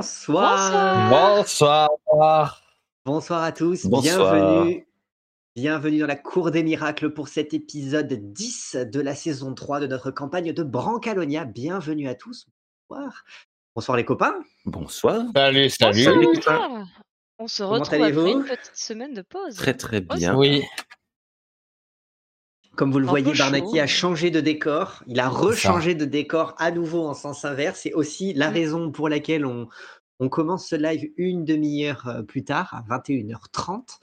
Bonsoir. 0.00 1.10
Bonsoir. 1.10 2.62
Bonsoir 3.04 3.42
à 3.42 3.52
tous. 3.52 3.84
Bonsoir. 3.84 4.32
Bienvenue. 4.32 4.86
Bienvenue 5.54 5.98
dans 5.98 6.06
la 6.06 6.16
Cour 6.16 6.50
des 6.50 6.62
Miracles 6.62 7.12
pour 7.12 7.28
cet 7.28 7.52
épisode 7.52 8.10
10 8.10 8.76
de 8.90 8.98
la 8.98 9.14
saison 9.14 9.54
3 9.54 9.80
de 9.80 9.86
notre 9.86 10.10
campagne 10.10 10.54
de 10.54 10.62
Brancalonia. 10.62 11.44
Bienvenue 11.44 12.08
à 12.08 12.14
tous. 12.14 12.46
Bonsoir. 12.88 13.24
Bonsoir 13.74 13.98
les 13.98 14.06
copains. 14.06 14.36
Bonsoir. 14.64 15.26
Salut, 15.36 15.68
salut. 15.68 16.06
Bonsoir. 16.34 16.86
On 17.38 17.46
se 17.46 17.62
retrouve 17.62 18.02
après 18.02 18.30
une 18.30 18.44
petite 18.44 18.70
semaine 18.72 19.12
de 19.12 19.20
pause. 19.20 19.54
Très 19.54 19.74
très 19.74 20.00
bien. 20.00 20.34
Oui, 20.34 20.64
Comme 22.80 22.92
vous 22.92 22.98
le 22.98 23.06
voyez, 23.06 23.30
Barnaki 23.36 23.76
chaud. 23.76 23.82
a 23.82 23.86
changé 23.86 24.30
de 24.30 24.40
décor. 24.40 25.02
Il 25.06 25.20
a 25.20 25.28
rechangé 25.28 25.94
de 25.94 26.06
décor 26.06 26.54
à 26.56 26.70
nouveau 26.70 27.06
en 27.06 27.12
sens 27.12 27.44
inverse. 27.44 27.80
C'est 27.82 27.92
aussi 27.92 28.32
la 28.32 28.48
Mm. 28.50 28.54
raison 28.54 28.90
pour 28.90 29.10
laquelle 29.10 29.44
on, 29.44 29.68
on 30.18 30.30
commence 30.30 30.66
ce 30.66 30.76
live 30.76 31.10
une 31.18 31.44
demi-heure 31.44 32.08
euh, 32.08 32.22
plus 32.22 32.42
tard, 32.42 32.72
à 32.72 32.82
21h30. 32.88 33.98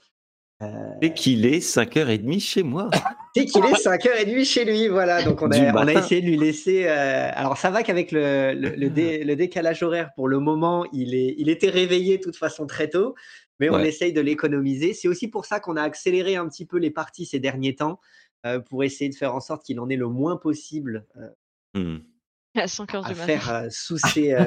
Et 1.02 1.12
qu'il 1.12 1.44
est 1.46 1.58
5h30 1.58 2.40
chez 2.40 2.62
moi. 2.62 2.88
Et 3.36 3.46
qu'il 3.46 3.64
est 3.64 3.72
5h30 3.84 4.44
chez 4.44 4.64
lui, 4.64 4.86
voilà. 4.86 5.24
Donc 5.24 5.42
on 5.42 5.50
a, 5.50 5.72
on 5.72 5.86
a 5.88 5.92
essayé 5.94 6.20
de 6.20 6.26
lui 6.26 6.36
laisser. 6.36 6.84
euh, 6.86 7.30
Alors 7.34 7.56
ça 7.56 7.70
va 7.70 7.82
qu'avec 7.82 8.12
le, 8.12 8.54
le, 8.54 8.70
le 8.76 8.90
dé- 8.90 9.24
le 9.24 9.34
décalage 9.36 9.82
horaire, 9.82 10.10
pour 10.14 10.28
le 10.28 10.38
moment, 10.38 10.84
il, 10.92 11.14
est, 11.16 11.34
il 11.36 11.48
était 11.48 11.68
réveillé 11.70 12.18
de 12.18 12.22
toute 12.22 12.36
façon 12.36 12.66
très 12.66 12.88
tôt, 12.88 13.14
mais 13.60 13.70
on 13.70 13.74
Ouais. 13.74 13.88
essaye 13.88 14.12
de 14.12 14.20
l'économiser. 14.20 14.94
C'est 14.94 15.08
aussi 15.08 15.26
pour 15.28 15.46
ça 15.46 15.58
qu'on 15.60 15.76
a 15.76 15.82
accéléré 15.82 16.36
un 16.36 16.48
petit 16.48 16.64
peu 16.66 16.78
les 16.78 16.90
parties 16.90 17.26
ces 17.26 17.38
derniers 17.40 17.74
temps, 17.76 18.00
euh, 18.46 18.60
pour 18.60 18.84
essayer 18.84 19.10
de 19.10 19.14
faire 19.14 19.34
en 19.34 19.40
sorte 19.40 19.64
qu'il 19.64 19.80
en 19.80 19.88
ait 19.88 19.96
le 19.96 20.08
moins 20.08 20.36
possible 20.36 21.06
euh, 21.16 21.28
Hmm. 21.74 21.98
À 22.54 22.66
5 22.66 22.94
heures 22.94 23.06
à 23.06 23.12
du 23.12 23.14
matin. 23.18 23.26
faire 23.26 23.54
euh, 23.54 23.68
sous 23.70 23.98
ces, 24.12 24.32
euh, 24.32 24.44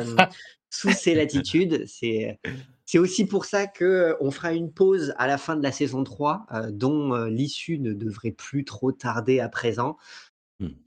sous 0.70 0.92
ces 0.92 1.16
latitudes. 1.16 1.86
C'est, 1.88 2.40
c'est 2.86 2.98
aussi 2.98 3.26
pour 3.26 3.46
ça 3.46 3.68
que 3.68 3.86
euh, 3.86 4.16
on 4.20 4.32
fera 4.32 4.54
une 4.54 4.72
pause 4.72 5.14
à 5.18 5.28
la 5.28 5.38
fin 5.38 5.56
de 5.56 5.64
la 5.64 5.72
saison 5.72 6.04
3, 6.04 6.46
euh, 6.52 6.72
dont 6.72 7.14
euh, 7.14 7.30
l'issue 7.30 7.80
ne 7.80 7.94
devrait 7.94 8.32
plus 8.32 8.66
trop 8.66 8.92
tarder 8.92 9.40
à 9.40 9.50
présent. 9.50 9.98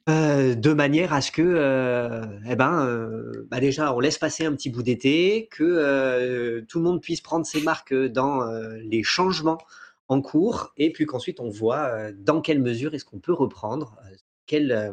Euh, 0.09 0.55
de 0.55 0.73
manière 0.73 1.13
à 1.13 1.21
ce 1.21 1.33
que, 1.33 1.43
euh, 1.43 2.25
eh 2.49 2.55
ben, 2.55 2.87
euh, 2.87 3.49
bah 3.51 3.59
déjà, 3.59 3.93
on 3.93 3.99
laisse 3.99 4.19
passer 4.19 4.45
un 4.45 4.53
petit 4.53 4.71
bout 4.71 4.85
d'été, 4.85 5.49
que 5.51 5.65
euh, 5.65 6.63
tout 6.69 6.79
le 6.79 6.85
monde 6.85 7.03
puisse 7.03 7.21
prendre 7.21 7.45
ses 7.45 7.61
marques 7.61 7.93
dans 7.93 8.43
euh, 8.43 8.77
les 8.85 9.03
changements 9.03 9.59
en 10.09 10.21
cours, 10.21 10.73
et 10.77 10.93
puis 10.93 11.07
qu'ensuite 11.07 11.41
on 11.41 11.49
voit 11.49 11.87
euh, 11.89 12.13
dans 12.17 12.41
quelle 12.41 12.61
mesure 12.61 12.95
est-ce 12.95 13.05
qu'on 13.05 13.19
peut 13.21 13.33
reprendre, 13.33 13.97
euh, 14.05 14.15
quel, 14.47 14.71
euh, 14.73 14.93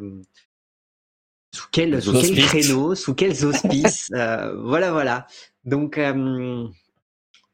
sous 1.54 1.66
quel, 1.70 2.00
sous 2.02 2.12
quel 2.18 2.34
créneau, 2.44 2.94
sous 2.94 3.14
quels 3.14 3.44
auspices. 3.44 4.10
euh, 4.14 4.54
voilà, 4.62 4.90
voilà. 4.92 5.26
Donc, 5.64 5.98
euh, 5.98 6.66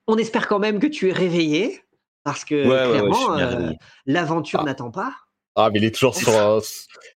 on 0.06 0.16
espère 0.16 0.46
quand 0.46 0.60
même 0.60 0.78
que 0.78 0.86
tu 0.86 1.08
es 1.08 1.12
réveillé, 1.12 1.82
parce 2.22 2.44
que 2.44 2.54
Ouais, 2.54 2.68
ouais, 2.68 3.00
ouais, 3.02 3.12
je 3.12 3.24
clairement, 3.34 3.38
euh, 3.38 3.72
l'aventure 4.06 4.60
Ah. 4.62 4.64
n'attend 4.64 4.90
pas. 4.90 5.14
Ah, 5.56 5.70
mais 5.72 5.80
il 5.80 5.84
est 5.84 5.90
toujours 5.92 6.14
sur, 6.14 6.30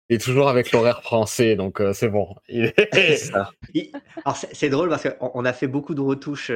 il 0.10 0.16
est 0.16 0.20
toujours 0.20 0.50
avec 0.50 0.72
l'horaire 0.72 1.04
français, 1.04 1.56
donc 1.56 1.80
c'est 1.94 2.10
bon. 2.10 2.34
Il 2.50 2.74
C'est 2.76 2.98
est- 2.98 3.18
ça. 3.18 3.52
Il- 3.76 3.92
Alors 4.26 4.36
c'est 4.36 4.70
drôle 4.70 4.90
parce 4.90 5.04
qu'on 5.04 5.30
on 5.36 5.46
a 5.46 5.54
fait 5.54 5.68
beaucoup 5.68 5.94
de 5.94 6.02
retouches, 6.02 6.52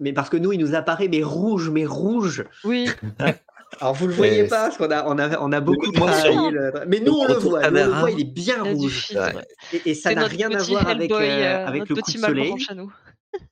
mais 0.00 0.12
parce 0.12 0.28
que 0.30 0.36
nous 0.36 0.52
il 0.52 0.58
nous 0.60 0.74
apparaît 0.74 1.08
mais 1.08 1.22
rouge, 1.22 1.70
mais 1.70 1.86
rouge. 1.86 2.44
Oui, 2.64 2.88
Alors 3.80 3.94
vous 3.94 4.06
le 4.06 4.12
voyez 4.12 4.42
Mais 4.42 4.48
pas 4.48 4.64
parce 4.68 4.76
qu'on 4.76 4.90
a 4.90 5.04
on 5.06 5.18
a 5.18 5.38
on 5.40 5.50
a 5.50 5.60
beaucoup 5.60 5.90
le- 5.90 6.84
mais 6.86 7.00
nous 7.00 7.14
on 7.14 7.26
le 7.26 7.34
voit, 7.34 7.70
nous, 7.70 7.78
on 7.80 7.86
le 7.86 7.90
voit, 7.92 8.10
il 8.10 8.20
est 8.20 8.24
bien 8.24 8.56
il 8.64 8.68
a 8.68 8.72
rouge. 8.74 9.12
Ouais. 9.14 9.32
et, 9.72 9.90
et 9.90 9.94
ça 9.94 10.14
n'a 10.14 10.26
rien 10.26 10.50
à 10.50 10.62
voir 10.62 10.86
avec 10.88 11.10
euh, 11.10 11.18
euh, 11.20 11.66
avec 11.66 11.88
le 11.88 11.94
coup 11.94 12.02
petit 12.02 12.16
de 12.16 12.20
mal 12.20 12.30
soleil. 12.30 12.54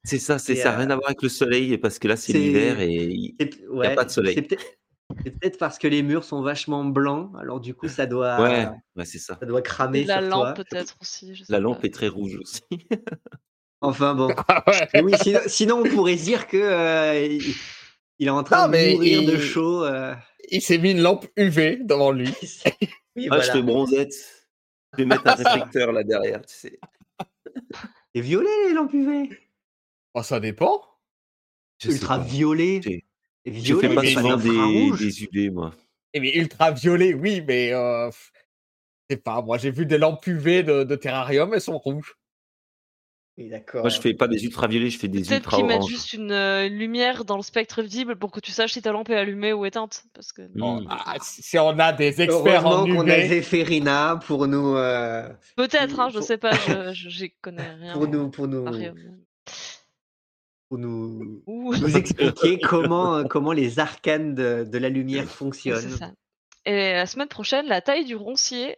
C'est 0.05 0.19
ça, 0.19 0.39
c'est 0.39 0.57
ça. 0.57 0.75
euh, 0.75 0.77
Rien 0.77 0.91
à 0.91 0.95
voir 0.97 1.07
avec 1.07 1.23
le 1.23 1.31
soleil, 1.31 1.79
parce 1.79 1.99
que 1.99 2.07
là, 2.07 2.17
c'est 2.17 2.35
l'hiver 2.35 2.81
et 2.81 2.95
il- 2.97 3.35
C'est- 3.41 3.67
ouais, 3.69 3.95
pas 3.95 4.05
de 4.05 4.11
soleil. 4.11 4.47
C'est 5.25 5.31
peut-être 5.39 5.59
parce 5.59 5.79
que 5.79 5.89
les 5.89 6.03
murs 6.03 6.23
sont 6.23 6.43
vachement 6.43 6.85
blancs, 6.85 7.33
alors 7.41 7.59
du 7.59 7.75
coup 7.75 7.89
ça 7.89 8.05
doit 8.07 8.41
Ouais, 8.43 8.69
ouais, 8.97 9.05
c'est 9.07 9.19
ça. 9.19 9.37
ça 9.41 9.47
doit 9.47 9.63
cramer 9.63 10.01
Et 10.01 10.05
la 10.05 10.21
sur 10.21 10.29
lampe 10.29 10.55
peut-être 10.57 10.97
aussi. 11.01 11.35
je 11.35 11.41
sais 11.45 11.53
La 11.53 11.59
pas. 11.59 11.63
lampe 11.63 11.85
est 11.85 11.93
très 11.95 12.09
rouge 12.09 12.39
aussi. 12.41 12.61
Enfin 13.81 14.15
bon. 14.15 14.35
Ah 14.49 14.63
ouais. 14.67 14.89
Mais 14.95 15.03
oui, 15.03 15.13
sinon, 15.23 15.41
sinon, 15.47 15.83
on 15.85 15.89
pourrait 15.89 16.17
se 16.17 16.25
dire 16.25 16.47
que 16.47 16.57
euh, 16.57 17.27
il, 17.27 17.55
il 18.19 18.27
est 18.27 18.31
en 18.31 18.43
train 18.43 18.67
Non, 18.69 18.73
de 18.73 18.93
mourir 18.93 19.23
de 19.23 19.33
il- 19.35 19.41
chaud. 19.41 19.85
euh. 19.85 20.15
Il 20.51 20.61
s'est 20.63 20.79
mis 20.79 20.91
une 20.93 21.01
lampe 21.01 21.27
UV 21.37 21.79
devant 21.85 22.13
lui. 22.13 22.29
Oui, 23.17 23.25
Ah, 23.29 23.35
voilà. 23.37 23.43
je 23.45 23.51
fais 23.53 23.63
bronzette. 23.63 24.15
Je 24.93 24.99
vais 24.99 25.05
mettre 25.05 25.27
un 25.27 25.35
réflecteur 25.35 25.91
là 25.93 26.05
derrière, 26.05 26.41
tu 26.47 26.55
sais. 26.55 26.79
Et 28.15 28.21
violet 28.21 28.49
les 28.69 28.73
lampes 28.73 28.93
UV. 28.95 29.31
Oh, 30.15 30.23
ça 30.23 30.39
dépend. 30.39 30.81
Je 31.83 31.91
Ultra 31.91 32.19
violet. 32.19 32.81
J'ai- 32.83 33.05
Et 33.45 33.53
Je 33.53 33.61
violet, 33.61 33.89
fais 33.89 33.95
pas 33.97 34.03
mais 34.03 34.13
souvent 34.13 34.37
des, 34.37 34.93
des 34.97 35.25
UV, 35.25 35.51
moi. 35.51 35.73
Eh 36.15 36.21
mais 36.21 36.37
ultraviolet, 36.37 37.15
oui, 37.15 37.43
mais 37.47 37.73
euh, 37.73 38.11
je 38.13 39.15
sais 39.15 39.21
pas. 39.21 39.43
Moi, 39.43 39.59
j'ai 39.59 39.71
vu 39.73 39.87
des 39.87 39.99
lampes 39.99 40.25
UV 40.27 40.63
de, 40.63 40.85
de 40.85 40.95
terrarium, 40.97 41.53
elles 41.55 41.61
sont 41.61 41.79
rouges. 41.79 42.17
D'accord. 43.49 43.81
Moi, 43.83 43.89
je 43.91 44.01
fais 44.01 44.13
pas 44.15 44.29
des 44.29 44.45
ultraviolets, 44.45 44.91
je 44.91 44.99
fais 44.99 45.09
des 45.09 45.21
Peut-être 45.23 45.37
ultra 45.45 45.57
qu'ils 45.57 45.67
mettent 45.67 45.87
juste 45.87 46.13
une 46.13 46.31
euh, 46.33 46.69
lumière 46.69 47.25
dans 47.25 47.37
le 47.37 47.43
spectre 47.43 47.81
visible 47.83 48.17
pour 48.17 48.31
que 48.31 48.41
tu 48.41 48.51
saches 48.53 48.73
si 48.73 48.83
ta 48.83 48.93
lampe 48.93 49.09
est 49.11 49.17
allumée 49.17 49.53
ou 49.53 49.65
éteinte. 49.65 50.03
Parce 50.15 50.33
que 50.33 50.43
Bon, 50.55 50.81
Mm. 50.83 50.87
ah, 50.91 51.15
si 51.23 51.43
si 51.43 51.59
on 51.59 51.79
a 51.79 51.93
des 51.93 52.21
experts 52.21 52.67
en 52.67 52.85
qu'on 52.87 53.09
a 53.09 53.21
Zéphérina 53.21 54.21
pour 54.27 54.47
nous, 54.47 54.77
euh, 54.77 55.29
peut-être, 55.57 55.99
hein, 56.01 56.09
je 56.11 56.19
Pour- 56.19 56.27
sais 56.27 56.39
pas, 56.39 56.51
je 56.53 56.93
je- 56.93 57.09
j'y 57.09 57.31
connais 57.41 57.63
rien. 57.81 57.93
pour 57.95 58.07
nous, 58.09 58.31
pour 58.31 58.47
nous, 58.49 58.65
pour 60.69 60.79
nous, 60.79 61.97
expliquer 61.97 62.61
comment, 62.61 63.17
euh, 63.17 63.25
comment 63.25 63.53
les 63.53 63.79
arcanes 63.81 64.35
de, 64.35 64.65
de 64.65 64.79
la 64.79 64.89
lumière 64.89 65.25
c'est 65.25 65.35
fonctionnent. 65.37 65.91
ça. 65.99 66.13
Et 66.67 66.93
la 66.93 67.07
semaine 67.07 67.29
prochaine, 67.29 67.67
la 67.67 67.81
taille 67.81 68.05
du 68.05 68.15
roncier. 68.17 68.77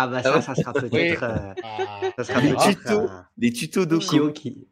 Ah 0.00 0.06
bah 0.06 0.20
Ah 0.24 0.40
ça, 0.40 0.42
ça 0.42 0.54
sera 0.54 0.72
peut-être, 0.72 1.22
euh, 1.24 1.54
ah, 1.64 2.00
ça 2.16 2.24
sera 2.24 2.40
tutos. 2.70 2.90
euh, 2.90 3.08
Des 3.36 3.52
tutos. 3.52 3.86
Pio 3.98 4.32
qui. 4.32 4.68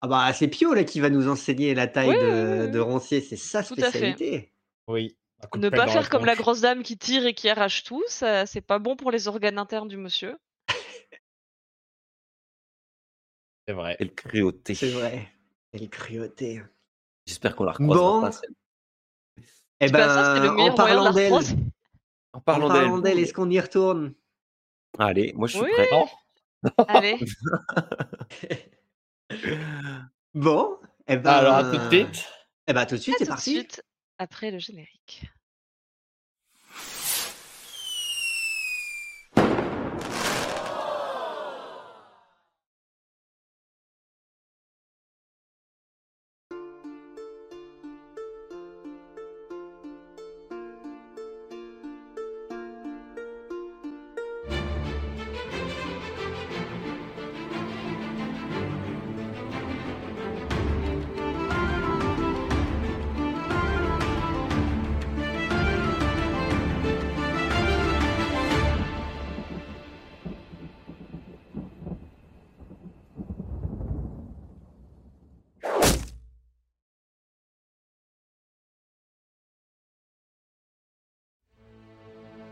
Ah 0.00 0.08
bah 0.08 0.32
c'est 0.32 0.48
Pio 0.48 0.74
là 0.74 0.84
qui 0.84 1.00
va 1.00 1.08
nous 1.10 1.28
enseigner 1.28 1.74
la 1.74 1.86
taille 1.86 2.08
Oui, 2.10 2.16
de, 2.18 2.66
de 2.66 2.78
roncier, 2.80 3.20
c'est 3.20 3.36
sa 3.36 3.62
Tout 3.62 3.74
à 3.78 3.82
fait. 3.82 3.88
spécialité. 3.90 4.52
oui. 4.88 5.16
Ne 5.56 5.68
pas 5.70 5.86
faire 5.86 6.10
comme 6.10 6.24
la 6.24 6.34
grosse 6.34 6.62
dame 6.62 6.82
qui 6.82 6.98
tire 6.98 7.24
et 7.24 7.32
qui 7.32 7.48
arrache 7.48 7.84
tout, 7.84 8.02
ça 8.08 8.44
c'est 8.44 8.60
pas 8.60 8.80
bon 8.80 8.96
pour 8.96 9.12
les 9.12 9.28
organes 9.28 9.56
internes 9.58 9.86
du 9.88 9.96
monsieur. 9.96 10.36
C'est 13.68 13.74
vrai. 13.74 13.96
Et 14.00 14.04
le 14.04 14.10
cruauté. 14.10 14.74
C'est 14.74 14.90
vrai. 14.90 15.28
Et 15.72 15.78
le 15.78 15.86
cruauté. 15.86 16.62
J'espère 17.26 17.54
qu'on 17.54 17.64
la 17.64 17.72
recroisera 17.72 18.10
Bon. 18.12 18.20
pas. 18.22 18.32
celle- 18.32 18.50
Eh 19.80 19.88
ça, 19.88 20.34
le 20.40 20.48
ben, 20.48 20.58
en 20.58 20.74
parlant 20.74 21.04
la 21.04 21.12
d'elle. 21.12 21.32
En 22.32 22.40
parlant 22.40 22.68
parlant 22.68 22.98
d'elle. 22.98 23.14
d'elle, 23.16 23.24
est-ce 23.24 23.32
qu'on 23.32 23.50
y 23.50 23.58
retourne? 23.60 24.14
Allez, 24.98 25.32
moi 25.34 25.48
je 25.48 25.54
suis 25.54 25.62
Oui. 25.62 25.70
prêt. 25.72 25.88
Non 25.92 26.06
Allez, 26.88 27.18
Bon, 30.34 30.78
eh 31.06 31.16
ben, 31.16 31.30
Alors, 31.30 31.54
à 31.54 31.64
tout 31.64 31.76
de 31.78 31.88
suite. 31.90 32.28
Eh 32.66 32.72
ben, 32.72 32.86
tout 32.86 32.96
de 32.96 33.00
suite, 33.00 33.14
à 33.14 33.18
c'est 33.18 33.24
tout 33.24 33.30
de 33.30 33.34
parti. 33.34 33.54
suite 33.54 33.82
après 34.18 34.50
le 34.50 34.58
générique. 34.58 35.24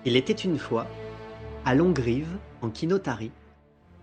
Il 0.06 0.14
était 0.14 0.32
une 0.32 0.56
fois, 0.56 0.86
à 1.64 1.74
Longrive, 1.74 2.38
en 2.62 2.70
Kinotari, 2.70 3.32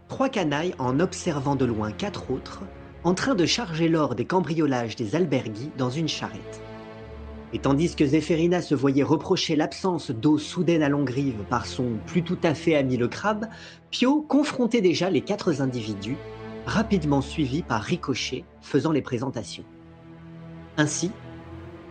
trois 0.09 0.27
canailles 0.27 0.75
en 0.77 0.99
observant 0.99 1.55
de 1.55 1.63
loin 1.63 1.93
quatre 1.93 2.29
autres, 2.29 2.63
en 3.05 3.13
train 3.13 3.35
de 3.35 3.45
charger 3.45 3.87
l'or 3.87 4.13
des 4.13 4.25
cambriolages 4.25 4.97
des 4.97 5.15
alberguis 5.15 5.71
dans 5.77 5.89
une 5.89 6.09
charrette. 6.09 6.61
Et 7.53 7.59
tandis 7.59 7.95
que 7.95 8.05
Zéphérina 8.05 8.61
se 8.61 8.75
voyait 8.75 9.01
reprocher 9.01 9.55
l'absence 9.55 10.11
d'eau 10.11 10.37
soudaine 10.37 10.83
à 10.83 10.89
Longrive 10.89 11.45
par 11.49 11.65
son 11.65 11.91
plus 12.05 12.23
tout 12.23 12.39
à 12.43 12.53
fait 12.53 12.75
ami 12.75 12.97
le 12.97 13.07
crabe, 13.07 13.47
Pio 13.89 14.23
confrontait 14.23 14.81
déjà 14.81 15.09
les 15.09 15.21
quatre 15.21 15.61
individus, 15.61 16.17
rapidement 16.65 17.21
suivis 17.21 17.61
par 17.61 17.81
Ricochet 17.81 18.43
faisant 18.59 18.91
les 18.91 19.01
présentations. 19.01 19.63
Ainsi, 20.75 21.11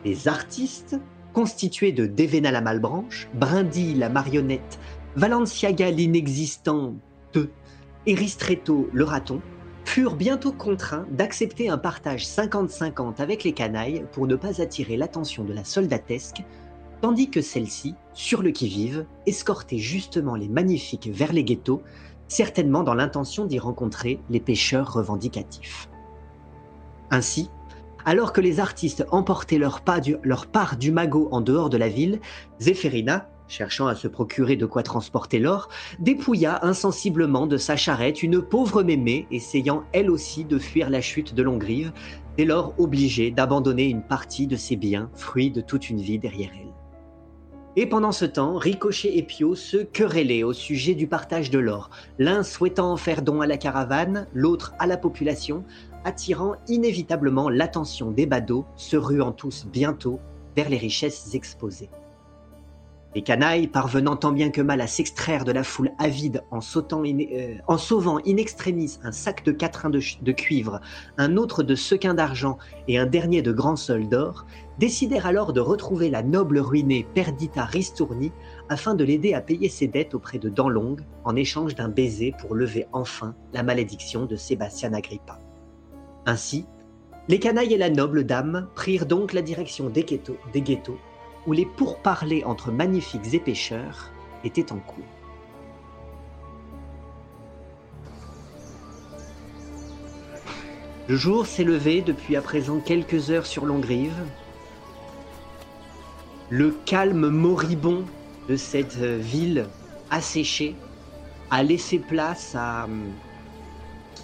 les 0.05 0.29
artistes, 0.29 0.99
constitués 1.33 1.93
de 1.93 2.07
Devena 2.07 2.51
la 2.51 2.61
Malbranche, 2.61 3.29
Brindy 3.35 3.95
la 3.95 4.09
marionnette, 4.09 4.79
Valenciaga 5.17 5.91
l'inexistant 5.91 6.95
et 8.07 8.15
Ristretto 8.15 8.89
le 8.93 9.05
raton, 9.05 9.41
furent 9.85 10.17
bientôt 10.17 10.53
contraints 10.53 11.07
d'accepter 11.11 11.69
un 11.69 11.79
partage 11.79 12.27
50-50 12.27 13.21
avec 13.21 13.45
les 13.45 13.53
canailles 13.53 14.05
pour 14.13 14.27
ne 14.27 14.37
pas 14.37 14.61
attirer 14.61 14.97
l'attention 14.97 15.45
de 15.45 15.53
la 15.53 15.65
soldatesque, 15.65 16.43
tandis 17.01 17.31
que 17.31 17.41
celle-ci, 17.41 17.95
sur 18.15 18.43
le 18.43 18.51
qui-vive, 18.51 19.07
escortait 19.27 19.79
justement 19.79 20.35
les 20.35 20.49
magnifiques 20.49 21.11
vers 21.13 21.33
les 21.33 21.45
ghettos, 21.45 21.83
certainement 22.29 22.83
dans 22.83 22.95
l'intention 22.95 23.45
d'y 23.45 23.59
rencontrer 23.59 24.21
les 24.31 24.41
pêcheurs 24.41 24.93
revendicatifs. 24.93 25.89
Ainsi, 27.11 27.51
alors 28.05 28.33
que 28.33 28.41
les 28.41 28.61
artistes 28.61 29.05
emportaient 29.11 29.59
leur, 29.59 29.83
part 29.83 30.77
du 30.77 30.93
magot 30.93 31.29
en 31.31 31.41
dehors 31.41 31.71
de 31.71 31.77
la 31.77 31.89
ville, 31.89 32.21
Zéphérina, 32.61 33.29
cherchant 33.49 33.87
à 33.87 33.95
se 33.95 34.09
procurer 34.09 34.57
de 34.57 34.67
quoi 34.67 34.83
transporter 34.83 35.39
l'or, 35.39 35.69
dépouilla 35.99 36.65
insensiblement 36.65 37.47
de 37.47 37.57
sa 37.57 37.77
charrette 37.77 38.23
une 38.23 38.41
pauvre 38.41 38.83
mémé 38.83 39.27
essayant 39.31 39.85
elle 39.93 40.11
aussi 40.11 40.45
de 40.45 40.59
fuir 40.59 40.89
la 40.91 41.01
chute 41.01 41.35
de 41.35 41.43
Longrive, 41.43 41.93
dès 42.37 42.45
lors 42.45 42.75
obligée 42.79 43.31
d'abandonner 43.31 43.85
une 43.85 44.03
partie 44.03 44.47
de 44.47 44.57
ses 44.57 44.77
biens, 44.77 45.11
fruits 45.15 45.51
de 45.51 45.61
toute 45.61 45.91
une 45.91 46.01
vie 46.01 46.19
derrière 46.19 46.51
elle. 46.55 46.73
Et 47.75 47.87
pendant 47.87 48.13
ce 48.13 48.27
temps, 48.27 48.57
Ricochet 48.57 49.17
et 49.17 49.23
Pio 49.23 49.55
se 49.55 49.79
querellaient 49.79 50.43
au 50.43 50.53
sujet 50.53 50.95
du 50.95 51.07
partage 51.07 51.51
de 51.51 51.59
l'or, 51.59 51.89
l'un 52.19 52.43
souhaitant 52.43 52.93
en 52.93 52.99
faire 52.99 53.23
don 53.23 53.41
à 53.41 53.47
la 53.47 53.57
caravane, 53.57 54.27
l'autre 54.35 54.75
à 54.79 54.87
la 54.87 54.99
population, 54.99 55.65
attirant 56.05 56.55
inévitablement 56.69 57.49
l'attention 57.49 58.11
des 58.11 58.27
badauds, 58.27 58.67
se 58.77 58.97
ruant 58.97 59.33
tous 59.33 59.67
bientôt 59.67 60.21
vers 60.57 60.69
les 60.69 60.79
richesses 60.79 61.35
exposées. 61.35 61.91
Les 63.15 63.21
canailles, 63.21 63.67
parvenant 63.67 64.17
tant 64.17 64.33
bien 64.33 64.49
que 64.49 64.63
mal 64.63 64.81
à 64.81 64.87
s'extraire 64.87 65.45
de 65.45 65.53
la 65.53 65.65
foule 65.65 65.91
avide 65.99 66.45
en, 66.51 66.61
euh, 66.61 67.77
sauvant 67.77 68.19
in 68.27 68.39
extremis 68.39 68.99
un 69.03 69.13
sac 69.13 69.45
de 69.45 69.53
quatrains 69.53 69.91
de, 69.91 70.01
de, 70.23 70.33
cuivre, 70.33 70.81
un 71.19 71.37
autre 71.37 71.63
de 71.63 71.75
sequins 71.75 72.15
d'argent 72.15 72.57
et 72.89 72.97
un 72.97 73.05
dernier 73.05 73.43
de 73.43 73.53
grands 73.53 73.77
sols 73.77 74.09
d'or, 74.09 74.47
décidèrent 74.79 75.27
alors 75.27 75.53
de 75.53 75.61
retrouver 75.61 76.09
la 76.09 76.23
noble 76.23 76.59
ruinée 76.59 77.07
Perdita 77.13 77.67
Ristourni 77.67 78.33
afin 78.71 78.95
de 78.95 79.05
l'aider 79.05 79.35
à 79.35 79.43
payer 79.43 79.69
ses 79.69 79.89
dettes 79.89 80.15
auprès 80.15 80.39
de 80.39 80.49
Danlong 80.49 80.97
en 81.25 81.37
échange 81.37 81.75
d'un 81.75 81.91
baiser 81.91 82.35
pour 82.41 82.55
lever 82.55 82.87
enfin 82.93 83.35
la 83.53 83.63
malédiction 83.63 84.25
de 84.25 84.37
Sébastien 84.37 84.95
Agrippa. 84.95 85.39
Ainsi, 86.27 86.67
les 87.29 87.39
canailles 87.39 87.75
et 87.75 87.79
la 87.79 87.91
noble 87.91 88.25
dame 88.25 88.69
prirent 88.75 89.07
donc 89.07 89.33
la 89.33 89.43
direction 89.43 89.89
des 89.89 90.05
ghettos, 90.05 90.99
où 91.47 91.53
les 91.53 91.67
pourparlers 91.67 92.45
entre 92.45 92.71
magnifiques 92.71 93.35
épêcheurs 93.35 94.11
étaient 94.45 94.73
en 94.73 94.79
cours. 94.79 95.05
Le 101.09 101.17
jour 101.17 101.47
s'est 101.47 101.65
levé 101.65 102.01
depuis 102.01 102.37
à 102.37 102.43
présent 102.43 102.79
quelques 102.79 103.31
heures 103.31 103.47
sur 103.47 103.67
Longrive. 103.67 104.15
Le 106.49 106.71
calme 106.87 107.29
moribond 107.29 108.05
de 108.49 108.57
cette 108.57 108.97
ville 108.97 109.67
asséchée 110.11 110.77
a 111.51 111.63
laissé 111.63 111.99
place 111.99 112.55
à 112.55 112.85
hum, 112.85 113.11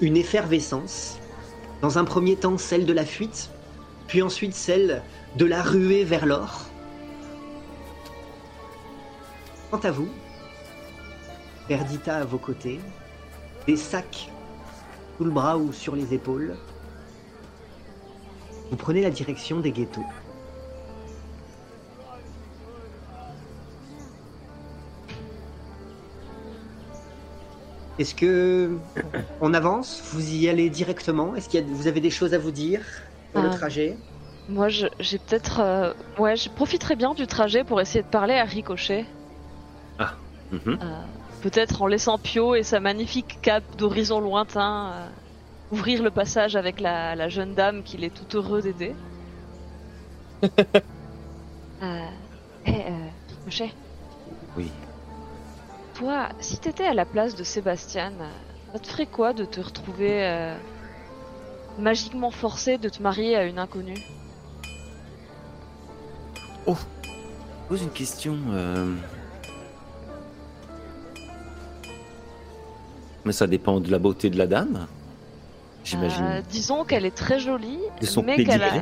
une 0.00 0.16
effervescence. 0.16 1.17
Dans 1.80 1.98
un 1.98 2.04
premier 2.04 2.36
temps, 2.36 2.58
celle 2.58 2.86
de 2.86 2.92
la 2.92 3.04
fuite, 3.04 3.50
puis 4.08 4.22
ensuite 4.22 4.54
celle 4.54 5.02
de 5.36 5.44
la 5.44 5.62
ruée 5.62 6.04
vers 6.04 6.26
l'or. 6.26 6.66
Quant 9.70 9.78
à 9.78 9.90
vous, 9.90 10.08
Perdita 11.68 12.16
à 12.16 12.24
vos 12.24 12.38
côtés, 12.38 12.80
des 13.66 13.76
sacs 13.76 14.30
sous 15.16 15.24
le 15.24 15.30
bras 15.30 15.58
ou 15.58 15.70
sur 15.72 15.94
les 15.94 16.14
épaules, 16.14 16.56
vous 18.70 18.76
prenez 18.76 19.02
la 19.02 19.10
direction 19.10 19.60
des 19.60 19.70
ghettos. 19.70 20.00
Est-ce 27.98 28.14
que 28.14 28.82
on 29.40 29.54
avance? 29.54 30.02
Vous 30.12 30.28
y 30.30 30.48
allez 30.48 30.70
directement? 30.70 31.34
Est-ce 31.36 31.48
que 31.48 31.58
vous 31.74 31.86
avez 31.86 32.00
des 32.00 32.10
choses 32.10 32.34
à 32.34 32.38
vous 32.38 32.52
dire 32.52 32.86
pour 33.32 33.42
le 33.42 33.50
Euh, 33.50 33.50
trajet? 33.50 34.00
Moi, 34.48 34.68
je- 34.70 34.86
j'ai 35.00 35.18
peut-être. 35.18 35.60
euh, 35.60 35.94
Ouais, 36.18 36.36
je 36.36 36.48
profiterai 36.50 36.96
bien 36.96 37.14
du 37.14 37.26
trajet 37.26 37.64
pour 37.64 37.80
essayer 37.80 38.02
de 38.04 38.08
parler 38.08 38.34
à 38.34 38.44
Ricochet. 38.44 39.06
Mhm. 40.50 40.78
Euh, 40.82 41.06
peut-être 41.40 41.82
en 41.82 41.86
laissant 41.86 42.18
Pio 42.18 42.54
et 42.54 42.62
sa 42.64 42.80
magnifique 42.80 43.38
cape 43.42 43.64
d'horizon 43.76 44.20
lointain 44.20 45.10
euh, 45.12 45.20
ouvrir 45.70 46.02
le 46.02 46.10
passage 46.10 46.56
avec 46.56 46.80
la, 46.80 47.14
la 47.16 47.28
jeune 47.28 47.54
dame 47.54 47.82
qu'il 47.84 48.04
est 48.04 48.10
tout 48.16 48.36
heureux 48.36 48.62
d'aider. 48.62 48.98
euh, 51.82 52.10
eh, 52.64 52.70
euh, 52.90 53.10
Ricochet, 53.28 53.72
Oui. 54.54 54.87
Toi, 55.98 56.28
si 56.38 56.58
t'étais 56.58 56.86
à 56.86 56.94
la 56.94 57.04
place 57.04 57.34
de 57.34 57.42
Sébastien, 57.42 58.12
ça 58.72 58.78
te 58.78 58.86
ferait 58.86 59.06
quoi 59.06 59.32
de 59.32 59.44
te 59.44 59.60
retrouver 59.60 60.24
euh, 60.24 60.56
magiquement 61.78 62.30
forcé 62.30 62.78
de 62.78 62.88
te 62.88 63.02
marier 63.02 63.34
à 63.34 63.44
une 63.44 63.58
inconnue? 63.58 64.00
Pose 67.68 67.82
une 67.82 67.90
question. 67.90 68.36
euh, 68.52 68.94
Mais 73.24 73.32
ça 73.32 73.46
dépend 73.46 73.80
de 73.80 73.90
la 73.90 73.98
beauté 73.98 74.30
de 74.30 74.38
la 74.38 74.46
dame. 74.46 74.86
J'imagine. 75.84 76.24
Euh, 76.24 76.42
disons 76.48 76.84
qu'elle 76.84 77.06
est 77.06 77.14
très 77.14 77.40
jolie, 77.40 77.80
De 78.00 78.06
son 78.06 78.22
mais 78.22 78.44
qu'elle 78.44 78.62
a... 78.62 78.76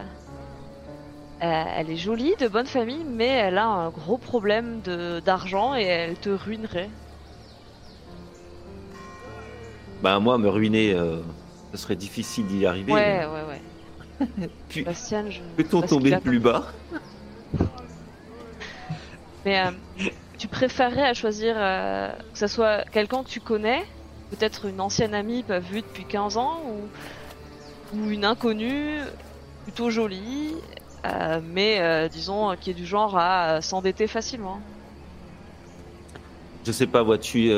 Euh, 1.43 1.65
elle 1.77 1.91
est 1.91 1.97
jolie, 1.97 2.35
de 2.41 2.49
bonne 2.49 2.67
famille, 2.67 3.05
mais 3.05 3.29
elle 3.29 3.59
a 3.59 3.67
un 3.67 3.91
gros 3.91 4.19
problème 4.19 4.81
d'argent 5.25 5.75
et 5.75 5.85
elle 5.85 6.17
te 6.17 6.31
ruinerait. 6.31 6.91
Bah 10.07 10.21
moi, 10.21 10.39
me 10.39 10.49
ruiner, 10.49 10.93
euh, 10.93 11.19
ce 11.73 11.79
serait 11.79 11.97
difficile 11.97 12.47
d'y 12.47 12.65
arriver. 12.65 12.93
Ouais, 12.93 13.27
ouais, 13.27 14.29
ouais. 14.31 14.49
Puis- 14.69 14.85
Bastien, 14.85 15.29
je. 15.29 15.41
Peut-on 15.57 15.83
tomber 15.83 16.17
plus 16.19 16.39
bas? 16.39 16.67
Mais 19.45 19.67
euh, 19.67 19.73
tu 20.39 20.47
préférerais 20.47 21.09
à 21.09 21.13
choisir 21.13 21.57
euh, 21.59 22.13
que 22.33 22.39
ce 22.39 22.47
soit 22.47 22.85
quelqu'un 22.93 23.25
que 23.25 23.29
tu 23.29 23.41
connais, 23.41 23.85
peut-être 24.31 24.67
une 24.67 24.81
ancienne 24.81 25.13
amie 25.13 25.43
pas 25.43 25.59
vue 25.59 25.81
depuis 25.81 26.05
15 26.05 26.37
ans, 26.37 26.61
ou, 27.93 27.99
ou 27.99 28.09
une 28.09 28.25
inconnue 28.25 29.01
plutôt 29.65 29.91
jolie, 29.91 30.55
euh, 31.05 31.41
mais 31.53 32.09
disons 32.11 32.55
qui 32.61 32.71
est 32.71 32.75
du 32.75 32.87
genre 32.87 33.19
à 33.19 33.61
s'endetter 33.61 34.07
facilement. 34.07 34.61
Je 36.65 36.71
sais 36.71 36.87
pas, 36.87 37.03
vois-tu, 37.03 37.51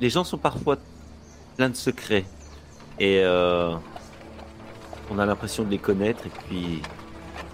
les 0.00 0.10
gens 0.10 0.24
sont 0.24 0.38
parfois 0.38 0.76
pleins 1.58 1.68
de 1.68 1.76
secrets. 1.76 2.24
Et 3.00 3.20
euh, 3.24 3.74
on 5.10 5.18
a 5.18 5.26
l'impression 5.26 5.64
de 5.64 5.70
les 5.70 5.78
connaître, 5.78 6.24
et 6.24 6.30
puis 6.30 6.80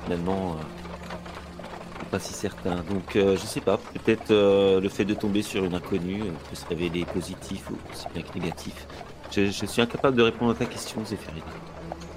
finalement, 0.04 0.52
euh, 0.52 2.04
pas 2.11 2.20
si 2.20 2.34
certain. 2.34 2.76
Donc, 2.90 3.16
euh, 3.16 3.37
je 3.37 3.46
sais 3.46 3.62
pas, 3.62 3.78
peut-être 3.78 4.30
euh, 4.30 4.80
le 4.80 4.88
fait 4.90 5.06
de 5.06 5.14
tomber 5.14 5.40
sur 5.42 5.64
une 5.64 5.75
inconnue 5.75 6.23
euh, 6.23 6.32
peut 6.50 6.54
se 6.54 6.66
révéler 6.66 7.06
positif 7.06 7.70
ou 7.70 7.76
aussi 7.92 8.06
bien 8.12 8.23
que 8.23 8.38
négatif. 8.38 8.87
Je, 9.32 9.50
suis 9.50 9.82
incapable 9.82 10.16
de 10.16 10.23
répondre 10.23 10.52
à 10.52 10.54
ta 10.54 10.66
question, 10.66 11.02
Zéphirine. 11.04 11.42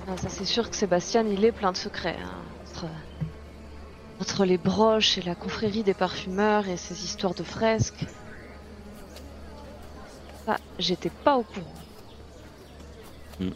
Ah, 0.09 0.17
ça 0.17 0.29
c'est 0.29 0.45
sûr 0.45 0.69
que 0.69 0.75
Sébastien 0.75 1.25
il 1.25 1.43
est 1.43 1.51
plein 1.51 1.71
de 1.71 1.77
secrets. 1.77 2.17
hein. 2.23 2.87
Entre 4.21 4.45
les 4.45 4.57
broches 4.57 5.17
et 5.17 5.21
la 5.21 5.35
confrérie 5.35 5.83
des 5.83 5.93
parfumeurs 5.93 6.67
et 6.67 6.77
ses 6.77 7.03
histoires 7.03 7.33
de 7.33 7.43
fresques. 7.43 8.05
J'étais 10.79 11.09
pas 11.09 11.37
au 11.37 11.43
courant. 11.43 11.73
Hmm. 13.39 13.49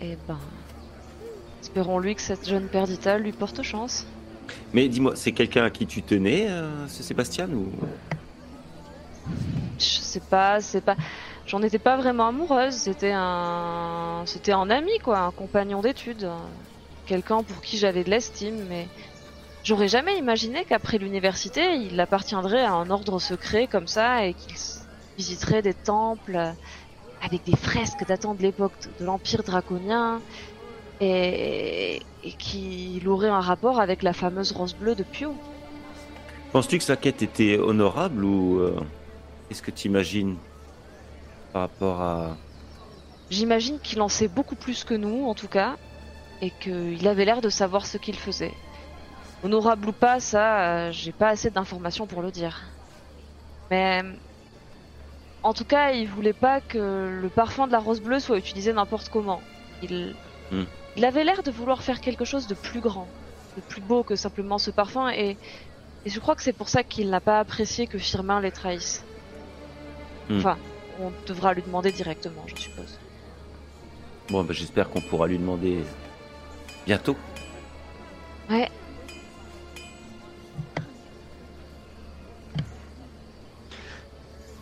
Eh 0.00 0.16
ben, 0.28 0.38
espérons-lui 1.62 2.14
que 2.14 2.22
cette 2.22 2.46
jeune 2.48 2.68
Perdita 2.68 3.18
lui 3.18 3.32
porte 3.32 3.62
chance. 3.62 4.06
Mais 4.72 4.88
dis-moi, 4.88 5.16
c'est 5.16 5.32
quelqu'un 5.32 5.64
à 5.64 5.70
qui 5.70 5.86
tu 5.86 6.02
tenais, 6.02 6.48
euh, 6.50 6.86
ce 6.88 7.02
Sébastien 7.02 7.48
ou... 7.48 7.72
Je 9.78 9.84
sais 9.84 10.20
pas, 10.20 10.60
c'est 10.60 10.80
pas. 10.82 10.96
J'en 11.46 11.62
étais 11.62 11.78
pas 11.78 11.96
vraiment 11.96 12.28
amoureuse. 12.28 12.74
C'était 12.74 13.12
un, 13.14 14.22
c'était 14.26 14.52
un 14.52 14.70
ami 14.70 14.98
quoi, 15.02 15.20
un 15.20 15.30
compagnon 15.30 15.80
d'études, 15.80 16.24
un- 16.24 16.50
quelqu'un 17.06 17.42
pour 17.42 17.60
qui 17.60 17.76
j'avais 17.78 18.04
de 18.04 18.10
l'estime, 18.10 18.66
mais 18.68 18.86
j'aurais 19.62 19.88
jamais 19.88 20.16
imaginé 20.18 20.64
qu'après 20.64 20.98
l'université, 20.98 21.74
il 21.76 21.98
appartiendrait 22.00 22.64
à 22.64 22.72
un 22.72 22.90
ordre 22.90 23.18
secret 23.18 23.66
comme 23.66 23.86
ça 23.88 24.24
et 24.26 24.34
qu'il 24.34 24.56
visiterait 25.16 25.62
des 25.62 25.74
temples 25.74 26.54
avec 27.22 27.44
des 27.44 27.56
fresques 27.56 28.06
datant 28.06 28.34
de 28.34 28.42
l'époque 28.42 28.72
de 29.00 29.04
l'Empire 29.04 29.42
draconien 29.42 30.20
et, 31.00 32.02
et 32.22 32.32
qu'il 32.32 33.08
aurait 33.08 33.28
un 33.28 33.40
rapport 33.40 33.80
avec 33.80 34.02
la 34.02 34.12
fameuse 34.12 34.52
rose 34.52 34.74
bleue 34.74 34.94
de 34.94 35.02
Pio. 35.02 35.34
Penses-tu 36.52 36.78
que 36.78 36.84
sa 36.84 36.96
quête 36.96 37.22
était 37.22 37.58
honorable 37.58 38.24
ou 38.24 38.60
euh, 38.60 38.78
qu'est-ce 39.48 39.62
que 39.62 39.70
tu 39.70 39.88
imagines 39.88 40.36
par 41.52 41.62
rapport 41.62 42.00
à... 42.00 42.36
J'imagine 43.30 43.80
qu'il 43.80 44.00
en 44.02 44.08
sait 44.08 44.28
beaucoup 44.28 44.54
plus 44.54 44.84
que 44.84 44.94
nous, 44.94 45.26
en 45.26 45.34
tout 45.34 45.48
cas, 45.48 45.76
et 46.42 46.50
qu'il 46.50 47.08
avait 47.08 47.24
l'air 47.24 47.40
de 47.40 47.48
savoir 47.48 47.86
ce 47.86 47.96
qu'il 47.96 48.16
faisait. 48.16 48.52
Honorable 49.42 49.88
ou 49.88 49.92
pas, 49.92 50.20
ça, 50.20 50.60
euh, 50.60 50.92
j'ai 50.92 51.12
pas 51.12 51.28
assez 51.30 51.50
d'informations 51.50 52.06
pour 52.06 52.22
le 52.22 52.30
dire. 52.30 52.62
Mais 53.70 54.02
en 55.44 55.52
tout 55.54 55.64
cas, 55.64 55.92
il 55.92 56.08
voulait 56.08 56.32
pas 56.32 56.60
que 56.60 57.20
le 57.22 57.28
parfum 57.28 57.66
de 57.68 57.72
la 57.72 57.78
rose 57.78 58.00
bleue 58.00 58.18
soit 58.18 58.38
utilisé 58.38 58.72
n'importe 58.72 59.08
comment. 59.10 59.40
Il, 59.82 60.14
Hmm. 60.50 60.64
il 60.96 61.04
avait 61.04 61.24
l'air 61.24 61.42
de 61.42 61.50
vouloir 61.50 61.82
faire 61.82 62.00
quelque 62.00 62.24
chose 62.24 62.46
de 62.46 62.54
plus 62.54 62.80
grand, 62.80 63.08
de 63.56 63.62
plus 63.62 63.80
beau 63.80 64.02
que 64.02 64.14
simplement 64.14 64.58
ce 64.58 64.70
parfum, 64.70 65.08
et, 65.10 65.38
et 66.04 66.10
je 66.10 66.20
crois 66.20 66.34
que 66.36 66.42
c'est 66.42 66.52
pour 66.52 66.68
ça 66.68 66.82
qu'il 66.82 67.08
n'a 67.08 67.20
pas 67.20 67.38
apprécié 67.40 67.86
que 67.86 67.96
Firmin 67.98 68.40
les 68.40 68.50
trahisse. 68.50 69.02
Hmm. 70.28 70.38
Enfin, 70.38 70.58
on 71.00 71.12
devra 71.26 71.54
lui 71.54 71.62
demander 71.62 71.92
directement, 71.92 72.44
je 72.46 72.56
suppose. 72.56 72.98
Bon, 74.28 74.44
bah, 74.44 74.52
j'espère 74.52 74.90
qu'on 74.90 75.00
pourra 75.00 75.26
lui 75.26 75.38
demander 75.38 75.82
bientôt. 76.86 77.16
Ouais, 78.50 78.70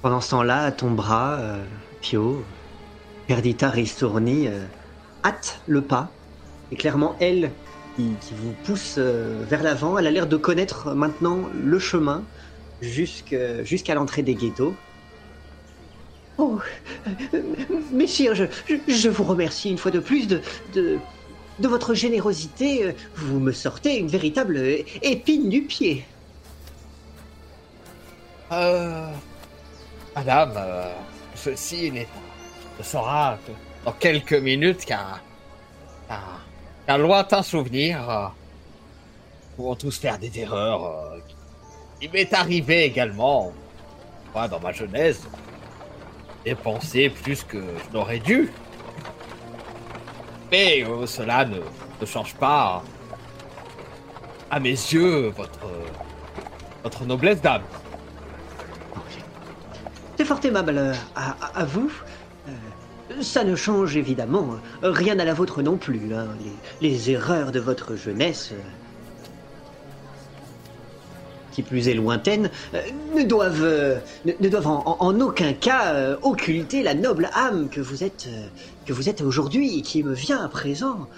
Pendant 0.02 0.20
ce 0.20 0.30
temps-là, 0.30 0.64
à 0.64 0.72
ton 0.72 0.90
bras, 0.90 1.38
euh, 1.40 1.64
Pio, 2.00 2.44
Perdita 3.28 3.70
Ristorni 3.70 4.48
euh, 4.48 4.64
hâte 5.24 5.60
le 5.68 5.80
pas. 5.80 6.10
Et 6.72 6.76
clairement, 6.76 7.14
elle 7.20 7.52
qui, 7.96 8.16
qui 8.20 8.34
vous 8.34 8.52
pousse 8.64 8.96
euh, 8.98 9.44
vers 9.48 9.62
l'avant, 9.62 9.96
elle 9.98 10.08
a 10.08 10.10
l'air 10.10 10.26
de 10.26 10.36
connaître 10.36 10.92
maintenant 10.94 11.48
le 11.54 11.78
chemin 11.78 12.24
jusqu'à 12.80 13.94
l'entrée 13.94 14.22
des 14.24 14.34
ghettos. 14.34 14.74
Oh, 16.38 16.58
euh, 17.34 17.42
messire, 17.92 18.34
je, 18.34 18.44
je- 18.66 18.92
je 18.92 19.08
vous 19.08 19.22
remercie 19.22 19.70
une 19.70 19.78
fois 19.78 19.92
de 19.92 20.00
plus 20.00 20.26
de, 20.26 20.40
de, 20.74 20.98
de 21.60 21.68
votre 21.68 21.94
générosité. 21.94 22.96
Vous 23.14 23.38
me 23.38 23.52
sortez 23.52 23.98
une 23.98 24.08
véritable 24.08 24.56
épine 25.02 25.48
du 25.48 25.62
pied. 25.62 26.04
Euh, 28.50 29.12
madame, 30.14 30.54
euh, 30.56 30.94
ceci 31.34 31.90
n'est 31.90 32.08
ne 32.78 32.82
sera 32.84 33.38
que 33.46 33.52
dans 33.84 33.92
quelques 33.92 34.32
minutes 34.34 34.84
qu'un 34.86 35.20
lointain 36.98 37.42
souvenir. 37.42 38.08
euh, 38.10 38.26
Nous 39.50 39.56
pouvons 39.56 39.76
tous 39.76 39.98
faire 39.98 40.18
des 40.18 40.38
erreurs. 40.40 40.84
euh, 40.86 41.18
Il 42.00 42.10
m'est 42.10 42.32
arrivé 42.32 42.84
également, 42.84 43.52
moi, 44.34 44.48
dans 44.48 44.60
ma 44.60 44.72
jeunesse, 44.72 45.22
dépenser 46.44 47.10
plus 47.10 47.44
que 47.44 47.58
je 47.86 47.90
n'aurais 47.92 48.18
dû. 48.20 48.52
Mais 50.50 50.84
euh, 50.84 51.06
cela 51.06 51.44
ne, 51.44 51.60
ne 52.00 52.06
change 52.06 52.34
pas, 52.36 52.82
à 54.50 54.60
mes 54.60 54.70
yeux, 54.70 55.28
votre, 55.28 55.66
votre 56.82 57.04
noblesse 57.04 57.40
d'âme. 57.40 57.64
Fort 60.24 60.40
aimable 60.44 60.78
euh, 60.78 60.94
à, 61.16 61.60
à- 61.60 61.64
vous. 61.64 61.90
Euh, 62.48 62.52
ça 63.22 63.44
ne 63.44 63.56
change 63.56 63.96
évidemment 63.96 64.56
euh, 64.82 64.90
rien 64.90 65.18
à 65.18 65.24
la 65.24 65.34
vôtre 65.34 65.62
non 65.62 65.76
plus. 65.76 66.14
hein. 66.14 66.28
Les, 66.80 67.10
erreurs 67.10 67.50
de 67.52 67.60
votre 67.60 67.96
jeunesse, 67.96 68.52
qui 71.50 71.62
plus 71.62 71.88
est 71.88 71.94
lointaine, 71.94 72.50
ne 73.14 73.24
doivent, 73.24 74.00
ne, 74.24 74.48
doivent 74.48 74.66
en, 74.68 75.20
aucun 75.20 75.52
cas 75.52 76.16
occulter 76.22 76.82
la 76.82 76.94
noble 76.94 77.28
âme 77.34 77.68
que 77.68 77.80
vous 77.80 78.02
êtes, 78.04 78.28
que 78.86 78.92
vous 78.94 79.08
êtes 79.10 79.20
aujourd'hui 79.20 79.78
et 79.78 79.82
qui 79.82 80.02
me 80.02 80.14
vient 80.14 80.42
à 80.42 80.48
présent 80.48 81.08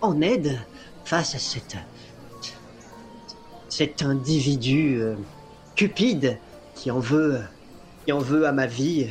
en 0.00 0.20
aide 0.20 0.58
face 1.04 1.36
à 1.36 1.38
cette, 1.38 1.76
cet 3.68 4.02
individu 4.02 5.00
cupide 5.76 6.38
qui 6.74 6.90
en 6.90 6.98
veut 6.98 7.38
qui 8.04 8.12
en 8.12 8.18
veut 8.18 8.46
à 8.46 8.52
ma 8.52 8.66
vie, 8.66 9.08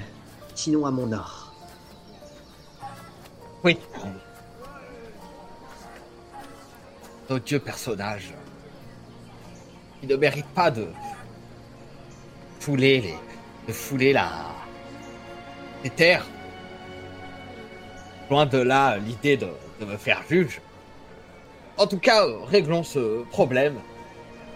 sinon 0.56 0.86
à 0.86 0.92
mon 0.92 1.12
or. 1.12 1.54
Oui. 3.64 3.78
D'odieux 7.30 7.60
personnages 7.60 8.34
qui 10.00 10.08
ne 10.08 10.16
méritent 10.16 10.54
pas 10.54 10.72
de 10.72 10.88
fouler 12.60 13.02
les, 13.02 13.16
de 13.68 13.74
fouler 13.74 14.14
la 14.14 14.30
les 15.84 15.90
terres. 15.90 16.26
Loin 18.30 18.46
de 18.46 18.60
là 18.60 18.98
l'idée 18.98 19.38
de, 19.38 19.48
de 19.80 19.86
me 19.86 19.98
faire 19.98 20.22
juge. 20.30 20.62
En 21.78 21.88
tout 21.88 21.98
cas, 21.98 22.26
réglons 22.48 22.84
ce 22.84 23.24
problème. 23.32 23.76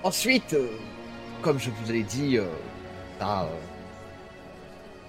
Ensuite, 0.04 0.54
euh, 0.54 0.70
comme 1.42 1.60
je 1.60 1.72
vous 1.72 1.92
l'ai 1.92 2.04
dit, 2.04 2.38
euh, 2.38 2.46
ça, 3.20 3.44
euh, 3.44 3.48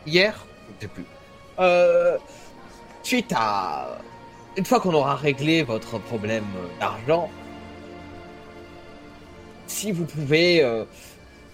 hier, 0.06 0.46
je 0.68 0.74
ne 0.74 0.80
sais 0.80 0.88
plus. 0.88 1.04
Euh, 1.58 2.18
suite 3.02 3.32
à 3.34 3.98
une 4.56 4.64
fois 4.64 4.80
qu'on 4.80 4.94
aura 4.94 5.16
réglé 5.16 5.62
votre 5.62 5.98
problème 5.98 6.44
d'argent, 6.80 7.30
si 9.66 9.92
vous 9.92 10.04
pouvez 10.04 10.62
euh, 10.62 10.84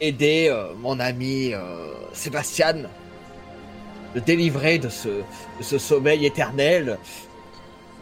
aider 0.01 0.49
euh, 0.49 0.73
mon 0.79 1.01
ami 1.01 1.53
Sébastien 2.13 2.75
de 4.15 4.21
délivrer 4.21 4.79
de 4.79 4.89
ce, 4.89 5.09
de 5.09 5.63
ce 5.63 5.79
sommeil 5.79 6.27
éternel, 6.27 6.99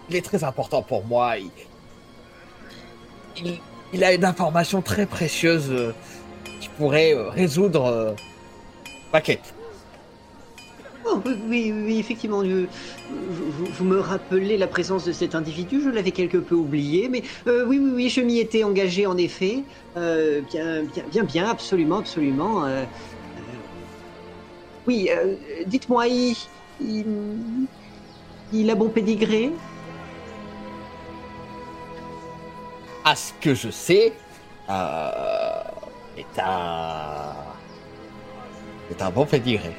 il 0.08 0.16
est 0.16 0.24
très 0.24 0.42
important 0.42 0.82
pour 0.82 1.04
moi. 1.04 1.38
Il, 1.38 1.50
il, 3.36 3.60
il 3.92 4.04
a 4.04 4.12
une 4.12 4.24
information 4.24 4.82
très 4.82 5.06
précieuse 5.06 5.94
qui 6.60 6.68
pourrait 6.70 7.14
résoudre 7.30 8.16
ma 9.12 9.20
quête. 9.20 9.54
Oh, 11.12 11.20
oui, 11.48 11.72
oui, 11.74 11.98
effectivement, 11.98 12.42
vous, 12.42 13.84
me 13.84 13.98
rappelez 13.98 14.56
la 14.56 14.68
présence 14.68 15.04
de 15.04 15.12
cet 15.12 15.34
individu, 15.34 15.82
je 15.82 15.88
l'avais 15.88 16.12
quelque 16.12 16.36
peu 16.36 16.54
oublié, 16.54 17.08
mais 17.08 17.22
euh, 17.48 17.64
oui, 17.66 17.80
oui, 17.82 17.90
oui, 17.94 18.08
je 18.08 18.20
m'y 18.20 18.38
étais 18.38 18.62
engagé 18.62 19.06
en 19.06 19.16
effet. 19.16 19.64
Euh, 19.96 20.40
bien, 20.52 20.82
bien, 20.84 21.04
bien, 21.10 21.24
bien, 21.24 21.48
absolument, 21.48 21.98
absolument. 21.98 22.64
euh, 22.64 22.84
oui, 24.86 25.10
dites-moi, 25.66 26.06
il, 26.08 26.36
a 28.70 28.74
bon 28.76 28.88
pédigré? 28.88 29.50
À 33.04 33.16
ce 33.16 33.32
que 33.40 33.54
je 33.54 33.70
sais, 33.70 34.12
est 34.68 36.38
un. 36.38 37.34
est 38.90 39.02
un 39.02 39.10
bon 39.10 39.26
pédigré. 39.26 39.74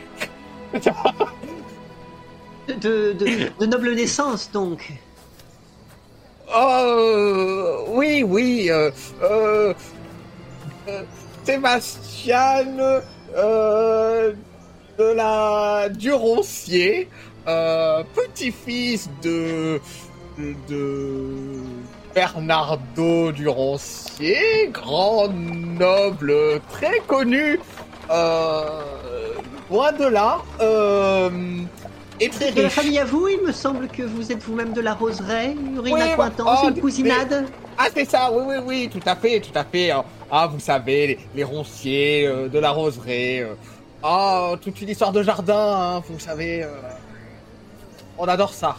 De, 2.68 3.66
noble 3.66 3.94
naissance, 3.94 4.50
donc. 4.52 4.92
Oh, 6.54 7.86
oui, 7.90 8.24
oui, 8.24 8.68
euh, 8.70 8.92
euh, 9.24 9.74
euh, 10.90 11.04
Sébastien 11.46 12.66
euh, 13.36 14.34
de 14.98 15.04
la 15.04 15.88
Duroncier, 15.90 17.08
petit-fils 17.46 19.10
de, 19.24 19.80
de 20.68 21.30
Bernardo 22.14 23.32
Duroncier, 23.32 24.70
grand 24.74 25.30
noble 25.30 26.60
très 26.70 27.00
connu, 27.08 27.60
loin 29.70 29.92
de 29.94 30.06
là, 30.06 30.40
euh, 30.60 31.30
et 32.20 32.30
très 32.30 32.52
De 32.52 32.62
la 32.62 32.70
famille 32.70 33.00
à 33.00 33.06
vous, 33.06 33.28
il 33.28 33.42
me 33.42 33.52
semble 33.52 33.88
que 33.88 34.04
vous 34.04 34.32
êtes 34.32 34.44
vous-même 34.44 34.74
de 34.74 34.82
la 34.82 34.94
roseraie, 34.94 35.54
une 35.54 35.80
Oui, 35.80 35.92
oh, 36.40 36.68
une 36.70 36.80
cousinade. 36.82 37.46
Ah, 37.78 37.86
c'est 37.96 38.06
ça, 38.10 38.30
oui, 38.32 38.44
oui, 38.48 38.56
oui, 38.66 38.90
tout 38.92 39.00
à 39.10 39.16
fait, 39.16 39.40
tout 39.40 39.58
à 39.58 39.64
fait. 39.64 39.92
hein. 39.92 40.04
Ah, 40.30 40.48
vous 40.48 40.60
savez, 40.60 41.08
les, 41.08 41.20
les 41.36 41.44
ronciers 41.44 42.28
euh, 42.28 42.48
de 42.48 42.60
la 42.60 42.70
roseraie. 42.72 43.40
euh. 43.42 43.54
Ah, 44.04 44.52
toute 44.62 44.80
une 44.82 44.90
histoire 44.90 45.12
de 45.12 45.24
jardin, 45.24 45.56
hein, 45.98 46.04
vous 46.08 46.20
savez. 46.20 46.64
euh. 46.64 46.70
On 48.18 48.26
adore 48.26 48.54
ça, 48.54 48.76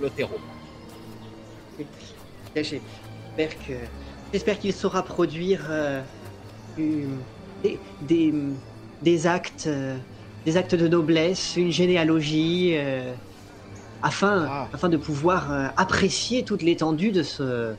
le, 0.00 0.10
terreau. 0.10 0.36
J'espère 4.32 4.58
qu'il 4.58 4.72
saura 4.74 5.02
produire 5.02 5.66
euh, 5.70 6.02
une- 6.76 7.18
des, 7.62 7.78
des, 8.02 8.34
des 9.02 9.26
actes 9.26 9.66
euh, 9.66 9.96
des 10.44 10.56
actes 10.56 10.74
de 10.74 10.88
noblesse, 10.88 11.56
une 11.56 11.70
généalogie, 11.70 12.72
euh, 12.74 13.12
afin, 14.02 14.46
Ah. 14.50 14.68
afin 14.72 14.88
de 14.88 14.96
pouvoir 14.96 15.52
euh, 15.52 15.68
apprécier 15.76 16.42
toute 16.42 16.62
l'étendue 16.62 17.12
de 17.12 17.22
ce, 17.22 17.74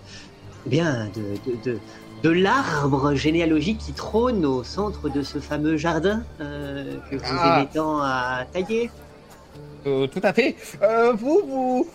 eh 0.65 0.69
bien, 0.69 1.09
de, 1.13 1.51
de, 1.51 1.71
de, 1.73 1.79
de 2.23 2.29
l'arbre 2.29 3.15
généalogique 3.15 3.79
qui 3.79 3.91
trône 3.91 4.45
au 4.45 4.63
centre 4.63 5.09
de 5.09 5.21
ce 5.23 5.39
fameux 5.39 5.75
jardin 5.75 6.23
que 6.39 7.15
vous 7.17 7.21
Ah. 7.37 7.57
aimez 7.59 7.67
tant 7.73 7.97
à 8.01 8.45
tailler. 8.53 8.89
Tout 9.83 10.21
à 10.23 10.31
fait. 10.31 10.55
Vous, 11.15 11.41
vous, 11.45 11.87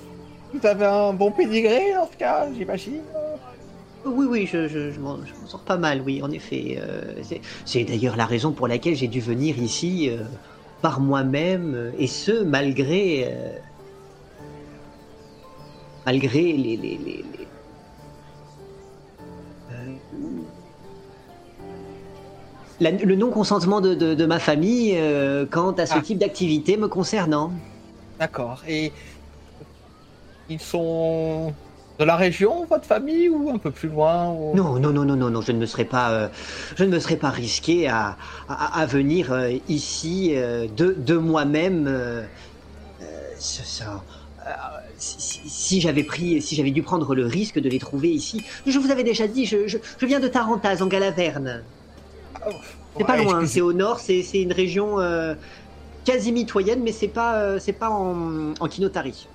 vous 0.53 0.67
avez 0.67 0.85
un 0.85 1.15
bon 1.15 1.31
pédigré 1.31 1.97
en 1.97 2.07
ce 2.13 2.17
cas, 2.19 2.47
j'imagine. 2.55 3.01
Oui, 4.05 4.27
oui, 4.31 4.47
je, 4.47 4.69
je, 4.69 4.91
je 4.93 5.01
m'en 5.01 5.19
sors 5.47 5.61
pas 5.61 5.77
mal, 5.77 6.03
oui, 6.05 6.23
en 6.23 6.31
effet. 6.31 6.79
euh, 6.81 7.15
c'est- 7.65 7.85
d'ailleurs 7.85 8.17
la 8.17 8.27
raison 8.27 8.53
pour 8.53 8.69
laquelle 8.69 8.95
j'ai 8.95 9.09
dû 9.09 9.21
venir 9.21 9.59
ici 9.59 10.09
euh, 10.09 10.23
par 10.83 11.01
moi-même, 11.01 11.75
euh, 11.75 11.91
et 11.99 12.07
ce, 12.07 12.43
malgré... 12.45 13.35
malgré 16.07 16.41
les... 16.53 16.77
les, 16.77 16.77
les, 16.77 16.97
les- 16.99 17.25
la- 22.81 22.91
le 22.93 23.17
non-consentement 23.17 23.81
de, 23.81 23.95
de- 23.95 24.15
de 24.15 24.27
ma 24.27 24.39
famille 24.39 24.93
euh, 24.97 25.45
quant 25.51 25.73
à 25.73 25.87
ce 25.87 25.95
Ah. 25.97 26.01
type 26.01 26.19
d'activité 26.19 26.77
me 26.77 26.87
concernant. 26.89 27.53
D'accord. 28.21 28.63
Et 28.69 28.93
ils 30.49 30.61
sont 30.61 31.53
de 31.99 32.05
la 32.05 32.17
région, 32.17 32.65
votre 32.67 32.87
famille, 32.87 33.29
ou 33.29 33.51
un 33.51 33.59
peu 33.59 33.71
plus 33.71 33.89
loin 33.89 34.31
ou... 34.31 34.55
Non, 34.57 34.79
non, 34.79 34.93
non, 34.93 35.05
non, 35.05 35.17
non, 35.17 35.31
non, 35.31 35.41
je 35.43 35.53
ne 35.53 35.59
me 35.59 35.67
serais 35.67 35.85
pas, 35.85 36.11
euh, 36.13 36.29
je 36.77 36.85
ne 36.85 36.91
me 36.91 37.01
serais 37.01 37.17
pas 37.17 37.31
risqué 37.31 37.89
à, 37.89 38.17
à, 38.49 38.81
à 38.81 38.87
venir 38.87 39.33
euh, 39.33 39.51
ici 39.69 40.33
euh, 40.35 40.69
de, 40.69 40.95
de 40.97 41.17
moi-même. 41.17 42.29
ça- 43.39 44.05
si, 44.97 45.81
j'avais 45.81 46.03
pris, 46.05 46.43
si 46.43 46.57
j'avais 46.57 46.71
dû 46.71 46.83
prendre 46.83 47.15
le 47.15 47.27
risque 47.27 47.59
de 47.59 47.69
les 47.69 47.79
trouver 47.79 48.11
ici, 48.11 48.45
je 48.67 48.79
vous 48.79 48.91
avais 48.91 49.05
déjà 49.05 49.27
dit, 49.29 49.47
je, 49.47 49.67
je, 49.67 49.79
je 49.99 50.07
viens 50.07 50.21
de 50.21 50.29
Tarentaz, 50.29 50.83
en 50.83 50.87
Galaverne. 50.87 51.65
C'est 52.97 53.05
pas 53.05 53.17
loin, 53.17 53.47
c'est 53.47 53.61
au 53.61 53.73
nord, 53.73 54.01
c'est 54.01 54.23
c'est 54.23 54.43
une 54.43 54.53
région 54.53 54.97
quasi 56.05 56.33
mitoyenne, 56.33 56.83
mais 56.83 56.93
c'est 56.93 57.09
pas, 57.09 57.61
c'est 57.61 57.73
pas 57.73 57.91
en, 57.91 58.55
en 58.59 58.69
Kinotari. 58.69 59.31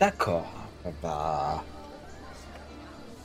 D'accord. 0.00 0.55
Bah, 1.02 1.62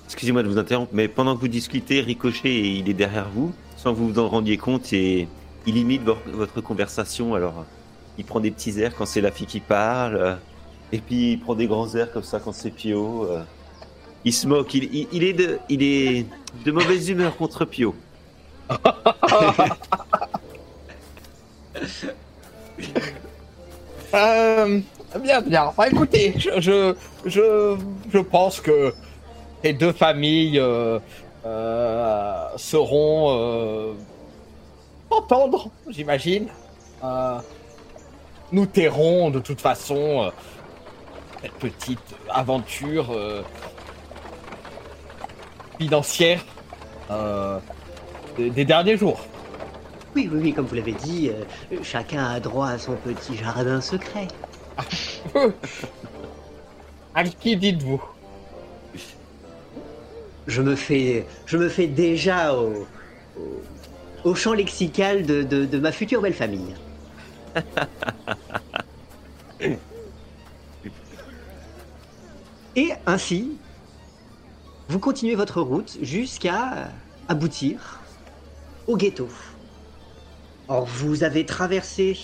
Excusez-moi 0.06 0.44
de 0.44 0.50
vous 0.50 0.58
interrompre, 0.58 0.92
mais 0.94 1.08
pendant 1.08 1.36
que 1.36 1.42
vous 1.42 1.48
discutez, 1.48 2.02
Ricochet, 2.02 2.60
il 2.62 2.90
est 2.90 2.94
derrière 2.94 3.30
vous, 3.30 3.54
sans 3.78 3.94
que 3.94 3.98
vous 4.00 4.10
vous 4.10 4.20
en 4.20 4.28
rendiez 4.28 4.58
compte, 4.58 4.92
et 4.94 5.28
il 5.66 5.78
imite 5.78 6.04
vo- 6.04 6.18
votre 6.28 6.60
conversation. 6.62 7.34
Alors, 7.34 7.66
il 8.18 8.26
prend 8.26 8.40
des 8.42 8.52
petits 8.52 8.80
airs 8.82 8.94
quand 8.96 9.06
c'est 9.06 9.22
la 9.22 9.32
fille 9.32 9.48
qui 9.48 9.62
parle, 9.62 10.16
euh, 10.18 10.36
et 10.92 11.00
puis 11.00 11.34
il 11.34 11.40
prend 11.40 11.56
des 11.56 11.68
grands 11.68 11.94
airs 11.96 12.12
comme 12.12 12.24
ça 12.24 12.40
quand 12.42 12.52
c'est 12.52 12.72
Pio. 12.72 13.26
euh. 13.32 13.42
Il 14.26 14.34
se 14.34 14.48
moque, 14.48 14.74
il, 14.74 14.84
il- 14.94 15.08
il 15.14 15.24
est 15.24 15.34
de, 15.34 15.60
il 15.70 15.82
est 15.82 16.26
de 16.66 16.72
mauvaise 16.72 17.08
humeur 17.10 17.36
contre 17.38 17.64
Pio. 17.66 17.96
Euh, 24.14 24.80
bien, 25.20 25.42
bien. 25.42 25.66
Enfin, 25.66 25.86
écoutez, 25.86 26.34
je, 26.38 26.96
je, 27.26 27.78
je, 28.10 28.20
pense 28.20 28.62
que 28.62 28.94
les 29.64 29.74
deux 29.74 29.92
familles 29.92 30.60
euh, 30.60 31.00
euh, 31.46 32.48
seront 32.58 33.36
euh, 33.36 33.94
entendre, 35.10 35.70
j'imagine. 35.90 36.48
Euh, 37.04 37.40
nous 38.52 38.68
tairons 38.68 39.32
de 39.32 39.40
toute 39.40 39.60
façon 39.60 40.32
cette 41.42 41.54
petite 41.54 42.16
aventure 42.30 43.08
financière 45.80 46.46
des, 48.38 48.66
derniers 48.66 48.98
jours. 48.98 49.22
Oui, 50.14 50.30
oui, 50.32 50.40
oui, 50.44 50.54
comme 50.54 50.66
vous 50.66 50.76
l'avez 50.76 50.92
dit, 50.92 51.32
chacun 51.82 52.26
a 52.26 52.40
droit 52.40 52.68
à 52.68 52.78
son 52.78 52.96
petit 52.98 53.38
jardin 53.38 53.82
secret. 53.82 54.28
À 57.14 57.24
qui 57.26 57.58
dites-vous 57.58 58.02
Je 60.48 60.62
me 60.62 60.76
fais, 60.76 61.26
déjà 61.88 62.56
au, 62.56 62.88
au, 64.24 64.36
champ 64.36 64.54
lexical 64.54 65.26
de 65.26 65.78
ma 65.80 65.92
future 65.92 66.22
belle 66.22 66.34
famille. 66.34 66.74
Et 72.76 72.92
ainsi, 73.06 73.58
vous 74.88 75.00
continuez 75.00 75.36
votre 75.36 75.62
route 75.62 75.98
jusqu'à 76.02 76.90
aboutir 77.28 78.00
au 78.88 78.96
ghetto. 78.96 79.28
Or, 80.68 80.86
vous 80.86 81.24
avez 81.24 81.46
traversé 81.46 82.18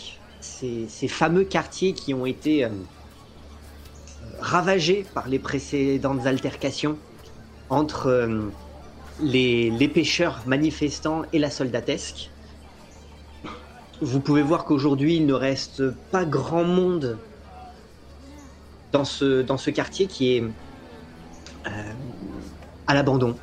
ces, 0.48 1.08
fameux 1.08 1.44
quartiers 1.44 1.94
qui 1.94 2.14
ont 2.14 2.26
été 2.26 2.66
euh, 2.66 2.70
ravagés 4.40 5.06
par 5.14 5.28
les 5.28 5.40
précédentes 5.40 6.26
altercations 6.26 6.98
entre 7.70 8.08
euh, 8.08 8.42
les, 9.22 9.92
pêcheurs 9.94 10.42
manifestants 10.46 11.24
et 11.34 11.40
la 11.40 11.50
soldatesque. 11.50 12.30
Vous 14.02 14.20
pouvez 14.20 14.44
voir 14.44 14.66
qu'aujourd'hui, 14.66 15.18
il 15.18 15.26
ne 15.26 15.34
reste 15.34 15.90
pas 16.12 16.24
grand 16.24 16.64
monde 16.64 17.18
dans 18.92 19.06
ce, 19.06 19.42
dans 19.42 19.58
ce 19.58 19.70
quartier 19.70 20.08
qui 20.08 20.38
est 20.38 20.44
euh, 21.66 21.70
à 22.86 22.94
l'abandon. 22.94 23.36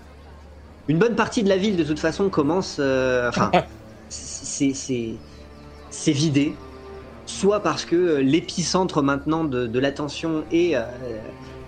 Une 0.86 0.98
bonne 0.98 1.16
partie 1.16 1.42
de 1.42 1.48
la 1.48 1.56
ville, 1.56 1.76
de 1.76 1.84
toute 1.84 1.98
façon, 1.98 2.28
commence. 2.28 2.78
enfin, 2.78 3.50
c'est 4.08 6.12
vidé. 6.12 6.54
Soit 7.26 7.62
parce 7.62 7.84
que 7.87 7.96
euh, 7.96 8.22
l'épicentre 8.22 9.02
maintenant 9.02 9.44
de, 9.44 9.78
l'attention 9.78 10.44
est 10.50 10.76
euh, 10.76 10.82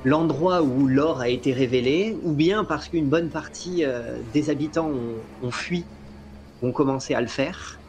l'endroit 0.02 0.62
où 0.62 0.86
l'or 0.86 1.20
a 1.20 1.28
été 1.30 1.52
révélé, 1.52 2.18
ou 2.22 2.34
bien 2.34 2.64
parce 2.64 2.88
qu'une 2.88 3.08
bonne 3.08 3.30
partie 3.30 3.84
euh, 3.84 4.22
des 4.22 4.50
habitants 4.50 4.90
ont, 5.40 5.50
fui, 5.50 5.86
ont 6.60 6.72
commencé 6.72 7.14
à 7.14 7.22
le 7.22 7.26
faire. 7.26 7.80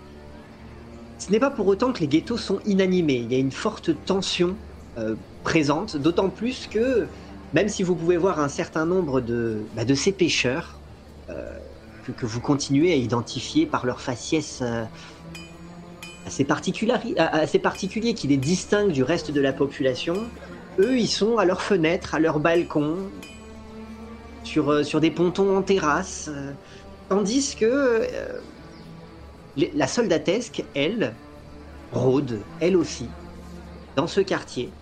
Ce 1.18 1.32
n'est 1.32 1.40
pas 1.40 1.52
pour 1.52 1.68
autant 1.68 1.92
que 1.92 2.00
les 2.00 2.08
ghettos 2.08 2.38
sont 2.38 2.60
inanimés. 2.64 3.18
Il 3.18 3.32
y 3.32 3.36
a 3.36 3.40
une 3.40 3.52
forte 3.52 4.06
tension 4.06 4.60
présente, 5.44 5.96
d'autant 5.96 6.30
plus 6.32 6.68
que, 6.68 7.08
même 7.54 7.70
si 7.70 7.84
vous 7.84 7.96
pouvez 7.96 8.18
voir 8.18 8.40
un 8.40 8.50
certain 8.50 8.86
nombre 8.86 9.22
de, 9.22 9.70
bah, 9.74 9.84
ces 9.96 10.12
pêcheurs, 10.12 10.84
que, 11.28 12.12
que 12.12 12.26
vous 12.26 12.42
continuez 12.42 12.94
à 12.94 12.96
identifier 12.96 13.68
par 13.68 13.86
leur 13.86 14.02
faciès 14.02 14.62
assez, 16.28 16.44
particulari- 16.44 17.18
a- 17.18 17.36
assez 17.38 17.58
particulier 17.58 18.14
qui 18.14 18.28
les 18.28 18.38
distingue 18.38 18.92
du 18.92 19.02
reste 19.02 19.32
de 19.32 19.40
la 19.42 19.54
population, 19.54 20.16
eux, 20.80 21.00
ils 21.00 21.08
sont 21.08 21.38
à 21.38 21.46
leurs 21.46 21.62
fenêtres, 21.62 22.14
à 22.16 22.20
leurs 22.20 22.40
balcons, 22.40 23.10
sur, 24.44 24.70
euh, 24.72 24.84
sur 24.84 25.00
des 25.00 25.10
pontons 25.10 25.58
en 25.58 25.62
terrasse, 25.62 26.30
euh, 26.32 26.52
tandis 27.10 27.56
que 27.56 27.66
euh, 27.66 28.40
la 29.56 29.88
soldatesque, 29.88 30.64
elle, 30.76 31.16
rôde, 31.92 32.42
elle 32.60 32.76
aussi, 32.76 33.10
dans 33.96 34.08
ce 34.08 34.20
quartier, 34.20 34.74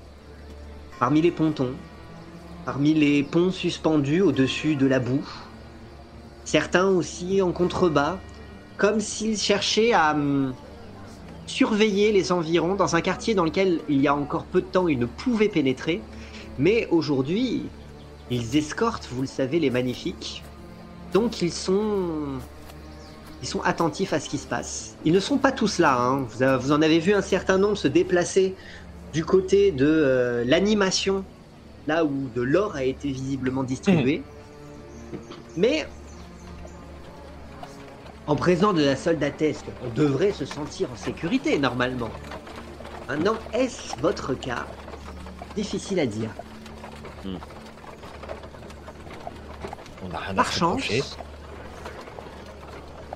parmi 0.99 1.21
les 1.21 1.31
pontons, 1.31 1.75
parmi 2.65 2.93
les 2.95 3.21
ponts 3.23 3.51
suspendus 3.51 4.21
au-dessus 4.21 4.75
de 4.75 4.87
la 4.87 4.99
boue, 4.99 5.27
certains 6.43 6.87
aussi 6.87 7.41
en 7.41 7.51
contrebas, 7.51 8.19
comme 8.77 8.99
s'ils 8.99 9.37
cherchaient 9.37 9.93
à 9.93 10.13
hum, 10.13 10.53
surveiller 11.45 12.11
les 12.11 12.31
environs 12.31 12.75
dans 12.75 12.95
un 12.95 13.01
quartier 13.01 13.35
dans 13.35 13.43
lequel 13.43 13.81
il 13.89 14.01
y 14.01 14.07
a 14.07 14.15
encore 14.15 14.45
peu 14.45 14.61
de 14.61 14.65
temps 14.65 14.87
ils 14.87 14.99
ne 14.99 15.05
pouvaient 15.05 15.49
pénétrer, 15.49 16.01
mais 16.57 16.87
aujourd'hui 16.91 17.63
ils 18.31 18.57
escortent, 18.57 19.07
vous 19.11 19.21
le 19.21 19.27
savez, 19.27 19.59
les 19.59 19.69
magnifiques, 19.69 20.43
donc 21.13 21.41
ils 21.41 21.51
sont 21.51 22.39
ils 23.41 23.47
sont 23.47 23.61
attentifs 23.61 24.13
à 24.13 24.19
ce 24.19 24.27
qui 24.27 24.37
se 24.37 24.47
passe. 24.47 24.95
Ils 25.05 25.13
ne 25.13 25.19
sont 25.19 25.37
pas 25.37 25.51
tous 25.51 25.77
là, 25.77 25.99
hein. 25.99 26.25
vous, 26.59 26.71
en 26.71 26.81
avez 26.81 26.99
vu 26.99 27.13
un 27.13 27.21
certain 27.21 27.57
nombre 27.57 27.77
se 27.77 27.87
déplacer 27.87 28.55
du 29.13 29.23
côté 29.23 29.71
de 29.71 29.85
euh, 29.85 30.43
l'animation, 30.45 31.23
là 31.85 32.05
où 32.05 32.29
de 32.33 32.41
l'or 32.41 32.75
a 32.75 32.83
été 32.83 33.09
visiblement 33.09 33.63
distribué. 33.63 34.23
Mais 35.55 35.85
en 38.27 38.35
présence 38.35 38.73
de 38.75 38.83
la 38.83 38.95
soldatesque, 38.95 39.71
on 39.79 39.89
devrait 39.89 40.33
se 40.33 40.45
sentir 40.45 40.91
en 40.91 40.95
sécurité 40.95 41.59
normalement. 41.59 42.11
Maintenant, 43.07 43.37
est-ce 43.51 43.99
votre 43.99 44.33
cas 44.33 44.71
Difficile 45.55 45.99
à 45.99 46.07
dire. 46.07 46.35
On 50.01 50.09
n'a 50.09 50.19
rien 50.19 50.31
à 50.31 50.35
Par 50.35 50.51
chance, 50.51 51.19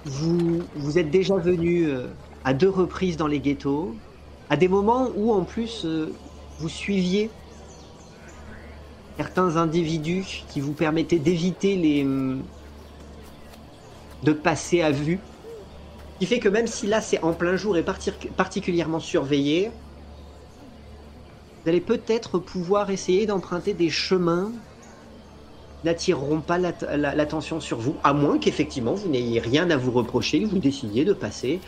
vous 0.06 0.98
êtes 0.98 1.10
déjà 1.10 1.36
venu 1.38 1.88
euh, 1.88 2.14
à 2.44 2.54
deux 2.54 2.70
reprises 2.70 3.18
dans 3.18 3.28
les 3.28 3.42
ghettos, 3.42 4.04
à 4.50 4.58
des 4.58 4.68
moments 4.68 5.12
où 5.16 5.32
en 5.34 5.44
plus 5.44 5.86
euh, 5.86 6.20
vous 6.58 6.70
suiviez 6.70 7.32
certains 9.18 9.58
individus 9.58 10.46
qui 10.48 10.62
vous 10.62 10.74
permettaient 10.74 11.20
d'éviter 11.20 11.76
les 11.76 12.04
hum, 12.06 12.50
de 14.22 14.34
passer 14.34 14.82
à 14.82 14.92
vue. 14.92 15.22
Ce 16.20 16.26
qui 16.26 16.26
fait 16.26 16.40
que 16.40 16.50
même 16.50 16.68
si 16.68 16.88
là 16.88 17.02
c'est 17.02 17.24
en 17.24 17.34
plein 17.34 17.56
jour 17.56 17.78
et 17.78 17.84
particulièrement 17.84 19.00
surveillé, 19.00 19.72
vous 21.64 21.70
allez 21.70 21.82
peut-être 21.82 22.40
pouvoir 22.40 22.90
essayer 22.90 23.26
d'emprunter 23.26 23.74
des 23.74 23.90
chemins 23.90 24.54
qui 25.82 25.86
n'attireront 25.86 26.42
pas 26.42 26.58
l'att- 26.58 26.84
la- 26.84 27.16
l'attention 27.16 27.60
sur 27.60 27.80
vous, 27.80 28.00
à 28.04 28.14
moins 28.14 28.38
qu'effectivement 28.40 28.94
vous 28.94 29.10
n'ayez 29.10 29.40
rien 29.40 29.70
à 29.70 29.78
vous 29.78 29.92
reprocher, 29.92 30.42
que 30.42 30.48
vous 30.48 30.60
décidiez 30.60 31.06
de 31.06 31.14
passer 31.14 31.62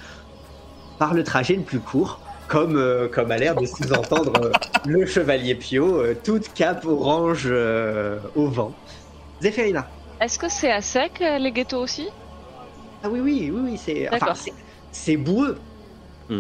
par 0.98 1.14
le 1.14 1.24
trajet 1.24 1.56
le 1.56 1.64
plus 1.64 1.80
court, 1.80 2.22
comme, 2.48 2.76
euh, 2.76 3.10
a 3.16 3.38
l'air 3.38 3.56
de 3.56 3.66
sous-entendre 3.66 4.36
euh, 4.36 4.54
le 4.86 5.06
chevalier 5.06 5.56
Pio, 5.56 6.02
euh, 6.02 6.16
toute 6.16 6.54
cape 6.54 6.86
orange 6.86 7.48
au 8.36 8.48
vent. 8.48 8.76
Zéphérina. 9.42 9.90
Est-ce 10.20 10.38
que 10.38 10.50
c'est 10.50 10.72
à 10.72 10.82
sec 10.82 11.20
les 11.20 11.52
ghettos 11.52 11.82
aussi? 11.82 12.08
Ah 13.02 13.10
oui, 13.10 13.20
oui, 13.20 13.50
oui, 13.52 13.62
oui, 13.62 13.78
c'est 13.78 14.10
enfin, 14.10 14.34
c'est- 14.92 15.18
boueux. 15.18 15.68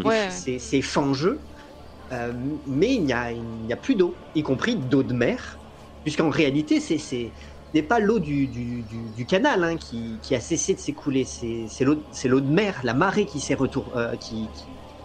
Ouais. 0.03 0.29
c'est 0.29 0.59
c'est 0.59 0.81
fangeux, 0.81 1.47
euh, 2.13 2.33
mais 2.65 2.95
il 2.95 3.03
n'y 3.05 3.13
a, 3.13 3.31
il 3.33 3.45
n'y 3.45 3.73
a 3.73 3.77
plus 3.77 3.95
d'eau, 3.95 4.21
y 4.35 4.43
compris 4.43 4.77
d'eau 4.77 5.03
de 5.03 5.13
mer, 5.13 5.61
puisqu'en 6.03 6.29
réalité, 6.29 6.79
c'est 6.81 6.97
c'est- 6.99 7.33
ce 7.73 7.79
n'est 7.79 7.83
pas 7.83 7.99
l'eau 7.99 8.19
du, 8.19 8.47
du, 8.49 8.83
du- 8.83 9.11
du 9.11 9.25
canal 9.27 9.63
hein, 9.63 9.77
qui, 9.77 10.21
qui 10.21 10.35
a 10.35 10.41
cessé 10.41 10.75
de 10.75 10.79
s'écouler, 10.79 11.25
c'est 11.25 11.67
c'est 11.69 11.85
l'eau 11.85 12.05
c'est 12.11 12.27
l'eau 12.29 12.41
de 12.41 12.49
mer, 12.51 12.81
la 12.83 12.93
marée 12.95 13.25
qui 13.27 13.41
s'est 13.41 13.55
retour- 13.55 13.97
euh, 13.97 14.15
qui, 14.17 14.51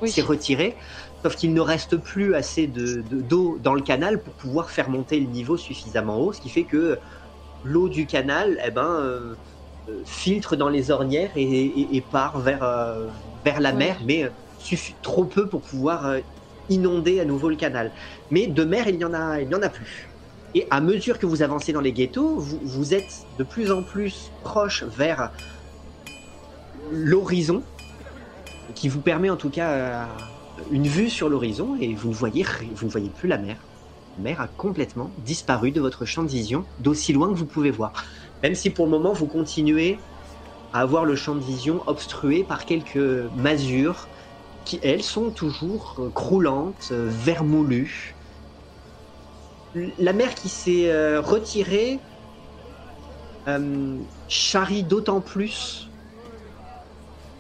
qui 0.04 0.20
Oui. 0.20 0.20
retirée, 0.22 0.78
sauf 1.24 1.36
qu'il 1.36 1.54
ne 1.54 1.60
reste 1.60 1.96
plus 1.98 2.34
assez 2.34 2.66
de- 2.68 3.02
de- 3.02 3.22
d'eau 3.22 3.58
dans 3.60 3.74
le 3.74 3.82
canal 3.82 4.22
pour 4.22 4.34
pouvoir 4.36 4.70
faire 4.70 4.90
monter 4.90 5.20
le 5.20 5.26
niveau 5.26 5.56
suffisamment 5.56 6.18
haut, 6.20 6.32
ce 6.32 6.40
qui 6.40 6.50
fait 6.50 6.66
que 6.66 7.00
l'eau 7.62 7.88
du 7.88 8.06
canal 8.06 8.60
eh 8.64 8.70
ben, 8.70 9.00
euh, 9.02 9.36
filtre 10.04 10.56
dans 10.56 10.68
les 10.68 10.90
ornières 10.90 11.32
et, 11.36 11.42
et- 11.42 11.96
et 11.96 12.02
part 12.02 12.40
vers, 12.40 12.62
euh, 12.62 13.10
vers 13.44 13.60
la 13.60 13.70
Ouais. 13.70 13.76
mer, 13.76 13.98
mais 14.04 14.24
euh, 14.24 14.30
suffi- 14.58 14.98
trop 15.02 15.26
peu 15.26 15.48
pour 15.48 15.62
pouvoir 15.62 16.06
euh, 16.06 16.20
inonder 16.68 17.20
à 17.20 17.24
nouveau 17.24 17.48
le 17.48 17.56
canal. 17.56 17.92
Mais 18.30 18.46
de 18.48 18.64
mer, 18.64 18.88
il 18.88 18.96
n'y 18.98 19.04
en 19.04 19.14
a, 19.14 19.40
il 19.40 19.48
n'y 19.48 19.54
en 19.54 19.62
a 19.62 19.68
plus. 19.70 20.12
Et 20.54 20.66
à 20.70 20.80
mesure 20.80 21.18
que 21.18 21.26
vous 21.26 21.42
avancez 21.42 21.72
dans 21.72 21.80
les 21.80 21.92
ghettos, 21.92 22.38
vous, 22.38 22.60
vous 22.64 22.94
êtes 22.94 23.26
de 23.38 23.44
plus 23.44 23.70
en 23.70 23.82
plus 23.82 24.32
proche 24.40 24.82
vers 24.84 25.30
l'horizon, 26.90 27.68
qui 28.74 28.88
vous 28.88 29.02
permet 29.02 29.30
en 29.30 29.36
tout 29.36 29.50
cas 29.50 29.70
euh, 29.70 30.06
une 30.70 30.86
vue 30.86 31.10
sur 31.10 31.28
l'horizon, 31.28 31.76
et 31.76 31.94
vous 31.94 32.08
ne 32.08 32.14
voyez, 32.14 32.44
vous 32.74 32.86
ne 32.86 32.90
voyez 32.90 33.10
plus 33.10 33.28
la 33.28 33.38
mer. 33.38 33.68
La 34.16 34.22
mer 34.22 34.40
a 34.40 34.48
complètement 34.48 35.14
disparu 35.18 35.72
de 35.72 35.80
votre 35.80 36.04
champ 36.04 36.22
de 36.22 36.28
vision, 36.28 36.68
d'aussi 36.78 37.12
loin 37.12 37.28
que 37.28 37.38
vous 37.38 37.46
pouvez 37.46 37.70
voir. 37.70 37.92
Même 38.46 38.54
si 38.54 38.70
pour 38.70 38.84
le 38.84 38.92
moment 38.92 39.12
vous 39.12 39.26
continuez 39.26 39.98
à 40.72 40.78
avoir 40.82 41.04
le 41.04 41.16
champ 41.16 41.34
de 41.34 41.40
vision 41.40 41.82
obstrué 41.88 42.44
par 42.44 42.64
quelques 42.64 43.26
masures 43.34 44.06
qui, 44.64 44.78
elles, 44.84 45.02
sont 45.02 45.30
toujours 45.30 45.96
euh, 45.98 46.10
croulantes, 46.10 46.90
euh, 46.92 47.08
vermoulues. 47.10 48.14
La 49.98 50.12
mer 50.12 50.32
qui 50.36 50.48
s'est 50.48 50.92
euh, 50.92 51.20
retirée 51.20 51.98
euh, 53.48 53.96
charrie 54.28 54.84
d'autant 54.84 55.20
plus 55.20 55.90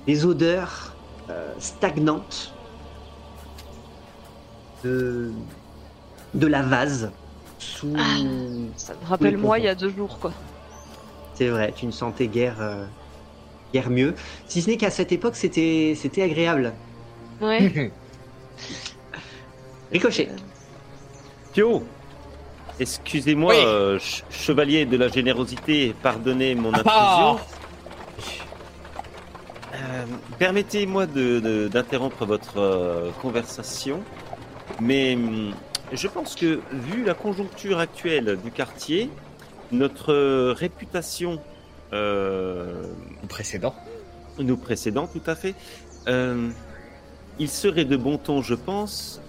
les 0.08 0.26
odeurs 0.26 0.96
euh, 1.30 1.52
stagnantes 1.60 2.52
de, 4.82 5.30
de 6.34 6.46
la 6.48 6.62
vase 6.62 7.12
sous... 7.60 7.94
Ah. 7.96 8.02
Ça 8.76 8.94
me 9.00 9.06
rappelle 9.06 9.36
moi 9.36 9.60
il 9.60 9.66
y 9.66 9.68
a 9.68 9.76
deux 9.76 9.90
jours 9.90 10.18
quoi. 10.18 10.32
C'est 11.36 11.48
vrai, 11.48 11.72
tu 11.76 11.86
ne 11.86 11.90
sentais 11.92 12.26
guère, 12.28 12.56
euh, 12.60 12.84
guère 13.72 13.90
mieux. 13.90 14.14
Si 14.48 14.62
ce 14.62 14.70
n'est 14.70 14.76
qu'à 14.76 14.90
cette 14.90 15.12
époque, 15.12 15.36
c'était 15.36 15.94
c'était 15.96 16.22
agréable. 16.22 16.72
Ouais. 17.40 17.92
Ricochet. 19.92 20.28
Pio, 21.52 21.82
excusez-moi, 22.80 23.54
Oui. 23.54 23.60
euh, 23.64 23.98
ch- 23.98 24.24
chevalier 24.30 24.84
de 24.86 24.96
la 24.96 25.08
générosité, 25.08 25.94
pardonnez 26.02 26.54
mon 26.54 26.72
Ah. 26.72 27.36
intrusion. 27.36 27.46
Euh, 29.74 30.04
Permettez-moi 30.38 31.06
de- 31.06 31.40
de- 31.40 31.68
d'interrompre 31.68 32.24
votre 32.26 32.58
euh, 32.58 33.10
conversation, 33.22 34.00
mais 34.80 35.14
hum, 35.14 35.52
je 35.92 36.08
pense 36.08 36.34
que 36.34 36.60
vu 36.72 37.04
la 37.04 37.14
conjoncture 37.14 37.78
actuelle 37.78 38.38
du 38.42 38.50
quartier, 38.50 39.10
notre 39.72 40.52
réputation 40.52 41.40
euh, 41.92 42.84
précédent. 43.28 43.74
nous 44.38 44.56
précédant 44.56 45.06
tout 45.06 45.22
à 45.26 45.34
fait, 45.34 45.54
euh, 46.08 46.50
il 47.38 47.48
serait 47.48 47.84
de 47.84 47.96
bon 47.96 48.18
ton, 48.18 48.42
je 48.42 48.54
pense, 48.54 49.20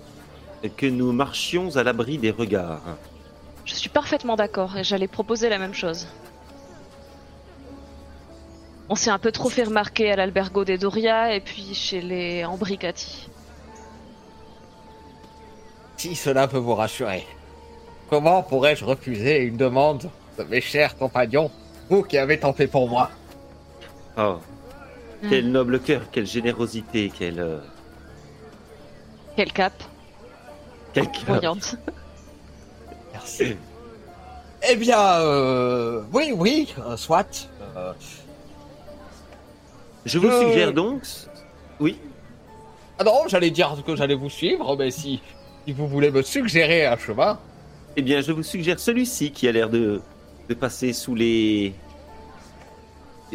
que 0.75 0.85
nous 0.85 1.11
marchions 1.11 1.75
à 1.75 1.83
l'abri 1.83 2.17
des 2.17 2.31
regards. 2.31 2.97
Je 3.65 3.73
suis 3.73 3.89
parfaitement 3.89 4.35
d'accord 4.35 4.77
et 4.77 4.83
j'allais 4.83 5.07
proposer 5.07 5.49
la 5.49 5.59
même 5.59 5.73
chose. 5.73 6.07
On 8.89 8.95
s'est 8.95 9.09
un 9.09 9.19
peu 9.19 9.31
trop 9.31 9.49
fait 9.49 9.63
remarquer 9.63 10.11
à 10.11 10.15
l'albergo 10.15 10.63
des 10.63 10.77
Doria 10.77 11.35
et 11.35 11.41
puis 11.41 11.73
chez 11.73 12.01
les 12.01 12.45
Ambricati. 12.45 13.29
Si 15.97 16.15
cela 16.15 16.47
peut 16.47 16.57
vous 16.57 16.75
rassurer. 16.75 17.25
Comment 18.09 18.41
pourrais-je 18.43 18.85
refuser 18.85 19.39
une 19.39 19.57
demande 19.57 20.03
de 20.03 20.09
mes 20.43 20.61
chers 20.61 20.97
compagnons, 20.97 21.51
vous 21.89 22.03
qui 22.03 22.17
avez 22.17 22.39
tant 22.39 22.53
fait 22.53 22.67
pour 22.67 22.87
moi 22.89 23.09
Oh, 24.17 24.37
Hmm. 25.23 25.29
quel 25.31 25.51
noble 25.51 25.79
cœur, 25.79 26.01
quelle 26.11 26.27
générosité, 26.27 27.11
quelle... 27.17 27.39
euh, 27.39 27.57
Quel 29.35 29.51
cap, 29.51 29.73
quel 30.93 31.07
voyante. 31.25 31.75
Merci. 33.13 33.55
Eh 34.69 34.75
bien, 34.75 34.99
euh, 35.21 36.03
oui, 36.13 36.31
oui, 36.35 36.73
euh, 36.79 36.95
soit. 36.97 37.49
Euh, 37.75 37.93
Je 40.05 40.19
vous 40.19 40.29
suggère 40.31 40.71
donc... 40.73 41.01
Oui 41.79 41.97
Ah 42.99 43.03
non, 43.03 43.23
j'allais 43.27 43.51
dire 43.51 43.75
que 43.85 43.95
j'allais 43.95 44.15
vous 44.15 44.29
suivre, 44.29 44.75
mais 44.77 44.91
si, 44.91 45.19
si 45.65 45.73
vous 45.73 45.87
voulez 45.87 46.11
me 46.11 46.21
suggérer 46.21 46.85
un 46.85 46.97
chemin, 46.97 47.39
Eh 47.95 48.01
bien, 48.03 48.21
je 48.21 48.31
vous 48.31 48.43
suggère 48.43 48.79
celui-ci 48.79 49.31
qui 49.31 49.47
a 49.47 49.51
l'air 49.51 49.69
de, 49.69 50.01
de 50.49 50.53
passer 50.53 50.93
sous 50.93 51.15
les... 51.15 51.73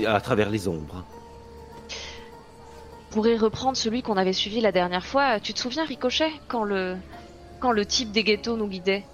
à 0.07 0.21
travers 0.21 0.51
les 0.51 0.69
ombres. 0.69 1.05
On 3.11 3.15
pourrait 3.15 3.37
reprendre 3.37 3.77
celui 3.77 4.03
qu'on 4.03 4.17
avait 4.17 4.33
suivi 4.33 4.61
la 4.61 4.73
dernière 4.73 5.05
fois. 5.05 5.39
Tu 5.39 5.53
te 5.53 5.59
souviens, 5.59 5.85
Ricochet, 5.85 6.33
quand 6.49 6.65
le, 6.65 6.97
quand 7.61 7.71
le 7.73 7.85
type 7.85 8.11
des 8.11 8.25
ghettos 8.25 8.57
nous 8.57 8.67
guidait? 8.69 9.05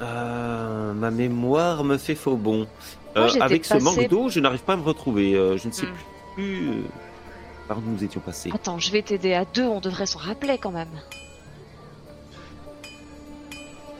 Euh, 0.00 0.92
ma 0.92 1.10
mémoire 1.10 1.84
me 1.84 1.96
fait 1.96 2.14
faux 2.16 2.36
bon. 2.36 2.66
Moi, 3.14 3.34
Euh, 3.36 3.40
avec 3.40 3.64
ce 3.64 3.78
manque 3.78 4.08
d'eau, 4.08 4.28
je 4.28 4.40
n'arrive 4.40 4.62
pas 4.62 4.74
à 4.74 4.76
me 4.76 4.82
retrouver. 4.82 5.34
Euh, 5.34 5.56
je 5.56 5.68
ne 5.68 5.72
sais 5.72 5.86
Hmm. 5.86 5.94
plus 6.34 6.68
euh, 6.68 6.82
par 7.66 7.78
où 7.78 7.82
nous 7.82 8.04
étions 8.04 8.20
passés. 8.20 8.50
Attends, 8.52 8.78
je 8.78 8.90
vais 8.92 9.00
t'aider 9.02 9.32
à 9.32 9.44
deux, 9.46 9.64
on 9.64 9.80
devrait 9.80 10.04
s'en 10.06 10.18
rappeler 10.18 10.58
quand 10.58 10.72
même. 10.72 10.90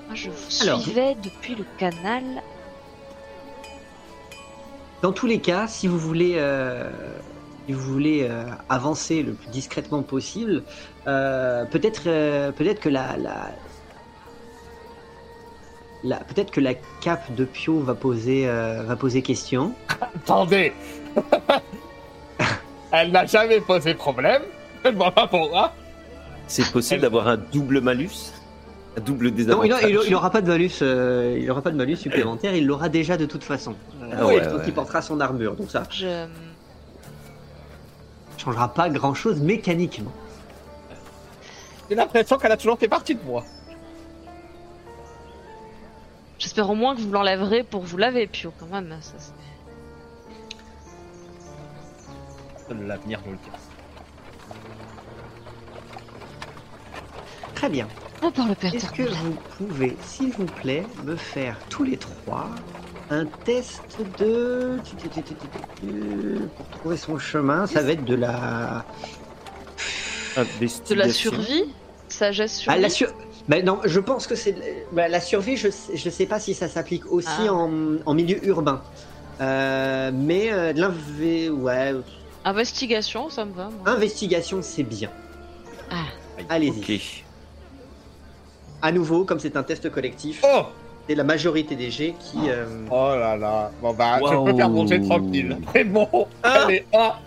Moi, 0.07 0.14
je 0.14 0.31
vous 0.31 0.62
Alors, 0.62 0.81
suivais 0.81 1.16
depuis 1.23 1.55
le 1.55 1.64
canal. 1.79 2.23
Dans 5.03 5.12
tous 5.12 5.27
les 5.27 5.40
cas, 5.40 5.66
si 5.66 5.87
vous 5.88 5.99
voulez, 5.99 6.35
euh, 6.37 6.90
si 7.66 7.73
vous 7.73 7.81
voulez 7.92 8.27
euh, 8.29 8.45
avancer 8.69 9.23
le 9.23 9.33
plus 9.35 9.49
discrètement 9.51 10.03
possible, 10.03 10.62
euh, 11.07 11.64
peut-être, 11.66 12.03
euh, 12.07 12.51
peut-être 12.53 12.81
que 12.81 12.88
la, 12.88 13.16
la, 13.16 13.51
la- 16.03 16.16
peut-être 16.25 16.51
que 16.51 16.61
la 16.61 16.75
cape 17.03 17.35
de 17.35 17.45
Pio 17.45 17.81
va 17.81 17.95
poser, 17.95 18.49
euh, 18.49 18.83
va 18.85 18.97
poser 18.97 19.23
question. 19.23 19.75
attendez 20.01 20.73
Elle 22.92 23.11
n'a 23.11 23.27
jamais 23.27 23.61
posé 23.61 23.95
problème, 23.95 24.42
je 24.85 24.90
ne 24.90 24.97
vois 24.97 25.11
pas 25.11 25.27
pourquoi. 25.27 25.75
C'est 26.47 26.71
possible 26.71 27.01
d'avoir 27.03 27.27
un 27.29 27.37
double 27.37 27.81
malus? 27.81 28.33
double 29.01 29.33
il 29.37 30.11
n'aura 30.11 30.31
pas 30.31 30.41
de 30.41 30.49
malus, 30.49 30.79
euh, 30.83 31.51
aura 31.51 31.63
pas 31.63 31.71
de 31.71 31.95
supplémentaire. 31.95 32.55
Il 32.55 32.67
l'aura 32.67 32.89
déjà 32.89 33.17
de 33.17 33.27
toute 33.27 33.45
façon. 33.45 33.75
Euh. 34.03 34.39
Ah 34.41 34.63
il 34.67 34.73
portera 34.73 35.03
son 35.03 35.21
armure, 35.21 35.55
donc 35.55 35.71
ça. 35.71 35.83
Changera 38.39 38.73
pas 38.73 38.89
grand 38.89 39.15
chose 39.15 39.41
mécaniquement. 39.41 40.13
J'ai 41.89 41.97
l'impression 41.97 42.37
qu'elle 42.39 42.53
a 42.53 42.57
toujours 42.57 42.79
fait 42.79 42.89
partie 42.89 43.15
de 43.15 43.23
moi. 43.25 43.45
J'espère 46.39 46.69
au 46.69 46.75
moins 46.75 46.95
que 46.95 47.01
vous 47.01 47.11
l'enlèverez 47.11 47.63
pour 47.63 47.83
vous 47.83 47.97
laver, 47.97 48.27
Pio, 48.27 48.53
quand 48.59 48.67
même. 48.67 48.95
Ça, 49.01 49.15
L'avenir 52.75 53.21
le. 53.27 53.37
Très 57.55 57.69
bien. 57.69 57.89
Oh, 58.23 58.31
par 58.31 58.49
le 58.49 58.55
père 58.55 58.75
Est-ce 58.75 58.91
que 58.93 59.03
vous 59.03 59.37
pouvez, 59.59 59.97
s'il 60.05 60.31
vous 60.33 60.47
plaît, 60.47 60.85
me 61.05 61.17
faire 61.17 61.57
tous 61.69 61.85
les 61.85 61.97
trois 61.97 62.49
un 63.09 63.25
test 63.45 63.83
de... 64.19 64.79
Pour 66.57 66.67
trouver 66.71 66.97
son 66.97 67.19
chemin, 67.19 67.67
ça 67.69 67.81
va 67.83 67.93
être 67.93 68.05
de 68.05 68.17
la... 68.17 68.85
De 70.37 70.95
la 70.95 71.09
survie? 71.13 71.65
Sagesse 72.09 72.57
survie 72.57 72.77
Ah, 72.77 72.81
la 72.81 72.89
sur... 72.91 73.09
Bah 73.49 73.63
non, 73.63 73.79
je 73.85 74.01
pense 74.01 74.27
que 74.27 74.35
c'est... 74.35 74.57
bah, 74.91 75.07
la 75.07 75.21
survie, 75.21 75.57
je 75.57 75.71
sais, 75.71 75.97
je 75.97 76.11
sais 76.11 76.27
pas 76.27 76.41
si 76.41 76.53
ça 76.53 76.69
s'applique 76.69 77.07
aussi 77.13 77.29
Ah. 77.47 77.53
en, 77.53 77.71
en 78.05 78.15
milieu 78.15 78.45
urbain. 78.45 78.83
Euh, 79.41 80.11
mais 80.13 80.53
euh, 80.53 80.73
de 80.73 80.81
l'inv... 80.81 81.51
Ouais, 81.51 81.95
Investigation, 82.45 83.31
ça 83.31 83.45
me 83.45 83.53
va. 83.53 83.71
moi. 83.71 83.89
investigation, 83.93 84.63
c'est 84.63 84.83
bien. 84.83 85.11
Ah. 85.93 86.07
Allez-y. 86.49 86.71
Ok. 86.97 87.25
À 88.87 88.92
nouveau, 88.92 89.25
comme 89.25 89.40
c'est 89.40 89.57
un 89.57 89.64
test 89.64 89.90
collectif, 89.90 90.44
Oh 90.46 90.62
c'est 91.09 91.16
la 91.16 91.25
majorité 91.25 91.75
des 91.75 91.90
jets 91.90 92.14
qui... 92.20 92.37
euh, 92.49 92.64
Oh 92.88 93.09
là 93.16 93.37
là. 93.37 93.72
Bon 93.83 93.92
bah, 93.92 94.18
je 94.18 94.22
Waouh. 94.22 94.44
peux 94.44 94.55
faire 94.55 94.70
manger 94.70 95.01
tranquille. 95.03 95.59
C'est 95.72 95.83
bon. 95.83 96.09
Allez, 96.44 96.85
ah. 96.94 97.18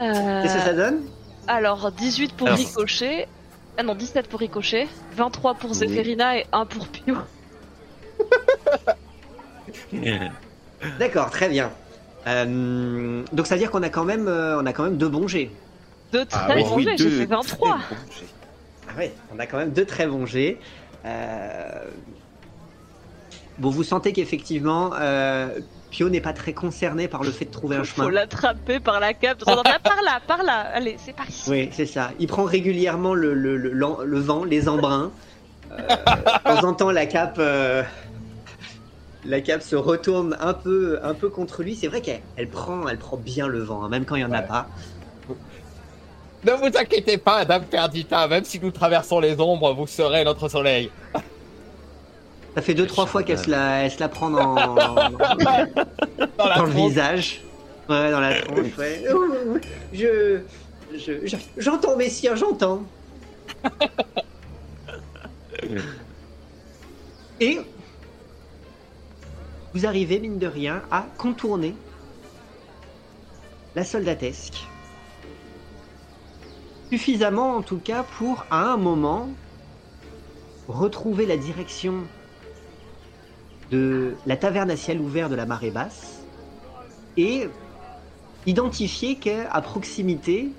Euh, 0.00 0.42
Qu'est-ce 0.42 0.54
que 0.54 0.60
ça 0.60 0.74
donne 0.74 1.00
Alors, 1.48 1.90
18 1.90 2.34
pour 2.34 2.46
Alors. 2.46 2.58
Ricochet. 2.58 3.26
Ah 3.76 3.82
non, 3.82 3.96
17 3.96 4.28
pour 4.28 4.38
Ricochet. 4.38 4.86
23 5.16 5.54
pour 5.54 5.70
Oui. 5.70 5.76
Zéphérina 5.76 6.38
et 6.38 6.46
1 6.52 6.66
pour 6.66 6.86
Pio. 6.86 7.16
D'accord, 11.00 11.30
très 11.30 11.48
bien. 11.48 11.72
Euh, 12.28 13.24
donc 13.32 13.48
ça 13.48 13.56
veut 13.56 13.60
dire 13.60 13.72
qu'on 13.72 13.82
a 13.82 13.88
quand 13.88 14.04
même, 14.04 14.28
euh, 14.28 14.60
on 14.62 14.66
a 14.66 14.72
quand 14.72 14.84
même 14.84 14.98
deux 14.98 15.08
bons 15.08 15.26
jets. 15.26 15.50
Deux 16.12 16.24
Ah 16.32 16.44
très 16.46 16.56
oui, 16.56 16.62
bons 16.64 16.76
oui, 16.76 16.84
jets, 16.84 16.96
deux 16.96 17.08
j'ai 17.10 17.18
fait 17.20 17.26
23. 17.26 17.68
très 17.78 17.94
bons 17.94 18.00
jets. 18.12 18.26
Ah 18.88 18.98
ouais, 18.98 19.12
on 19.34 19.38
a 19.38 19.46
quand 19.46 19.56
même 19.58 19.72
deux 19.72 19.86
très 19.86 20.06
bons 20.06 20.26
jets. 20.26 20.58
Euh, 21.04 21.84
Bon, 23.58 23.68
vous 23.70 23.84
sentez 23.84 24.12
qu'effectivement, 24.14 24.92
euh, 24.98 25.60
Pio 25.90 26.08
n'est 26.08 26.22
pas 26.22 26.32
très 26.32 26.54
concerné 26.54 27.06
par 27.06 27.22
le 27.22 27.30
fait 27.30 27.44
de 27.44 27.50
trouver 27.50 27.76
un 27.76 27.84
Faut 27.84 28.02
chemin. 28.02 28.10
l'attraper 28.10 28.80
par 28.80 28.98
la 28.98 29.12
cape. 29.12 29.42
Non, 29.46 29.56
non, 29.56 29.62
là, 29.62 29.78
par 29.78 30.02
là, 30.02 30.20
par 30.26 30.42
là. 30.42 30.60
Allez, 30.72 30.96
c'est 30.98 31.14
par 31.14 31.28
ici. 31.28 31.50
Oui, 31.50 31.68
c'est 31.70 31.84
ça. 31.86 32.10
Il 32.18 32.28
prend 32.28 32.44
régulièrement 32.44 33.14
le, 33.14 33.34
le, 33.34 33.58
le, 33.58 33.70
le 33.70 34.18
vent, 34.18 34.44
les 34.44 34.68
embruns. 34.70 35.12
Euh, 35.70 35.76
de 35.76 36.42
temps 36.60 36.66
en 36.66 36.72
temps, 36.72 36.90
la 36.90 37.04
cape, 37.04 37.36
euh, 37.38 37.82
la 39.26 39.40
cape 39.42 39.62
se 39.62 39.76
retourne 39.76 40.36
un 40.40 40.54
peu, 40.54 40.98
un 41.02 41.12
peu 41.14 41.28
contre 41.28 41.62
lui. 41.62 41.76
C'est 41.76 41.88
vrai 41.88 42.00
qu'elle 42.00 42.22
elle 42.36 42.48
prend, 42.48 42.88
elle 42.88 42.98
prend 42.98 43.18
bien 43.18 43.46
le 43.46 43.60
vent, 43.62 43.84
hein, 43.84 43.88
même 43.90 44.06
quand 44.06 44.16
il 44.16 44.22
y 44.22 44.24
en 44.24 44.32
a 44.32 44.42
pas. 44.42 44.66
Ne 46.44 46.52
vous 46.52 46.66
inquiétez 46.76 47.18
pas, 47.18 47.44
Dame 47.44 47.64
Perdita, 47.64 48.26
même 48.26 48.44
si 48.44 48.58
nous 48.60 48.70
traversons 48.72 49.20
les 49.20 49.40
ombres, 49.40 49.72
vous 49.74 49.86
serez 49.86 50.24
notre 50.24 50.48
soleil. 50.48 50.90
Ça 52.54 52.62
fait 52.62 52.74
deux, 52.74 52.86
trois 52.86 53.06
fois 53.06 53.22
qu'elle 53.22 53.38
se 53.38 53.48
la, 53.48 53.84
elle 53.84 53.90
se 53.90 54.00
la 54.00 54.08
prend 54.08 54.28
dans, 54.28 54.54
dans 54.54 54.74
le 54.74 56.36
tronche. 56.36 56.68
visage. 56.70 57.40
Ouais, 57.88 58.10
dans 58.10 58.20
la 58.20 58.40
tronche, 58.42 58.76
ouais. 58.78 59.04
Je, 59.92 60.40
je, 60.94 61.26
je- 61.26 61.36
j'entends, 61.56 61.96
messire, 61.96 62.36
j'entends. 62.36 62.82
Et 67.40 67.60
vous 69.74 69.86
arrivez, 69.86 70.18
mine 70.18 70.38
de 70.38 70.46
rien, 70.46 70.82
à 70.90 71.06
contourner 71.16 71.74
la 73.74 73.84
soldatesque. 73.84 74.64
Suffisamment, 76.92 77.56
en 77.56 77.62
tout 77.62 77.78
cas, 77.78 78.02
pour, 78.18 78.44
à 78.50 78.70
un 78.70 78.76
moment, 78.76 79.30
retrouver 80.68 81.24
la 81.24 81.38
direction 81.38 82.02
de 83.70 84.14
la 84.26 84.36
taverne 84.36 84.70
à 84.70 84.76
ciel 84.76 85.00
ouvert 85.00 85.30
de 85.30 85.34
la 85.34 85.46
marée 85.46 85.70
basse 85.70 86.20
et 87.16 87.48
identifier 88.44 89.14
qu'à 89.14 89.58
proximité, 89.62 90.50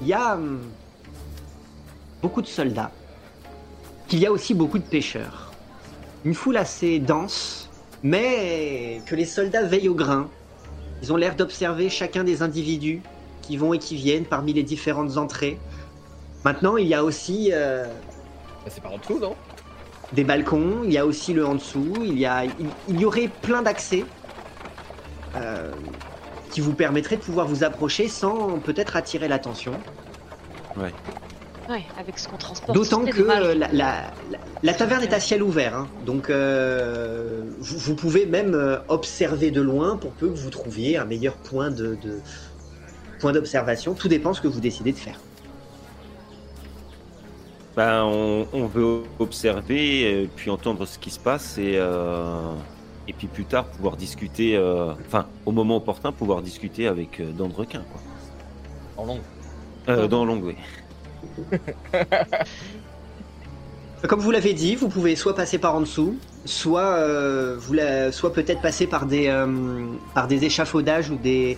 il 0.00 0.08
y 0.08 0.12
a 0.12 0.34
hum, 0.34 0.60
beaucoup 2.20 2.42
de 2.42 2.48
soldats, 2.48 2.90
qu'il 4.08 4.18
y 4.18 4.26
a 4.26 4.32
aussi 4.32 4.54
beaucoup 4.54 4.80
de 4.80 4.82
pêcheurs. 4.82 5.52
Une 6.24 6.34
foule 6.34 6.56
assez 6.56 6.98
dense, 6.98 7.70
mais 8.02 9.02
que 9.06 9.14
les 9.14 9.24
soldats 9.24 9.62
veillent 9.62 9.88
au 9.88 9.94
grain. 9.94 10.28
Ils 11.00 11.12
ont 11.12 11.16
l'air 11.16 11.36
d'observer 11.36 11.88
chacun 11.90 12.24
des 12.24 12.42
individus 12.42 13.02
qui 13.46 13.56
vont 13.56 13.74
et 13.74 13.78
qui 13.78 13.96
viennent 13.96 14.26
parmi 14.26 14.52
les 14.52 14.62
différentes 14.62 15.16
entrées. 15.16 15.58
Maintenant, 16.44 16.76
il 16.76 16.86
y 16.86 16.94
a 16.94 17.04
aussi 17.04 17.50
euh, 17.52 17.86
Mais 18.64 18.70
C'est 18.70 18.80
par 18.80 18.92
en 18.92 18.98
dessous, 18.98 19.18
non? 19.20 19.36
des 20.12 20.24
balcons, 20.24 20.82
il 20.84 20.92
y 20.92 20.98
a 20.98 21.06
aussi 21.06 21.32
le 21.32 21.44
en 21.46 21.54
dessous, 21.56 22.04
il 22.04 22.18
y, 22.18 22.26
a, 22.26 22.44
il, 22.44 22.76
il 22.86 22.98
y 22.98 23.04
aurait 23.04 23.28
plein 23.28 23.62
d'accès 23.62 24.14
euh, 25.36 25.74
qui 26.50 26.60
vous 26.60 26.74
permettraient 26.74 27.16
de 27.16 27.22
pouvoir 27.22 27.48
vous 27.48 27.64
approcher 27.64 28.08
sans 28.08 28.60
peut-être 28.60 28.96
attirer 28.96 29.28
l'attention. 29.28 29.84
Ouais, 31.68 31.82
avec 31.96 32.18
ce 32.18 32.28
qu'on 32.28 32.36
transporte. 32.36 32.76
D'autant 32.76 33.04
que 33.04 33.22
la, 33.22 33.54
la- 33.54 33.68
la- 33.72 34.38
la 34.62 34.74
taverne 34.74 35.02
est 35.02 35.14
à 35.14 35.20
ciel 35.20 35.42
ouvert, 35.42 35.74
hein. 35.74 35.88
donc 35.98 36.28
euh, 36.28 37.42
vous, 37.58 37.78
vous 37.78 37.96
pouvez 37.96 38.26
même 38.26 38.54
observer 38.88 39.50
de 39.50 39.62
loin 39.62 39.96
pour 39.96 40.14
peu 40.14 40.28
que 40.28 40.38
vous 40.38 40.50
trouviez 40.50 40.98
un 40.98 41.06
meilleur 41.06 41.38
point 41.38 41.70
de, 41.70 41.94
de- 41.94 42.22
point 43.24 43.32
d'observation. 43.32 43.94
Tout 43.94 44.08
dépend 44.08 44.34
ce 44.34 44.42
que 44.42 44.48
vous 44.48 44.60
décidez 44.60 44.92
de 44.92 44.98
faire. 44.98 45.18
Ben, 47.74 48.04
on, 48.04 48.46
on 48.52 48.66
veut 48.66 49.04
observer, 49.18 50.04
euh, 50.04 50.26
puis 50.36 50.50
entendre 50.50 50.84
ce 50.84 50.98
qui 50.98 51.08
se 51.10 51.18
passe 51.18 51.56
et, 51.56 51.76
euh, 51.76 52.52
et 53.08 53.14
puis 53.14 53.26
plus 53.26 53.46
tard 53.46 53.64
pouvoir 53.64 53.96
discuter, 53.96 54.56
euh, 54.56 54.92
enfin 55.06 55.24
au 55.46 55.52
moment 55.52 55.78
opportun 55.78 56.12
pouvoir 56.12 56.42
discuter 56.42 56.86
avec 56.86 57.18
euh, 57.18 57.32
Dandrequin, 57.32 57.82
quoi. 57.90 58.02
En 58.98 59.06
long. 59.06 59.20
Euh, 59.88 60.06
dans 60.06 60.26
Longue, 60.26 60.44
oui. 60.44 60.56
Comme 64.06 64.20
vous 64.20 64.30
l'avez 64.32 64.52
dit, 64.52 64.76
vous 64.76 64.90
pouvez 64.90 65.16
soit 65.16 65.34
passer 65.34 65.56
par 65.56 65.74
en 65.74 65.80
dessous, 65.80 66.16
soit, 66.44 66.92
euh, 66.98 67.56
vous 67.58 67.72
la- 67.72 68.12
soit 68.12 68.34
peut-être 68.34 68.60
passer 68.60 68.86
par 68.86 69.06
des, 69.06 69.28
euh, 69.28 69.46
par 70.14 70.28
des 70.28 70.44
échafaudages 70.44 71.08
ou 71.10 71.16
des, 71.16 71.56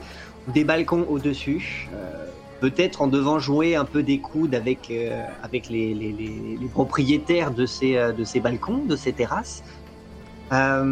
des 0.48 0.64
balcons 0.64 1.06
au-dessus. 1.08 1.88
Euh, 1.94 2.26
peut-être 2.60 3.02
en 3.02 3.06
devant 3.06 3.38
jouer 3.38 3.76
un 3.76 3.84
peu 3.84 4.02
des 4.02 4.18
coudes 4.18 4.54
avec, 4.54 4.90
euh, 4.90 5.22
avec 5.42 5.68
les, 5.68 6.58
propriétaires 6.72 7.50
de 7.50 7.66
ces, 7.66 7.96
euh, 7.96 8.12
de 8.12 8.24
ces 8.24 8.40
balcons, 8.40 8.84
de 8.84 8.96
ces 8.96 9.12
terrasses. 9.12 9.62
La, 10.50 10.86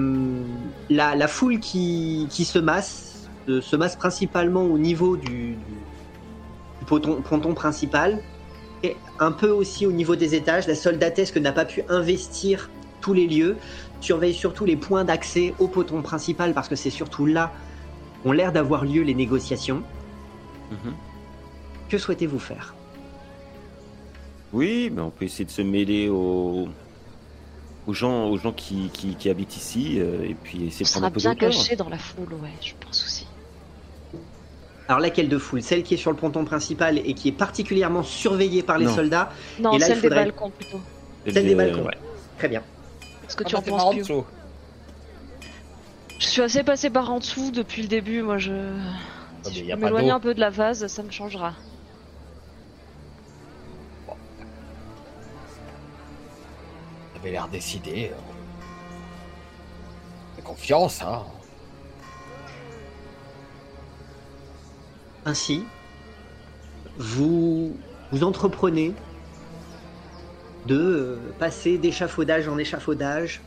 la 0.91 1.29
foule 1.29 1.61
qui, 1.61 2.27
qui 2.29 2.45
se 2.45 2.59
masse, 2.59 3.29
se 3.47 3.77
masse 3.77 3.97
principalement 3.97 4.65
au 4.65 4.79
niveau 4.79 5.17
du, 5.17 5.57
ponton 6.87 7.55
principal, 7.55 8.21
et 8.83 8.97
un 9.19 9.33
peu 9.33 9.49
aussi 9.49 9.87
au 9.87 9.93
niveau 9.93 10.17
des 10.17 10.35
étages. 10.35 10.67
La 10.67 10.75
soldatesque 10.75 11.39
n'a 11.39 11.53
pas 11.53 11.65
pu 11.65 11.83
investir 11.89 12.69
tous 13.01 13.15
les 13.15 13.27
lieux, 13.27 13.57
surveille 14.01 14.35
surtout 14.35 14.65
les 14.65 14.77
points 14.77 15.05
d'accès 15.05 15.55
au 15.59 15.69
ponton 15.69 16.03
principal 16.03 16.53
parce 16.53 16.69
que 16.69 16.77
c'est 16.77 16.91
surtout 16.91 17.27
là 17.27 17.53
qu'ont 18.25 18.33
l'air 18.33 18.53
d'avoir 18.53 18.85
lieu 18.85 19.03
les 19.03 19.15
négociations. 19.15 19.83
Mhm. 20.71 20.95
Que 21.89 21.99
souhaitez-vous 21.99 22.39
faire? 22.39 22.75
Oui, 24.53 24.91
mais 24.93 25.03
on 25.03 25.11
peut 25.11 25.27
essayer 25.27 25.45
de 25.45 25.51
se 25.51 25.63
mêler 25.63 26.09
aux, 26.09 26.69
aux 27.87 27.93
gens, 27.93 28.27
aux 28.31 28.39
gens 28.39 28.53
qui, 28.53 28.89
qui, 28.93 29.15
qui 29.15 29.29
habitent 29.29 29.57
ici 29.57 30.01
euh, 30.01 30.23
et 30.25 30.35
puis 30.35 30.67
essayer 30.67 30.87
On 30.87 30.89
de 30.89 30.91
prendre 30.91 30.91
sera 30.91 31.07
un 31.07 31.11
peu 31.11 31.21
bien 31.21 31.35
caché 31.35 31.77
dans 31.77 31.89
la 31.89 31.99
foule, 31.99 32.33
ouais, 32.43 32.51
je 32.63 32.73
pense 32.81 33.05
aussi. 33.05 33.27
Alors 34.89 35.01
laquelle 35.01 35.29
de 35.29 35.39
foule? 35.39 35.63
Celle 35.63 35.83
qui 35.83 35.95
est 35.95 35.99
sur 35.99 36.11
le 36.11 36.17
ponton 36.17 36.45
principal 36.45 36.99
et 36.99 37.15
qui 37.15 37.29
est 37.29 37.33
particulièrement 37.33 38.03
surveillée 38.03 38.63
par 38.63 38.79
les 38.79 38.85
Non. 38.87 38.95
soldats? 38.95 39.31
Non, 39.59 39.73
Et 39.73 39.79
là, 39.79 39.87
il 39.87 39.89
celle 39.89 39.99
faudrait- 40.01 40.25
des 40.25 40.31
balcons 40.31 40.51
plutôt. 40.51 40.81
Celle 41.27 41.47
des 41.47 41.55
balcons. 41.55 41.83
ouais. 41.85 41.99
Très 42.39 42.49
bien. 42.49 42.63
Est-ce 43.27 43.37
que 43.37 43.45
Ah 43.45 43.49
tu 43.49 43.55
bah, 43.55 43.59
en 43.61 43.63
par 43.63 43.71
penses 43.77 43.83
en 43.85 43.91
plus. 43.93 44.25
Je 46.25 46.31
suis 46.31 46.41
assez 46.43 46.65
passé 46.65 46.89
par 46.89 47.11
en 47.13 47.19
dessous 47.19 47.51
depuis 47.51 47.83
le 47.83 47.89
début, 47.89 48.23
moi 48.23 48.39
je. 48.39 48.51
mais 48.51 49.51
Si 49.51 49.61
y 49.61 49.69
je 49.69 49.73
a 49.73 49.75
peux 49.77 49.81
pas 49.83 49.87
m'éloigner 49.87 50.11
un 50.11 50.21
peu 50.21 50.33
de 50.35 50.41
la 50.41 50.49
vase, 50.49 50.87
ça 50.87 51.03
me 51.03 51.11
changera. 51.11 51.53
Vous 57.13 57.21
avez 57.21 57.31
l'air 57.31 57.49
décidé. 57.49 58.11
euh. 58.13 58.17
Fais 60.37 60.43
confiance, 60.43 61.03
hein. 61.03 61.25
Ainsi, 65.27 65.65
vous, 66.99 67.77
vous 68.13 68.25
entreprenez 68.25 68.95
de 70.67 70.75
euh, 70.79 71.19
passer 71.39 71.77
d'échafaudage 71.79 72.49
en 72.49 72.57
échafaudage, 72.59 73.43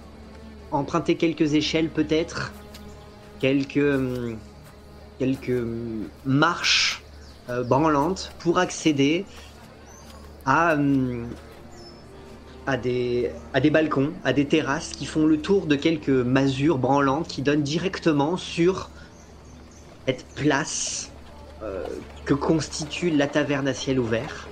emprunter 0.71 1.17
quelques 1.17 1.53
échelles 1.55 1.89
peut-être, 1.89 2.51
quelques, 3.39 3.77
hum, 3.77 4.37
quelques 5.19 5.49
hum, 5.49 6.09
marches 6.25 7.03
euh, 7.49 7.63
branlantes 7.63 8.31
pour 8.39 8.59
accéder 8.59 9.25
à, 10.45 10.73
hum, 10.75 11.27
à, 12.65 12.77
des, 12.77 13.31
à 13.53 13.59
des 13.59 13.69
balcons, 13.69 14.13
à 14.23 14.33
des 14.33 14.45
terrasses 14.45 14.89
qui 14.89 15.05
font 15.05 15.25
le 15.25 15.39
tour 15.39 15.65
de 15.65 15.75
quelques 15.75 16.09
masures 16.09 16.77
branlantes 16.77 17.27
qui 17.27 17.41
donnent 17.41 17.63
directement 17.63 18.37
sur 18.37 18.89
cette 20.05 20.25
place 20.35 21.11
euh, 21.63 21.85
que 22.25 22.33
constitue 22.33 23.09
la 23.09 23.27
taverne 23.27 23.67
à 23.67 23.73
ciel 23.73 23.99
ouvert. 23.99 24.47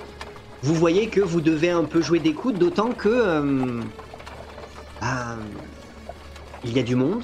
Vous 0.62 0.74
voyez 0.74 1.10
que 1.10 1.22
vous 1.22 1.42
devez 1.42 1.70
un 1.70 1.84
peu 1.84 2.02
jouer 2.02 2.20
des 2.20 2.34
coudes, 2.34 2.58
d'autant 2.58 2.92
que 2.92 3.84
il 6.66 6.74
y 6.76 6.80
a 6.80 6.84
du 6.84 6.96
monde, 6.96 7.24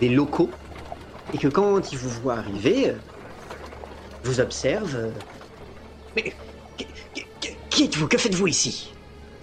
des 0.00 0.08
locaux, 0.10 0.50
et 1.32 1.38
que 1.38 1.48
quand 1.48 1.92
ils 1.92 1.98
vous 1.98 2.08
voient 2.20 2.36
arriver, 2.38 2.90
euh, 2.90 2.94
vous 4.24 4.40
observent. 4.40 4.96
euh, 4.96 5.10
Mais 6.16 6.34
qui, 7.70 7.84
êtes-vous? 7.84 8.08
Que 8.08 8.18
faites-vous 8.18 8.46
ici? 8.46 8.92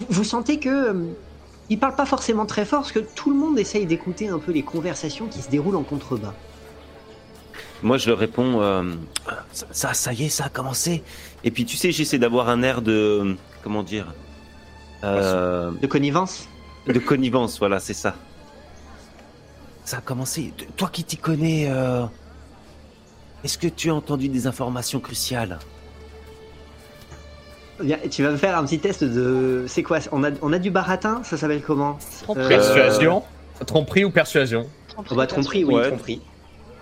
Vous, 0.08 0.24
sentez 0.24 0.58
que 0.58 0.68
euh, 0.68 1.04
ils 1.70 1.78
parlent 1.78 1.96
pas 1.96 2.06
forcément 2.06 2.46
très 2.46 2.64
fort, 2.64 2.80
parce 2.80 2.92
que 2.92 3.00
tout 3.00 3.30
le 3.30 3.36
monde 3.36 3.58
essaye 3.58 3.86
d'écouter 3.86 4.28
un 4.28 4.38
peu 4.38 4.52
les 4.52 4.62
conversations 4.62 5.26
qui 5.26 5.42
se 5.42 5.50
déroulent 5.50 5.76
en 5.76 5.82
contrebas. 5.82 6.34
Moi, 7.82 7.96
je 7.96 8.08
leur 8.08 8.18
réponds 8.18 8.60
euh, 8.60 8.92
ça, 9.52 9.66
ça, 9.70 9.94
ça 9.94 10.12
y 10.12 10.24
est, 10.24 10.28
ça 10.28 10.46
a 10.46 10.48
commencé. 10.48 11.02
Et 11.44 11.50
puis, 11.50 11.64
tu 11.64 11.76
sais, 11.76 11.92
j'essaie 11.92 12.18
d'avoir 12.18 12.48
un 12.48 12.62
air 12.62 12.82
de. 12.82 13.36
Comment 13.62 13.82
dire 13.82 14.06
euh, 15.04 15.70
De 15.80 15.86
connivence? 15.86 16.48
De 16.86 16.98
connivence, 16.98 17.58
voilà, 17.58 17.80
c'est 17.80 17.94
ça. 17.94 18.14
Ça 19.88 19.96
a 19.96 20.00
commencé. 20.02 20.52
Toi 20.76 20.90
qui 20.92 21.02
t'y 21.02 21.16
connais, 21.16 21.66
euh, 21.70 22.04
est-ce 23.42 23.56
que 23.56 23.68
tu 23.68 23.88
as 23.88 23.94
entendu 23.94 24.28
des 24.28 24.46
informations 24.46 25.00
cruciales? 25.00 25.58
Bien, 27.82 27.96
Tu 28.10 28.22
vas 28.22 28.32
me 28.32 28.36
faire 28.36 28.58
un 28.58 28.64
petit 28.66 28.80
test 28.80 29.02
de. 29.02 29.64
C'est 29.66 29.82
quoi? 29.82 30.00
On 30.12 30.24
a, 30.24 30.30
on 30.42 30.52
a 30.52 30.58
du 30.58 30.70
baratin? 30.70 31.22
Ça 31.24 31.38
s'appelle 31.38 31.62
comment? 31.62 31.96
Tromperie. 32.24 32.44
Euh, 32.44 32.48
Persuasion 32.50 33.22
Tromperie 33.64 34.04
ou 34.04 34.10
persuasion? 34.10 34.68
Oh 34.98 35.14
bah, 35.14 35.26
tromperie, 35.26 35.64
oui, 35.64 35.76
Ouais. 35.76 35.88
tromperie. 35.88 36.20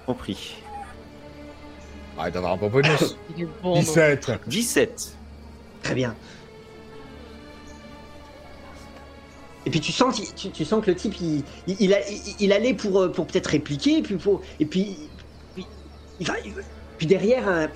Compris. 0.05 0.57
Ah, 2.19 2.29
il 2.29 2.33
doit 2.33 2.39
avoir 2.41 2.55
un 2.55 2.57
bon 2.57 2.69
bonus. 2.71 3.17
Il 3.37 3.45
est 3.45 3.49
bon, 3.63 3.75
non. 3.77 3.79
17 3.79 4.33
17. 4.49 5.17
Très 5.85 5.95
bien. 5.95 6.13
Et 9.67 9.71
puis 9.71 9.81
tu 9.81 9.93
sens, 9.93 10.21
tu, 10.37 10.51
tu 10.53 10.65
sens 10.65 10.83
que 10.85 10.91
le 10.91 10.97
type, 10.97 11.21
il, 11.21 11.43
il, 11.67 11.77
il 11.81 11.93
a- 11.95 12.09
il- 12.09 12.37
il 12.39 12.53
allait 12.53 12.73
pour, 12.75 13.01
euh, 13.03 13.09
pour 13.11 13.27
peut-être 13.27 13.49
répliquer, 13.49 13.99
et 13.99 14.03
puis, 14.03 14.15
pour, 14.17 14.41
et 14.61 14.65
puis, 14.67 14.97
puis 15.55 15.67
il 16.21 16.27
va, 16.27 16.35
il 16.45 16.53
va- 16.55 16.63
puis 16.99 17.07
derrière, 17.09 17.69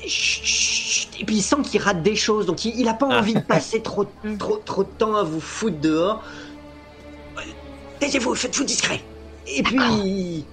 et 1.21 1.25
puis 1.27 1.37
il 1.37 1.43
sent 1.43 1.57
qu'il 1.69 1.81
rate 1.83 2.03
des 2.03 2.15
choses, 2.17 2.47
donc 2.47 2.65
il, 2.65 2.79
il 2.79 2.89
a 2.89 2.95
pas 2.95 3.07
envie 3.07 3.35
de 3.35 3.41
passer 3.41 3.83
trop, 3.83 4.07
trop, 4.39 4.57
trop 4.59 4.85
de 4.85 4.89
temps 4.89 5.15
à 5.17 5.25
vous 5.25 5.41
foutre 5.41 5.79
dehors. 5.81 6.23
Taisez-vous, 7.99 8.35
faites-vous 8.35 8.65
discret. 8.65 9.01
Et 9.47 9.63
puis 9.63 9.77
il, 10.05 10.45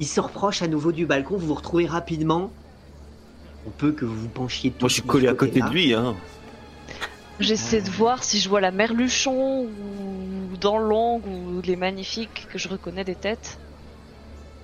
il 0.00 0.06
se 0.06 0.20
reproche 0.20 0.60
à 0.60 0.68
nouveau 0.68 0.92
du 0.92 1.06
balcon, 1.06 1.36
vous 1.36 1.46
vous 1.46 1.54
retrouvez 1.54 1.86
rapidement. 1.86 2.50
On 3.66 3.70
peut 3.70 3.92
que 3.92 4.04
vous 4.04 4.14
vous 4.22 4.28
penchiez 4.28 4.70
tous 4.72 4.80
Moi, 4.82 4.88
je 4.88 4.94
suis 4.94 5.02
de 5.02 5.06
collé 5.06 5.28
à 5.28 5.34
côté 5.34 5.60
de 5.60 5.68
lui, 5.68 5.94
hein. 5.94 6.16
J'essaie 7.40 7.80
de 7.80 7.90
voir 7.90 8.24
si 8.24 8.40
je 8.40 8.48
vois 8.48 8.60
la 8.60 8.70
merluchon 8.70 9.62
ou 9.64 10.56
dans 10.60 10.78
l'ongle 10.78 11.28
ou 11.28 11.60
les 11.62 11.76
magnifiques 11.76 12.48
que 12.52 12.58
je 12.58 12.68
reconnais 12.68 13.04
des 13.04 13.14
têtes. 13.14 13.58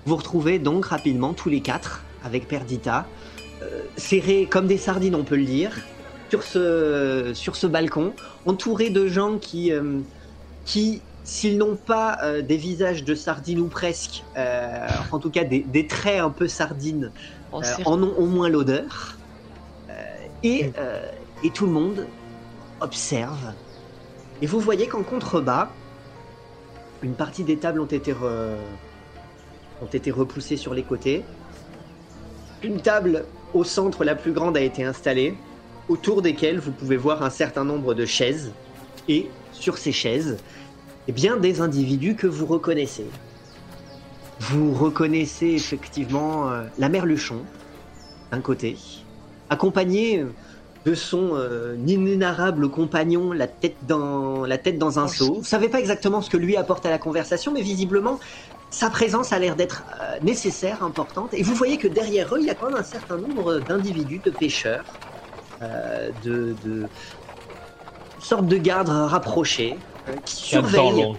Vous 0.05 0.15
retrouvez 0.15 0.59
donc 0.59 0.85
rapidement 0.85 1.33
tous 1.33 1.49
les 1.49 1.61
quatre 1.61 2.03
avec 2.23 2.47
Perdita, 2.47 3.05
euh, 3.61 3.81
serrés 3.97 4.47
comme 4.49 4.67
des 4.67 4.77
sardines, 4.77 5.15
on 5.15 5.23
peut 5.23 5.37
le 5.37 5.45
dire, 5.45 5.71
sur 6.29 6.43
ce, 6.43 7.31
sur 7.33 7.55
ce 7.55 7.67
balcon, 7.67 8.13
entourés 8.45 8.89
de 8.89 9.07
gens 9.07 9.37
qui, 9.37 9.71
euh, 9.71 9.99
qui 10.65 11.01
s'ils 11.23 11.57
n'ont 11.57 11.75
pas 11.75 12.17
euh, 12.23 12.41
des 12.41 12.57
visages 12.57 13.03
de 13.03 13.15
sardines 13.15 13.59
ou 13.59 13.67
presque, 13.67 14.23
euh, 14.37 14.87
en 15.11 15.19
tout 15.19 15.29
cas 15.29 15.43
des, 15.43 15.59
des 15.59 15.87
traits 15.87 16.19
un 16.19 16.29
peu 16.29 16.47
sardines, 16.47 17.11
Oh, 17.51 17.61
euh, 17.63 17.83
en 17.85 18.01
ont 18.03 18.13
au 18.17 18.25
moins 18.25 18.49
l'odeur. 18.49 19.17
Euh, 19.89 19.93
et, 20.43 20.71
euh, 20.77 21.09
et 21.43 21.51
tout 21.51 21.65
le 21.67 21.71
monde 21.71 22.07
observe. 22.81 23.53
Et 24.41 24.47
vous 24.47 24.59
voyez 24.59 24.87
qu'en 24.87 25.03
contrebas, 25.03 25.69
une 27.01 27.13
partie 27.13 27.43
des 27.43 27.57
tables 27.57 27.79
ont 27.79 27.85
été, 27.85 28.13
ont 28.13 29.85
été 29.93 30.11
repoussées 30.11 30.57
sur 30.57 30.73
les 30.73 30.83
côtés. 30.83 31.23
Une 32.63 32.81
table 32.81 33.25
au 33.53 33.63
centre, 33.63 34.03
la 34.03 34.15
plus 34.15 34.33
grande, 34.33 34.57
a 34.57 34.61
été 34.61 34.83
installée, 34.83 35.35
autour 35.87 36.21
desquelles 36.21 36.59
vous 36.59 36.71
pouvez 36.71 36.97
voir 36.97 37.23
un 37.23 37.29
certain 37.29 37.63
nombre 37.63 37.93
de 37.93 38.05
chaises. 38.05 38.51
Et 39.07 39.29
sur 39.51 39.77
ces 39.77 39.91
chaises, 39.91 40.37
eh 41.07 41.11
bien, 41.11 41.37
des 41.37 41.61
individus 41.61 42.15
que 42.15 42.27
vous 42.27 42.45
reconnaissez. 42.45 43.05
Vous 44.39 44.73
reconnaissez 44.73 45.47
effectivement 45.47 46.49
euh, 46.49 46.63
la 46.77 46.89
Merluchon, 46.89 47.41
d'un 48.31 48.41
côté, 48.41 48.77
accompagnée 49.49 50.25
de 50.85 50.93
son 50.93 51.31
euh, 51.33 51.75
inénarrable 51.87 52.69
compagnon, 52.69 53.31
la 53.31 53.47
tête 53.47 53.75
dans, 53.87 54.45
la 54.45 54.57
tête 54.57 54.77
dans 54.77 54.99
un 54.99 55.07
seau. 55.07 55.35
Vous 55.35 55.43
savez 55.43 55.67
pas 55.67 55.79
exactement 55.79 56.21
ce 56.21 56.29
que 56.29 56.37
lui 56.37 56.55
apporte 56.55 56.85
à 56.85 56.91
la 56.91 56.99
conversation, 56.99 57.51
mais 57.51 57.61
visiblement, 57.61 58.19
sa 58.69 58.91
présence 58.91 59.33
a 59.33 59.39
l'air 59.39 59.55
d'être 59.55 59.83
euh, 59.99 60.19
nécessaire, 60.21 60.83
importante. 60.83 61.33
Et 61.33 61.41
vous 61.41 61.55
voyez 61.55 61.77
que 61.77 61.87
derrière 61.87 62.35
eux, 62.35 62.39
il 62.39 62.45
y 62.45 62.51
a 62.51 62.55
quand 62.55 62.67
même 62.67 62.79
un 62.79 62.83
certain 62.83 63.17
nombre 63.17 63.59
d'individus, 63.61 64.21
de 64.23 64.29
pêcheurs, 64.29 64.85
euh, 65.63 66.11
de, 66.23 66.55
de 66.63 66.85
sortes 68.19 68.47
de 68.47 68.57
gardes 68.57 68.89
rapprochés, 68.89 69.77
qui 70.23 70.35
surveillent. 70.35 71.15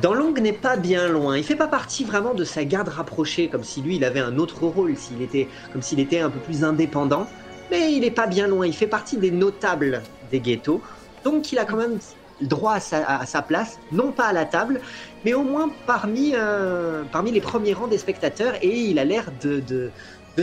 Dans 0.00 0.14
Long 0.14 0.32
n'est 0.32 0.52
pas 0.52 0.76
bien 0.76 1.08
loin. 1.08 1.36
Il 1.36 1.44
fait 1.44 1.56
pas 1.56 1.68
partie 1.68 2.04
vraiment 2.04 2.34
de 2.34 2.42
sa 2.42 2.64
garde 2.64 2.88
rapprochée, 2.88 3.48
comme 3.48 3.62
si 3.62 3.82
lui 3.82 3.96
il 3.96 4.04
avait 4.04 4.20
un 4.20 4.38
autre 4.38 4.64
rôle, 4.64 4.96
s'il 4.96 5.22
était, 5.22 5.46
comme 5.72 5.82
s'il 5.82 6.00
était 6.00 6.20
un 6.20 6.30
peu 6.30 6.40
plus 6.40 6.64
indépendant. 6.64 7.28
Mais 7.72 7.92
il 7.92 8.04
est 8.04 8.12
pas 8.12 8.28
bien 8.28 8.46
loin. 8.46 8.66
Il 8.66 8.74
fait 8.74 8.86
partie 8.86 9.16
des 9.16 9.32
notables 9.32 10.02
des 10.30 10.38
ghettos, 10.38 10.80
donc 11.24 11.50
il 11.50 11.58
a 11.58 11.64
quand 11.64 11.76
même 11.76 11.98
droit 12.40 12.74
à 12.74 13.26
sa, 13.26 13.42
place, 13.42 13.78
non 13.90 14.12
pas 14.12 14.26
à 14.26 14.32
la 14.32 14.44
table, 14.44 14.80
mais 15.24 15.32
au 15.32 15.42
moins 15.42 15.70
parmi, 15.86 16.32
euh, 16.34 17.02
parmi 17.10 17.30
les 17.32 17.40
premiers 17.40 17.72
rangs 17.72 17.88
des 17.88 17.98
spectateurs. 17.98 18.54
Et 18.62 18.68
il 18.68 18.98
a 18.98 19.04
l'air 19.04 19.32
de 19.42 19.90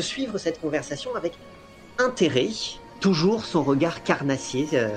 suivre 0.01 0.37
cette 0.37 0.59
conversation 0.59 1.15
avec 1.15 1.33
intérêt, 1.99 2.49
toujours 2.99 3.45
son 3.45 3.63
regard 3.63 4.03
carnassier 4.03 4.67
euh, 4.73 4.89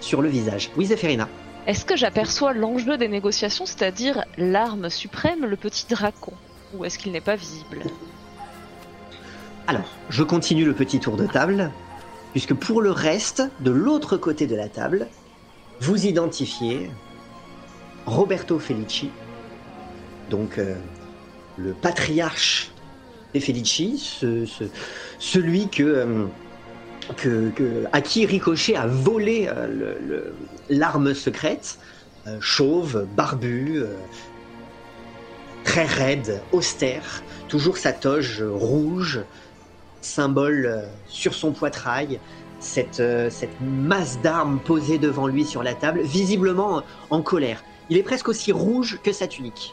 sur 0.00 0.22
le 0.22 0.28
visage. 0.28 0.70
Oui, 0.76 0.86
Zéphérina. 0.86 1.28
Est-ce 1.66 1.84
que 1.84 1.96
j'aperçois 1.96 2.52
l'enjeu 2.52 2.96
des 2.96 3.08
négociations, 3.08 3.66
c'est-à-dire 3.66 4.24
l'arme 4.36 4.90
suprême, 4.90 5.44
le 5.44 5.56
petit 5.56 5.86
dracon? 5.88 6.32
Ou 6.74 6.84
est-ce 6.84 6.98
qu'il 6.98 7.12
n'est 7.12 7.20
pas 7.20 7.36
visible? 7.36 7.82
Alors, 9.68 9.84
je 10.08 10.22
continue 10.22 10.64
le 10.64 10.72
petit 10.72 10.98
tour 10.98 11.18
de 11.18 11.26
table, 11.26 11.70
puisque 12.32 12.54
pour 12.54 12.80
le 12.80 12.90
reste, 12.90 13.42
de 13.60 13.70
l'autre 13.70 14.16
côté 14.16 14.46
de 14.46 14.56
la 14.56 14.66
table, 14.70 15.08
vous 15.80 16.06
identifiez 16.06 16.90
Roberto 18.06 18.58
Felici, 18.58 19.10
donc 20.30 20.56
euh, 20.56 20.74
le 21.58 21.74
patriarche 21.74 22.72
des 23.34 23.40
Felici, 23.40 23.98
ce- 23.98 24.46
ce- 24.46 24.64
celui 25.18 25.68
que, 25.68 25.82
euh, 25.82 26.26
que, 27.18 27.84
à 27.92 28.00
qui 28.00 28.24
Ricochet 28.24 28.74
a 28.74 28.86
volé 28.86 29.50
euh, 29.54 30.30
l'arme 30.70 31.12
secrète, 31.12 31.78
chauve, 32.40 33.06
barbu, 33.16 33.80
euh, 33.82 33.86
très 35.64 35.84
raide, 35.84 36.40
austère, 36.52 37.22
toujours 37.48 37.76
sa 37.76 37.92
toge 37.92 38.42
rouge, 38.42 39.20
symbole 40.00 40.66
euh, 40.66 40.82
sur 41.06 41.34
son 41.34 41.52
poitrail, 41.52 42.20
cette, 42.60 43.00
euh, 43.00 43.30
cette 43.30 43.60
masse 43.60 44.20
d'armes 44.20 44.58
posée 44.58 44.98
devant 44.98 45.26
lui 45.26 45.44
sur 45.44 45.62
la 45.62 45.74
table, 45.74 46.00
visiblement 46.02 46.82
en 47.10 47.22
colère. 47.22 47.62
Il 47.90 47.96
est 47.96 48.02
presque 48.02 48.28
aussi 48.28 48.52
rouge 48.52 48.98
que 49.02 49.12
sa 49.12 49.26
tunique. 49.26 49.72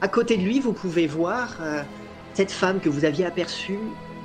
À 0.00 0.08
côté 0.08 0.36
de 0.36 0.42
lui, 0.42 0.60
vous 0.60 0.72
pouvez 0.72 1.06
voir 1.06 1.56
euh, 1.60 1.82
cette 2.34 2.50
femme 2.50 2.80
que 2.80 2.88
vous 2.88 3.04
aviez 3.04 3.24
aperçue 3.24 3.78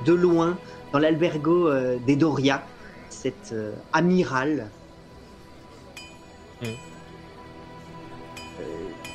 de 0.06 0.14
loin 0.14 0.58
dans 0.92 1.00
l'albergo 1.00 1.70
euh, 1.70 1.98
des 2.06 2.16
Doria, 2.16 2.64
cette 3.10 3.52
euh, 3.54 3.74
amirale. 3.94 4.70
Mm. 6.62 6.66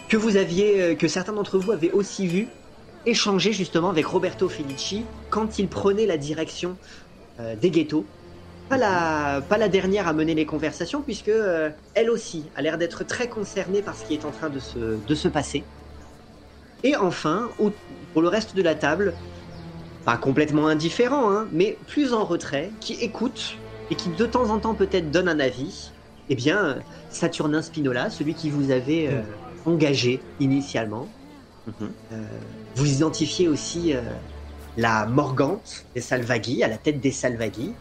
Que 0.09 0.17
vous 0.17 0.37
aviez, 0.37 0.97
que 0.97 1.09
certains 1.09 1.33
d'entre 1.33 1.59
vous 1.59 1.73
avaient 1.73 1.91
aussi 1.91 2.29
vu 2.29 2.47
échanger 3.05 3.53
justement 3.53 3.91
avec 3.91 4.07
Roberto 4.07 4.49
Felici 4.49 5.13
quand 5.31 5.59
il 5.59 5.69
prenait 5.69 6.07
la 6.07 6.19
direction 6.19 6.79
euh, 7.41 7.57
des 7.57 7.71
ghettos. 7.71 8.13
Pas 8.69 8.79
la, 8.79 9.43
pas 9.49 9.59
la 9.59 9.69
dernière 9.69 10.09
à 10.09 10.15
mener 10.15 10.35
les 10.35 10.47
conversations, 10.47 11.03
puisque 11.03 11.29
euh, 11.29 11.71
elle 11.95 12.11
aussi 12.11 12.51
a 12.55 12.63
l'air 12.63 12.79
d'être 12.79 13.05
très 13.05 13.29
concernée 13.29 13.83
par 13.83 13.97
ce 13.99 14.05
qui 14.05 14.15
est 14.15 14.25
en 14.25 14.33
train 14.33 14.51
de 14.51 14.59
se, 14.61 14.79
de 14.99 15.15
se 15.15 15.29
passer. 15.29 15.71
Et 16.83 16.97
enfin, 16.97 17.55
au- 17.59 17.71
pour 18.13 18.23
le 18.23 18.29
reste 18.29 18.55
de 18.57 18.63
la 18.63 18.75
table, 18.75 19.19
pas 20.05 20.19
complètement 20.19 20.69
indifférent, 20.69 21.31
hein, 21.33 21.49
mais 21.53 21.81
plus 21.87 22.13
en 22.15 22.25
retrait, 22.25 22.77
qui 22.81 22.95
écoute 22.95 23.65
et 23.91 23.97
qui 23.97 24.11
de 24.11 24.27
temps 24.27 24.51
en 24.51 24.61
temps 24.61 24.75
peut-être 24.77 25.11
donne 25.11 25.29
un 25.29 25.41
avis, 25.41 25.97
eh 26.29 26.37
bien, 26.37 26.85
Saturnin 27.09 27.63
Spinola, 27.63 28.11
celui 28.11 28.35
qui 28.35 28.51
vous 28.51 28.71
avait 28.71 29.09
euh, 29.09 29.37
engagé 29.65 30.29
initialement, 30.39 31.15
Mhm. 31.67 31.95
euh, 32.13 32.41
vous 32.75 32.91
identifiez 32.91 33.49
aussi 33.49 33.95
euh, 33.95 34.01
la 34.77 35.07
Morgante 35.07 35.87
des 35.95 36.01
Salvaghi, 36.01 36.63
à 36.63 36.69
la 36.69 36.77
tête 36.77 37.01
des 37.01 37.11
Salvaghi, 37.11 37.73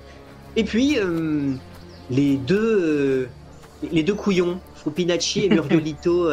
et 0.56 0.64
puis 0.64 0.98
euh, 1.00 1.54
les 2.10 2.38
deux 2.38 2.82
euh, 2.82 3.30
les 3.92 4.04
deux 4.04 4.14
couillons, 4.14 4.60
Frupinacci 4.76 5.46
et 5.46 5.50
Muriolito 5.50 6.32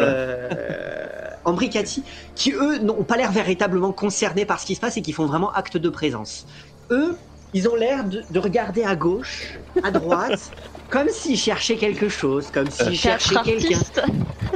Ambricati, 1.45 2.05
qui 2.37 2.53
eux 2.53 2.79
n'ont 2.79 3.03
pas 3.03 3.17
l'air 3.17 3.33
véritablement 3.33 3.93
concernés 3.93 4.45
par 4.45 4.61
ce 4.61 4.67
qui 4.67 4.77
se 4.77 4.81
passe 4.81 4.97
et 4.97 5.03
qui 5.03 5.13
font 5.13 5.27
vraiment 5.27 5.51
acte 5.53 5.77
de 5.77 5.89
présence. 5.89 6.47
Eux, 6.93 7.17
ils 7.53 7.69
ont 7.69 7.75
l'air 7.75 8.05
de, 8.05 8.23
de 8.31 8.39
regarder 8.39 8.85
à 8.85 8.95
gauche, 8.95 9.59
à 9.83 9.91
droite, 9.91 10.53
comme 10.91 11.09
s'ils 11.09 11.39
cherchaient 11.39 11.77
quelque 11.77 12.09
chose, 12.09 12.51
comme 12.53 12.71
s'ils 12.71 12.97
cherchaient 12.97 13.43
quelqu'un. 13.45 13.81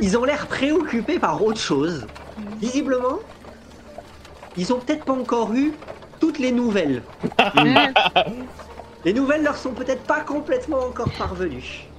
Ils 0.01 0.17
ont 0.17 0.25
l'air 0.25 0.47
préoccupés 0.47 1.19
par 1.19 1.43
autre 1.43 1.61
chose. 1.61 2.07
Visiblement, 2.61 3.19
ils 4.57 4.73
ont 4.73 4.81
peut-être 4.81 5.05
pas 5.05 5.13
encore 5.13 5.53
eu 5.55 5.75
toutes 6.21 6.39
les 6.39 6.53
nouvelles. 6.53 7.03
Les 9.05 9.13
nouvelles 9.13 9.43
leur 9.43 9.57
sont 9.57 9.75
peut-être 9.75 10.07
pas 10.07 10.23
complètement 10.23 10.79
encore 10.79 11.11
parvenues. 11.13 11.91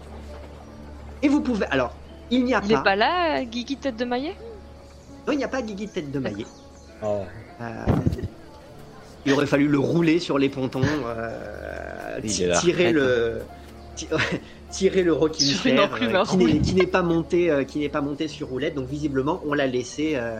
Et 1.21 1.27
vous 1.27 1.41
pouvez. 1.41 1.67
Alors, 1.67 1.95
il 2.31 2.43
n'y 2.43 2.55
a 2.55 2.61
Il 2.65 2.71
est 2.71 2.75
pas. 2.75 2.81
pas 2.81 2.95
là, 2.95 3.43
Guigui 3.45 3.77
tête 3.77 3.95
de 3.95 4.05
maillet? 4.05 4.35
Non, 5.27 5.33
il 5.33 5.37
n'y 5.37 5.43
a 5.43 5.47
pas 5.47 5.61
Guigui 5.61 5.87
tête 5.87 6.11
de 6.11 6.17
maillet. 6.19 6.47
Oh. 7.03 7.21
Euh, 7.61 7.65
il 9.25 9.33
aurait 9.33 9.45
fallu 9.47 9.67
le 9.67 9.77
rouler 9.79 10.19
sur 10.19 10.37
les 10.39 10.49
pontons, 10.49 10.81
euh, 10.83 12.19
tirer 12.59 12.91
le. 12.91 13.41
ti- 13.95 14.09
tirer 14.69 15.03
le 15.03 15.13
rocking 15.13 15.47
chair, 15.47 15.93
euh, 15.93 16.15
à 16.21 16.25
qui 16.25 16.37
n'est- 16.37 16.59
qui 16.59 16.75
n'est 16.75 16.85
pas 16.87 17.01
monté 17.01 17.49
euh, 17.49 17.63
qui 17.63 17.79
n'est 17.79 17.87
pas 17.89 18.01
monté 18.01 18.27
sur 18.27 18.49
roulette 18.49 18.75
donc 18.75 18.89
visiblement 18.89 19.41
on 19.45 19.53
l'a 19.53 19.67
laissé 19.67 20.15
euh, 20.15 20.37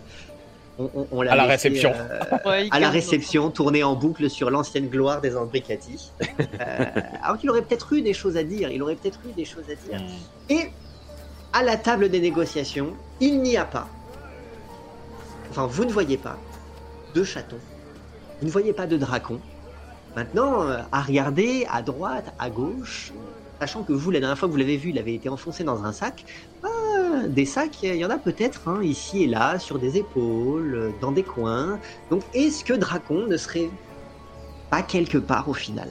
on, 0.78 0.90
on- 0.94 1.08
on 1.12 1.22
l'a 1.22 1.34
À 1.34 1.36
la 1.36 1.44
laissé, 1.48 1.70
réception. 1.70 1.94
euh, 1.96 2.20
Ouais, 2.50 2.68
à 2.72 2.80
la 2.80 2.90
réception, 2.90 3.50
tourné 3.52 3.84
en 3.84 3.96
boucle 3.96 4.30
sur 4.30 4.50
l'ancienne 4.50 4.88
gloire 4.90 5.22
des 5.22 5.36
Ambricati. 5.36 6.12
Euh, 6.60 6.86
alors 7.24 7.38
qu'il 7.38 7.50
aurait 7.50 7.62
peut-être 7.62 7.92
eu 7.94 8.02
des 8.02 8.14
choses 8.14 8.38
à 8.38 8.44
dire, 8.44 8.70
il 8.72 8.82
aurait 8.82 8.96
peut-être 8.96 9.20
eu 9.30 9.34
des 9.34 9.46
choses 9.46 9.66
à 9.70 9.76
dire. 9.76 10.00
Mm. 10.02 10.52
Et 10.54 10.72
à 11.54 11.64
la 11.64 11.76
table 11.78 12.10
des 12.10 12.20
négociations, 12.20 12.94
il 13.20 13.42
n'y 13.42 13.56
a 13.58 13.66
pas, 13.66 13.88
enfin 15.50 15.66
vous 15.68 15.86
ne 15.86 15.92
voyez 15.92 16.18
pas, 16.18 16.38
de 17.14 17.24
chatons, 17.24 17.60
vous 18.40 18.48
ne 18.48 18.52
voyez 18.52 18.74
pas 18.74 18.88
de 18.88 18.98
dracon. 18.98 19.40
Maintenant, 20.16 20.64
euh, 20.64 20.78
à 20.92 21.02
regarder 21.02 21.68
à 21.72 21.82
droite, 21.82 22.34
à 22.40 22.50
gauche, 22.50 23.12
sachant 23.60 23.84
que 23.84 23.92
vous, 23.94 24.12
la 24.12 24.20
dernière 24.20 24.38
fois 24.38 24.48
que 24.48 24.52
vous 24.54 24.60
l'avez 24.60 24.78
vu, 24.78 24.90
il 24.90 25.00
avait 25.00 25.14
été 25.16 25.28
enfoncé 25.30 25.64
dans 25.64 25.84
un 25.84 25.92
sac, 25.92 26.26
des 27.28 27.46
sacs, 27.46 27.84
il 27.84 27.96
y 27.96 28.06
en 28.06 28.10
a 28.10 28.18
peut-être 28.18 28.68
hein, 28.68 28.82
ici 28.84 29.24
et 29.24 29.28
là, 29.28 29.60
sur 29.60 29.80
des 29.80 29.98
épaules, 29.98 30.76
euh, 30.76 30.90
dans 31.02 31.12
des 31.12 31.24
coins. 31.24 31.80
Donc 32.10 32.22
est-ce 32.34 32.64
que 32.64 32.74
Dracon 32.74 33.28
ne 33.28 33.38
serait 33.38 33.70
pas 34.70 34.82
quelque 34.82 35.18
part 35.18 35.50
au 35.50 35.54
final 35.54 35.90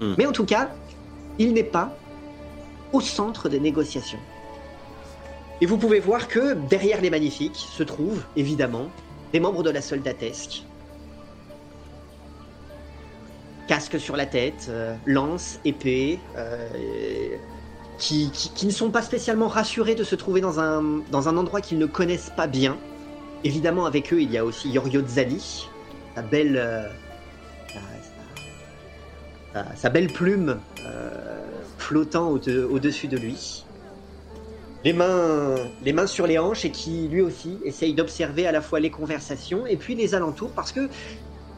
Hmm. 0.00 0.14
Mais 0.18 0.26
en 0.26 0.32
tout 0.32 0.44
cas, 0.44 0.70
il 1.38 1.52
n'est 1.52 1.64
pas 1.64 1.96
au 2.92 3.00
centre 3.00 3.48
des 3.48 3.60
négociations. 3.60 4.18
Et 5.60 5.66
vous 5.66 5.78
pouvez 5.78 6.00
voir 6.00 6.28
que 6.28 6.54
derrière 6.54 7.00
les 7.00 7.10
magnifiques 7.10 7.56
se 7.56 7.82
trouvent 7.82 8.24
évidemment 8.36 8.88
des 9.32 9.40
membres 9.40 9.62
de 9.62 9.70
la 9.70 9.80
soldatesque. 9.80 10.64
Casque 13.66 13.98
sur 13.98 14.16
la 14.16 14.26
tête, 14.26 14.66
euh, 14.68 14.94
lance, 15.06 15.58
épée, 15.64 16.20
euh, 16.36 17.36
qui, 17.98 18.30
ne 18.64 18.70
sont 18.70 18.90
pas 18.90 19.02
spécialement 19.02 19.48
rassurés 19.48 19.94
de 19.94 20.04
se 20.04 20.14
trouver 20.14 20.40
dans 20.40 20.60
un, 20.60 21.02
dans 21.10 21.28
un 21.28 21.36
endroit 21.36 21.60
qu'ils 21.60 21.78
ne 21.78 21.86
connaissent 21.86 22.32
pas 22.36 22.46
bien. 22.46 22.76
Évidemment, 23.44 23.86
avec 23.86 24.12
eux, 24.12 24.20
il 24.20 24.30
y 24.30 24.38
a 24.38 24.44
aussi 24.44 24.68
Yorio 24.70 25.02
Zali, 25.06 25.68
sa 26.14 26.22
belle, 26.22 26.56
euh, 26.56 26.88
sa, 29.76 29.88
belle 29.90 30.08
plume 30.08 30.58
euh, 30.84 31.40
flottant 31.78 32.30
au- 32.30 32.38
au-dessus 32.38 33.08
de 33.08 33.16
lui. 33.16 33.64
Les 34.84 34.92
mains, 34.92 35.56
les 35.82 35.92
mains 35.92 36.06
sur 36.06 36.26
les 36.26 36.38
hanches 36.38 36.64
et 36.64 36.70
qui 36.70 37.08
lui 37.08 37.20
aussi 37.22 37.58
essaye 37.64 37.94
d'observer 37.94 38.46
à 38.46 38.52
la 38.52 38.60
fois 38.60 38.78
les 38.78 38.90
conversations 38.90 39.66
et 39.66 39.76
puis 39.76 39.94
les 39.94 40.14
alentours 40.14 40.50
parce 40.50 40.70
que 40.70 40.88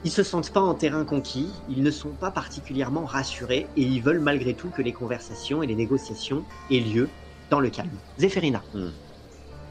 ils 0.05 0.11
se 0.11 0.23
sentent 0.23 0.51
pas 0.53 0.61
en 0.61 0.75
terrain 0.75 1.05
conquis, 1.05 1.51
ils 1.69 1.83
ne 1.83 1.91
sont 1.91 2.11
pas 2.11 2.31
particulièrement 2.31 3.05
rassurés 3.05 3.67
et 3.77 3.83
ils 3.83 4.01
veulent 4.03 4.21
malgré 4.21 4.55
tout 4.55 4.69
que 4.71 4.83
les 4.83 4.93
conversations 4.93 5.63
et 5.63 5.67
les 5.67 5.75
négociations 5.75 6.45
aient 6.71 6.81
lieu 6.81 7.09
dans 7.51 7.61
le 7.61 7.71
calme. 7.71 7.91
Zéphérina. 8.19 8.63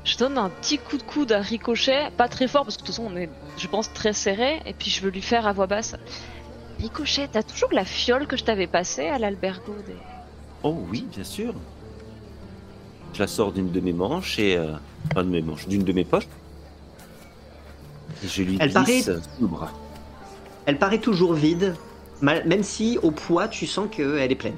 Je 0.03 0.17
donne 0.17 0.37
un 0.37 0.49
petit 0.49 0.77
coup 0.77 0.97
de 0.97 1.03
coude 1.03 1.31
à 1.31 1.39
Ricochet, 1.41 2.11
pas 2.17 2.27
très 2.29 2.47
fort 2.47 2.63
parce 2.63 2.77
que 2.77 2.81
de 2.81 2.87
toute 2.87 2.95
façon 2.95 3.09
on 3.11 3.15
est, 3.17 3.29
je 3.57 3.67
pense, 3.67 3.91
très 3.93 4.13
serré, 4.13 4.61
et 4.65 4.73
puis 4.73 4.89
je 4.89 5.01
veux 5.01 5.09
lui 5.09 5.21
faire 5.21 5.47
à 5.47 5.53
voix 5.53 5.67
basse. 5.67 5.95
Ricochet, 6.79 7.27
t'as 7.31 7.43
toujours 7.43 7.69
la 7.73 7.85
fiole 7.85 8.27
que 8.27 8.37
je 8.37 8.43
t'avais 8.43 8.67
passée 8.67 9.07
à 9.07 9.17
l'albergo 9.19 9.75
des... 9.85 9.95
Oh 10.63 10.77
oui, 10.91 11.05
bien 11.13 11.23
sûr. 11.23 11.53
Je 13.13 13.19
la 13.19 13.27
sors 13.27 13.51
d'une 13.51 13.71
de 13.71 13.79
mes 13.79 13.93
manches 13.93 14.37
et 14.39 14.57
euh, 14.57 14.73
enfin 15.11 15.23
de 15.23 15.29
mes 15.29 15.41
manches, 15.41 15.67
d'une 15.67 15.83
de 15.83 15.93
mes 15.93 16.03
poches. 16.03 16.27
Et 18.23 18.27
je 18.27 18.43
lui 18.43 18.57
Elle 18.59 18.73
glisse 18.73 19.05
paraît- 19.05 19.19
sous 19.21 19.41
le 19.41 19.47
bras. 19.47 19.71
Elle 20.67 20.77
paraît 20.77 20.99
toujours 20.99 21.33
vide, 21.33 21.75
mal- 22.21 22.45
même 22.45 22.61
si 22.61 22.99
au 23.01 23.09
poids 23.09 23.47
tu 23.47 23.65
sens 23.65 23.87
qu'elle 23.89 24.31
est 24.31 24.35
pleine. 24.35 24.57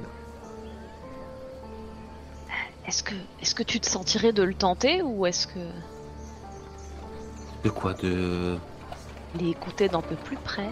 Est-ce 2.87 3.03
que, 3.03 3.13
est-ce 3.39 3.53
que 3.53 3.61
tu 3.61 3.79
te 3.79 3.87
sentirais 3.87 4.33
de 4.33 4.41
le 4.41 4.55
tenter 4.55 5.03
ou 5.03 5.27
est-ce 5.27 5.45
que 5.45 5.59
De 7.63 7.69
quoi 7.69 7.93
De 7.93 8.57
l'écouter 9.35 9.87
d'un 9.87 10.01
peu 10.01 10.15
plus 10.15 10.37
près? 10.37 10.71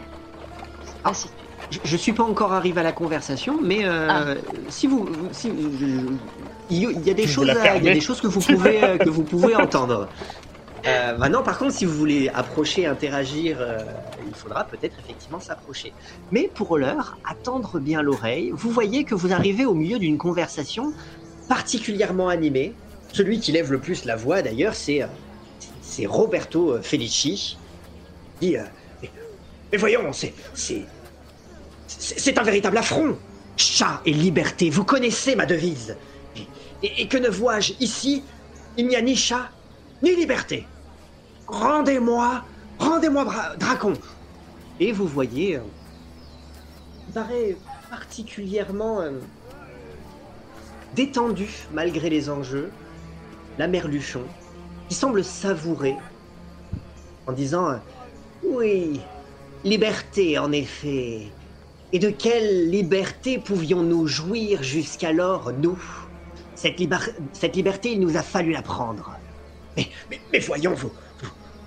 Ah. 1.04 1.14
si 1.14 1.28
tu- 1.28 1.34
Je, 1.70 1.80
je 1.84 1.98
suis 1.98 2.14
pas 2.14 2.24
encore 2.24 2.54
arrivé 2.54 2.80
à 2.80 2.84
la 2.84 2.94
conversation, 2.94 3.60
mais 3.62 3.86
euh, 3.86 4.08
Ah. 4.10 4.26
si 4.70 4.88
vous, 4.88 5.08
si 5.34 5.50
je- 5.52 5.78
je- 5.78 6.18
il 6.72 7.06
y 7.06 7.10
a- 7.12 7.14
des 7.14 7.28
choses, 7.28 7.46
la 7.46 7.54
à- 7.54 7.56
il 7.56 7.66
y 7.66 7.68
a 7.68 7.74
permets 7.74 7.94
des 7.94 8.02
choses 8.02 8.22
que 8.22 8.28
vous 8.28 8.40
pouvez 8.40 8.84
euh, 8.84 8.98
que 8.98 9.10
vous 9.10 9.24
pouvez 9.24 9.54
entendre. 9.56 10.10
Euh, 10.88 11.18
maintenant, 11.18 11.44
par 11.44 11.58
contre, 11.58 11.74
si 11.74 11.84
vous 11.84 11.94
voulez 11.94 12.30
approcher, 12.30 12.86
interagir, 12.86 13.58
euh, 13.60 13.80
il 14.26 14.34
faudra 14.34 14.64
peut-être 14.64 14.98
effectivement 15.00 15.42
s'approcher. 15.42 15.92
Mais 16.32 16.50
pour 16.54 16.78
l'heure, 16.78 17.18
attendre 17.30 17.80
bien 17.80 18.02
l'oreille. 18.02 18.52
Vous 18.54 18.72
voyez 18.72 19.04
que 19.04 19.14
vous 19.14 19.34
arrivez 19.34 19.66
au 19.66 19.74
milieu 19.74 20.00
d'une 20.00 20.18
conversation 20.18 20.94
particulièrement 21.50 22.30
animée. 22.30 22.74
Celui 23.12 23.42
qui 23.42 23.52
lève 23.52 23.70
le 23.70 23.80
plus 23.80 24.06
la 24.06 24.16
voix, 24.16 24.42
d'ailleurs, 24.42 24.76
c'est 24.76 25.04
euh, 25.04 26.08
Roberto 26.08 26.82
Felici. 26.82 27.58
Il 28.42 28.52
dit 28.52 28.58
mais, 29.72 29.78
voyons, 29.78 30.14
c'est 30.14 30.34
un 32.38 32.44
véritable 32.44 32.78
affront. 32.78 33.18
Chat 33.58 34.02
et 34.06 34.14
liberté, 34.14 34.70
vous 34.70 34.86
connaissez 34.86 35.36
ma 35.36 35.46
devise. 35.46 35.98
Et 36.84 37.08
que 37.08 37.18
ne 37.18 37.28
vois-je 37.28 37.74
ici? 37.80 38.24
Il 38.78 38.88
n'y 38.88 38.96
a 38.96 39.02
ni 39.02 39.16
chat, 39.16 39.50
ni 40.04 40.16
liberté. 40.16 40.68
Rendez-moi, 41.48 42.44
rendez-moi 42.78 43.26
Dracon. 43.58 43.94
Et 44.80 44.92
vous 44.92 45.08
voyez, 45.08 45.56
euh, 45.56 45.62
il 47.08 47.14
paraît 47.14 47.58
particulièrement 47.90 49.02
euh, 49.02 49.12
détendu 50.94 51.48
malgré 51.74 52.10
les 52.10 52.30
enjeux, 52.30 52.70
la 53.58 53.68
merluchon, 53.68 54.24
qui 54.90 54.96
semble 54.96 55.24
savourer 55.24 55.96
en 57.28 57.32
disant 57.32 57.70
euh, 57.70 57.78
Oui, 58.44 59.00
liberté 59.64 60.38
en 60.38 60.52
effet. 60.52 61.28
Et 61.94 62.00
de 62.00 62.10
quelle 62.10 62.70
liberté 62.70 63.40
pouvions-nous 63.40 64.06
jouir 64.06 64.62
jusqu'alors, 64.64 65.54
nous? 65.54 65.80
Cette, 66.56 66.78
liberté, 67.56 67.94
il 67.94 68.02
nous 68.02 68.18
a 68.18 68.22
fallu 68.22 68.52
la 68.52 68.62
prendre. 68.62 69.16
Mais 69.78 70.40
voyons, 70.40 70.74
vous, 70.74 70.92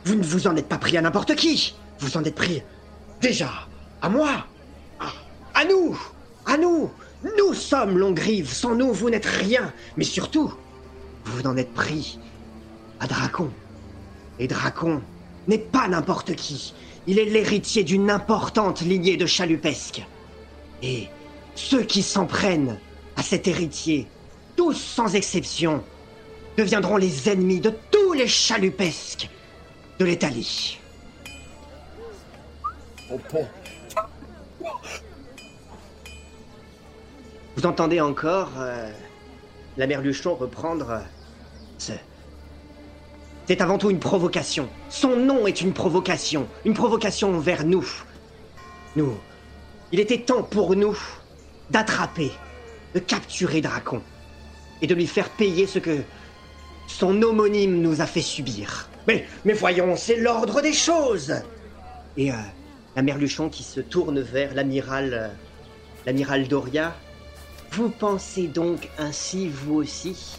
vous, 0.05 0.15
ne 0.15 0.23
vous 0.23 0.47
en 0.47 0.57
êtes 0.57 0.69
pas 0.69 0.79
pris 0.79 0.97
à 0.97 1.03
n'importe 1.03 1.35
qui. 1.35 1.75
Vous 1.99 2.17
en 2.17 2.25
êtes 2.25 2.35
pris 2.35 2.63
déjà 3.21 3.51
à 4.03 4.09
moi, 4.09 4.47
à, 4.99 5.13
à 5.55 5.65
nous, 5.65 5.99
à 6.47 6.57
nous. 6.57 6.91
Nous 7.23 7.55
sommes 7.55 7.99
Longrive. 7.99 8.51
Sans 8.51 8.75
nous, 8.75 8.93
vous 8.93 9.11
n'êtes 9.11 9.27
rien. 9.27 9.73
Mais 9.97 10.05
surtout, 10.05 10.55
vous 11.25 11.47
en 11.47 11.57
êtes 11.57 11.75
pris 11.75 12.19
à 12.99 13.07
Dracon. 13.07 13.51
Et 14.39 14.49
Dracon 14.49 15.03
n'est 15.49 15.59
pas 15.59 15.89
n'importe 15.89 16.35
qui. 16.35 16.75
Il 17.07 17.19
est 17.19 17.27
l'héritier 17.27 17.85
d'une 17.85 18.11
importante 18.11 18.81
lignée 18.81 19.17
de 19.17 19.27
chalupesques. 19.27 20.07
Et 20.83 21.09
ceux 21.55 21.83
qui 21.83 22.03
s'en 22.03 22.27
prennent 22.27 22.79
à 23.17 23.23
cet 23.23 23.49
héritier, 23.49 24.07
tous 24.57 24.75
sans 24.75 25.15
exception, 25.15 25.83
deviendront 26.57 26.97
les 26.97 27.29
ennemis 27.29 27.61
de 27.61 27.73
tous 27.91 28.13
les 28.15 28.29
chalupesques 28.29 29.29
de 30.01 30.07
l'Italie. 30.07 30.81
Vous 37.55 37.67
entendez 37.67 38.01
encore 38.01 38.49
euh, 38.57 38.91
la 39.77 39.87
mère 39.87 40.01
Luchon 40.01 40.35
reprendre 40.35 40.91
euh, 40.91 41.01
ce... 41.77 41.93
C'est 43.47 43.61
avant 43.61 43.77
tout 43.77 43.91
une 43.91 43.99
provocation. 43.99 44.71
Son 44.89 45.17
nom 45.17 45.47
est 45.47 45.61
une 45.61 45.75
provocation. 45.75 46.49
Une 46.65 46.73
provocation 46.73 47.35
envers 47.35 47.67
nous. 47.67 47.87
Nous. 48.97 49.15
Il 49.93 50.01
était 50.01 50.21
temps 50.21 50.43
pour 50.43 50.77
nous 50.77 50.97
d'attraper, 51.69 52.31
de 52.95 53.01
capturer 53.01 53.61
Dracon. 53.61 54.01
Et 54.81 54.87
de 54.87 54.95
lui 54.95 55.07
faire 55.07 55.29
payer 55.29 55.67
ce 55.67 55.79
que 55.79 55.99
son 56.87 57.21
homonyme 57.21 57.83
nous 57.83 58.01
a 58.01 58.07
fait 58.07 58.23
subir. 58.23 58.90
Mais, 59.07 59.27
voyons, 59.55 59.97
c'est 59.97 60.17
l'ordre 60.17 60.61
des 60.61 60.73
choses 60.73 61.35
Et 62.17 62.31
euh, 62.31 62.37
la 62.97 63.03
Merluchon 63.03 63.49
qui 63.49 63.63
se 63.63 63.81
tourne 63.81 64.21
vers 64.21 64.55
l'amiral. 64.55 65.15
euh, 65.15 65.29
l'amiral 66.07 66.49
Doria. 66.49 66.95
Vous 67.73 67.89
pensez 67.89 68.47
donc 68.49 68.89
ainsi, 68.99 69.49
vous 69.49 69.75
aussi 69.77 70.39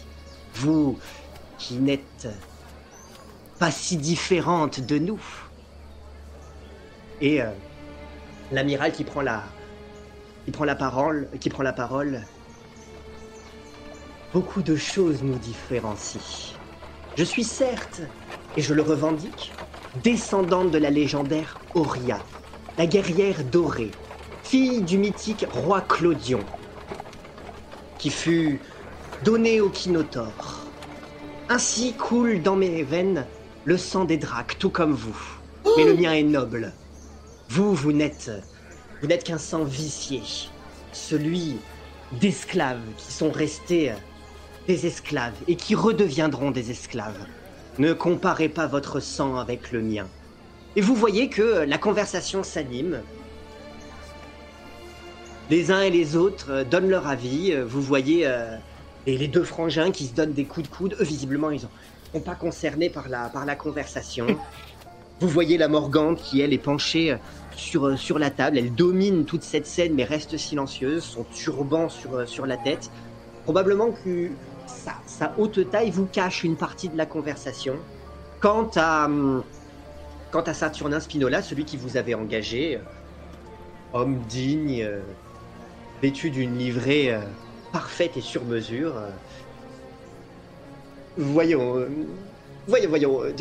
Vous 0.54 0.98
qui 1.58 1.74
n'êtes 1.74 2.28
pas 3.58 3.70
si 3.70 3.96
différente 3.96 4.80
de 4.80 4.98
nous 4.98 5.22
Et 7.20 7.40
euh, 7.42 7.50
l'amiral 8.50 8.92
qui 8.92 9.04
prend 9.04 9.22
la. 9.22 9.44
qui 10.44 10.50
prend 10.50 10.64
la 10.64 10.76
parole. 10.76 11.28
qui 11.40 11.48
prend 11.48 11.62
la 11.62 11.72
parole. 11.72 12.22
Beaucoup 14.32 14.62
de 14.62 14.76
choses 14.76 15.22
nous 15.22 15.36
différencient. 15.36 16.56
Je 17.16 17.24
suis 17.24 17.44
certes, 17.44 18.00
et 18.56 18.62
je 18.62 18.74
le 18.74 18.82
revendique, 18.82 19.54
descendante 20.02 20.70
de 20.70 20.78
la 20.78 20.90
légendaire 20.90 21.58
Auria, 21.74 22.22
la 22.78 22.86
guerrière 22.86 23.44
dorée, 23.44 23.92
fille 24.42 24.82
du 24.82 24.98
mythique 24.98 25.46
roi 25.50 25.80
Clodion, 25.82 26.44
qui 27.98 28.10
fut 28.10 28.60
donnée 29.22 29.60
au 29.60 29.70
Kinotaur. 29.70 30.66
Ainsi 31.48 31.94
coule 31.94 32.42
dans 32.42 32.56
mes 32.56 32.82
veines 32.82 33.26
le 33.64 33.76
sang 33.76 34.04
des 34.04 34.16
dracs, 34.16 34.58
tout 34.58 34.70
comme 34.70 34.92
vous. 34.92 35.16
Mais 35.76 35.84
le 35.84 35.94
mien 35.94 36.12
est 36.12 36.22
noble. 36.22 36.72
Vous, 37.48 37.74
vous 37.74 37.92
n'êtes, 37.92 38.30
vous 39.00 39.06
n'êtes 39.06 39.24
qu'un 39.24 39.38
sang 39.38 39.64
vicié, 39.64 40.22
celui 40.92 41.56
d'esclaves 42.20 42.82
qui 42.96 43.12
sont 43.12 43.30
restés 43.30 43.92
des 44.66 44.86
esclaves 44.86 45.36
et 45.46 45.56
qui 45.56 45.74
redeviendront 45.74 46.50
des 46.50 46.70
esclaves. 46.70 47.26
Ne 47.78 47.94
comparez 47.94 48.50
pas 48.50 48.66
votre 48.66 49.00
sang 49.00 49.36
avec 49.36 49.72
le 49.72 49.80
mien. 49.80 50.06
Et 50.76 50.82
vous 50.82 50.94
voyez 50.94 51.28
que 51.28 51.64
la 51.66 51.78
conversation 51.78 52.42
s'anime. 52.42 53.00
Les 55.50 55.70
uns 55.70 55.80
et 55.80 55.90
les 55.90 56.16
autres 56.16 56.50
euh, 56.50 56.64
donnent 56.64 56.88
leur 56.88 57.06
avis. 57.06 57.52
Euh, 57.52 57.64
Vous 57.64 57.80
voyez 57.80 58.26
euh, 58.26 58.56
les, 59.06 59.16
les 59.16 59.28
deux 59.28 59.42
frangins 59.42 59.90
qui 59.90 60.06
se 60.06 60.14
donnent 60.14 60.32
des 60.32 60.44
coups 60.44 60.68
de 60.68 60.74
coude. 60.74 60.96
Eux, 61.00 61.04
visiblement, 61.04 61.50
ils 61.50 61.60
sont 61.60 62.20
pas 62.24 62.34
concernés 62.34 62.90
par 62.90 63.08
la, 63.08 63.28
par 63.28 63.46
la 63.46 63.56
conversation. 63.56 64.26
Vous 65.20 65.28
voyez 65.28 65.56
la 65.56 65.68
Morgante 65.68 66.18
qui, 66.18 66.40
elle, 66.40 66.52
est 66.52 66.58
penchée 66.58 67.16
sur, 67.54 67.98
sur 67.98 68.18
la 68.18 68.30
table. 68.30 68.58
Elle 68.58 68.74
domine 68.74 69.24
toute 69.24 69.44
cette 69.44 69.66
scène, 69.66 69.94
mais 69.94 70.04
reste 70.04 70.36
silencieuse, 70.36 71.04
son 71.04 71.24
turban 71.24 71.88
sur, 71.88 72.28
sur 72.28 72.44
la 72.44 72.56
tête. 72.56 72.90
Probablement 73.44 73.92
que 73.92 74.30
sa, 75.06 75.34
haute 75.38 75.70
taille 75.70 75.90
vous 75.90 76.06
cache 76.06 76.44
une 76.44 76.56
partie 76.56 76.88
de 76.88 76.96
la 76.96 77.06
conversation. 77.06 77.76
Quant 78.40 78.70
à, 78.76 79.06
hum, 79.06 79.44
quant 80.30 80.42
à 80.42 80.54
Saturnin 80.54 81.00
Spinola, 81.00 81.42
celui 81.42 81.64
qui 81.64 81.76
vous 81.76 81.96
avait 81.96 82.14
engagé, 82.14 82.76
euh, 82.76 82.80
homme 83.92 84.18
digne, 84.28 84.82
euh, 84.82 85.00
vêtu 86.02 86.30
d'une 86.30 86.58
livrée 86.58 87.12
euh, 87.12 87.20
parfaite 87.72 88.16
et 88.16 88.20
sur 88.20 88.44
mesure. 88.44 88.96
euh, 88.96 89.10
voyons, 91.16 91.76
euh, 91.78 91.88
voyons, 92.66 92.88
voyons. 92.88 93.22
euh, 93.22 93.32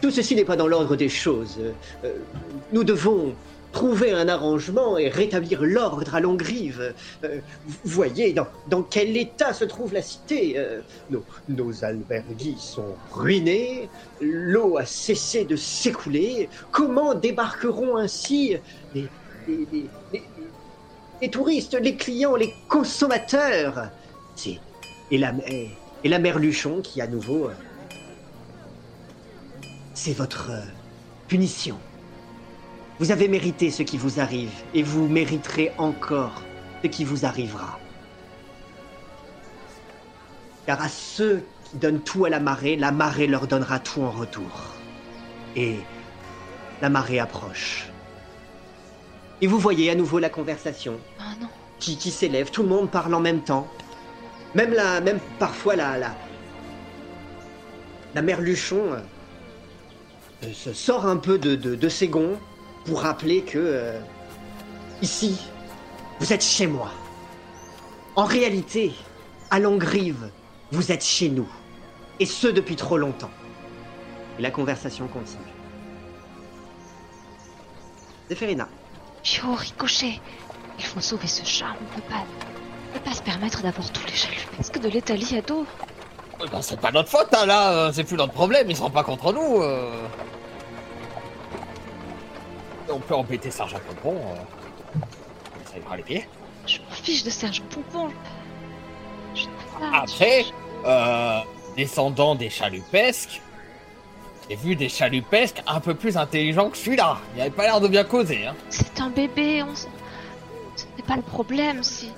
tout 0.00 0.10
ceci 0.10 0.34
n'est 0.34 0.44
pas 0.44 0.56
dans 0.56 0.66
l'ordre 0.68 0.96
des 0.96 1.08
choses. 1.08 1.58
Euh, 1.60 1.72
euh, 2.04 2.14
nous 2.72 2.84
devons 2.84 3.34
trouver 3.72 4.12
un 4.12 4.28
arrangement 4.28 4.98
et 4.98 5.08
rétablir 5.08 5.62
l'ordre 5.62 6.14
à 6.14 6.20
Longrive. 6.20 6.94
Euh, 7.24 7.38
voyez 7.84 8.32
dans, 8.68 8.82
quel 8.82 9.16
état 9.16 9.52
se 9.52 9.64
trouve 9.64 9.92
la 9.92 10.02
cité. 10.02 10.54
Euh, 10.56 10.80
nos, 11.10 11.24
nos 11.48 11.84
albergues 11.84 12.56
sont 12.58 12.94
ruinés, 13.12 13.88
l'eau 14.20 14.76
a 14.78 14.84
cessé 14.86 15.44
de 15.44 15.56
s'écouler. 15.56 16.48
Comment 16.72 17.14
débarqueront 17.14 17.96
ainsi 17.96 18.56
les, 18.94 19.08
les- 19.48 21.30
touristes, 21.30 21.74
les 21.74 21.96
clients, 21.96 22.36
les 22.36 22.52
consommateurs? 22.68 23.90
C'est 24.36 24.58
et 25.10 25.18
la 25.18 25.34
et, 25.46 26.08
la 26.08 26.18
merluchon 26.18 26.80
qui 26.80 27.00
à 27.00 27.06
nouveau 27.06 27.46
euh, 27.48 27.54
c'est 29.94 30.12
votre 30.14 30.50
punition. 31.28 31.76
Vous 33.00 33.10
avez 33.12 33.28
mérité 33.28 33.70
ce 33.70 33.82
qui 33.82 33.96
vous 33.96 34.20
arrive 34.20 34.52
et 34.74 34.82
vous 34.82 35.08
mériterez 35.08 35.72
encore 35.78 36.42
ce 36.82 36.88
qui 36.88 37.02
vous 37.04 37.24
arrivera. 37.24 37.80
Car 40.66 40.82
à 40.82 40.88
ceux 40.90 41.42
qui 41.64 41.78
donnent 41.78 42.02
tout 42.02 42.26
à 42.26 42.28
la 42.28 42.40
marée, 42.40 42.76
la 42.76 42.92
marée 42.92 43.26
leur 43.26 43.46
donnera 43.46 43.78
tout 43.78 44.02
en 44.02 44.10
retour. 44.10 44.50
Et 45.56 45.76
la 46.82 46.90
marée 46.90 47.18
approche. 47.18 47.88
Et 49.40 49.46
vous 49.46 49.58
voyez 49.58 49.90
à 49.90 49.94
nouveau 49.94 50.18
la 50.18 50.28
conversation 50.28 51.00
Ah 51.18 51.32
non. 51.40 51.48
qui, 51.78 51.96
qui 51.96 52.10
s'élève, 52.10 52.50
tout 52.50 52.62
le 52.62 52.68
monde 52.68 52.90
parle 52.90 53.14
en 53.14 53.20
même 53.20 53.40
temps. 53.40 53.66
Même 54.54 54.74
la, 54.74 55.00
même 55.00 55.20
parfois 55.38 55.74
la, 55.74 55.96
la, 55.96 56.14
la 58.14 58.20
merluchon 58.20 58.92
euh, 58.92 58.98
euh, 60.44 60.52
se 60.52 60.74
sort 60.74 61.06
un 61.06 61.16
peu 61.16 61.38
de, 61.38 61.54
de, 61.54 61.74
de 61.74 61.88
ses 61.88 62.08
gonds 62.08 62.38
pour 62.90 63.02
rappeler 63.02 63.42
que 63.42 63.56
euh, 63.56 64.00
ici, 65.00 65.38
vous 66.18 66.32
êtes 66.32 66.42
chez 66.42 66.66
moi. 66.66 66.90
En 68.16 68.24
réalité, 68.24 68.92
à 69.48 69.60
Longrive, 69.60 70.28
vous 70.72 70.90
êtes 70.90 71.04
chez 71.04 71.28
nous. 71.28 71.48
Et 72.18 72.26
ce 72.26 72.48
depuis 72.48 72.74
trop 72.74 72.98
longtemps. 72.98 73.30
Et 74.40 74.42
la 74.42 74.50
conversation 74.50 75.06
continue. 75.06 75.38
Zéphérina. 78.28 78.68
Yo, 79.24 79.54
Ricochet, 79.54 80.20
il 80.76 80.84
faut 80.84 81.00
sauver 81.00 81.28
ce 81.28 81.44
chat. 81.44 81.76
On 81.80 81.94
peut 81.94 82.08
pas, 82.08 82.24
on 82.90 82.98
peut 82.98 83.04
pas 83.04 83.12
se 83.14 83.22
permettre 83.22 83.62
d'avoir 83.62 83.88
tous 83.92 84.04
les 84.06 84.14
chalupesques 84.14 84.80
de 84.80 84.88
l'Italie 84.88 85.38
à 85.38 85.42
dos. 85.42 85.64
Eh 86.44 86.48
ben, 86.48 86.60
c'est 86.60 86.80
pas 86.80 86.90
notre 86.90 87.08
faute, 87.08 87.32
hein, 87.34 87.46
là, 87.46 87.70
euh, 87.70 87.92
c'est 87.92 88.02
plus 88.02 88.16
notre 88.16 88.32
problème, 88.32 88.68
ils 88.68 88.76
seront 88.76 88.90
pas 88.90 89.04
contre 89.04 89.32
nous. 89.32 89.62
euh. 89.62 90.08
On 92.92 92.98
peut 92.98 93.14
embêter 93.14 93.50
Sergent 93.50 93.78
Pompon. 93.88 94.16
euh. 94.16 94.98
Ça 95.72 95.78
ira 95.78 95.96
les 95.96 96.02
pieds. 96.02 96.28
Je 96.66 96.78
m'en 96.78 96.90
fiche 96.90 97.22
de 97.24 97.30
Serge 97.30 97.62
Pompon. 97.62 98.08
Je, 99.34 99.44
Après, 99.92 100.42
je- 100.44 100.50
euh, 100.86 101.40
descendant 101.76 102.34
des 102.34 102.50
chalupesques, 102.50 103.40
j'ai 104.48 104.56
vu 104.56 104.74
des 104.76 104.88
chalupesques 104.88 105.62
un 105.66 105.78
peu 105.80 105.94
plus 105.94 106.16
intelligents 106.16 106.70
que 106.70 106.76
celui-là. 106.76 107.18
Il 107.36 107.40
avait 107.40 107.50
pas 107.50 107.62
l'air 107.62 107.80
de 107.80 107.88
bien 107.88 108.04
causer, 108.04 108.46
hein. 108.46 108.56
C'est 108.68 109.00
un 109.00 109.10
bébé, 109.10 109.62
on 109.62 109.74
Ce 109.74 109.86
n'est 110.96 111.02
pas 111.06 111.16
le 111.16 111.22
problème, 111.22 111.82
si... 111.84 112.10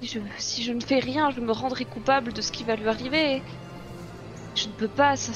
Si 0.00 0.06
je, 0.08 0.20
si 0.38 0.62
je 0.62 0.72
ne 0.72 0.80
fais 0.80 1.00
rien, 1.00 1.30
je 1.30 1.40
me 1.40 1.52
rendrai 1.52 1.84
coupable 1.84 2.32
de 2.32 2.40
ce 2.40 2.52
qui 2.52 2.62
va 2.64 2.76
lui 2.76 2.88
arriver. 2.88 3.42
Je 4.54 4.66
ne 4.66 4.72
peux 4.72 4.88
pas, 4.88 5.16
ça, 5.16 5.32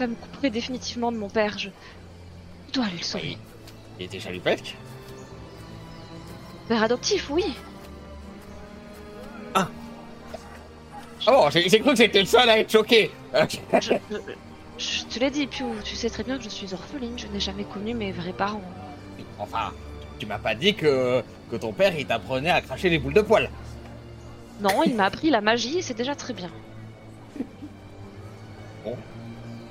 ça 0.00 0.06
me 0.06 0.14
couperait 0.14 0.48
définitivement 0.48 1.12
de 1.12 1.18
mon 1.18 1.28
père. 1.28 1.58
Je, 1.58 1.68
dois 2.72 2.86
aller 2.86 2.96
le 2.96 3.04
sauver. 3.04 3.36
Il 3.98 4.06
était 4.06 4.18
chalupesque 4.20 4.74
père 6.68 6.82
adoptif, 6.84 7.28
oui. 7.30 7.44
Ah 9.54 9.66
bon, 11.26 11.50
j'ai 11.50 11.80
cru 11.80 11.90
que 11.90 11.96
c'était 11.96 12.20
le 12.20 12.26
seul 12.26 12.48
à 12.48 12.58
être 12.60 12.70
choqué. 12.70 13.10
Je, 13.34 13.58
je- 13.80 13.94
je 14.78 15.04
te 15.04 15.18
l'ai 15.18 15.30
dit, 15.30 15.46
Piu, 15.48 15.64
tu 15.84 15.96
sais 15.96 16.08
très 16.08 16.22
bien 16.22 16.38
que 16.38 16.44
je 16.44 16.48
suis 16.48 16.72
orpheline, 16.72 17.18
je 17.18 17.26
n'ai 17.26 17.40
jamais 17.40 17.64
connu 17.64 17.92
mes 17.92 18.12
vrais 18.12 18.32
parents. 18.32 18.62
Enfin, 19.38 19.72
tu 20.18 20.24
m'as 20.24 20.38
pas 20.38 20.54
dit 20.54 20.74
que, 20.74 21.22
que 21.50 21.56
ton 21.56 21.72
père 21.72 21.92
il 21.98 22.06
t'apprenait 22.06 22.48
à 22.50 22.62
cracher 22.62 22.88
les 22.88 22.98
boules 22.98 23.12
de 23.12 23.20
poil. 23.20 23.50
Non, 24.62 24.82
il 24.84 24.94
m'a 24.94 25.04
appris 25.06 25.28
la 25.28 25.42
magie 25.42 25.78
et 25.78 25.82
c'est 25.82 25.92
déjà 25.94 26.14
très 26.14 26.32
bien. 26.32 26.50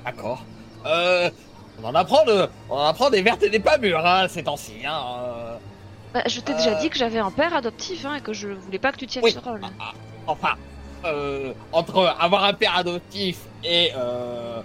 D'accord. 0.04 0.44
Euh, 0.86 1.30
on 1.82 1.86
en 1.88 1.94
apprend 1.94 2.24
de, 2.24 2.48
on 2.68 2.74
en 2.76 2.86
apprend 2.86 3.10
des 3.10 3.22
vertes 3.22 3.42
et 3.42 3.50
des 3.50 3.60
pas 3.60 3.78
mûres, 3.78 4.04
hein, 4.04 4.26
ces 4.28 4.42
temps-ci, 4.44 4.74
hein. 4.86 5.00
euh. 5.18 5.56
Bah, 6.14 6.22
je 6.26 6.40
t'ai 6.40 6.54
déjà 6.54 6.70
Euh. 6.76 6.80
dit 6.80 6.90
que 6.90 6.98
j'avais 6.98 7.18
un 7.20 7.30
père 7.30 7.54
adoptif 7.54 8.04
hein, 8.04 8.16
et 8.16 8.20
que 8.20 8.32
je 8.32 8.48
voulais 8.48 8.78
pas 8.78 8.92
que 8.92 8.96
tu 8.96 9.06
tiennes 9.06 9.24
Oui. 9.24 9.32
ce 9.32 9.38
rôle. 9.38 9.60
Ah, 9.62 9.68
ah, 9.80 9.92
enfin, 10.26 10.54
euh, 11.04 11.52
entre 11.72 12.14
avoir 12.18 12.44
un 12.44 12.52
père 12.52 12.76
adoptif 12.76 13.38
et 13.64 13.92
euh, 13.96 14.60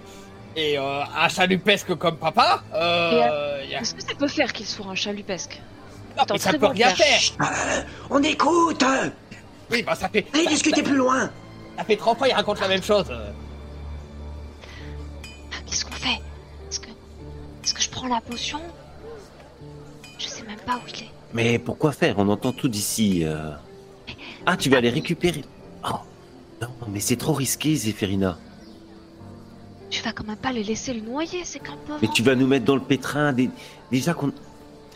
et 0.56 0.78
euh, 0.78 1.00
un 1.16 1.28
chalupesque 1.28 1.94
comme 1.96 2.16
papa, 2.16 2.62
euh, 2.74 3.62
y 3.68 3.74
a- 3.74 3.78
Qu'est-ce 3.78 3.94
que 3.94 4.02
ça 4.02 4.14
peut 4.18 4.28
faire 4.28 4.52
qu'il 4.52 4.66
soit 4.66 4.86
un 4.86 4.94
chalupesque? 4.94 5.60
Non, 6.16 6.24
mais 6.30 6.38
ça 6.38 6.50
peut 6.52 6.58
bon 6.58 6.68
rien 6.70 6.88
faire. 6.94 7.20
on 8.10 8.22
écoute 8.22 8.82
Oui, 9.70 9.82
bah 9.82 9.94
ça 9.94 10.08
fait. 10.08 10.24
Allez, 10.32 10.46
discutez 10.46 10.82
plus 10.82 10.96
loin 10.96 11.30
Ça 11.76 11.84
fait 11.84 11.96
30 11.96 12.16
fois, 12.18 12.28
il 12.28 12.32
raconte 12.32 12.58
la 12.60 12.68
même 12.68 12.82
chose. 12.82 13.04
Est-ce 17.66 17.74
que 17.74 17.82
je 17.82 17.90
prends 17.90 18.06
la 18.06 18.20
potion? 18.20 18.60
Je 20.20 20.28
sais 20.28 20.44
même 20.44 20.60
pas 20.64 20.76
où 20.76 20.88
il 20.88 21.02
est. 21.02 21.10
Mais 21.34 21.58
pourquoi 21.58 21.90
faire? 21.90 22.14
On 22.20 22.28
entend 22.28 22.52
tout 22.52 22.68
d'ici. 22.68 23.24
euh. 23.24 23.50
Ah, 24.46 24.56
tu 24.56 24.70
vas 24.70 24.80
les 24.80 24.88
récupérer. 24.88 25.42
Oh, 25.84 25.96
non, 26.62 26.68
mais 26.88 27.00
c'est 27.00 27.16
trop 27.16 27.32
risqué, 27.32 27.74
Zéphérina. 27.74 28.38
Tu 29.90 30.00
vas 30.00 30.12
quand 30.12 30.24
même 30.28 30.36
pas 30.36 30.52
les 30.52 30.62
laisser 30.62 30.94
le 30.94 31.00
noyer, 31.00 31.42
c'est 31.42 31.58
qu'un 31.58 31.76
pauvre. 31.88 31.98
Mais 32.02 32.06
tu 32.14 32.22
vas 32.22 32.36
nous 32.36 32.46
mettre 32.46 32.64
dans 32.66 32.76
le 32.76 32.82
pétrin. 32.82 33.32
Des... 33.32 33.50
Déjà 33.90 34.14
qu'on. 34.14 34.32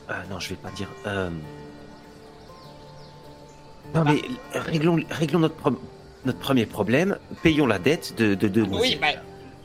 Ah 0.08 0.22
non, 0.30 0.38
je 0.38 0.50
vais 0.50 0.54
pas 0.54 0.70
dire. 0.70 0.88
euh. 1.08 1.28
Non, 3.96 4.04
mais 4.04 4.22
réglons, 4.54 5.00
réglons 5.10 5.40
notre, 5.40 5.56
pro- 5.56 5.80
notre 6.24 6.38
premier 6.38 6.66
problème. 6.66 7.18
Payons 7.42 7.66
la 7.66 7.80
dette 7.80 8.14
de, 8.16 8.36
de, 8.36 8.46
de 8.46 8.62
Oui, 8.62 8.96
bah, 9.00 9.08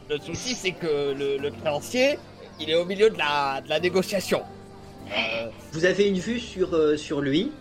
le 0.10 0.18
souci, 0.18 0.56
c'est 0.56 0.72
que 0.72 1.14
le, 1.14 1.38
le 1.38 1.52
créancier, 1.52 2.18
il 2.60 2.70
est 2.70 2.76
au 2.76 2.86
milieu 2.86 3.10
de 3.10 3.18
la, 3.18 3.62
de 3.62 3.70
la 3.70 3.80
négociation. 3.80 4.42
Euh, 5.12 5.50
Vous 5.72 5.86
avez 5.86 6.08
une 6.08 6.18
vue 6.20 6.40
sur, 6.40 6.74
euh, 6.76 6.98
sur 6.98 7.22
lui. 7.22 7.52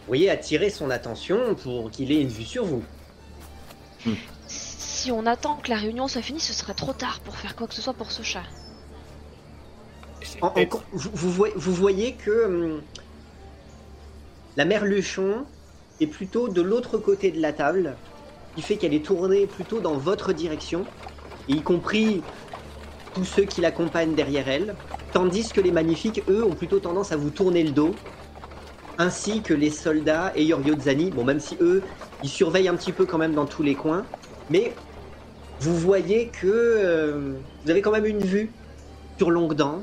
Vous 0.00 0.08
voyez 0.08 0.30
attirer 0.30 0.70
son 0.70 0.90
attention 0.90 1.54
pour 1.54 1.90
qu'il 1.90 2.12
ait 2.12 2.20
une 2.20 2.28
vue 2.28 2.44
sur 2.44 2.64
vous. 2.64 2.84
Si 4.46 5.10
on 5.10 5.26
attend 5.26 5.56
que 5.56 5.70
la 5.70 5.76
réunion 5.76 6.06
soit 6.08 6.22
finie, 6.22 6.40
ce 6.40 6.52
serait 6.52 6.74
trop 6.74 6.92
tard 6.92 7.20
pour 7.20 7.36
faire 7.36 7.56
quoi 7.56 7.66
que 7.66 7.74
ce 7.74 7.82
soit 7.82 7.94
pour 7.94 8.10
ce 8.12 8.22
chat. 8.22 8.42
En- 10.42 10.48
en- 10.48 10.52
vous, 10.92 11.10
vous 11.12 11.30
voyez, 11.30 11.54
vous 11.56 11.72
voyez 11.74 12.12
que 12.14 12.44
hum, 12.46 12.82
la 14.56 14.64
mère 14.64 14.84
Luchon 14.84 15.44
est 16.00 16.06
plutôt 16.06 16.48
de 16.48 16.60
l'autre 16.62 16.98
côté 16.98 17.30
de 17.30 17.40
la 17.40 17.52
table, 17.52 17.96
qui 18.54 18.62
fait 18.62 18.76
qu'elle 18.76 18.94
est 18.94 19.04
tournée 19.04 19.46
plutôt 19.46 19.80
dans 19.80 19.94
votre 19.94 20.32
direction, 20.32 20.84
y 21.48 21.60
compris 21.62 22.22
tous 23.16 23.24
ceux 23.24 23.44
qui 23.46 23.62
l'accompagnent 23.62 24.14
derrière 24.14 24.46
elle, 24.46 24.76
tandis 25.10 25.50
que 25.50 25.62
les 25.62 25.72
magnifiques, 25.72 26.22
eux, 26.28 26.44
ont 26.44 26.52
plutôt 26.52 26.80
tendance 26.80 27.12
à 27.12 27.16
vous 27.16 27.30
tourner 27.30 27.64
le 27.64 27.70
dos, 27.70 27.96
ainsi 28.98 29.42
que 29.42 29.54
les 29.54 29.70
soldats 29.70 30.32
et 30.36 30.44
Yoriodzani, 30.44 31.12
bon 31.12 31.24
même 31.24 31.40
si 31.40 31.56
eux, 31.62 31.84
ils 32.22 32.28
surveillent 32.28 32.68
un 32.68 32.76
petit 32.76 32.92
peu 32.92 33.06
quand 33.06 33.16
même 33.16 33.32
dans 33.32 33.46
tous 33.46 33.62
les 33.62 33.74
coins, 33.74 34.04
mais 34.50 34.74
vous 35.60 35.74
voyez 35.74 36.28
que 36.28 36.46
euh, 36.46 37.32
vous 37.64 37.70
avez 37.70 37.80
quand 37.80 37.90
même 37.90 38.04
une 38.04 38.20
vue 38.20 38.52
sur 39.16 39.30
longue 39.30 39.54
dent, 39.54 39.82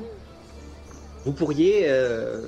vous 1.24 1.32
pourriez. 1.32 1.86
euh, 1.88 2.38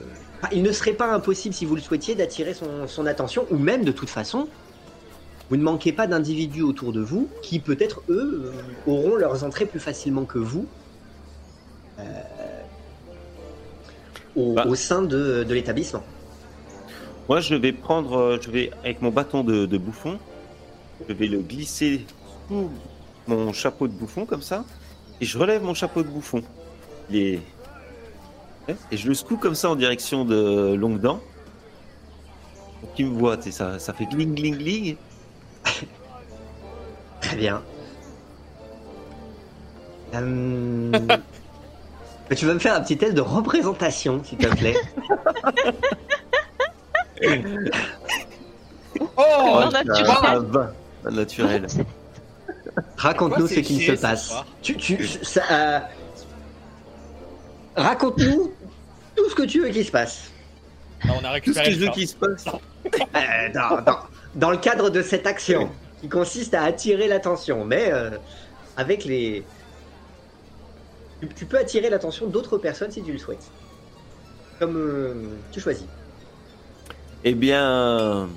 il 0.53 0.62
ne 0.62 0.70
serait 0.70 0.93
pas 0.93 1.12
impossible, 1.12 1.53
si 1.53 1.64
vous 1.64 1.74
le 1.74 1.80
souhaitiez, 1.80 2.14
d'attirer 2.14 2.55
son 2.55 3.07
attention, 3.07 3.45
ou 3.51 3.59
même 3.59 3.84
de 3.84 3.91
toute 3.91 4.11
façon, 4.11 4.47
vous 5.49 5.57
ne 5.57 5.62
manquez 5.62 5.92
pas 5.92 6.07
d'individus 6.07 6.62
autour 6.62 6.92
de 6.92 7.01
vous 7.01 7.28
qui, 7.42 7.61
peut-être, 7.61 8.03
eux, 8.09 8.53
auront 8.86 9.14
leurs 9.16 9.44
entrées 9.44 9.66
plus 9.66 9.80
facilement 9.80 10.24
que 10.24 10.38
vous 10.38 10.66
euh, 11.99 12.03
au, 14.34 14.55
Bah. 14.55 14.66
au 14.66 14.74
sein 14.74 15.03
de, 15.03 15.44
de 15.44 15.55
l'établissement. 15.55 16.03
Moi, 17.28 17.40
je 17.40 17.55
vais 17.55 17.72
prendre, 17.72 18.16
euh, 18.16 18.38
je 18.40 18.51
vais 18.51 18.70
avec 18.82 19.03
mon 19.03 19.11
bâton 19.11 19.42
de, 19.44 19.66
de 19.66 19.78
bouffon, 19.78 20.18
je 21.09 21.12
vais 21.14 21.26
le 21.26 21.38
glisser 21.38 22.05
sous 22.49 22.70
mon 23.26 23.53
chapeau 23.53 23.88
de 23.88 23.92
bouffon 23.92 24.26
comme 24.26 24.42
ça, 24.42 24.64
et 25.20 25.24
je 25.24 25.36
relève 25.38 25.62
mon 25.62 25.74
chapeau 25.74 26.03
de 26.03 26.09
bouffon. 26.09 26.42
Il 27.11 27.16
est- 27.16 27.40
Ouais, 28.68 28.74
Et 28.90 28.97
je 28.97 29.07
le 29.07 29.14
secoue 29.14 29.36
comme 29.36 29.55
ça 29.55 29.70
en 29.70 29.76
direction 29.76 30.24
de 30.24 30.74
Longue 30.74 30.99
Dent. 31.01 31.20
Pour 32.80 32.92
qu'il 32.94 33.07
me 33.07 33.16
voit, 33.16 33.40
ça 33.40 33.78
fait 33.78 34.07
gling 34.07 34.34
gling 34.34 34.57
gling. 34.57 34.97
Très 37.26 37.36
bien. 37.36 37.62
Euh, 40.14 40.92
tu 42.36 42.46
vas 42.46 42.54
me 42.54 42.58
faire 42.58 42.74
un 42.74 42.80
petit 42.80 42.96
test 42.96 43.14
de 43.14 43.20
représentation, 43.20 44.22
s'il 44.24 44.38
te 44.38 44.46
plaît. 44.54 44.76
Oh, 49.18 49.60
non, 49.60 49.70
naturel. 49.70 50.06
Ah, 50.22 50.38
bah, 50.40 50.72
naturel. 51.10 51.66
Raconte-nous 52.96 53.46
ce 53.46 53.62
chier 53.62 53.96
se 53.96 54.00
passe. 54.02 54.28
soir 54.28 54.46
Tu, 54.62 54.76
tu, 54.76 55.06
ça, 55.22 55.42
euh, 55.50 55.78
Raconte-nous 57.76 58.52
tout 59.16 59.30
ce 59.30 59.34
que 59.34 59.42
tu 59.42 59.60
veux 59.60 59.68
qu'il 59.68 59.84
se 59.84 59.90
passe. 59.90 60.30
on 61.04 61.24
a 61.24 61.40
Tout 61.40 61.52
ce 61.52 61.60
que 61.62 61.70
je 61.70 61.78
veux 61.78 61.88
qu'il 61.90 62.08
se 62.08 62.16
passe. 62.16 62.46
Euh, 62.46 63.52
dans, 63.54 63.80
dans- 63.82 63.98
dans 64.34 64.50
le 64.50 64.58
cadre 64.58 64.90
de 64.90 65.02
cette 65.02 65.26
action 65.26 65.70
qui 66.01 66.09
consiste 66.09 66.55
à 66.55 66.62
attirer 66.62 67.09
l'attention, 67.09 67.64
mais 67.64 67.90
euh, 67.92 68.11
avec 68.76 69.05
les. 69.05 69.44
Tu, 71.34 71.47
peux 71.47 71.59
attirer 71.59 71.88
l'attention 71.88 72.26
d'autres 72.26 72.59
personnes 72.59 72.90
si 72.90 73.03
tu 73.03 73.12
le 73.12 73.18
souhaites. 73.18 73.51
Comme 74.59 74.76
euh, 74.76 75.14
tu 75.51 75.61
choisis. 75.61 75.86
Eh 77.24 77.34
bien, 77.34 78.28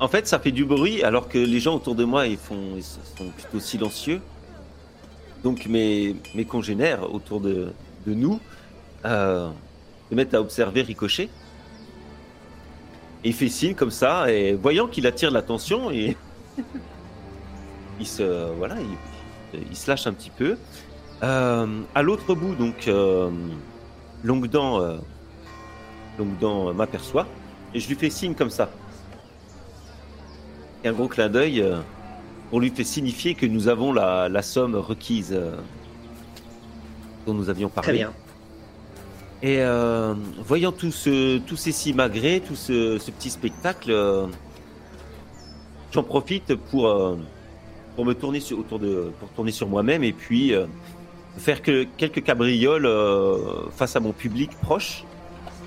en 0.00 0.08
fait, 0.08 0.26
ça 0.26 0.38
fait 0.38 0.50
du 0.50 0.64
bruit 0.64 1.02
alors 1.02 1.28
que 1.28 1.38
les 1.38 1.60
gens 1.60 1.76
autour 1.76 1.94
de 1.94 2.04
moi 2.04 2.26
ils 2.26 2.36
font, 2.36 2.80
sont 2.80 3.30
plutôt 3.30 3.60
silencieux. 3.60 4.20
Donc 5.44 5.66
mes, 5.66 6.16
congénères 6.48 7.12
autour 7.14 7.40
de, 7.40 7.72
de 8.06 8.14
nous 8.14 8.40
euh, 9.04 9.48
se 10.10 10.14
mettent 10.14 10.34
à 10.34 10.40
observer 10.40 10.82
Ricochet. 10.82 11.28
Et 13.24 13.28
il 13.28 13.34
fait 13.34 13.48
signe 13.48 13.74
comme 13.74 13.90
ça 13.90 14.30
et 14.30 14.52
voyant 14.52 14.86
qu'il 14.86 15.06
attire 15.06 15.30
l'attention 15.30 15.90
et 15.90 16.16
il 18.00 18.06
se 18.06 18.52
voilà, 18.58 18.76
il, 19.70 19.76
se 19.76 19.90
lâche 19.90 20.06
un 20.06 20.12
petit 20.12 20.30
peu. 20.30 20.56
Euh, 21.22 21.66
à 21.94 22.02
l'autre 22.02 22.34
bout, 22.34 22.54
donc 22.54 22.86
euh, 22.86 23.30
Longue 24.22 24.48
Dent, 24.48 24.80
euh, 24.80 24.96
Longue 26.18 26.38
Dent 26.38 26.68
euh, 26.68 26.72
m'aperçoit. 26.72 27.26
Et 27.72 27.80
je 27.80 27.88
lui 27.88 27.94
fais 27.96 28.10
signe 28.10 28.34
comme 28.34 28.50
ça. 28.50 28.70
Un 30.84 30.92
gros 30.92 31.08
clin 31.08 31.28
d'œil, 31.28 31.62
euh, 31.62 31.78
on 32.52 32.58
lui 32.58 32.70
fait 32.70 32.84
signifier 32.84 33.34
que 33.34 33.46
nous 33.46 33.68
avons 33.68 33.92
la, 33.92 34.28
la 34.28 34.42
somme 34.42 34.74
requise 34.76 35.32
euh, 35.32 35.56
dont 37.26 37.34
nous 37.34 37.48
avions 37.48 37.68
parlé. 37.68 37.88
Très 37.88 37.98
bien. 37.98 38.12
Et 39.44 39.58
euh, 39.60 40.14
voyant 40.38 40.72
tout 40.72 40.90
ce, 40.90 41.36
tous 41.36 41.56
ces 41.56 41.70
simagrées, 41.70 42.40
tout 42.40 42.56
ce, 42.56 42.96
ce 42.96 43.10
petit 43.10 43.28
spectacle, 43.28 43.90
euh, 43.90 44.26
j'en 45.92 46.02
profite 46.02 46.54
pour, 46.54 46.88
euh, 46.88 47.18
pour 47.94 48.06
me 48.06 48.14
tourner 48.14 48.40
sur, 48.40 48.58
autour 48.58 48.78
de, 48.78 49.12
pour 49.20 49.28
tourner 49.28 49.52
sur 49.52 49.68
moi-même 49.68 50.02
et 50.02 50.14
puis 50.14 50.54
faire 51.36 51.60
que, 51.60 51.84
quelques 51.98 52.22
cabrioles 52.22 52.88
face 53.76 53.96
à 53.96 54.00
mon 54.00 54.12
public 54.12 54.50
proche. 54.62 55.04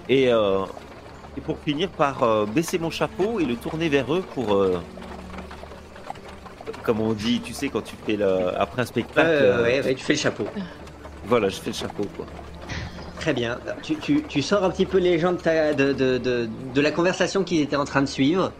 Et, 0.10 0.24
et 0.24 1.42
pour 1.46 1.60
finir 1.60 1.90
par 1.90 2.48
baisser 2.48 2.80
mon 2.80 2.90
chapeau 2.90 3.40
et 3.40 3.46
le 3.46 3.58
tourner 3.58 3.90
vers 3.90 4.12
eux 4.12 4.24
pour, 4.34 4.66
comme 6.82 7.00
on 7.00 7.14
dit, 7.14 7.42
tu 7.42 7.54
sais, 7.54 7.70
quand 7.70 7.84
tu 7.84 7.96
fais 8.08 8.16
le, 8.16 8.60
après 8.60 8.82
un 8.82 8.86
spectacle, 8.86 9.62
ouais, 9.62 9.82
ouais, 9.84 9.94
tu 9.94 10.04
fais 10.04 10.14
le 10.14 10.20
chapeau. 10.20 10.48
voilà, 11.26 11.50
je 11.50 11.58
fais 11.58 11.70
le 11.70 11.76
chapeau 11.76 12.08
quoi. 12.18 12.26
Très 13.20 13.34
bien. 13.34 13.60
Tu, 13.84 13.96
tu- 13.98 14.24
tu 14.28 14.42
sors 14.42 14.64
un 14.64 14.70
petit 14.70 14.86
peu 14.86 15.00
les 15.00 15.18
gens 15.20 15.32
de, 15.34 15.38
ta- 15.38 15.74
de, 15.74 15.92
de- 15.94 16.18
de- 16.18 16.48
de 16.74 16.82
la 16.82 16.92
conversation 16.92 17.44
qu'ils 17.44 17.62
étaient 17.62 17.76
en 17.76 17.86
train 17.86 18.02
de 18.02 18.08
suivre. 18.08 18.52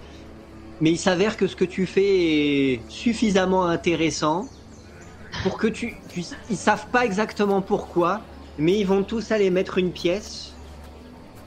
Mais 0.82 0.92
il 0.92 0.98
s'avère 0.98 1.38
que 1.38 1.48
ce 1.48 1.56
que 1.56 1.66
tu 1.66 1.86
fais 1.86 2.74
est 2.74 2.82
suffisamment 2.90 3.66
intéressant 3.66 4.48
pour 5.44 5.58
que 5.58 5.68
tu, 5.68 5.96
tu- 6.10 6.24
Ils 6.50 6.58
savent 6.58 6.88
pas 6.92 7.06
exactement 7.06 7.62
pourquoi, 7.62 8.22
mais 8.58 8.78
ils 8.80 8.86
vont 8.86 9.04
tous 9.04 9.32
aller 9.32 9.50
mettre 9.50 9.78
une 9.78 9.92
pièce, 9.92 10.54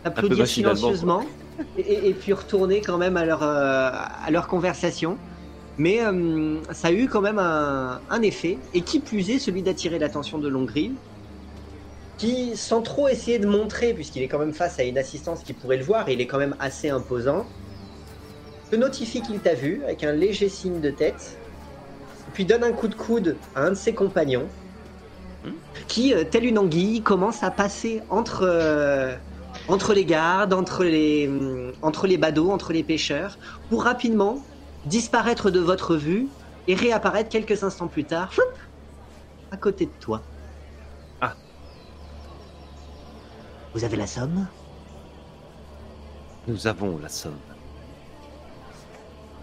applaudir 0.05 0.47
silencieusement, 0.47 1.25
et, 1.77 2.15
puis 2.15 2.33
retourner 2.33 2.81
quand 2.81 2.97
même 2.99 3.17
à 3.17 3.25
leur, 3.25 3.43
euh, 3.43 3.91
à 4.25 4.31
leur 4.31 4.47
conversation. 4.47 5.19
Mais 5.79 6.01
euh, 6.05 6.57
ça 6.73 6.89
a 6.89 6.93
eu 6.93 7.09
quand 7.09 7.21
même 7.21 7.39
un, 7.39 8.01
un 8.11 8.23
effet, 8.23 8.59
et 8.75 8.83
qui 8.83 9.01
plus 9.01 9.31
est 9.31 9.39
celui 9.39 9.63
d'attirer 9.63 9.99
l'attention 9.99 10.39
de 10.39 10.49
Longrill, 10.49 10.93
qui, 12.21 12.55
sans 12.55 12.83
trop 12.83 13.09
essayer 13.09 13.39
de 13.39 13.47
montrer, 13.47 13.95
puisqu'il 13.95 14.23
est 14.23 14.29
quand 14.29 14.39
même 14.39 14.53
face 14.53 14.79
à 14.79 14.83
une 14.85 14.99
assistance 14.99 15.43
qui 15.43 15.55
pourrait 15.55 15.79
le 15.79 15.85
voir, 15.85 16.07
et 16.11 16.13
il 16.13 16.21
est 16.21 16.27
quand 16.27 16.37
même 16.39 16.55
assez 16.59 16.91
imposant, 16.91 17.47
te 18.71 18.77
notifie 18.77 19.23
qu'il 19.23 19.41
t'a 19.41 19.55
vu 19.55 19.83
avec 19.85 20.05
un 20.05 20.13
léger 20.13 20.51
signe 20.51 20.83
de 20.83 20.91
tête, 20.91 21.41
puis 22.35 22.45
donne 22.45 22.63
un 22.63 22.73
coup 22.73 22.89
de 22.89 22.95
coude 22.95 23.39
à 23.55 23.63
un 23.63 23.71
de 23.71 23.75
ses 23.75 23.95
compagnons, 23.95 24.55
Hmm. 25.43 25.53
qui, 25.89 26.13
euh, 26.13 26.25
tel 26.25 26.45
une 26.45 26.59
anguille, 26.59 27.03
commence 27.03 27.43
à 27.43 27.51
passer 27.51 28.03
entre, 28.11 28.43
euh, 28.43 29.17
entre 29.69 29.95
les 29.95 30.05
gardes, 30.05 30.53
entre 30.53 30.85
les, 30.85 31.27
hum, 31.29 31.73
entre 31.81 32.07
les 32.07 32.19
badauds, 32.19 32.51
entre 32.51 32.75
les 32.75 32.85
pêcheurs, 32.85 33.39
pour 33.71 33.85
rapidement 33.85 34.51
disparaître 34.85 35.51
de 35.51 35.59
votre 35.61 35.97
vue 35.97 36.35
et 36.67 36.75
réapparaître 36.75 37.31
quelques 37.31 37.63
instants 37.63 37.89
plus 37.89 38.07
tard, 38.07 38.35
à 39.51 39.57
côté 39.57 39.87
de 39.87 39.95
toi. 39.99 40.29
Ah. 41.21 41.37
Vous 43.75 43.85
avez 43.85 43.97
la 43.97 44.07
somme 44.07 44.47
Nous 46.49 46.67
avons 46.67 46.99
la 46.99 47.09
somme. 47.09 47.39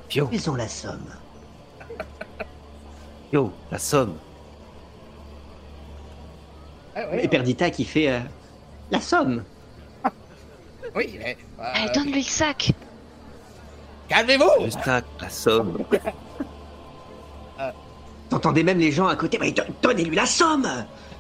Pio, 0.10 0.30
Ils 0.32 0.50
ont 0.50 0.56
la 0.56 0.68
somme. 0.68 1.08
Pio, 3.32 3.52
la 3.72 3.80
somme. 3.80 4.16
Ah, 6.96 7.02
oui, 7.12 7.20
Et 7.24 7.28
Perdita 7.28 7.70
qui 7.70 7.86
fait 7.86 8.10
euh, 8.12 8.20
la 8.92 9.00
somme. 9.02 9.44
oui, 10.96 11.16
mais, 11.20 11.38
euh, 11.60 11.94
donne-lui 11.94 12.22
le 12.24 12.28
sac. 12.28 12.72
calmez-vous 14.08 14.64
Le 14.66 14.72
sac, 14.72 15.06
la 15.22 15.30
somme. 15.30 15.78
T'entendez 18.30 18.64
même 18.64 18.80
les 18.80 18.92
gens 18.92 19.08
à 19.08 19.16
côté, 19.16 19.38
mais 19.40 19.52
don- 19.54 19.64
donnez-lui 19.82 20.16
la 20.16 20.26
somme 20.26 20.68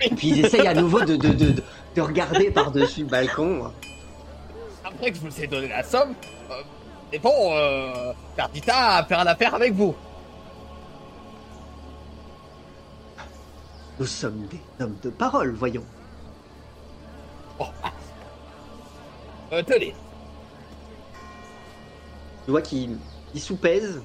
Et 0.01 0.09
puis 0.11 0.29
ils 0.29 0.45
essayent 0.45 0.67
à 0.67 0.73
nouveau 0.73 1.01
de, 1.01 1.15
de, 1.15 1.29
de, 1.29 1.51
de- 1.51 1.63
de 1.95 2.01
regarder 2.01 2.51
par-dessus 2.51 3.01
le 3.01 3.07
balcon. 3.07 3.71
Après 4.85 5.11
que 5.11 5.17
je 5.17 5.21
vous 5.21 5.41
ai 5.41 5.47
donné 5.47 5.67
la 5.67 5.81
somme, 5.83 6.13
euh, 6.51 6.53
c'est 7.11 7.19
bon, 7.19 7.33
euh, 7.55 8.13
Perdita 8.35 8.97
a 8.97 9.03
fait 9.03 9.15
un 9.15 9.25
affaire 9.25 9.55
avec 9.55 9.73
vous. 9.73 9.95
Nous 13.99 14.05
sommes 14.05 14.45
des 14.47 14.59
hommes 14.83 14.95
de 15.01 15.09
parole, 15.09 15.53
voyons. 15.55 15.83
Euh, 19.51 19.63
tenez. 19.63 19.95
Tu 22.45 22.51
vois 22.51 22.61
qu'il 22.61 22.97
il 23.33 23.41
soupèse, 23.41 24.01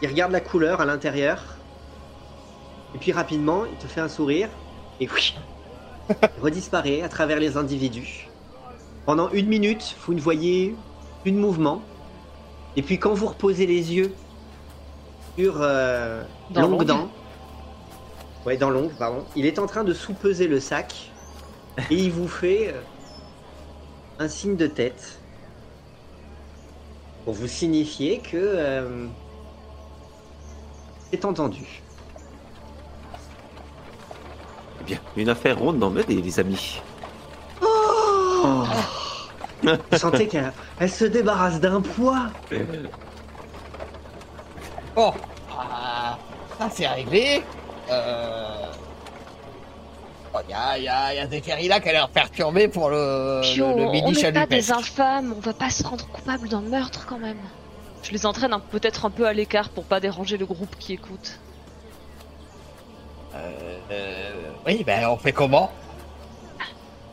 il 0.00 0.08
regarde 0.08 0.30
la 0.32 0.40
couleur 0.40 0.80
à 0.80 0.84
l'intérieur, 0.84 1.42
et 2.94 2.98
puis 2.98 3.10
rapidement, 3.12 3.64
il 3.64 3.76
te 3.78 3.86
fait 3.86 4.00
un 4.00 4.08
sourire, 4.08 4.48
et 5.00 5.08
oui, 5.12 5.34
il 6.10 6.42
redisparaît 6.42 7.02
à 7.02 7.08
travers 7.08 7.38
les 7.38 7.56
individus. 7.56 8.28
Pendant 9.04 9.30
une 9.30 9.46
minute, 9.46 9.96
vous 10.04 10.14
ne 10.14 10.20
voyez 10.20 10.74
plus 11.22 11.32
de 11.32 11.38
mouvement, 11.38 11.82
et 12.76 12.82
puis 12.82 12.98
quand 12.98 13.14
vous 13.14 13.26
reposez 13.26 13.66
les 13.66 13.94
yeux 13.94 14.14
sur 15.36 15.56
euh, 15.60 16.22
Longue. 16.54 16.84
Dent, 16.84 17.08
ouais, 18.44 18.56
dans 18.56 18.70
Longue, 18.70 18.92
pardon, 18.98 19.24
il 19.36 19.46
est 19.46 19.58
en 19.58 19.66
train 19.66 19.84
de 19.84 19.92
sous-peser 19.92 20.48
le 20.48 20.60
sac, 20.60 21.10
et 21.90 21.94
il 21.94 22.10
vous 22.10 22.28
fait 22.28 22.68
euh, 22.68 22.80
un 24.18 24.28
signe 24.28 24.56
de 24.56 24.66
tête 24.66 25.20
pour 27.24 27.34
vous 27.34 27.48
signifier 27.48 28.20
que 28.20 28.36
euh, 28.36 29.06
c'est 31.10 31.24
entendu. 31.24 31.82
Bien, 34.86 34.98
une 35.16 35.28
affaire 35.28 35.58
ronde 35.58 35.78
dans 35.78 35.90
Meudé, 35.90 36.14
les 36.14 36.40
amis. 36.40 36.80
Oh 37.62 38.64
Vous 39.90 39.98
sentez 39.98 40.28
qu'elle 40.28 40.52
elle 40.78 40.90
se 40.90 41.04
débarrasse 41.04 41.60
d'un 41.60 41.80
poids. 41.80 42.26
Bon, 44.94 45.12
ah, 45.50 46.18
ça 46.58 46.70
c'est 46.72 46.86
réglé. 46.86 47.42
Euh... 47.90 48.66
bon, 50.32 50.40
y 50.48 50.52
a, 50.52 50.78
y 50.78 50.88
a, 50.88 51.14
y 51.14 51.18
a 51.18 51.28
Zéphirina 51.28 51.80
qui 51.80 51.88
a 51.88 51.92
l'air 51.92 52.08
perturbée 52.08 52.68
pour 52.68 52.90
le, 52.90 53.40
Pio, 53.42 53.68
le, 53.68 53.82
le 53.82 54.04
on 54.04 54.10
n'est 54.10 54.32
pas 54.32 54.46
des 54.46 54.72
infâmes, 54.72 55.34
on 55.36 55.40
va 55.40 55.52
pas 55.52 55.70
se 55.70 55.82
rendre 55.82 56.06
coupable 56.08 56.48
d'un 56.48 56.62
meurtre 56.62 57.06
quand 57.06 57.18
même. 57.18 57.38
Je 58.02 58.12
les 58.12 58.24
entraîne 58.24 58.56
peut-être 58.70 59.04
un 59.04 59.10
peu 59.10 59.26
à 59.26 59.32
l'écart 59.32 59.68
pour 59.68 59.84
pas 59.84 60.00
déranger 60.00 60.36
le 60.36 60.46
groupe 60.46 60.76
qui 60.78 60.92
écoute. 60.92 61.40
Euh, 63.36 63.78
euh, 63.90 64.32
oui, 64.66 64.82
ben 64.84 65.06
on 65.08 65.16
fait 65.16 65.32
comment? 65.32 65.70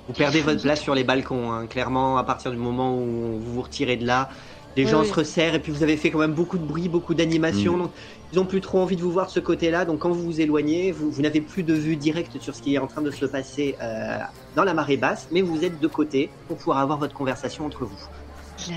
Vous 0.07 0.13
perdez 0.13 0.41
votre 0.41 0.61
place 0.61 0.81
sur 0.81 0.95
les 0.95 1.03
balcons, 1.03 1.51
hein. 1.51 1.65
clairement, 1.67 2.17
à 2.17 2.23
partir 2.23 2.51
du 2.51 2.57
moment 2.57 2.97
où 2.97 3.39
vous 3.39 3.53
vous 3.53 3.61
retirez 3.61 3.95
de 3.95 4.05
là. 4.05 4.29
Les 4.75 4.85
Oui, 4.85 4.91
gens 4.91 5.01
oui. 5.01 5.07
se 5.07 5.13
resserrent 5.13 5.53
et 5.53 5.59
puis 5.59 5.71
vous 5.71 5.83
avez 5.83 5.97
fait 5.97 6.09
quand 6.09 6.17
même 6.19 6.33
beaucoup 6.33 6.57
de 6.57 6.65
bruit, 6.65 6.89
beaucoup 6.89 7.13
d'animation. 7.13 7.77
Mm. 7.77 7.79
Donc 7.79 7.91
ils 8.33 8.39
ont 8.39 8.45
plus 8.45 8.59
trop 8.59 8.79
envie 8.79 8.95
de 8.95 9.01
vous 9.01 9.11
voir 9.11 9.27
de 9.27 9.31
ce 9.31 9.39
côté-là. 9.39 9.85
Donc 9.85 9.99
quand 9.99 10.09
vous 10.09 10.23
vous 10.23 10.41
éloignez, 10.41 10.91
vous, 10.91 11.11
vous 11.11 11.21
n'avez 11.21 11.41
plus 11.41 11.61
de 11.63 11.73
vue 11.75 11.95
directe 11.95 12.41
sur 12.41 12.55
ce 12.55 12.61
qui 12.61 12.73
est 12.73 12.79
en 12.79 12.87
train 12.87 13.03
de 13.03 13.11
se 13.11 13.25
passer 13.25 13.75
euh, 13.81 14.17
dans 14.55 14.63
la 14.63 14.73
marée 14.73 14.97
basse, 14.97 15.27
mais 15.31 15.41
vous 15.41 15.63
êtes 15.63 15.79
de 15.79 15.87
côté 15.87 16.31
pour 16.47 16.57
pouvoir 16.57 16.79
avoir 16.79 16.97
votre 16.97 17.13
conversation 17.13 17.65
entre 17.65 17.85
vous. 17.85 17.99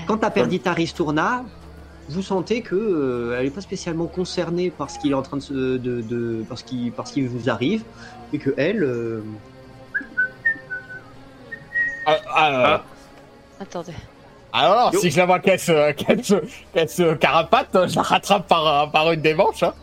Quant 0.05 0.17
à 0.17 0.29
Perdita 0.29 0.71
Ristourna, 0.71 1.43
vous 2.09 2.21
sentez 2.21 2.61
que 2.61 2.75
euh, 2.75 3.37
elle 3.37 3.45
n'est 3.45 3.51
pas 3.51 3.61
spécialement 3.61 4.07
concernée 4.07 4.69
par 4.69 4.89
ce 4.89 4.99
qu'il 4.99 5.11
est 5.11 5.15
en 5.15 5.21
train 5.21 5.37
de, 5.37 5.41
se, 5.41 5.53
de, 5.53 6.01
de 6.01 6.43
par 6.47 6.57
ce 6.57 6.63
qui 6.63 6.89
par 6.91 7.07
ce 7.07 7.13
qui 7.13 7.21
vous 7.27 7.49
arrive 7.49 7.83
et 8.33 8.39
que 8.39 8.53
elle 8.57 8.83
euh, 8.83 9.21
ah, 12.05 12.17
ah, 12.33 12.83
Attendez. 13.59 13.93
Alors, 14.53 14.93
Yo. 14.93 14.99
si 15.01 15.11
je 15.11 15.17
la 15.17 15.25
vois 15.25 15.39
qu'elle 15.39 15.59
se, 15.59 15.91
qu'elle 15.91 16.23
se, 16.23 16.35
qu'elle 16.73 16.89
se 16.89 17.13
carapate, 17.15 17.69
je 17.89 17.95
la 17.95 18.01
rattrape 18.01 18.47
par, 18.47 18.67
euh, 18.67 18.87
par 18.87 19.11
une 19.11 19.21
des 19.21 19.33
manches. 19.33 19.63
Hein. 19.63 19.73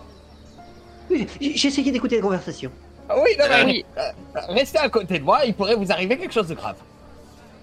oui, 1.10 1.26
j'ai 1.40 1.56
j'ai 1.56 1.68
essayé 1.68 1.92
d'écouter 1.92 2.16
la 2.16 2.22
conversation. 2.22 2.70
Ah 3.08 3.16
Oui, 3.18 3.30
non, 3.38 3.44
mais 3.50 3.64
Oui, 3.64 3.84
euh, 3.98 4.10
restez 4.48 4.78
à 4.78 4.88
côté 4.88 5.18
de 5.18 5.24
moi, 5.24 5.44
il 5.44 5.54
pourrait 5.54 5.74
vous 5.74 5.92
arriver 5.92 6.16
quelque 6.16 6.32
chose 6.32 6.48
de 6.48 6.54
grave. 6.54 6.76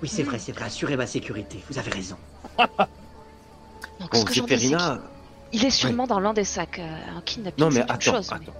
Oui, 0.01 0.07
c'est 0.07 0.23
vrai, 0.23 0.37
c'est 0.37 0.51
vrai. 0.51 0.65
Assurez 0.65 0.95
ma 0.95 1.07
sécurité. 1.07 1.59
Vous 1.69 1.79
avez 1.79 1.91
raison. 1.91 2.17
Donc, 4.01 4.11
Bon, 4.13 4.19
ce 4.19 4.25
que 4.25 4.31
il 5.53 5.65
est 5.65 5.69
sûrement 5.69 6.07
dans 6.07 6.19
l'un 6.19 6.33
des 6.33 6.43
sacs. 6.43 6.79
euh, 6.79 7.17
un 7.17 7.21
kidnapping, 7.21 7.63
Non, 7.63 7.69
mais 7.71 7.81
attends, 7.81 7.99
chose. 8.15 8.29
mais- 8.31 8.37
attends. 8.37 8.57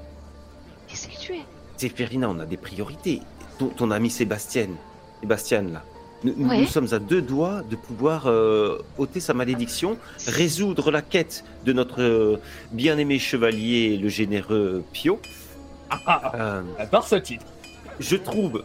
Et 0.91 0.95
c'est 0.95 1.11
le 1.11 1.17
tuer. 1.17 1.41
On 2.27 2.39
a 2.39 2.45
des 2.45 2.57
priorités. 2.57 3.21
Ton, 3.57 3.67
ton 3.67 3.91
ami 3.91 4.09
Sébastien, 4.09 4.67
Sébastien 5.21 5.61
là. 5.63 5.83
Nous, 6.23 6.33
nous- 6.37 6.49
Ouais. 6.49 6.59
nous 6.59 6.67
sommes 6.67 6.87
à 6.93 6.99
deux 6.99 7.21
doigts 7.23 7.63
de 7.67 7.75
pouvoir 7.75 8.27
euh, 8.27 8.77
ôter 8.99 9.19
sa 9.19 9.33
malédiction, 9.33 9.97
résoudre 10.27 10.91
la 10.91 11.01
quête 11.01 11.43
de 11.65 11.73
notre 11.73 12.01
euh, 12.03 12.37
bien-aimé 12.71 13.17
chevalier, 13.17 13.97
le 13.97 14.09
généreux 14.09 14.83
Pio. 14.93 15.19
Ah, 15.89 15.99
ah, 16.05 16.31
Euh, 16.35 16.61
ah, 16.77 17.01
ce 17.01 17.15
titre. 17.15 17.45
je 17.99 18.15
trouve, 18.15 18.63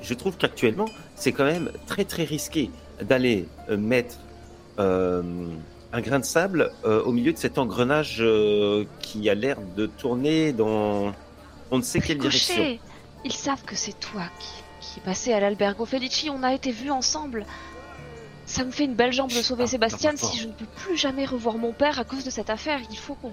je 0.00 0.14
trouve 0.14 0.36
qu'actuellement, 0.38 0.86
c'est 1.16 1.32
quand 1.32 1.44
même 1.44 1.70
très 1.86 2.04
très 2.06 2.24
risqué 2.24 2.70
d'aller 3.02 3.46
euh, 3.68 3.76
mettre 3.76 4.16
euh, 4.78 5.22
un 5.94 6.00
grain 6.00 6.18
de 6.18 6.24
sable 6.24 6.72
euh, 6.84 7.02
au 7.04 7.12
milieu 7.12 7.32
de 7.32 7.38
cet 7.38 7.56
engrenage 7.56 8.16
euh, 8.20 8.84
qui 9.00 9.30
a 9.30 9.34
l'air 9.34 9.58
de 9.76 9.86
tourner 9.86 10.52
dans 10.52 11.12
on 11.70 11.78
ne 11.78 11.82
sait 11.82 12.00
quelle 12.00 12.18
direction. 12.18 12.78
Ils 13.24 13.32
savent 13.32 13.62
que 13.64 13.76
c'est 13.76 13.98
toi 14.00 14.22
qui, 14.38 14.62
qui 14.80 14.98
est 14.98 15.02
passé 15.02 15.32
à 15.32 15.40
l'Albergo 15.40 15.84
Felici. 15.86 16.28
On 16.30 16.42
a 16.42 16.52
été 16.52 16.72
vus 16.72 16.90
ensemble. 16.90 17.46
Ça 18.44 18.64
me 18.64 18.70
fait 18.70 18.84
une 18.84 18.94
belle 18.94 19.12
jambe 19.12 19.30
de 19.30 19.34
sauver 19.36 19.64
Ah, 19.64 19.68
Sébastien 19.68 20.12
si 20.16 20.36
je 20.36 20.48
ne 20.48 20.52
peux 20.52 20.66
plus 20.66 20.96
jamais 20.96 21.24
revoir 21.24 21.56
mon 21.56 21.72
père 21.72 21.98
à 21.98 22.04
cause 22.04 22.24
de 22.24 22.30
cette 22.30 22.50
affaire. 22.50 22.80
Il 22.90 22.98
faut 22.98 23.14
qu'on. 23.14 23.32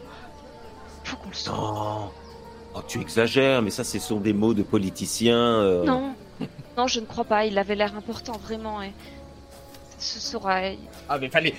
Il 1.03 1.09
faut 1.09 1.17
qu'on 1.17 1.29
le 1.29 1.35
sauve. 1.35 1.55
Non. 1.55 2.11
Oh, 2.73 2.79
tu 2.87 3.01
exagères, 3.01 3.61
mais 3.61 3.71
ça, 3.71 3.83
ce 3.83 3.99
sont 3.99 4.19
des 4.21 4.33
mots 4.33 4.53
de 4.53 4.63
politiciens. 4.63 5.35
euh. 5.35 5.83
Non, 5.83 6.13
non, 6.77 6.87
je 6.87 6.99
ne 7.01 7.05
crois 7.05 7.25
pas. 7.25 7.45
Il 7.45 7.57
avait 7.57 7.75
l'air 7.75 7.95
important, 7.97 8.33
vraiment. 8.37 8.81
Et 8.81 8.93
ce 10.01 10.19
sera. 10.19 10.63
Et 10.67 10.79
Ah, 11.07 11.17
mais 11.19 11.29
fallait, 11.29 11.53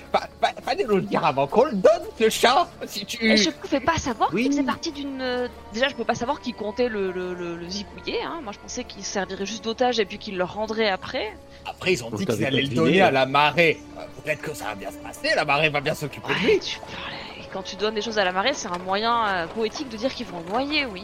fallait 0.63 0.83
nous 0.83 0.95
le 0.97 1.01
dire 1.03 1.25
avant 1.25 1.47
qu'on 1.47 1.65
le 1.65 1.73
donne, 1.73 2.03
ce 2.19 2.29
chat, 2.29 2.67
si 2.85 3.05
tu... 3.05 3.37
je 3.37 3.49
pouvais 3.49 3.79
pas 3.79 3.97
savoir 3.97 4.29
Oui. 4.33 4.43
qu'il 4.43 4.51
faisait 4.51 4.63
partie 4.63 4.91
d'une. 4.91 5.21
euh, 5.21 5.47
déjà, 5.73 5.87
je 5.87 5.95
peux 5.95 6.03
pas 6.03 6.15
savoir 6.15 6.41
qui 6.41 6.53
comptait 6.53 6.89
le, 6.89 7.11
le, 7.11 7.33
le, 7.33 7.55
le 7.55 7.69
zigouiller. 7.69 8.21
Hein. 8.23 8.41
Moi, 8.43 8.51
je 8.53 8.59
pensais 8.59 8.83
qu'il 8.83 9.03
servirait 9.03 9.45
juste 9.45 9.63
d'otage 9.63 9.99
et 9.99 10.05
puis 10.05 10.17
qu'il 10.17 10.37
le 10.37 10.43
rendrait 10.43 10.89
après. 10.89 11.33
Après, 11.65 11.93
ils 11.93 12.03
ont 12.03 12.09
On 12.11 12.15
dit 12.17 12.25
qu'ils 12.25 12.43
allaient 12.45 12.61
le 12.63 12.67
donner 12.75 13.01
à 13.01 13.11
la 13.11 13.25
marée. 13.25 13.79
Euh, 13.97 14.01
Peut-être 14.23 14.41
que 14.41 14.53
ça 14.53 14.65
va 14.65 14.75
bien 14.75 14.91
se 14.91 14.97
passer, 14.97 15.29
la 15.35 15.45
marée 15.45 15.69
va 15.69 15.79
bien 15.81 15.93
s'occuper 15.95 16.33
de 16.33 16.39
lui. 16.39 16.47
Ouais, 16.53 16.59
tu 16.59 16.79
parles. 16.79 16.91
Et 17.39 17.43
quand 17.53 17.63
tu 17.63 17.75
donnes 17.77 17.95
des 17.95 18.01
choses 18.01 18.19
à 18.19 18.25
la 18.25 18.31
marée, 18.33 18.53
c'est 18.53 18.67
un 18.67 18.77
moyen 18.79 19.25
euh, 19.27 19.47
poétique 19.47 19.87
de 19.89 19.95
dire 19.97 20.13
qu'ils 20.13 20.25
vont 20.27 20.41
le 20.45 20.49
noyer, 20.51 20.85
oui. 20.85 21.03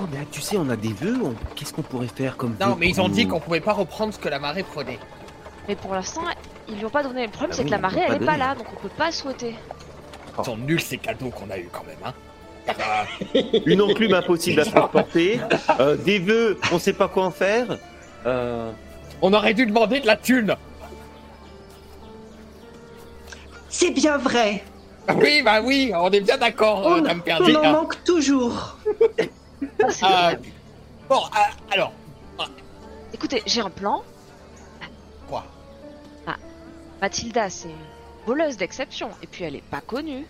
Oh, 0.00 0.04
mais 0.12 0.24
tu 0.30 0.40
sais, 0.40 0.56
on 0.56 0.68
a 0.70 0.76
des 0.76 0.92
vœux. 0.92 1.18
on- 1.24 1.34
Qu'est-ce 1.56 1.72
qu'on 1.72 1.82
pourrait 1.82 2.06
faire 2.06 2.36
comme 2.36 2.54
Non, 2.60 2.76
mais 2.78 2.88
ils 2.88 3.00
ont 3.00 3.08
dit 3.08 3.26
qu'on 3.26 3.40
pouvait 3.40 3.60
pas 3.60 3.72
reprendre 3.72 4.14
ce 4.14 4.18
que 4.20 4.28
la 4.28 4.38
marée 4.38 4.62
prenait. 4.62 4.98
Mais 5.68 5.76
pour 5.76 5.94
l'instant, 5.94 6.22
ils 6.68 6.76
lui 6.76 6.84
ont 6.86 6.90
pas 6.90 7.02
donné. 7.02 7.26
Le 7.26 7.30
problème, 7.30 7.50
Ah 7.52 7.54
c'est 7.54 7.62
oui, 7.62 7.66
que 7.66 7.72
la 7.72 7.78
marée, 7.78 8.00
elle 8.08 8.22
est 8.22 8.26
pas 8.26 8.36
là, 8.38 8.54
donc 8.54 8.66
on 8.72 8.80
peut 8.80 8.88
pas 8.88 9.12
souhaiter. 9.12 9.54
Ils 10.38 10.44
sont 10.44 10.56
nuls 10.56 10.80
ces 10.80 10.98
cadeaux 10.98 11.30
qu'on 11.30 11.50
a 11.50 11.58
eu 11.58 11.68
quand 11.70 11.84
même, 11.84 11.96
hein. 12.04 12.14
Euh, 13.34 13.42
Une 13.66 13.80
enclume 13.80 14.14
impossible 14.14 14.60
à 14.60 14.64
transporter. 14.64 15.40
euh, 15.80 15.96
des 15.96 16.18
vœux, 16.18 16.58
on 16.72 16.78
sait 16.78 16.92
pas 16.92 17.08
quoi 17.08 17.24
en 17.26 17.30
faire. 17.30 17.78
Euh, 18.26 18.70
on 19.22 19.32
aurait 19.32 19.54
dû 19.54 19.66
demander 19.66 20.00
de 20.00 20.06
la 20.06 20.16
thune. 20.16 20.54
C'est 23.68 23.90
bien 23.90 24.16
vrai. 24.18 24.64
Oui, 25.14 25.42
bah 25.42 25.60
oui, 25.62 25.92
on 25.94 26.10
est 26.10 26.20
bien 26.20 26.36
d'accord, 26.36 26.86
euh, 26.86 26.98
On, 26.98 27.02
Dame 27.02 27.22
on 27.28 27.54
en 27.54 27.72
manque 27.72 28.04
toujours. 28.04 28.76
Ah, 30.02 30.32
bon, 31.08 31.20
ah, 31.34 31.48
alors, 31.70 31.92
Écoutez, 33.14 33.42
j'ai 33.46 33.62
un 33.62 33.70
plan. 33.70 34.02
Mathilda, 37.00 37.48
c'est 37.50 37.68
une 37.68 37.74
voleuse 38.26 38.56
d'exception. 38.56 39.10
Et 39.22 39.26
puis, 39.26 39.44
elle 39.44 39.56
est 39.56 39.62
pas 39.70 39.80
connue. 39.80 40.24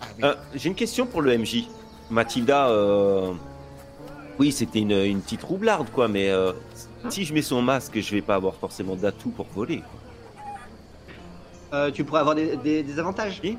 Ah, 0.00 0.06
oui. 0.16 0.24
euh, 0.24 0.34
J'ai 0.54 0.68
une 0.68 0.74
question 0.74 1.06
pour 1.06 1.22
le 1.22 1.36
MJ. 1.38 1.64
Mathilda, 2.10 2.68
euh, 2.68 3.32
oui, 4.38 4.52
c'était 4.52 4.80
une, 4.80 4.92
une 4.92 5.20
petite 5.20 5.42
roublarde, 5.42 5.88
quoi, 5.90 6.08
mais 6.08 6.28
euh, 6.30 6.52
si 7.08 7.24
je 7.24 7.32
mets 7.32 7.42
son 7.42 7.62
masque, 7.62 7.98
je 8.00 8.10
vais 8.14 8.20
pas 8.22 8.34
avoir 8.34 8.54
forcément 8.56 8.94
d'atout 8.96 9.30
pour 9.30 9.46
voler. 9.54 9.78
quoi. 9.78 10.00
Euh, 11.78 11.90
tu 11.90 12.04
pourrais 12.04 12.20
avoir 12.20 12.34
des, 12.34 12.56
des- 12.56 12.82
des 12.82 12.98
avantages. 12.98 13.40
Oui. 13.42 13.56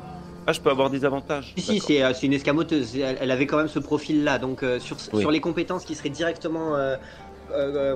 Ah, 0.47 0.53
je 0.53 0.61
peux 0.61 0.69
avoir 0.69 0.91
des 0.91 1.03
avantages. 1.03 1.53
Si, 1.57 1.61
si, 1.63 1.79
c'est 1.79 2.03
euh, 2.03 2.13
une 2.21 2.33
escamoteuse. 2.33 2.95
Elle, 2.95 3.17
elle 3.19 3.31
avait 3.31 3.47
quand 3.47 3.57
même 3.57 3.67
ce 3.67 3.79
profil-là. 3.79 4.37
Donc, 4.37 4.61
euh, 4.61 4.79
sur, 4.79 4.95
Oui. 5.11 5.21
sur 5.21 5.31
les 5.31 5.41
compétences 5.41 5.83
qui 5.85 5.95
seraient 5.95 6.09
directement 6.09 6.75
euh, 6.75 6.97
euh, 7.55 7.95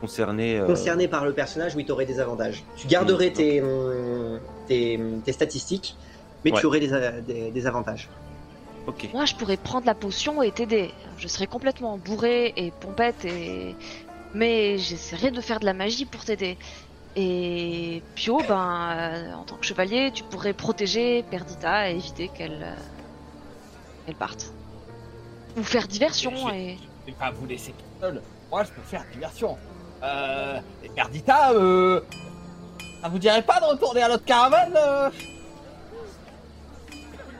Concerné. 0.00 0.58
euh, 0.58 1.08
par 1.08 1.24
le 1.24 1.32
personnage, 1.32 1.74
oui, 1.74 1.84
tu 1.84 1.92
aurais 1.92 2.06
des 2.06 2.20
avantages. 2.20 2.62
Tu 2.76 2.86
garderais 2.86 3.26
Oui. 3.28 3.32
tes, 3.32 3.62
tes, 4.68 5.00
tes 5.24 5.32
statistiques, 5.32 5.96
mais 6.44 6.52
Ouais. 6.52 6.60
tu 6.60 6.66
aurais 6.66 6.80
des, 6.80 7.50
des 7.50 7.66
avantages. 7.66 8.08
Moi, 9.12 9.24
je 9.24 9.34
pourrais 9.34 9.56
prendre 9.56 9.86
la 9.86 9.94
potion 9.94 10.42
et 10.42 10.50
t'aider. 10.52 10.90
Je 11.18 11.26
serais 11.28 11.46
complètement 11.46 11.96
bourré 11.96 12.52
et 12.56 12.70
pompette 12.70 13.24
et. 13.24 13.74
Mais 14.34 14.78
j'essaierai 14.78 15.30
de 15.30 15.40
faire 15.40 15.60
de 15.60 15.64
la 15.64 15.72
magie 15.74 16.04
pour 16.04 16.24
t'aider. 16.24 16.58
Et 17.16 18.02
Pio, 18.16 18.38
ben, 18.48 18.90
euh, 18.90 19.32
en 19.34 19.44
tant 19.44 19.56
que 19.56 19.64
chevalier, 19.64 20.10
tu 20.12 20.24
pourrais 20.24 20.52
protéger 20.52 21.22
Perdita 21.30 21.88
et 21.90 21.94
éviter 21.94 22.28
qu'elle 22.28 22.74
euh, 24.08 24.12
parte. 24.18 24.52
Ou 25.56 25.62
faire 25.62 25.86
diversion 25.86 26.32
et. 26.52 26.76
Je 27.06 27.12
vais 27.12 27.16
pas 27.18 27.30
vous 27.30 27.46
laisser 27.46 27.70
tout 27.72 27.84
seul. 28.00 28.20
Moi, 28.54 28.62
je 28.62 28.70
peux 28.70 28.82
faire 28.88 29.04
diversion. 29.12 29.58
Euh. 30.04 30.60
Et 30.84 30.88
Perdita, 30.88 31.50
euh. 31.54 32.00
Ça 33.02 33.08
vous 33.08 33.18
dirait 33.18 33.42
pas 33.42 33.58
de 33.58 33.64
retourner 33.64 34.00
à 34.00 34.08
notre 34.08 34.24
caravane 34.24 34.72
euh? 34.76 35.10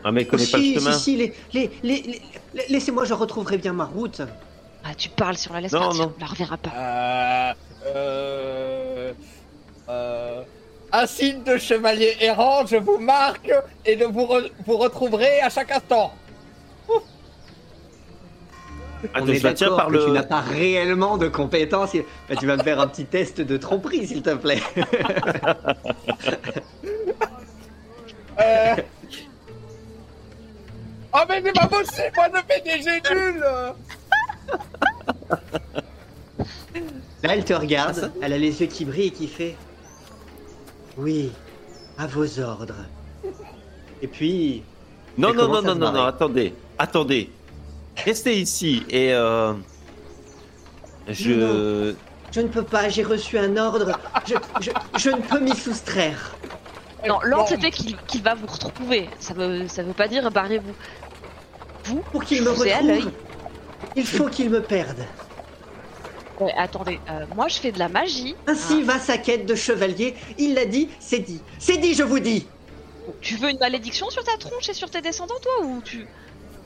Ah, 0.02 0.10
mais 0.10 0.22
il 0.22 0.26
connaît 0.26 0.44
pas 0.44 0.58
le 0.58 0.64
si, 0.64 0.74
chemin. 0.74 0.92
si, 0.92 1.00
si, 1.04 1.16
les, 1.16 1.32
les, 1.52 1.70
les- 1.84 2.02
les- 2.02 2.22
les- 2.54 2.66
laissez-moi, 2.68 3.04
je 3.04 3.14
retrouverai 3.14 3.58
bien 3.58 3.72
ma 3.72 3.84
route. 3.84 4.22
Ah, 4.82 4.92
tu 4.98 5.08
parles 5.08 5.36
si 5.36 5.48
on 5.48 5.54
la 5.54 5.60
laisse 5.60 5.72
Non, 5.72 5.82
partir, 5.82 6.02
non. 6.02 6.12
on 6.16 6.20
la 6.20 6.26
reverra 6.26 6.56
pas. 6.56 6.70
Euh. 6.74 7.52
Euh. 7.94 9.12
Euh. 9.90 10.42
Un 10.90 11.06
signe 11.06 11.44
de 11.44 11.58
chevalier 11.58 12.16
errant, 12.22 12.66
je 12.66 12.74
vous 12.74 12.98
marque 12.98 13.52
et 13.86 13.94
de 13.94 14.04
vous, 14.04 14.24
re- 14.24 14.50
vous 14.66 14.78
retrouverez 14.78 15.42
à 15.42 15.48
chaque 15.48 15.70
instant. 15.70 16.12
On 19.14 19.26
est 19.26 19.40
d'accord 19.40 19.76
par 19.76 19.88
que 19.88 19.92
le. 19.92 20.04
tu 20.04 20.10
n'as 20.10 20.22
pas 20.22 20.40
réellement 20.40 21.16
de 21.18 21.28
compétences. 21.28 21.94
Bah, 22.28 22.36
tu 22.38 22.46
vas 22.46 22.56
me 22.56 22.62
faire 22.62 22.80
un 22.80 22.86
petit 22.86 23.04
test 23.04 23.40
de 23.40 23.56
tromperie, 23.56 24.06
s'il 24.06 24.22
te 24.22 24.34
plaît. 24.34 24.62
Euh... 28.40 28.74
Oh 31.12 31.20
mais 31.28 31.40
c'est 31.44 31.52
pas 31.52 31.66
possible, 31.68 32.10
moi 32.16 32.26
je 32.34 32.40
fais 32.52 32.60
des 32.62 32.82
jets 32.82 33.14
nuls 33.14 33.44
Là, 37.22 37.34
elle 37.36 37.44
te 37.44 37.54
regarde, 37.54 38.12
elle 38.20 38.32
a 38.32 38.38
les 38.38 38.60
yeux 38.60 38.66
qui 38.66 38.84
brillent 38.84 39.06
et 39.06 39.10
qui 39.12 39.28
fait 39.28 39.54
Oui, 40.98 41.30
à 41.96 42.06
vos 42.06 42.40
ordres. 42.40 42.74
Et 44.02 44.08
puis, 44.08 44.62
Non, 45.16 45.32
non, 45.32 45.48
non, 45.48 45.62
non, 45.62 45.74
non, 45.74 45.92
non, 45.92 46.02
attendez. 46.02 46.52
Attendez. 46.78 47.30
Restez 47.96 48.40
ici 48.40 48.82
et. 48.88 49.12
Euh... 49.14 49.54
Je. 51.08 51.94
je 52.32 52.40
ne 52.40 52.48
peux 52.48 52.64
pas, 52.64 52.88
j'ai 52.88 53.02
reçu 53.02 53.38
un 53.38 53.56
ordre, 53.56 53.98
je, 54.26 54.34
je, 54.60 54.70
je 54.96 55.10
ne 55.10 55.20
peux 55.20 55.38
m'y 55.38 55.54
soustraire. 55.54 56.34
Non, 57.06 57.18
l'ordre 57.22 57.48
c'était 57.48 57.70
qu'il 57.70 57.96
qu'il 58.06 58.22
va 58.22 58.34
vous 58.34 58.46
retrouver. 58.46 59.10
Ça 59.20 59.34
veut, 59.34 59.68
ça 59.68 59.82
veut 59.82 59.92
pas 59.92 60.08
dire 60.08 60.30
barrez-vous. 60.30 60.74
Vous 61.84 62.00
Pour 62.10 62.24
qu'il 62.24 62.42
me 62.42 62.50
vous 62.50 62.64
ai 62.64 62.72
à 62.72 62.80
l'œil. 62.82 62.96
retrouve, 63.00 63.12
il 63.96 64.06
faut 64.06 64.28
qu'il 64.28 64.50
me 64.50 64.62
perde. 64.62 65.06
Ouais, 66.40 66.52
attendez, 66.56 66.98
euh, 67.10 67.26
moi 67.36 67.48
je 67.48 67.58
fais 67.58 67.70
de 67.72 67.78
la 67.78 67.88
magie. 67.88 68.34
Ainsi 68.46 68.80
Ah, 68.82 68.86
va 68.86 68.98
sa 68.98 69.18
quête 69.18 69.46
de 69.46 69.54
chevalier. 69.54 70.14
Il 70.38 70.54
l'a 70.54 70.64
dit, 70.64 70.88
c'est 70.98 71.20
dit. 71.20 71.40
C'est 71.58 71.76
dit, 71.76 71.94
je 71.94 72.02
vous 72.02 72.18
dis. 72.18 72.46
tu 73.20 73.36
veux 73.36 73.50
une 73.50 73.58
malédiction 73.58 74.08
sur 74.10 74.24
ta 74.24 74.36
tronche 74.38 74.68
et 74.68 74.74
sur 74.74 74.90
tes 74.90 75.02
descendants, 75.02 75.38
toi 75.40 75.66
Ou 75.66 75.80
tu. 75.82 76.08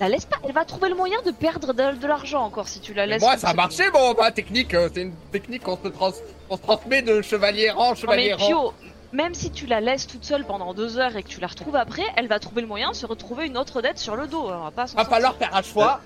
La 0.00 0.08
laisse 0.08 0.26
pas, 0.26 0.36
elle 0.44 0.52
va 0.52 0.64
trouver 0.64 0.88
le 0.88 0.94
moyen 0.94 1.20
de 1.26 1.30
perdre 1.32 1.72
de, 1.72 1.96
de 1.98 2.06
l'argent 2.06 2.42
encore 2.44 2.68
si 2.68 2.80
tu 2.80 2.94
la 2.94 3.04
Mais 3.06 3.14
laisses. 3.14 3.22
moi 3.22 3.32
comme 3.32 3.40
ça 3.40 3.48
a 3.48 3.54
marché 3.54 3.90
bon 3.90 4.14
ma 4.14 4.30
technique, 4.30 4.72
euh, 4.74 4.88
c'est 4.94 5.02
une 5.02 5.14
technique 5.32 5.64
qu'on 5.64 5.76
se, 5.76 5.88
trans... 5.88 6.12
qu'on 6.48 6.56
se 6.56 6.62
transmet 6.62 7.02
de 7.02 7.20
chevalier 7.20 7.72
Non, 7.76 7.94
chevalier 7.96 8.34
mais 8.38 8.44
errant. 8.44 8.46
Pio, 8.46 8.72
même 9.12 9.34
si 9.34 9.50
tu 9.50 9.66
la 9.66 9.80
laisses 9.80 10.06
toute 10.06 10.24
seule 10.24 10.44
pendant 10.44 10.72
deux 10.72 10.98
heures 10.98 11.16
et 11.16 11.22
que 11.24 11.28
tu 11.28 11.40
la 11.40 11.48
retrouves 11.48 11.74
après, 11.74 12.04
elle 12.16 12.28
va 12.28 12.38
trouver 12.38 12.60
le 12.62 12.68
moyen 12.68 12.90
de 12.90 12.96
se 12.96 13.06
retrouver 13.06 13.46
une 13.46 13.58
autre 13.58 13.82
dette 13.82 13.98
sur 13.98 14.14
le 14.14 14.28
dos. 14.28 14.44
On 14.48 14.64
va 14.64 14.70
pas 14.70 14.86
s'en 14.86 14.96
Va 14.98 15.04
falloir 15.04 15.34
faire 15.34 15.54
un 15.54 15.62
choix. 15.62 16.00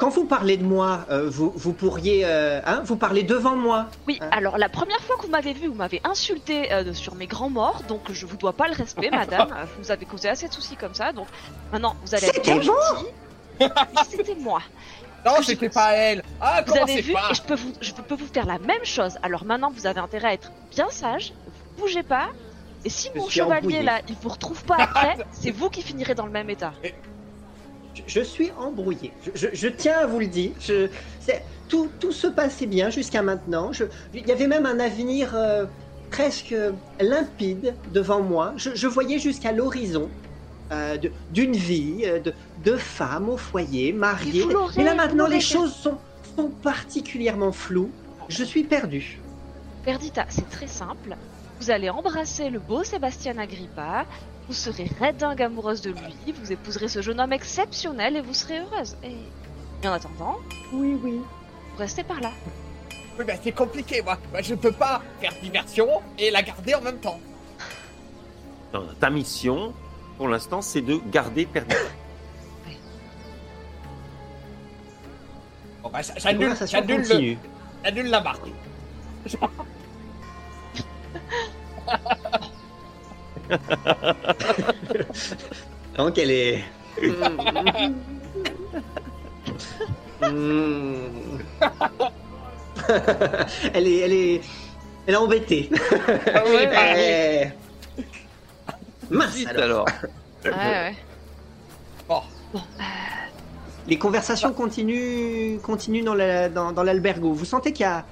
Quand 0.00 0.08
vous 0.08 0.24
parlez 0.24 0.56
de 0.56 0.64
moi, 0.64 1.04
euh, 1.10 1.28
vous, 1.28 1.52
vous 1.54 1.74
pourriez, 1.74 2.22
euh, 2.24 2.60
hein, 2.64 2.80
vous 2.84 2.96
parlez 2.96 3.22
devant 3.22 3.54
moi. 3.54 3.86
Oui, 4.08 4.18
Hein 4.22 4.28
alors 4.32 4.56
la 4.56 4.70
première 4.70 4.98
fois 5.02 5.16
que 5.16 5.22
vous 5.22 5.28
m'avez 5.30 5.52
vu, 5.52 5.66
vous 5.68 5.74
m'avez 5.74 6.00
insulté 6.04 6.72
euh, 6.72 6.94
sur 6.94 7.14
mes 7.14 7.26
grands 7.26 7.50
morts, 7.50 7.82
donc 7.86 8.10
je 8.10 8.24
vous 8.24 8.38
dois 8.38 8.54
pas 8.54 8.66
le 8.66 8.74
respect, 8.74 9.10
madame. 9.22 9.48
Vous 9.78 9.90
avez 9.90 10.06
causé 10.06 10.28
assez 10.30 10.48
de 10.48 10.52
soucis 10.54 10.76
comme 10.76 10.94
ça, 10.94 11.12
donc 11.12 11.26
maintenant 11.70 11.94
vous 12.04 12.14
allez 12.14 12.28
être 12.28 12.34
C'était 12.36 12.58
bien 12.58 12.72
C'était 14.08 14.34
moi. 14.36 14.62
Non, 15.26 15.32
je- 15.40 15.44
c'était 15.48 15.68
pas 15.68 15.92
elle. 15.92 16.22
Ah, 16.40 16.62
Vous 16.66 16.74
avez 16.78 17.02
vu 17.02 17.12
pas 17.12 17.28
et 17.30 17.34
je 17.34 17.42
peux 17.42 17.54
vous, 17.54 17.74
je 17.82 17.92
peux 17.92 18.14
vous 18.14 18.26
faire 18.26 18.46
la 18.46 18.58
même 18.58 18.84
chose. 18.86 19.18
Alors 19.22 19.44
maintenant, 19.44 19.70
vous 19.70 19.86
avez 19.86 20.00
intérêt 20.00 20.28
à 20.28 20.32
être 20.32 20.50
bien 20.70 20.88
sage. 20.88 21.34
Vous 21.76 21.82
bougez 21.82 22.02
pas. 22.02 22.28
Et 22.86 22.88
si 22.88 23.10
Je 23.14 23.18
mon 23.20 23.28
chevalier 23.28 23.56
embrouillé. 23.58 23.82
là, 23.82 24.00
il 24.08 24.16
vous 24.22 24.30
retrouve 24.30 24.64
pas 24.64 24.76
après, 24.78 25.18
c'est 25.32 25.50
vous 25.50 25.68
qui 25.68 25.82
finirez 25.82 26.14
dans 26.14 26.24
le 26.24 26.32
même 26.32 26.48
état. 26.48 26.72
Je 28.06 28.20
suis 28.20 28.50
embrouillé. 28.52 29.12
Je, 29.22 29.30
je- 29.34 29.54
je 29.54 29.68
tiens 29.68 29.98
à 29.98 30.06
vous 30.06 30.18
le 30.20 30.26
dire. 30.26 30.52
Je, 30.58 30.88
tout, 31.68 31.88
tout 32.00 32.12
se 32.12 32.26
passait 32.26 32.66
bien 32.66 32.90
jusqu'à 32.90 33.22
maintenant. 33.22 33.70
Il 34.12 34.26
y 34.26 34.32
avait 34.32 34.48
même 34.48 34.66
un 34.66 34.80
avenir 34.80 35.34
euh, 35.34 35.66
presque 36.10 36.54
limpide 37.00 37.76
devant 37.92 38.22
moi. 38.22 38.54
Je, 38.56 38.86
voyais 38.86 39.18
jusqu'à 39.18 39.52
l'horizon 39.52 40.10
euh, 40.72 40.98
d'une 41.30 41.54
vie, 41.54 42.02
euh, 42.04 42.18
de, 42.20 42.34
de 42.64 42.76
femme 42.76 43.28
au 43.28 43.36
foyer, 43.36 43.92
mariée. 43.92 44.42
vous 44.42 44.50
l'aurez, 44.50 44.74
Mais 44.78 44.84
là 44.84 44.94
maintenant, 44.94 45.26
les 45.26 45.40
choses 45.40 45.74
sont, 45.74 45.98
sont 46.36 46.50
particulièrement 46.50 47.52
floues. 47.52 47.92
Je 48.28 48.44
suis 48.44 48.64
perdu. 48.64 49.20
Perdita, 49.84 50.26
c'est 50.28 50.48
très 50.48 50.66
simple. 50.66 51.16
Vous 51.60 51.70
allez 51.70 51.90
embrasser 51.90 52.50
le 52.50 52.58
beau 52.58 52.82
Sébastien 52.84 53.38
Agrippa. 53.38 54.06
Vous 54.50 54.56
serez 54.56 54.90
dingue 55.16 55.42
amoureuse 55.42 55.80
de 55.80 55.92
lui. 55.92 56.32
Vous 56.32 56.50
épouserez 56.50 56.88
ce 56.88 57.02
jeune 57.02 57.20
homme 57.20 57.32
exceptionnel 57.32 58.16
et 58.16 58.20
vous 58.20 58.34
serez 58.34 58.58
heureuse. 58.58 58.96
Et, 59.04 59.14
et 59.84 59.88
en 59.88 59.92
attendant, 59.92 60.38
Oui, 60.72 60.98
oui. 61.04 61.20
vous 61.20 61.78
restez 61.78 62.02
par 62.02 62.20
là. 62.20 62.32
Oui, 63.16 63.24
bah, 63.24 63.34
c'est 63.40 63.52
compliqué, 63.52 64.02
moi. 64.02 64.18
Moi, 64.32 64.42
je 64.42 64.56
peux 64.56 64.72
pas 64.72 65.02
faire 65.20 65.32
diversion 65.40 65.86
et 66.18 66.32
la 66.32 66.42
garder 66.42 66.74
en 66.74 66.80
même 66.80 66.98
temps. 66.98 67.20
Non, 68.74 68.88
ta 68.98 69.08
mission, 69.08 69.72
pour 70.16 70.26
l'instant, 70.26 70.62
c'est 70.62 70.82
de 70.82 70.98
garder 71.12 71.46
perdu. 71.46 71.76
Bon, 75.80 75.90
bah, 75.90 76.00
La 76.08 76.18
j'annule, 76.18 76.56
j'annule, 76.66 77.38
j'annule 77.84 78.10
la 78.10 78.20
marque. 78.20 78.48
Donc 85.96 86.18
elle 86.18 86.30
est. 86.30 86.64
Hmm. 90.22 90.94
elle 93.74 93.86
est, 93.86 93.98
elle 93.98 94.12
est, 94.12 94.40
elle 95.06 95.14
est 95.14 95.16
embêtée. 95.16 95.70
Ah 95.72 96.42
oui, 96.46 96.66
bah, 96.66 96.94
oui. 96.94 97.00
Eh. 97.00 97.48
Mince 99.10 99.46
alors. 99.48 99.64
alors. 99.64 99.86
Ouais, 100.44 100.50
ouais. 100.52 100.94
Bon, 102.08 102.20
Les 103.88 103.98
conversations 103.98 104.52
continuent, 104.52 105.58
continuent 105.60 106.04
dans 106.04 106.14
la- 106.14 106.48
dans, 106.48 106.72
dans 106.72 106.82
l'albergo. 106.82 107.32
Vous 107.32 107.44
sentez 107.44 107.72
qu'il 107.72 107.84
y 107.84 107.88
a 107.88 108.04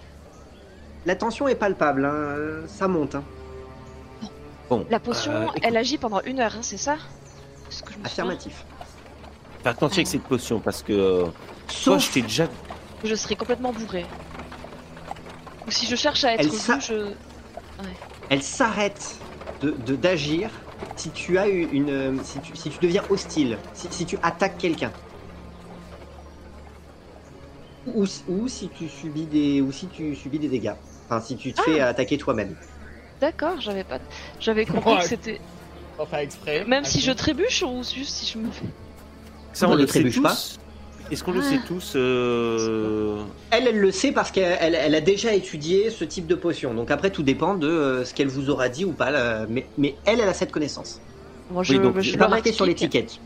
la 1.06 1.14
tension 1.14 1.46
est 1.48 1.54
palpable. 1.54 2.04
hein. 2.04 2.34
Ça 2.66 2.88
monte. 2.88 3.14
hein. 3.14 3.22
Bon. 4.68 4.86
La 4.90 5.00
potion, 5.00 5.32
euh, 5.32 5.46
écoute, 5.46 5.62
elle 5.64 5.76
agit 5.76 5.98
pendant 5.98 6.20
une 6.22 6.40
heure, 6.40 6.56
hein, 6.56 6.62
c'est 6.62 6.76
ça 6.78 6.98
Ce 7.68 7.82
que 7.82 7.92
je 7.94 7.98
me 7.98 8.04
souviens. 8.04 8.24
Affirmatif. 8.24 8.66
Fais 9.62 9.70
attention 9.70 9.96
avec 9.98 10.06
cette 10.06 10.26
potion 10.26 10.60
parce 10.60 10.82
que. 10.82 10.92
euh, 10.92 11.30
Toi, 11.82 11.98
je 11.98 12.04
Sauf 12.04 12.12
t'ai 12.12 12.22
déjà. 12.22 12.48
Je 13.02 13.14
serai 13.14 13.36
complètement 13.36 13.72
bourré. 13.72 14.06
Ou 15.66 15.70
si 15.70 15.86
je 15.86 15.96
cherche 15.96 16.24
à 16.24 16.34
être 16.34 16.42
Elle 16.42 16.80
je. 16.80 17.16
elle 18.28 18.42
s'arrête 18.42 19.26
de 19.60 19.72
de- 19.72 19.96
d'agir 19.96 20.66
si 20.96 21.12
tu 21.12 21.38
as 21.38 21.48
eu 21.48 21.62
une 21.64 21.90
euh, 21.90 22.22
si 22.22 22.40
tu, 22.40 22.56
si 22.56 22.70
tu 22.70 22.78
deviens 22.80 23.04
hostile, 23.08 23.60
si, 23.72 23.92
si 23.92 24.06
tu 24.06 24.18
attaques 24.22 24.58
quelqu'un. 24.58 24.94
Ou, 27.86 28.04
ou 28.28 28.46
si 28.48 28.70
tu 28.70 28.88
subis 28.88 29.26
des 29.26 29.60
ou 29.60 29.72
si 29.72 29.88
tu 29.88 30.14
subis 30.14 30.38
des 30.38 30.48
dégâts. 30.48 30.74
Enfin, 31.08 31.20
si 31.20 31.36
tu 31.36 31.54
te 31.54 31.60
fais 31.60 31.80
attaquer 31.80 32.18
toi-même. 32.18 32.56
D'accord, 33.20 33.60
j'avais 33.60 33.84
pas. 33.84 33.98
J'avais 34.40 34.64
compris 34.64 34.92
Ouais. 34.94 35.00
que 35.00 35.06
c'était. 35.06 35.40
on 35.98 36.06
fait 36.06 36.22
exprès. 36.24 36.64
Même 36.66 36.84
si 36.84 37.00
je 37.00 37.10
trébuche 37.12 37.62
ou 37.66 37.82
juste 37.82 38.10
si 38.14 38.26
je 38.32 38.38
me 38.38 38.50
fais. 38.50 38.66
Ça, 39.52 39.66
On 39.68 39.72
on 39.72 39.74
ne 39.74 39.80
le 39.80 39.86
sait 39.86 39.94
trébuche 40.00 40.14
tous. 40.16 40.22
pas. 40.22 40.36
est-ce 41.10 41.24
qu'on 41.24 41.32
le 41.32 41.42
sait 41.42 41.58
tous 41.66 41.94
euh, 41.96 43.22
Elle, 43.50 43.66
elle 43.66 43.78
le 43.80 43.90
sait 43.90 44.12
parce 44.12 44.30
qu'elle 44.30 44.56
elle- 44.60 44.74
elle 44.76 44.94
a 44.94 45.00
déjà 45.00 45.32
étudié 45.34 45.90
ce 45.90 46.04
type 46.04 46.26
de 46.26 46.34
potion. 46.34 46.74
Donc 46.74 46.90
après, 46.90 47.10
tout 47.10 47.22
dépend 47.22 47.54
de 47.54 47.66
euh, 47.68 48.04
ce 48.04 48.14
qu'elle 48.14 48.28
vous 48.28 48.50
aura 48.50 48.68
dit 48.68 48.84
ou 48.84 48.92
pas. 48.92 49.10
là. 49.10 49.46
Mais, 49.48 49.66
mais 49.78 49.94
elle, 50.04 50.20
elle 50.20 50.28
a 50.28 50.34
cette 50.34 50.52
connaissance. 50.52 51.00
Moi, 51.50 51.62
je, 51.64 51.72
Oui, 51.72 51.78
donc, 51.80 51.98
je 52.00 52.16
pas 52.16 52.28
marqué 52.28 52.52
sur 52.52 52.66
l'étiquette. 52.66 53.18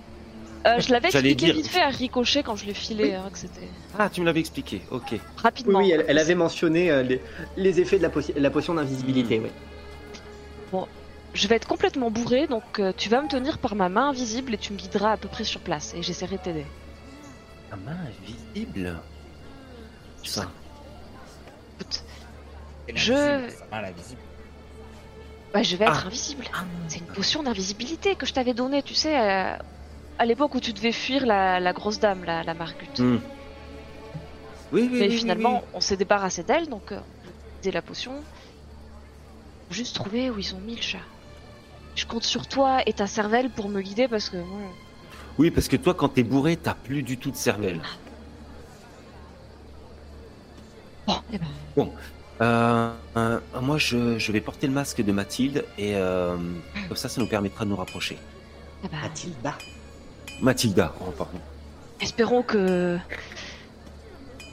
Euh, 0.65 0.79
je 0.79 0.93
l'avais 0.93 1.09
expliqué 1.09 1.35
dire- 1.47 1.55
vite 1.57 1.67
fait 1.67 1.81
à 1.81 1.89
Ricochet 1.89 2.45
quand 2.45 2.55
je 2.55 2.67
l'ai 2.67 2.73
filé, 2.75 3.15
hein, 3.15 3.25
que 3.33 3.37
c'était 3.39 3.67
Ah, 3.99 4.09
tu 4.09 4.21
me 4.21 4.27
l'avais 4.27 4.39
expliqué. 4.39 4.81
Ok. 4.93 5.09
Oui, 5.11 5.21
rapidement. 5.37 5.81
oui, 5.81 5.91
elle, 5.91 6.05
elle 6.07 6.19
avait 6.19 6.37
mentionné 6.37 6.89
euh, 6.93 7.03
les, 7.03 7.21
les 7.57 7.81
effets 7.81 7.99
de 7.99 8.03
la, 8.05 8.11
potion- 8.11 8.35
la 8.37 8.51
potion 8.51 8.75
d'invisibilité. 8.75 9.41
Hmm. 9.41 9.45
oui. 9.45 9.51
Je 11.35 11.49
vais 11.49 11.57
être 11.57 11.67
complètement 11.67 12.11
bourré, 12.11 12.47
donc 12.47 12.79
euh, 12.79 12.93
tu 12.97 13.09
vas 13.09 13.23
me 13.23 13.29
tenir 13.29 13.59
par 13.59 13.75
ma 13.75 13.89
main 13.89 14.11
invisible 14.11 14.53
et 14.55 14.59
tu 14.59 14.73
me 14.73 14.79
guideras 14.79 15.13
à 15.13 15.17
peu 15.17 15.29
près 15.29 15.45
sur 15.45 15.61
place 15.61 15.95
et 15.95 16.03
j'essaierai 16.03 16.37
de 16.37 16.43
t'aider. 16.43 16.67
La 17.71 17.77
main 17.79 17.99
invisible? 18.07 19.03
Ça. 20.23 20.53
Écoute, 21.79 22.05
Je- 22.95 23.51
l'invisible. 23.73 24.21
bah, 25.55 25.63
je 25.63 25.77
vais 25.77 25.87
être 25.87 26.03
Ah. 26.05 26.07
invisible. 26.07 26.45
C'est 26.89 26.99
une 26.99 27.07
potion 27.07 27.43
d'invisibilité 27.43 28.15
que 28.15 28.27
je 28.27 28.35
t'avais 28.35 28.53
donnée, 28.53 28.83
tu 28.83 28.95
sais, 28.95 29.19
euh, 29.19 29.57
à 30.19 30.25
l'époque 30.27 30.55
où 30.55 30.61
tu 30.61 30.75
devais 30.75 30.93
fuir 30.93 31.25
la, 31.25 31.61
la 31.61 31.73
grosse 31.73 31.99
dame, 31.99 32.25
la, 32.25 32.43
la 32.43 32.53
Margute. 32.53 33.01
Hmm. 33.01 33.19
Oui, 34.71 34.83
oui, 34.83 34.89
Mais 34.93 35.01
oui, 35.01 35.09
oui, 35.09 35.17
finalement, 35.19 35.63
on 35.73 35.81
s'est 35.81 35.97
débarrassé 35.97 36.43
d'elle, 36.45 36.69
donc 36.69 36.93
euh, 36.93 37.01
on 37.01 37.29
a 37.29 37.31
utilisé 37.31 37.73
la 37.73 37.83
potion. 37.83 38.23
Faut 39.73 39.77
juste 39.79 39.95
trouver 39.95 40.29
où 40.29 40.39
ils 40.39 40.55
ont 40.55 40.59
mis 40.61 40.77
le 40.77 40.83
chat. 40.83 40.99
Je 41.95 42.05
compte 42.05 42.25
sur 42.25 42.47
toi 42.47 42.83
et 42.85 42.93
ta 42.93 43.07
cervelle 43.07 43.49
pour 43.49 43.71
me 43.71 43.81
guider 43.81 44.07
parce 44.07 44.29
que 44.29 44.37
bon, 44.37 44.61
oui. 45.39 45.51
Parce 45.51 45.67
que 45.67 45.77
toi, 45.77 45.95
quand 45.95 46.11
t'es 46.11 46.23
bourré, 46.25 46.59
t'as 46.59 46.75
plus 46.75 47.03
du 47.03 47.17
tout 47.17 47.31
de 47.31 47.37
cervelle. 47.37 47.81
Bon, 51.07 51.17
eh 51.33 51.39
ben, 51.39 51.89
Euh, 52.43 52.93
euh, 53.17 53.41
moi, 53.63 53.79
je, 53.79 54.19
je 54.19 54.31
vais 54.33 54.43
porter 54.43 54.67
le 54.67 54.75
masque 54.75 55.01
de 55.01 55.11
Mathilde 55.11 55.65
et 55.79 55.97
euh, 55.97 56.37
comme 56.89 56.97
ça, 56.99 57.09
ça 57.09 57.19
nous 57.19 57.27
permettra 57.27 57.65
de 57.65 57.71
nous 57.71 57.77
rapprocher. 57.77 58.19
eh 58.85 58.89
ben, 58.89 58.99
Mathilda. 59.01 59.57
Mathilda, 60.43 60.93
oh, 61.01 61.13
pardon. 61.17 61.41
espérons 61.99 62.43
que 62.43 62.99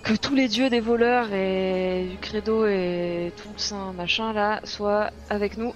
que 0.04 0.14
tous 0.16 0.34
les 0.36 0.47
dieux 0.47 0.70
des 0.70 0.80
voleurs 0.80 1.32
et 1.34 2.08
du 2.12 2.18
credo 2.18 2.66
et 2.66 3.32
tout 3.38 3.50
le 3.54 3.60
saint 3.60 3.93
machin 3.93 4.34
là 4.34 4.60
soient 4.64 5.12
avec 5.30 5.58
nous. 5.58 5.74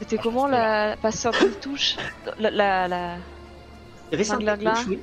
C'était 0.00 0.16
Ah, 0.18 0.22
comment 0.22 0.46
la 0.46 0.96
pas 0.96 1.12
sainte 1.12 1.60
touche? 1.60 1.96
La, 2.38 2.50
la, 2.50 2.88
la- 2.88 3.16
Il 4.08 4.12
y 4.12 4.14
avait 4.14 4.24
Saint 4.24 4.38
touches, 4.38 4.86
oui. 4.88 4.98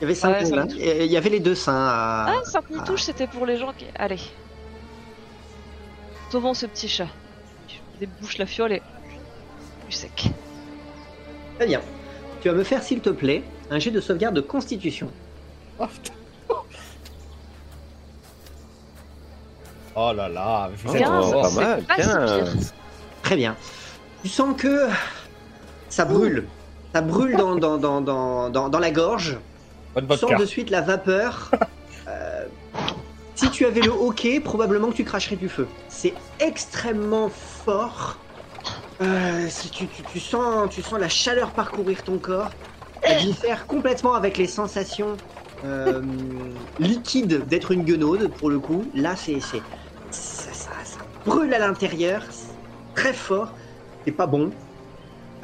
Il 0.00 0.02
y 0.02 0.04
avait 0.04 0.14
Saint 0.14 0.38
Il 0.76 1.06
y 1.10 1.16
avait 1.16 1.30
les 1.30 1.40
deux 1.40 1.54
seins. 1.54 1.86
à- 1.88 2.26
Ah, 2.28 2.40
Sainte 2.44 2.70
Nitouche, 2.70 3.02
c'était 3.02 3.26
pour 3.26 3.46
les 3.46 3.56
gens 3.56 3.72
qui. 3.72 3.86
Allez. 3.96 4.20
Sauvons 6.30 6.54
ce 6.54 6.66
petit 6.66 6.88
chat. 6.88 7.08
Je 7.68 8.00
débouche 8.00 8.38
la 8.38 8.46
fiole 8.46 8.72
et. 8.72 8.82
Du 9.88 9.92
sec. 9.92 10.26
Très 11.56 11.66
bien. 11.66 11.80
Tu 12.40 12.48
vas 12.48 12.54
me 12.54 12.62
faire, 12.62 12.82
s'il 12.82 13.00
te 13.00 13.10
plaît, 13.10 13.42
un 13.70 13.78
jet 13.80 13.90
de 13.90 14.00
sauvegarde 14.00 14.36
de 14.36 14.40
constitution. 14.40 15.10
Oh, 15.80 15.86
putain. 15.86 16.12
Oh 20.00 20.12
là 20.14 20.28
là, 20.28 20.70
vous 20.76 20.92
Oh, 20.92 20.96
êtes 20.96 21.02
pas 21.02 21.50
mal, 21.50 21.82
pas 21.82 21.94
si 21.96 22.02
15. 22.02 22.74
Très 23.22 23.36
bien. 23.36 23.56
Tu 24.22 24.28
sens 24.28 24.54
que 24.56 24.86
ça 25.88 26.04
brûle. 26.04 26.46
Ça 26.94 27.00
brûle 27.00 27.36
dans, 27.36 27.56
dans, 27.56 27.78
dans, 27.78 28.00
dans, 28.00 28.48
dans, 28.48 28.68
dans 28.68 28.78
la 28.78 28.90
gorge. 28.92 29.38
Bonne 29.94 30.06
Tu 30.06 30.16
sens 30.16 30.38
de 30.38 30.44
suite 30.44 30.70
la 30.70 30.80
vapeur. 30.80 31.50
Euh, 32.10 32.46
si 33.34 33.50
tu 33.50 33.66
avais 33.66 33.82
le 33.82 33.90
hockey, 33.90 34.40
probablement 34.40 34.88
que 34.88 34.94
tu 34.94 35.04
cracherais 35.04 35.36
du 35.36 35.50
feu. 35.50 35.68
C'est 35.90 36.14
extrêmement 36.40 37.28
fort. 37.28 38.16
Euh, 39.02 39.46
si 39.50 39.68
tu, 39.68 39.86
tu, 39.88 40.02
tu 40.02 40.18
sens, 40.18 40.70
tu 40.70 40.80
sens 40.80 40.98
la 40.98 41.10
chaleur 41.10 41.50
parcourir 41.50 42.02
ton 42.02 42.16
corps. 42.16 42.48
Ça 43.04 43.16
diffère 43.16 43.66
complètement 43.66 44.14
avec 44.14 44.38
les 44.38 44.46
sensations 44.46 45.18
euh, 45.66 46.00
liquides 46.78 47.46
d'être 47.46 47.72
une 47.72 47.84
guenaude, 47.84 48.30
pour 48.38 48.48
le 48.48 48.58
coup. 48.58 48.84
Là, 48.94 49.16
c'est, 49.16 49.40
c'est, 49.40 49.62
ça, 50.10 50.52
ça, 50.52 50.70
ça 50.84 50.98
brûle 51.28 51.54
à 51.54 51.58
l'intérieur. 51.58 52.22
Très 52.94 53.12
fort. 53.12 53.52
C'est 54.04 54.12
pas 54.12 54.26
bon. 54.26 54.50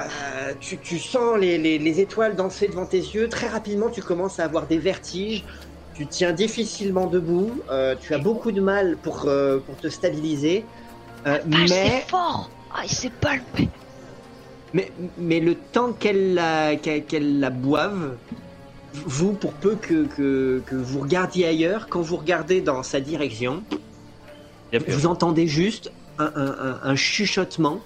Euh, 0.01 0.55
tu, 0.61 0.78
tu 0.78 0.99
sens 0.99 1.39
les, 1.39 1.57
les- 1.59 1.78
les 1.78 2.01
étoiles 2.01 2.35
danser 2.35 2.66
devant 2.68 2.87
tes 2.87 2.99
yeux. 2.99 3.28
Très 3.28 3.47
rapidement, 3.49 3.91
tu 3.91 4.03
commences 4.03 4.41
à 4.41 4.45
avoir 4.45 4.66
des 4.66 4.78
vertiges. 4.78 5.45
Tu 5.95 6.07
tiens 6.09 6.32
difficilement 6.32 7.07
debout. 7.07 7.53
Euh, 7.70 7.95
tu 8.01 8.14
as 8.14 8.18
beaucoup 8.18 8.51
de 8.51 8.61
mal 8.61 8.97
pour, 8.97 9.26
euh, 9.26 9.59
pour 9.61 9.76
te 9.76 9.89
stabiliser. 9.89 10.64
Vache, 11.24 11.43
mais, 11.47 11.66
c'est 11.68 12.09
fort 12.09 12.51
Ah, 12.74 12.80
il 12.85 12.91
s'est 12.91 13.12
palpé 13.20 13.68
mais, 14.74 14.91
mais 15.16 15.39
le 15.39 15.55
temps 15.55 15.93
qu'elle 15.93 16.35
la, 16.35 16.74
qu'elle 16.74 17.39
la 17.39 17.51
boive, 17.51 18.16
vous, 18.93 19.32
pour 19.32 19.53
peu 19.53 19.76
que, 19.76 20.05
que, 20.07 20.61
que 20.66 20.74
vous 20.74 20.99
regardiez 21.01 21.47
ailleurs, 21.47 21.87
quand 21.89 22.01
vous 22.03 22.16
regardez 22.16 22.61
dans 22.61 22.82
sa 22.82 22.99
direction, 23.01 23.62
Vous 24.89 25.07
entendez 25.07 25.47
juste 25.47 25.93
un, 26.18 26.33
un- 26.35 26.47
un- 26.59 26.81
un 26.83 26.97
chuchotement 26.97 27.81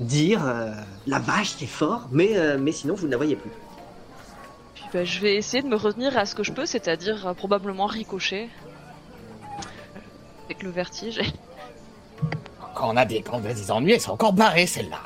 dire 0.00 0.44
euh, 0.46 0.72
la 1.06 1.18
vache 1.18 1.54
c'est 1.58 1.66
fort, 1.66 2.08
mais, 2.10 2.36
euh, 2.36 2.58
mais 2.60 2.72
sinon 2.72 2.94
vous 2.94 3.06
ne 3.06 3.10
la 3.12 3.16
voyez 3.16 3.36
plus. 3.36 3.50
Puis 4.74 4.84
bah, 4.92 5.04
je 5.04 5.20
vais 5.20 5.34
essayer 5.36 5.62
de 5.62 5.68
me 5.68 5.76
retenir 5.76 6.16
à 6.18 6.26
ce 6.26 6.34
que 6.34 6.42
je 6.42 6.52
peux, 6.52 6.66
c'est-à-dire 6.66 7.26
euh, 7.26 7.34
probablement 7.34 7.86
ricocher. 7.86 8.48
Avec 10.46 10.62
le 10.62 10.70
vertige. 10.70 11.20
Quand 12.74 12.90
on 12.92 12.96
a 12.96 13.04
des, 13.04 13.22
quand 13.22 13.40
on 13.40 13.48
a 13.48 13.52
des 13.54 13.70
ennuis, 13.70 13.92
elles 13.92 14.00
sont 14.00 14.10
encore 14.10 14.32
barrées, 14.32 14.66
celles-là. 14.66 14.98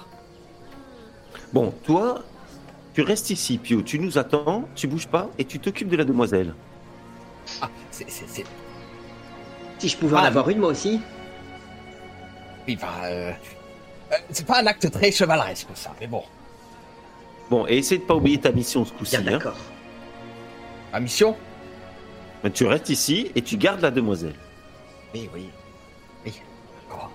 Bon, 1.53 1.75
toi, 1.85 2.23
tu 2.95 3.03
restes 3.03 3.29
ici, 3.29 3.59
Pio. 3.59 3.83
Tu 3.83 3.99
nous 3.99 4.17
attends, 4.17 4.67
tu 4.75 4.87
bouges 4.87 5.07
pas 5.07 5.29
et 5.39 5.45
tu 5.45 5.59
t'occupes 5.61 5.91
de 5.91 5.97
la 5.99 6.05
demoiselle. 6.05 6.55
Ah, 7.61 7.69
c'est... 7.91 8.07
Si 9.79 9.89
je 9.89 9.97
pouvais 9.97 10.17
en 10.17 10.21
Ah. 10.21 10.27
avoir 10.27 10.49
une 10.49 10.59
moi 10.59 10.71
aussi. 10.71 11.01
Oui, 12.67 12.79
enfin, 12.81 13.05
euh, 13.05 13.33
euh, 14.13 14.17
c'est 14.31 14.47
pas 14.47 14.61
un 14.61 14.67
acte 14.67 14.91
très 14.91 15.11
chevaleresque, 15.13 15.69
ça, 15.75 15.95
mais 16.01 16.07
bon. 16.07 16.23
Bon, 17.49 17.67
et 17.67 17.79
essaie 17.79 17.99
de 17.99 18.03
pas 18.03 18.15
oublier 18.15 18.39
ta 18.39 18.53
mission 18.53 18.85
ce 18.85 18.93
coup-ci. 18.93 19.17
Bien 19.19 19.27
hein. 19.35 19.39
d'accord. 19.39 19.57
Ma 20.93 21.01
mission? 21.01 21.37
Mais 22.45 22.51
Tu 22.51 22.67
restes 22.67 22.89
ici 22.91 23.31
et 23.35 23.43
tu 23.43 23.57
gardes 23.57 23.81
la 23.81 23.91
demoiselle. 23.91 24.35
Oui, 25.15 25.29
oui. 25.33 25.49
Oui, 26.27 26.33
d'accord. 26.83 27.11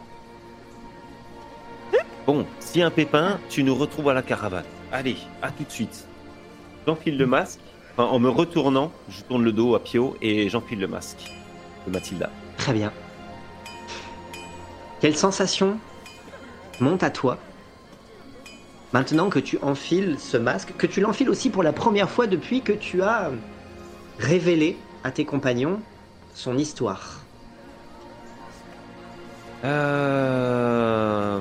Bon, 2.26 2.46
a 2.76 2.86
un 2.86 2.90
pépin, 2.90 3.40
tu 3.50 3.64
nous 3.64 3.76
retrouves 3.76 4.10
à 4.10 4.14
la 4.14 4.22
caravane. 4.22 4.66
Allez, 4.92 5.18
à 5.42 5.52
tout 5.52 5.64
de 5.64 5.72
suite. 5.72 6.06
J'enfile 6.88 7.18
le 7.18 7.26
masque. 7.28 7.60
Enfin, 7.96 8.10
en 8.10 8.20
me 8.20 8.30
retournant, 8.30 8.92
je 9.10 9.22
tourne 9.22 9.44
le 9.44 9.52
dos 9.52 9.76
à 9.76 9.84
Pio 9.84 10.16
et 10.22 10.50
j'enfile 10.50 10.80
le 10.80 10.88
masque 10.88 11.30
de 11.86 11.92
Mathilda. 11.92 12.30
Très 12.58 12.74
bien. 12.74 12.92
Quelle 15.00 15.16
sensation 15.16 15.78
monte 16.80 17.04
à 17.04 17.10
toi 17.10 17.38
maintenant 18.94 19.30
que 19.30 19.40
tu 19.40 19.58
enfiles 19.62 20.18
ce 20.20 20.38
masque, 20.38 20.74
que 20.78 20.86
tu 20.86 21.02
l'enfiles 21.02 21.30
aussi 21.30 21.50
pour 21.50 21.64
la 21.64 21.74
première 21.74 22.10
fois 22.10 22.28
depuis 22.28 22.62
que 22.62 22.74
tu 22.74 23.02
as 23.02 23.32
révélé 24.20 24.78
à 25.04 25.12
tes 25.12 25.26
compagnons 25.26 25.80
son 26.36 26.58
histoire? 26.58 27.20
Euh... 29.66 31.40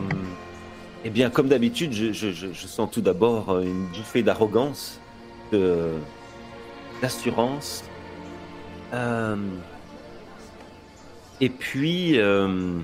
Eh 1.05 1.11
bien, 1.11 1.31
comme 1.31 1.49
d'habitude, 1.49 1.93
je, 1.93 2.67
sens 2.67 2.91
tout 2.91 3.01
d'abord 3.01 3.59
une 3.61 3.87
bouffée 3.89 4.23
d'arrogance, 4.23 5.01
d'assurance, 7.03 7.85
Euh, 8.93 9.37
et 11.41 11.49
puis 11.49 12.19
euh, 12.19 12.79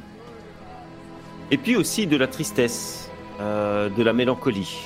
et 1.51 1.57
puis 1.57 1.76
aussi 1.76 2.07
de 2.07 2.16
la 2.16 2.26
tristesse, 2.26 3.11
euh, 3.40 3.88
de 3.88 4.03
la 4.03 4.12
mélancolie. 4.12 4.78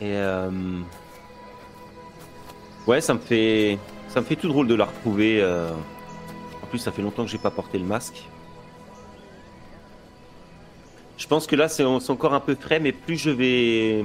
Et 0.00 0.14
euh, 0.16 0.50
ouais, 2.86 3.00
ça 3.00 3.14
me 3.14 3.18
fait 3.18 3.78
ça 4.08 4.20
me 4.20 4.26
fait 4.26 4.36
tout 4.36 4.48
drôle 4.48 4.66
de 4.66 4.74
la 4.74 4.86
retrouver. 4.86 5.44
En 6.62 6.66
plus, 6.66 6.78
ça 6.78 6.92
fait 6.92 7.02
longtemps 7.02 7.24
que 7.24 7.30
j'ai 7.30 7.38
pas 7.38 7.50
porté 7.50 7.78
le 7.78 7.84
masque. 7.84 8.22
Je 11.16 11.26
pense 11.26 11.46
que 11.46 11.54
là, 11.54 11.68
c'est 11.68 11.84
c'est 12.00 12.10
encore 12.10 12.34
un 12.34 12.40
peu 12.40 12.54
frais, 12.54 12.80
mais 12.80 12.92
plus 12.92 13.16
je 13.16 13.30
vais, 13.30 14.04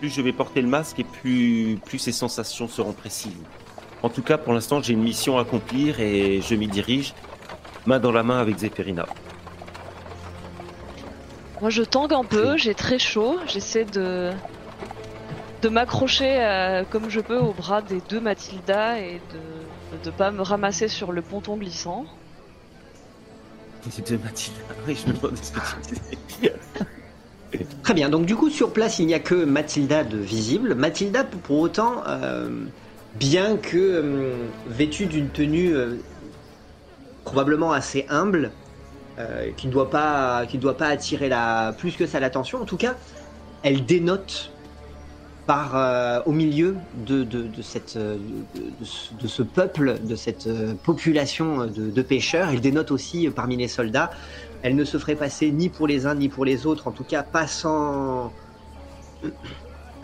plus 0.00 0.10
je 0.10 0.20
vais 0.20 0.32
porter 0.32 0.60
le 0.60 0.68
masque 0.68 0.98
et 0.98 1.04
plus, 1.04 1.78
plus 1.84 1.98
ces 1.98 2.12
sensations 2.12 2.68
seront 2.68 2.92
précises. 2.92 3.32
En 4.02 4.08
tout 4.08 4.22
cas, 4.22 4.38
pour 4.38 4.52
l'instant, 4.52 4.80
j'ai 4.80 4.92
une 4.92 5.02
mission 5.02 5.38
à 5.38 5.42
accomplir 5.42 6.00
et 6.00 6.40
je 6.40 6.54
m'y 6.54 6.68
dirige, 6.68 7.14
main 7.86 7.98
dans 7.98 8.12
la 8.12 8.22
main 8.22 8.38
avec 8.38 8.58
Zéphérina. 8.58 9.06
Moi 11.60 11.70
je 11.70 11.82
tangue 11.82 12.12
un 12.12 12.24
peu, 12.24 12.56
j'ai 12.56 12.74
très 12.74 12.98
chaud, 12.98 13.38
j'essaie 13.46 13.84
de 13.84 14.30
de 15.60 15.68
m'accrocher 15.68 16.36
euh, 16.38 16.84
comme 16.88 17.10
je 17.10 17.20
peux 17.20 17.38
au 17.38 17.52
bras 17.52 17.82
des 17.82 18.00
deux 18.08 18.20
Mathilda 18.20 19.00
et 19.00 19.20
de 19.32 19.98
de 20.04 20.10
pas 20.10 20.30
me 20.30 20.42
ramasser 20.42 20.86
sur 20.86 21.10
le 21.10 21.20
ponton 21.20 21.56
glissant. 21.56 22.04
C'est 23.90 24.08
de 24.12 24.18
Mathilda. 24.18 24.60
Oui, 24.86 24.96
je 25.02 25.10
me 25.10 25.16
demande 25.16 25.36
ce 25.36 25.50
que 25.50 25.58
tu 25.58 25.94
disais. 26.40 26.54
Très 27.82 27.94
bien, 27.94 28.08
donc 28.08 28.26
du 28.26 28.36
coup 28.36 28.50
sur 28.50 28.72
place 28.72 29.00
il 29.00 29.06
n'y 29.06 29.14
a 29.14 29.18
que 29.18 29.34
Mathilda 29.34 30.04
de 30.04 30.18
visible. 30.18 30.74
Mathilda 30.76 31.24
pour 31.24 31.40
pour 31.40 31.58
autant, 31.58 32.02
euh, 32.06 32.50
bien 33.18 33.56
que 33.56 33.76
euh, 33.76 34.48
vêtue 34.66 35.06
d'une 35.06 35.30
tenue 35.32 35.74
euh, 35.74 35.98
probablement 37.24 37.72
assez 37.72 38.06
humble, 38.08 38.52
euh, 39.18 39.52
qui 39.52 39.66
ne 39.66 39.72
doit 39.72 39.90
pas, 39.90 40.46
attirer 40.88 41.30
plus 41.78 41.96
que 41.96 42.06
ça 42.06 42.20
l'attention, 42.20 42.60
en 42.60 42.64
tout 42.64 42.76
cas, 42.76 42.96
elle 43.62 43.84
dénote 43.86 44.54
euh, 45.50 46.22
au 46.26 46.32
milieu 46.32 46.76
de, 46.92 47.24
ce- 47.62 49.42
peuple, 49.42 49.98
de 50.04 50.14
cette 50.14 50.48
population 50.82 51.66
de, 51.66 52.02
pêcheurs. 52.02 52.50
Elle 52.50 52.60
dénote 52.60 52.90
aussi 52.90 53.30
parmi 53.30 53.56
les 53.56 53.68
soldats. 53.68 54.10
Elle 54.62 54.76
ne 54.76 54.84
se 54.84 54.98
ferait 54.98 55.16
passer 55.16 55.52
ni 55.52 55.70
pour 55.70 55.86
les 55.86 56.06
uns 56.06 56.14
ni 56.14 56.28
pour 56.28 56.44
les 56.44 56.66
autres, 56.66 56.86
en 56.86 56.92
tout 56.92 57.04
cas 57.04 57.22
pas 57.22 57.46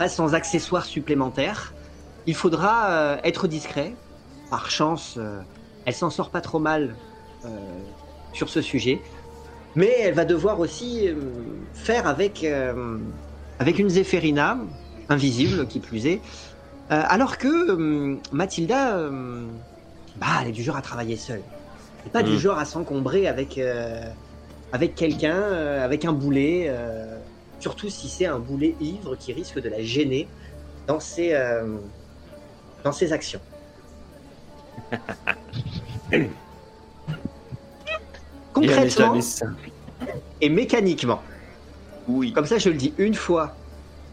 sans 0.09 0.33
accessoires 0.33 0.85
supplémentaires. 0.85 1.75
Il 2.27 2.35
faudra 2.35 2.91
euh, 2.91 3.17
être 3.23 3.47
discret. 3.47 3.93
Par 4.49 4.69
chance, 4.69 5.17
euh, 5.17 5.39
elle 5.85 5.93
s'en 5.93 6.09
sort 6.09 6.29
pas 6.29 6.41
trop 6.41 6.59
mal 6.59 6.95
euh, 7.43 7.49
sur 8.33 8.49
ce 8.49 8.61
sujet. 8.61 9.01
Mais 9.75 9.93
elle 9.99 10.13
va 10.13 10.25
devoir 10.25 10.59
aussi 10.59 11.09
faire 11.73 12.07
avec, 12.07 12.45
avec 13.59 13.77
une 13.77 13.89
Zéphérina, 13.89 14.57
invisible 15.09 15.67
qui 15.67 15.81
plus 15.81 16.05
est. 16.07 16.21
Alors 16.87 17.37
que 17.37 18.17
Mathilda, 18.33 19.09
bah, 20.15 20.27
elle 20.41 20.47
est 20.47 20.53
du 20.53 20.63
genre 20.63 20.77
à 20.77 20.81
travailler 20.81 21.17
seule. 21.17 21.43
Elle 22.01 22.07
est 22.07 22.11
pas 22.11 22.23
du 22.23 22.31
Mhm. 22.31 22.37
genre 22.37 22.57
à 22.57 22.63
s'encombrer 22.63 23.27
avec, 23.27 23.59
avec 24.71 24.95
quelqu'un, 24.95 25.41
avec 25.41 26.05
un 26.05 26.13
boulet. 26.13 26.73
surtout 27.59 27.89
si 27.89 28.07
c'est 28.07 28.25
un 28.27 28.39
boulet 28.39 28.75
ivre 28.79 29.17
qui 29.17 29.33
risque 29.33 29.59
de 29.59 29.67
la 29.67 29.81
gêner 29.81 30.29
dans 30.87 30.99
ses, 30.99 31.33
euh, 31.33 31.77
dans 32.85 32.93
ses 32.93 33.11
actions. 33.11 33.41
Concrètement 38.53 39.15
et 40.39 40.49
mécaniquement, 40.49 41.21
Oui. 42.07 42.31
comme 42.31 42.45
ça 42.45 42.57
je 42.59 42.69
le 42.69 42.75
dis 42.75 42.93
une 42.97 43.15
fois 43.15 43.55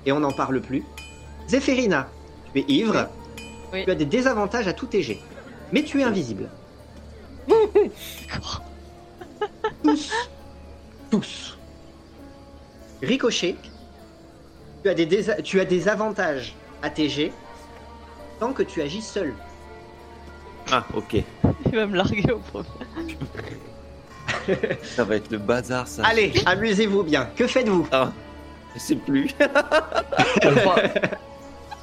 et 0.07 0.11
on 0.13 0.19
n'en 0.21 0.33
parle 0.33 0.61
plus. 0.61 0.83
Zéphérina, 1.49 2.09
tu 2.55 2.61
es 2.61 2.65
ivre, 2.67 3.09
Oui. 3.73 3.85
tu 3.85 3.91
as 3.91 3.95
des 3.95 4.07
désavantages 4.07 4.67
à 4.67 4.73
tout 4.73 4.87
tes 4.87 5.03
jets, 5.03 5.21
mais 5.73 5.85
tu 5.85 6.01
es 6.01 6.05
invisible. 6.05 6.49
Tous. 9.85 10.11
Tous. 11.11 11.59
Ricochet, 13.03 13.57
tu 14.83 14.89
as 14.89 14.95
des, 14.95 15.07
désa- 15.07 15.43
tu 15.43 15.61
as 15.61 15.65
des 15.67 15.89
avantages 15.89 16.55
à 16.83 16.89
tes 16.91 17.09
jets 17.09 17.33
tant 18.43 18.53
que 18.53 18.65
tu 18.65 18.83
agis 18.83 19.03
seul. 19.03 19.33
Ah, 20.73 20.85
ok. 20.95 21.15
Il 21.67 21.77
va 21.77 21.87
me 21.87 21.97
larguer 21.97 22.33
au 22.33 22.39
premier. 22.39 22.67
Ça 24.83 25.05
va 25.05 25.15
être 25.15 25.31
le 25.31 25.39
bazar, 25.39 25.87
ça. 25.87 26.03
Allez, 26.05 26.33
amusez-vous 26.45 27.05
bien. 27.05 27.27
Que 27.37 27.47
faites-vous 27.47 27.87
Ah, 27.93 28.11
je 28.75 28.81
sais 28.81 28.97
plus. 28.97 29.31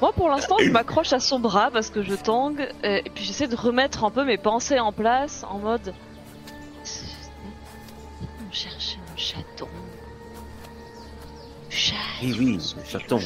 Moi, 0.02 0.12
pour 0.12 0.28
l'instant, 0.28 0.56
je 0.60 0.68
m'accroche 0.70 1.14
à 1.14 1.20
son 1.20 1.40
bras 1.40 1.70
parce 1.72 1.88
que 1.88 2.02
je 2.02 2.14
tangue 2.14 2.68
euh, 2.84 3.00
et 3.06 3.08
puis 3.08 3.24
j'essaie 3.24 3.48
de 3.48 3.56
remettre 3.56 4.04
un 4.04 4.10
peu 4.10 4.26
mes 4.26 4.36
pensées 4.36 4.80
en 4.80 4.92
place 4.92 5.46
en 5.48 5.60
mode. 5.60 5.94
On 8.46 8.52
cherche 8.52 8.98
un 8.98 9.16
chaton. 9.16 9.68
Chat. 11.70 11.94
Oui, 12.22 12.36
oui, 12.38 12.58
le 12.76 12.84
chaton. 12.84 13.18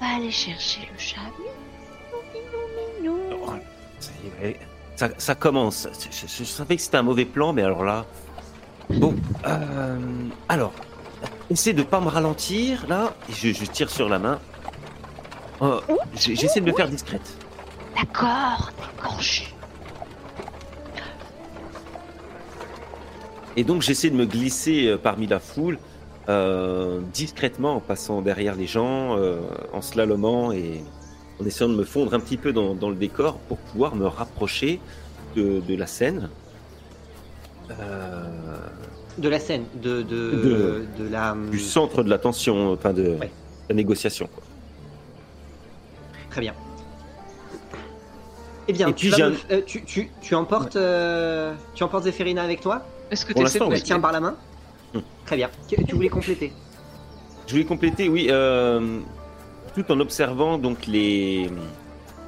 On 0.00 0.04
va 0.06 0.16
aller 0.16 0.30
chercher 0.30 0.80
le 0.92 0.98
chat. 0.98 1.20
Minou, 2.34 2.48
minou, 3.02 3.18
minou. 3.46 3.60
Ça 3.98 4.10
y 4.24 4.46
est, 4.46 4.56
Ça, 4.96 5.08
ça 5.18 5.34
commence. 5.34 5.88
Je, 6.10 6.26
je- 6.26 6.38
je 6.38 6.44
savais 6.44 6.76
que 6.76 6.82
c'était 6.82 6.96
un 6.98 7.02
mauvais 7.02 7.24
plan, 7.24 7.52
mais 7.52 7.62
alors 7.62 7.84
là. 7.84 8.06
Bon, 8.90 9.14
euh, 9.46 9.98
alors, 10.48 10.72
essaie 11.50 11.72
de 11.72 11.82
pas 11.82 12.00
me 12.00 12.08
ralentir 12.08 12.86
là. 12.88 13.14
et 13.28 13.32
Je, 13.32 13.52
je 13.52 13.64
tire 13.66 13.90
sur 13.90 14.08
la 14.08 14.18
main. 14.18 14.38
Oh, 15.60 15.80
j'ai- 16.14 16.34
J'essaie 16.36 16.60
de 16.60 16.66
me 16.70 16.72
faire 16.76 16.88
discrète. 16.88 17.36
D'accord, 17.96 18.70
d'accord. 18.78 19.20
Et 23.56 23.64
donc 23.64 23.82
j'essaie 23.82 24.10
de 24.10 24.16
me 24.16 24.24
glisser 24.26 24.86
euh, 24.86 24.96
parmi 24.96 25.26
la 25.26 25.40
foule, 25.40 25.78
euh, 26.30 27.00
discrètement, 27.12 27.74
en 27.76 27.80
passant 27.80 28.22
derrière 28.22 28.54
les 28.54 28.66
gens, 28.66 29.16
euh, 29.18 29.40
en 29.72 29.82
slalomant 29.82 30.52
et 30.52 30.82
en 31.40 31.44
essayant 31.46 31.68
de 31.70 31.74
me 31.76 31.84
fondre 31.84 32.14
un 32.14 32.20
petit 32.20 32.36
peu 32.36 32.52
dans, 32.52 32.74
dans 32.74 32.88
le 32.90 32.96
décor 32.96 33.38
pour 33.48 33.58
pouvoir 33.58 33.94
me 33.96 34.06
rapprocher 34.06 34.80
de, 35.36 35.60
de 35.60 35.74
la 35.76 35.86
scène. 35.86 36.28
Euh, 37.70 38.24
De 39.18 39.28
la 39.28 39.40
scène, 39.40 39.64
de, 39.74 40.02
de, 40.02 40.30
De- 40.30 40.86
de 40.98 41.08
la. 41.10 41.34
du 41.50 41.58
centre 41.58 42.02
de 42.02 42.10
l'attention, 42.10 42.72
enfin 42.72 42.92
de 42.92 43.16
Ouais. 43.20 43.30
la 43.68 43.74
négociation. 43.74 44.28
quoi. 44.32 44.42
Très 46.30 46.40
bien. 46.40 46.54
Eh 48.68 48.72
bien, 48.72 48.88
Et 48.88 48.94
tu, 48.94 49.10
j'ai 49.10 49.22
me- 49.24 49.34
euh, 49.50 49.60
tu, 49.66 49.82
tu, 49.84 50.10
tu 50.20 50.34
emportes, 50.36 50.76
euh, 50.76 51.54
tu 51.74 51.82
emportes 51.82 52.04
Zéphérina 52.04 52.42
avec 52.42 52.60
toi? 52.60 52.82
Est-ce 53.10 53.26
que 53.26 53.32
tu 53.32 53.42
essaies 53.42 53.58
de. 53.58 53.64
Elle 53.72 53.82
tient 53.82 53.98
par 53.98 54.12
la 54.12 54.20
main? 54.20 54.36
Très 55.26 55.36
bien. 55.36 55.50
Tu 55.68 55.94
voulais 55.94 56.08
compléter 56.08 56.52
Je 57.46 57.52
voulais 57.52 57.64
compléter, 57.64 58.08
oui, 58.08 58.28
euh, 58.30 59.00
tout 59.74 59.90
en 59.90 60.00
observant 60.00 60.58
donc 60.58 60.86
les, 60.86 61.48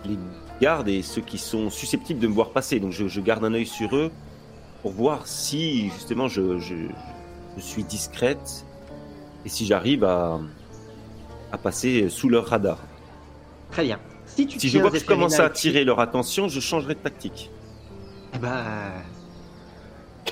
les 0.05 0.19
gardes 0.61 0.89
et 0.89 1.03
ceux 1.03 1.23
qui 1.23 1.39
sont 1.39 1.71
susceptibles 1.71 2.21
de 2.21 2.27
me 2.29 2.33
voir 2.33 2.51
passer. 2.51 2.81
Donc 2.81 2.93
je, 2.93 3.09
je 3.09 3.21
garde 3.21 3.45
un 3.45 3.55
œil 3.55 3.67
sur 3.67 3.97
eux 3.97 4.11
pour 4.83 4.93
voir 4.93 5.27
si 5.27 5.91
justement 5.91 6.29
je, 6.29 6.59
je, 6.59 6.75
je 7.57 7.61
suis 7.63 7.85
discrète 7.85 8.65
et 9.45 9.49
si 9.49 9.67
j'arrive 9.67 10.05
à, 10.05 10.41
à 11.51 11.59
passer 11.59 12.09
sous 12.09 12.29
leur 12.29 12.47
radar. 12.47 12.79
Très 13.71 13.85
bien. 13.85 13.99
Si 14.27 14.47
tu 14.47 14.59
Si 14.59 14.69
je 14.69 14.79
vois 14.79 14.91
que 14.91 14.99
je 14.99 15.05
commence 15.05 15.39
à 15.41 15.45
attirer 15.45 15.85
leur 15.85 16.01
attention, 16.01 16.49
je 16.49 16.61
changerai 16.61 16.95
de 16.95 17.01
tactique. 17.01 17.51
Eh 18.35 18.39
ben, 18.39 18.55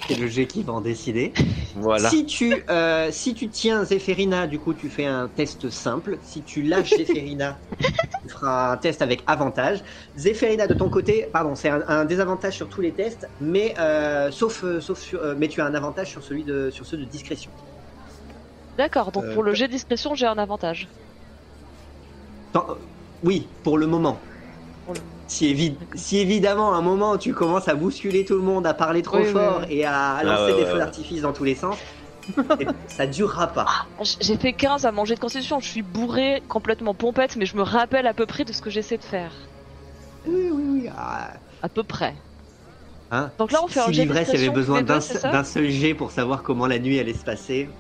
c'est 0.08 0.16
le 0.16 0.26
jet 0.28 0.46
qui 0.46 0.62
va 0.62 0.72
en 0.72 0.80
décider. 0.80 1.32
Voilà. 1.74 2.08
Si 2.10 2.26
tu, 2.26 2.64
euh, 2.68 3.10
si 3.12 3.34
tu 3.34 3.48
tiens 3.48 3.84
Zéphérina, 3.84 4.46
du 4.46 4.58
coup, 4.58 4.74
tu 4.74 4.88
fais 4.90 5.06
un 5.06 5.28
test 5.28 5.70
simple. 5.70 6.18
Si 6.22 6.42
tu 6.42 6.62
lâches 6.62 6.90
Zéphérina, 6.96 7.60
tu 8.22 8.28
feras 8.28 8.72
un 8.72 8.76
test 8.76 9.02
avec 9.02 9.22
avantage. 9.26 9.82
Zéphérina, 10.16 10.66
de 10.66 10.74
ton 10.74 10.90
côté, 10.90 11.26
pardon, 11.32 11.54
c'est 11.54 11.68
un, 11.68 11.82
un 11.88 12.04
désavantage 12.04 12.56
sur 12.56 12.68
tous 12.68 12.80
les 12.80 12.92
tests, 12.92 13.28
mais 13.40 13.74
euh, 13.78 14.30
sauf, 14.30 14.64
euh, 14.64 14.80
sauf 14.80 15.00
sur, 15.00 15.20
euh, 15.22 15.34
mais 15.38 15.48
tu 15.48 15.60
as 15.60 15.66
un 15.66 15.74
avantage 15.74 16.10
sur 16.10 16.22
celui 16.22 16.44
de, 16.44 16.70
sur 16.70 16.86
ceux 16.86 16.96
de 16.96 17.04
discrétion. 17.04 17.52
D'accord, 18.76 19.12
donc 19.12 19.24
Euh, 19.24 19.34
pour 19.34 19.42
le 19.42 19.52
jet 19.54 19.66
de 19.68 19.72
discrétion, 19.72 20.14
j'ai 20.14 20.26
un 20.26 20.38
avantage. 20.38 20.88
Tant- 22.52 22.66
euh, 22.70 22.74
oui, 23.22 23.48
pour 23.62 23.78
le 23.78 23.86
moment. 23.86 24.20
Si, 25.31 25.47
évi- 25.55 25.78
si 25.94 26.19
évidemment 26.19 26.74
à 26.74 26.78
un 26.78 26.82
moment 26.82 27.16
tu 27.16 27.35
commences 27.35 27.69
à 27.69 27.74
bousculer 27.77 28.24
tout 28.24 28.35
le 28.35 28.43
monde, 28.43 28.66
à 28.66 28.74
parler 28.74 29.02
trop 29.02 29.23
Oui, 29.23 29.24
fort 29.24 29.65
oui. 29.65 29.69
et 29.69 29.85
à 29.85 30.23
Ah, 30.24 30.24
lancer 30.24 30.55
ouais, 30.55 30.55
des 30.55 30.66
ouais, 30.66 30.66
feux 30.66 30.78
ouais. 30.78 30.78
d'artifice 30.78 31.23
dans 31.23 31.32
tous 31.32 31.44
les 31.44 31.55
sens, 31.55 31.86
et 32.59 32.77
ça 32.86 33.07
durera 33.07 33.48
pas. 33.52 33.77
J- 34.01 34.16
J'ai 34.20 34.36
fait 34.36 34.52
15 34.55 34.85
à 34.85 34.90
manger 34.90 35.15
de 35.15 35.20
constitution, 35.20 35.61
je 35.61 35.69
suis 35.69 35.82
bourré, 35.82 36.43
complètement 36.48 36.94
pompette, 36.97 37.36
mais 37.36 37.47
je 37.47 37.57
me 37.57 37.62
rappelle 37.62 38.09
à 38.09 38.15
peu 38.15 38.27
près 38.27 38.44
de 38.44 38.52
ce 38.52 38.61
que 38.61 38.69
j'essaie 38.70 38.98
de 38.98 39.05
faire. 39.05 39.52
Oui, 40.27 40.51
oui, 40.52 40.65
oui. 40.66 40.89
ah, 40.90 41.40
À 41.62 41.70
peu 41.70 41.85
près. 41.85 42.23
hein? 43.11 43.35
Donc 43.39 43.51
là, 43.52 43.61
on 43.65 43.69
fait 43.69 43.81
un 43.81 43.90
si 43.90 43.93
jet 43.93 44.07
de 44.07 44.12
l'ivresse 44.12 44.35
avait 44.35 44.51
besoin 44.51 44.82
d'un 44.82 45.01
seul 45.01 45.69
jet 45.70 45.94
pour 45.94 46.11
savoir 46.11 46.43
comment 46.43 46.66
la 46.66 46.78
nuit 46.78 46.98
allait 46.98 47.15
se 47.15 47.24
passer, 47.24 47.77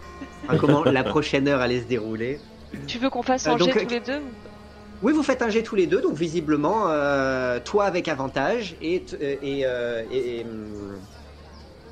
enfin, 0.46 0.56
comment 0.56 0.84
la 0.84 1.04
prochaine 1.04 1.48
heure 1.48 1.60
allait 1.60 1.82
se 1.82 1.86
dérouler. 1.86 2.46
Tu 2.86 2.98
veux 2.98 3.08
qu'on 3.08 3.22
fasse 3.22 3.46
Euh, 3.46 3.54
un 3.54 3.56
donc, 3.56 3.76
jet 3.76 3.76
euh, 3.76 3.84
tous 3.84 3.88
les 3.88 4.00
deux 4.00 4.36
Oui, 5.02 5.12
vous 5.14 5.22
faites 5.22 5.40
un 5.42 5.48
jet 5.48 5.62
tous 5.62 5.76
les 5.76 5.86
deux, 5.86 6.02
donc 6.02 6.14
visiblement, 6.14 6.84
euh, 6.88 7.58
toi 7.60 7.84
avec 7.86 8.06
avantage 8.08 8.76
et, 8.82 9.02
euh, 9.14 9.36
et, 9.40 9.64
euh, 9.64 10.02
et, 10.12 10.40
et, 10.40 10.44
hum, 10.44 10.98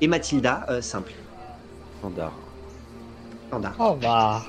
et 0.01 0.07
Mathilda 0.07 0.65
euh, 0.69 0.81
simple, 0.81 1.13
Standard. 1.99 2.33
standard. 3.47 3.73
Oh 3.79 3.95
bah, 3.99 4.43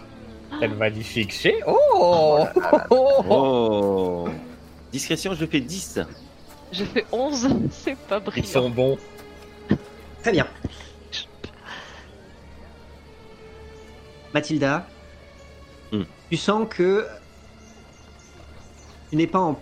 quel 0.60 0.74
magnifique 0.74 1.32
jet. 1.40 1.58
Oh, 1.66 2.44
oh, 2.90 3.24
oh, 3.30 4.28
Discrétion, 4.92 5.32
je 5.34 5.46
fais 5.46 5.60
10. 5.60 6.00
J'ai 6.72 6.84
fait 6.84 7.06
11, 7.12 7.48
c'est 7.70 7.96
pas 7.96 8.18
Ils 8.18 8.24
brillant. 8.24 8.46
sont 8.46 8.70
bons. 8.70 8.98
Très 10.22 10.32
bien. 10.32 10.46
Mathilda, 14.34 14.86
Hmm. 15.92 16.04
tu 16.30 16.36
sens 16.36 16.68
que 16.70 17.04
tu 19.10 19.16
n'es 19.16 19.26
pas 19.26 19.40
en 19.40 19.58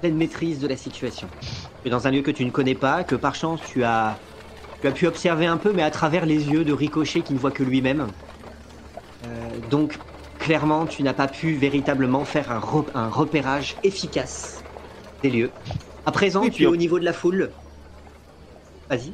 pleine 0.00 0.16
maîtrise 0.16 0.58
de 0.60 0.68
la 0.68 0.76
situation. 0.76 1.28
Tu 1.82 1.88
es 1.88 1.90
dans 1.90 2.06
un 2.06 2.10
lieu 2.10 2.22
que 2.22 2.30
tu 2.30 2.44
ne 2.44 2.50
connais 2.50 2.74
pas, 2.74 3.04
que 3.04 3.14
par 3.14 3.34
chance 3.34 3.60
tu 3.66 3.84
as, 3.84 4.18
tu 4.80 4.86
as 4.88 4.92
pu 4.92 5.06
observer 5.06 5.46
un 5.46 5.56
peu, 5.56 5.72
mais 5.72 5.82
à 5.82 5.90
travers 5.90 6.26
les 6.26 6.48
yeux 6.50 6.64
de 6.64 6.72
Ricochet 6.72 7.22
qui 7.22 7.32
ne 7.32 7.38
voit 7.38 7.50
que 7.50 7.62
lui-même. 7.62 8.06
Euh, 9.24 9.48
donc, 9.70 9.98
clairement, 10.38 10.86
tu 10.86 11.02
n'as 11.02 11.14
pas 11.14 11.28
pu 11.28 11.54
véritablement 11.54 12.24
faire 12.24 12.50
un, 12.52 12.60
re- 12.60 12.86
un 12.94 13.08
repérage 13.08 13.76
efficace 13.82 14.62
des 15.22 15.30
lieux. 15.30 15.50
À 16.06 16.12
présent, 16.12 16.42
Oui, 16.42 16.50
tu 16.50 16.62
es 16.62 16.66
au 16.66 16.76
niveau 16.76 16.98
de 16.98 17.04
la 17.04 17.12
foule. 17.12 17.50
Vas-y. 18.88 19.12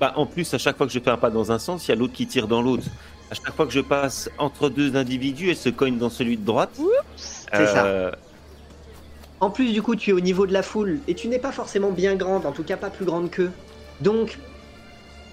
Bah, 0.00 0.12
en 0.16 0.26
plus, 0.26 0.52
à 0.52 0.58
chaque 0.58 0.76
fois 0.76 0.86
que 0.86 0.92
je 0.92 0.98
fais 0.98 1.10
un 1.10 1.16
pas 1.16 1.30
dans 1.30 1.52
un 1.52 1.58
sens, 1.58 1.86
il 1.86 1.92
y 1.92 1.92
a 1.92 1.96
l'autre 1.96 2.12
qui 2.12 2.26
tire 2.26 2.48
dans 2.48 2.60
l'autre. 2.60 2.84
À 3.30 3.34
chaque 3.34 3.54
fois 3.54 3.64
que 3.66 3.72
je 3.72 3.80
passe 3.80 4.28
entre 4.38 4.68
deux 4.68 4.96
individus, 4.96 5.50
elle 5.50 5.56
se 5.56 5.68
cogne 5.68 5.98
dans 5.98 6.10
celui 6.10 6.36
de 6.36 6.44
droite. 6.44 6.78
C'est 7.16 7.66
ça. 7.66 8.12
En 9.44 9.50
plus, 9.50 9.74
du 9.74 9.82
coup, 9.82 9.94
tu 9.94 10.08
es 10.08 10.12
au 10.14 10.20
niveau 10.20 10.46
de 10.46 10.54
la 10.54 10.62
foule 10.62 11.00
et 11.06 11.12
tu 11.12 11.28
n'es 11.28 11.38
pas 11.38 11.52
forcément 11.52 11.90
bien 11.90 12.14
grande, 12.14 12.46
en 12.46 12.52
tout 12.52 12.62
cas 12.62 12.78
pas 12.78 12.88
plus 12.88 13.04
grande 13.04 13.30
qu'eux. 13.30 13.50
Donc, 14.00 14.38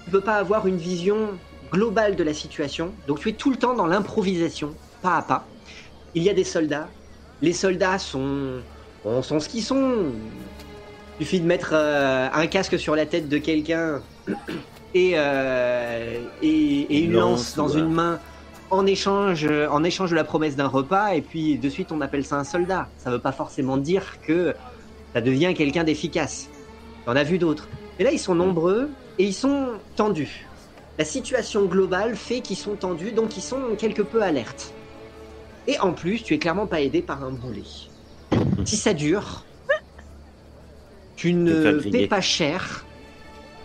tu 0.04 0.10
peux 0.10 0.20
pas 0.20 0.34
avoir 0.34 0.66
une 0.66 0.76
vision 0.76 1.30
globale 1.72 2.14
de 2.14 2.22
la 2.22 2.34
situation. 2.34 2.92
Donc, 3.06 3.20
tu 3.20 3.30
es 3.30 3.32
tout 3.32 3.48
le 3.50 3.56
temps 3.56 3.72
dans 3.72 3.86
l'improvisation, 3.86 4.74
pas 5.00 5.16
à 5.16 5.22
pas. 5.22 5.46
Il 6.14 6.22
y 6.22 6.28
a 6.28 6.34
des 6.34 6.44
soldats. 6.44 6.88
Les 7.40 7.54
soldats 7.54 7.98
sont, 7.98 8.60
bon, 9.02 9.22
sont 9.22 9.40
ce 9.40 9.48
qu'ils 9.48 9.62
sont. 9.62 9.94
Il 11.18 11.24
suffit 11.24 11.40
de 11.40 11.46
mettre 11.46 11.70
euh, 11.72 12.28
un 12.34 12.46
casque 12.48 12.78
sur 12.78 12.94
la 12.94 13.06
tête 13.06 13.30
de 13.30 13.38
quelqu'un 13.38 14.02
et, 14.94 15.12
euh, 15.14 16.18
et, 16.42 16.48
et 16.50 16.98
une 16.98 17.12
Une 17.12 17.16
lance 17.16 17.56
lance, 17.56 17.56
dans 17.56 17.74
ouais. 17.74 17.80
une 17.80 17.92
main 17.94 18.20
en 18.72 18.86
échange, 18.86 19.46
en 19.70 19.84
échange 19.84 20.10
de 20.10 20.16
la 20.16 20.24
promesse 20.24 20.56
d'un 20.56 20.66
repas, 20.66 21.14
et 21.14 21.20
puis 21.20 21.58
de 21.58 21.68
suite 21.68 21.92
on 21.92 22.00
appelle 22.00 22.24
ça 22.24 22.36
un 22.36 22.44
soldat. 22.44 22.88
Ça 22.96 23.10
veut 23.10 23.18
pas 23.18 23.30
forcément 23.30 23.76
dire 23.76 24.16
que 24.26 24.54
ça 25.12 25.20
devient 25.20 25.52
quelqu'un 25.54 25.84
d'efficace. 25.84 26.48
On 27.06 27.14
a 27.14 27.22
vu 27.22 27.36
d'autres. 27.36 27.68
Mais 27.98 28.04
là, 28.04 28.12
ils 28.12 28.18
sont 28.18 28.34
nombreux 28.34 28.88
et 29.18 29.24
ils 29.24 29.34
sont 29.34 29.72
tendus. 29.94 30.46
La 30.98 31.04
situation 31.04 31.66
globale 31.66 32.16
fait 32.16 32.40
qu'ils 32.40 32.56
sont 32.56 32.74
tendus, 32.74 33.12
donc 33.12 33.36
ils 33.36 33.42
sont 33.42 33.60
quelque 33.76 34.00
peu 34.00 34.22
alertes. 34.22 34.72
Et 35.66 35.78
en 35.78 35.92
plus, 35.92 36.22
tu 36.22 36.32
es 36.32 36.38
clairement 36.38 36.66
pas 36.66 36.80
aidé 36.80 37.02
par 37.02 37.22
un 37.22 37.30
boulet. 37.30 37.62
Si 38.64 38.76
ça 38.76 38.94
dure, 38.94 39.44
tu 41.16 41.34
ne 41.34 41.78
paies 41.90 42.06
pas 42.06 42.22
cher 42.22 42.86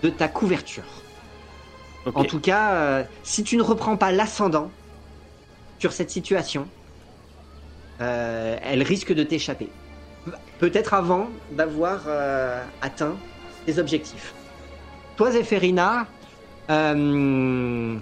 de 0.04 0.10
ta 0.10 0.28
couverture. 0.28 0.84
En 2.14 2.24
tout 2.24 2.40
cas, 2.40 2.74
euh, 2.74 3.04
si 3.24 3.44
tu 3.44 3.58
ne 3.58 3.62
reprends 3.62 3.96
pas 3.96 4.12
l'ascendant 4.12 4.72
sur 5.80 5.92
cette 5.94 6.10
situation, 6.10 6.68
euh, 8.02 8.58
elle 8.64 8.84
risque 8.84 9.14
de 9.14 9.24
t'échapper. 9.24 9.70
Peut-être 10.60 10.94
avant 10.94 11.30
d'avoir 11.52 12.02
euh, 12.08 12.64
atteint 12.82 13.16
tes 13.66 13.78
objectifs. 13.80 14.34
Toi, 15.16 15.32
Zéphérina, 15.32 16.06
euh, 16.70 17.96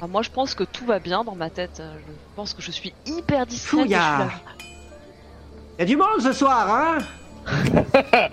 Ah, 0.00 0.06
moi, 0.06 0.22
je 0.22 0.30
pense 0.30 0.54
que 0.54 0.64
tout 0.64 0.84
va 0.86 0.98
bien 0.98 1.24
dans 1.24 1.34
ma 1.34 1.50
tête. 1.50 1.80
Euh, 1.80 1.94
Je 2.06 2.12
pense 2.36 2.54
que 2.54 2.62
je 2.62 2.70
suis 2.70 2.94
hyper 3.06 3.46
discrète. 3.46 3.80
Fou, 3.80 3.84
et 3.86 3.88
y 3.88 3.94
a- 3.94 5.84
du 5.86 5.96
monde 5.96 6.20
ce 6.20 6.32
soir, 6.32 6.70
hein? 6.70 6.98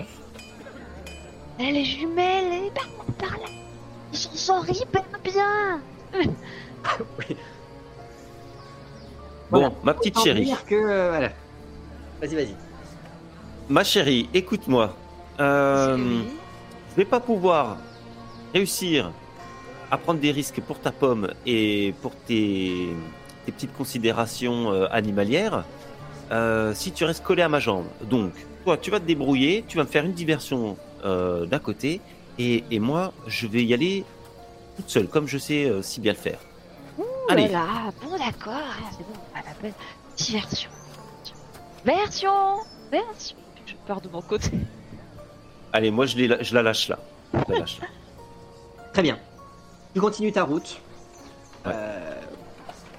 Eh, 1.59 1.71
les 1.71 1.85
jumelles, 1.85 2.49
les 2.63 2.71
par, 2.71 2.87
par 3.19 3.37
là. 3.37 3.45
Ils 4.11 4.17
s'en 4.17 4.33
sortent 4.35 4.69
hyper 4.69 5.03
bien. 5.23 5.79
Bon, 6.11 6.19
Voilà. 9.51 9.71
ma 9.83 9.93
petite 9.93 10.15
Autant 10.15 10.23
chérie. 10.25 10.53
que 10.67 10.75
euh, 10.75 11.09
voilà. 11.09 11.29
Vas-y, 12.21 12.35
vas-y. 12.35 12.55
Ma 13.69 13.83
chérie, 13.83 14.29
écoute-moi. 14.33 14.95
Euh, 15.39 15.97
je 16.91 16.95
vais 16.95 17.05
pas 17.05 17.19
pouvoir 17.19 17.77
réussir 18.53 19.11
à 19.89 19.97
prendre 19.97 20.19
des 20.19 20.31
risques 20.31 20.61
pour 20.61 20.79
ta 20.79 20.91
pomme 20.91 21.31
et 21.45 21.93
pour 22.01 22.11
tes, 22.15 22.87
tes 23.45 23.51
petites 23.51 23.73
considérations 23.75 24.71
euh, 24.71 24.87
animalières 24.91 25.63
euh, 26.31 26.73
si 26.73 26.91
tu 26.91 27.03
restes 27.05 27.23
collé 27.23 27.41
à 27.41 27.49
ma 27.49 27.59
jambe. 27.59 27.85
Donc, 28.03 28.31
toi, 28.63 28.77
tu 28.77 28.91
vas 28.91 28.99
te 28.99 29.05
débrouiller, 29.05 29.65
tu 29.67 29.77
vas 29.77 29.83
me 29.83 29.89
faire 29.89 30.05
une 30.05 30.13
diversion 30.13 30.77
d'un 31.03 31.57
côté 31.59 31.99
et, 32.37 32.63
et 32.69 32.79
moi, 32.79 33.11
je 33.25 33.47
vais 33.47 33.63
y 33.63 33.73
aller 33.73 34.03
toute 34.77 34.87
seule, 34.87 35.07
comme 35.07 35.27
je 35.27 35.39
sais 35.39 35.71
si 35.81 35.99
bien 35.99 36.11
le 36.13 36.17
faire. 36.17 36.37
Allez, 37.31 37.47
Voilà, 37.47 37.91
bon 38.01 38.17
d'accord, 38.17 38.53
Ah, 38.55 38.89
c'est 38.97 39.03
bon, 39.05 39.13
on 39.33 39.37
l'appelle 39.47 39.73
diversion. 40.17 40.69
Version 41.85 42.57
Version 42.91 43.37
Je 43.65 43.75
pars 43.87 44.01
de 44.01 44.09
mon 44.09 44.21
côté. 44.21 44.51
allez, 45.71 45.91
moi, 45.91 46.05
je, 46.05 46.17
la 46.53 46.61
lâche 46.61 46.87
là. 46.89 46.99
Je 47.33 47.53
la 47.53 47.59
lâche 47.59 47.79
là. 47.79 47.87
Très 48.93 49.01
bien. 49.01 49.17
Tu 49.93 50.01
continues 50.01 50.31
ta 50.31 50.43
route, 50.43 50.81
Ouais. 51.65 51.73
euh, 51.73 52.21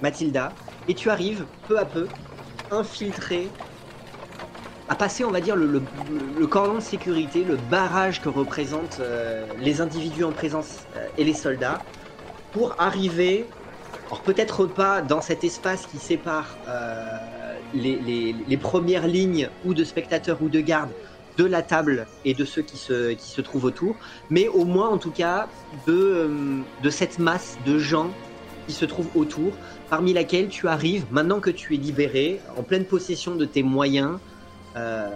Mathilda, 0.01 0.55
et 0.87 0.95
tu 0.95 1.09
arrives 1.09 1.47
peu 1.67 1.77
à 1.79 1.85
peu, 1.85 2.09
infiltré, 2.69 3.59
à 4.87 4.95
passer, 4.95 5.23
on 5.25 5.31
va 5.31 5.41
dire, 5.41 5.55
le, 5.55 5.65
le- 5.67 5.79
le 6.27 6.47
cordon 6.47 6.75
de 6.75 6.79
sécurité, 6.79 7.43
le 7.43 7.57
barrage 7.57 8.21
que 8.21 8.29
représentent 8.29 8.99
euh, 8.99 9.55
les 9.57 9.81
individus 9.81 10.23
en 10.23 10.33
présence 10.33 10.87
euh, 10.95 11.07
et 11.17 11.23
les 11.23 11.33
soldats, 11.33 11.85
pour 12.51 12.79
arriver, 12.81 13.49
alors 14.13 14.21
peut-être 14.21 14.67
pas 14.67 15.01
dans 15.01 15.21
cet 15.21 15.43
espace 15.43 15.87
qui 15.87 15.97
sépare 15.97 16.55
euh, 16.67 17.17
les, 17.73 18.57
premières 18.57 19.07
lignes 19.07 19.49
ou 19.65 19.73
de 19.73 19.83
spectateurs 19.83 20.37
ou 20.43 20.49
de 20.49 20.59
gardes 20.59 20.91
de 21.35 21.45
la 21.45 21.63
table 21.63 22.05
et 22.23 22.35
de 22.35 22.45
ceux 22.45 22.61
qui 22.61 22.77
se, 22.77 23.13
qui 23.13 23.27
se 23.27 23.41
trouvent 23.41 23.65
autour, 23.65 23.95
mais 24.29 24.47
au 24.47 24.65
moins 24.65 24.89
en 24.89 24.99
tout 24.99 25.09
cas 25.09 25.47
de, 25.87 25.93
euh, 25.93 26.59
de 26.83 26.89
cette 26.91 27.17
masse 27.17 27.57
de 27.65 27.79
gens 27.79 28.11
qui 28.67 28.73
se 28.73 28.85
trouvent 28.85 29.09
autour, 29.15 29.51
parmi 29.89 30.13
laquelle 30.13 30.47
tu 30.47 30.67
arrives, 30.67 31.05
maintenant 31.09 31.39
que 31.39 31.49
tu 31.49 31.73
es 31.73 31.77
libéré, 31.77 32.39
en 32.55 32.61
pleine 32.61 32.85
possession 32.85 33.35
de 33.35 33.45
tes 33.45 33.63
moyens, 33.63 34.19
euh, 34.75 35.09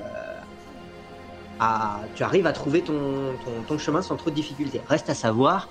à, 1.59 1.99
tu 2.15 2.23
arrives 2.23 2.47
à 2.47 2.51
trouver 2.51 2.81
ton, 2.81 3.35
ton 3.67 3.77
chemin 3.77 4.01
sans 4.01 4.15
trop 4.15 4.31
de 4.31 4.35
difficultés. 4.35 4.81
Reste 4.89 5.11
à 5.11 5.15
savoir 5.15 5.69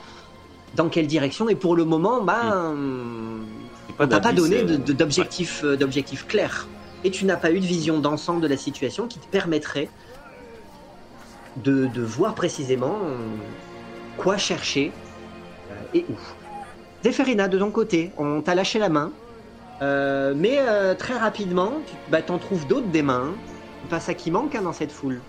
dans 0.76 0.88
quelle 0.88 1.06
direction, 1.06 1.48
et 1.48 1.54
pour 1.54 1.74
le 1.74 1.84
moment, 1.84 2.22
ben, 2.22 2.76
J'ai 3.88 4.04
on 4.04 4.08
t'a 4.08 4.20
pas 4.20 4.32
donné 4.32 4.58
euh, 4.58 4.76
d'objectif 4.78 5.64
euh, 5.64 5.76
d'objectif 5.76 6.26
clair. 6.26 6.68
Et 7.04 7.10
tu 7.10 7.24
n'as 7.24 7.36
pas 7.36 7.50
eu 7.50 7.60
de 7.60 7.66
vision 7.66 7.98
d'ensemble 7.98 8.40
de 8.40 8.48
la 8.48 8.56
situation 8.56 9.06
qui 9.06 9.18
te 9.18 9.26
permettrait 9.26 9.88
de, 11.64 11.86
de 11.86 12.02
voir 12.02 12.34
précisément 12.34 12.96
euh, 13.04 13.16
quoi 14.18 14.36
chercher 14.36 14.92
euh, 15.70 15.74
et 15.98 16.04
où. 16.10 16.16
Zéphérina, 17.02 17.48
de 17.48 17.58
ton 17.58 17.70
côté, 17.70 18.10
on 18.18 18.42
t'a 18.42 18.54
lâché 18.54 18.78
la 18.78 18.88
main, 18.88 19.12
euh, 19.82 20.34
mais 20.36 20.58
euh, 20.58 20.94
très 20.94 21.16
rapidement, 21.16 21.72
tu 21.86 21.94
bah, 22.10 22.22
t'en 22.22 22.38
trouves 22.38 22.66
d'autres 22.66 22.88
des 22.88 23.02
mains. 23.02 23.32
C'est 23.82 23.90
pas 23.90 24.00
ça 24.00 24.14
qui 24.14 24.30
manque 24.30 24.54
hein, 24.54 24.62
dans 24.62 24.72
cette 24.72 24.92
foule? 24.92 25.20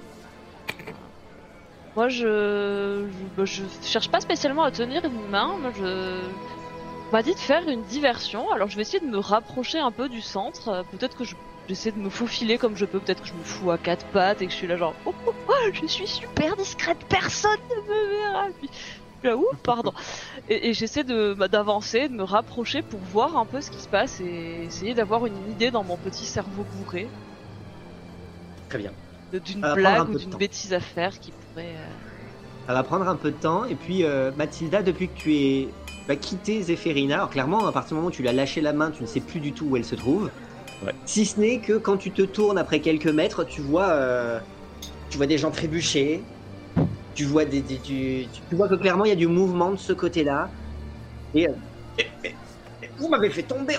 Moi, 1.98 2.10
je... 2.10 3.08
Je, 3.08 3.26
bah, 3.36 3.46
je 3.46 3.64
cherche 3.82 4.10
pas 4.10 4.22
spécialement 4.22 4.62
à 4.62 4.70
tenir 4.70 5.04
une 5.04 5.30
main. 5.32 5.58
Moi, 5.58 5.72
je. 5.76 6.22
On 7.10 7.12
m'a 7.12 7.24
dit 7.24 7.34
de 7.34 7.40
faire 7.40 7.68
une 7.68 7.82
diversion, 7.86 8.52
alors 8.52 8.70
je 8.70 8.76
vais 8.76 8.84
essayer 8.84 9.00
de 9.00 9.10
me 9.10 9.18
rapprocher 9.18 9.80
un 9.80 9.92
peu 9.92 10.08
du 10.08 10.22
centre. 10.22 10.70
Euh, 10.70 10.84
Peut-être 10.92 11.18
que 11.18 11.24
je 11.24 11.36
j'essaie 11.68 11.92
de 11.92 11.98
me 11.98 12.12
faufiler 12.12 12.60
comme 12.60 12.78
je 12.78 12.86
peux. 12.86 13.00
Peut-être 13.00 13.24
que 13.24 13.28
je 13.28 13.34
me 13.34 13.44
fous 13.44 13.72
à 13.72 13.80
quatre 13.80 14.06
pattes 14.08 14.44
et 14.44 14.46
que 14.46 14.52
je 14.52 14.58
suis 14.58 14.68
là 14.68 14.78
genre 14.78 14.94
oh, 15.08 15.14
oh, 15.26 15.34
oh, 15.50 15.54
je 15.74 15.88
suis 15.88 16.06
super 16.06 16.56
discrète, 16.56 17.00
personne 17.10 17.60
ne 17.72 17.76
me 17.82 18.10
verra. 18.12 18.48
Puis, 18.60 18.70
là, 19.24 19.36
ouh, 19.36 19.48
pardon. 19.64 19.94
Et, 20.50 20.70
et 20.70 20.74
j'essaie 20.76 21.04
de 21.04 21.34
bah, 21.34 21.48
d'avancer, 21.48 22.10
de 22.10 22.14
me 22.14 22.24
rapprocher 22.24 22.84
pour 22.84 23.00
voir 23.00 23.38
un 23.38 23.46
peu 23.48 23.60
ce 23.60 23.72
qui 23.72 23.82
se 23.82 23.90
passe 23.90 24.22
et 24.22 24.66
essayer 24.66 24.94
d'avoir 24.94 25.26
une 25.26 25.50
idée 25.50 25.72
dans 25.72 25.84
mon 25.84 25.98
petit 25.98 26.26
cerveau 26.28 26.64
bourré 26.64 27.10
Très 28.70 28.78
bien. 28.78 28.92
De- 29.32 29.40
d'une 29.40 29.62
blague 29.62 30.10
ou 30.10 30.18
d'une 30.18 30.36
bêtise 30.36 30.74
à 30.74 30.80
faire 30.80 31.20
qui 31.20 31.32
pourrait. 31.32 31.76
euh, 31.76 31.88
Ça 32.68 32.74
va 32.74 32.84
prendre 32.84 33.08
un 33.08 33.16
peu 33.16 33.32
de 33.32 33.36
temps. 33.38 33.66
Et 33.66 33.76
puis, 33.76 34.04
euh, 34.04 34.32
Mathilda, 34.38 34.84
depuis 34.84 35.08
que 35.08 35.18
tu 35.18 35.36
es 35.36 35.68
bah, 36.08 36.16
quitté 36.16 36.62
Zéphérina, 36.62 37.16
alors 37.16 37.30
clairement, 37.30 37.66
à 37.66 37.72
partir 37.72 37.90
du 37.90 37.96
moment 37.96 38.08
où 38.08 38.12
tu 38.12 38.24
l'as 38.24 38.34
lâché 38.34 38.62
la 38.62 38.74
main, 38.74 38.92
tu 38.92 39.04
ne 39.04 39.08
sais 39.08 39.20
plus 39.22 39.40
du 39.40 39.54
tout 39.54 39.66
où 39.66 39.78
elle 39.78 39.86
se 39.86 39.96
trouve. 39.96 40.30
Ouais. 40.86 40.94
Si 41.06 41.26
ce 41.26 41.40
n'est 41.40 41.60
que 41.60 41.74
quand 41.78 41.98
tu 41.98 42.12
te 42.12 42.22
tournes 42.22 42.58
après 42.58 42.80
quelques 42.82 43.08
mètres, 43.08 43.44
tu 43.46 43.62
vois, 43.62 43.90
euh, 43.90 44.40
tu 45.10 45.18
vois 45.18 45.28
des 45.28 45.38
gens 45.38 45.52
trébucher. 45.52 46.24
Tu 47.16 47.26
vois, 47.26 47.46
des, 47.46 47.62
des- 47.62 47.80
tu, 47.80 48.28
tu 48.50 48.56
vois 48.56 48.68
que 48.68 48.76
clairement 48.76 49.04
il 49.06 49.10
y 49.10 49.12
a 49.12 49.16
du 49.16 49.28
mouvement 49.28 49.72
de 49.72 49.78
ce 49.78 49.92
côté-là. 49.92 50.50
Et 51.34 51.48
euh, 51.48 51.52
mais- 51.98 52.08
mais- 52.24 52.36
mais 52.82 52.92
vous 53.00 53.10
m'avez 53.10 53.30
fait 53.32 53.42
tomber. 53.44 53.76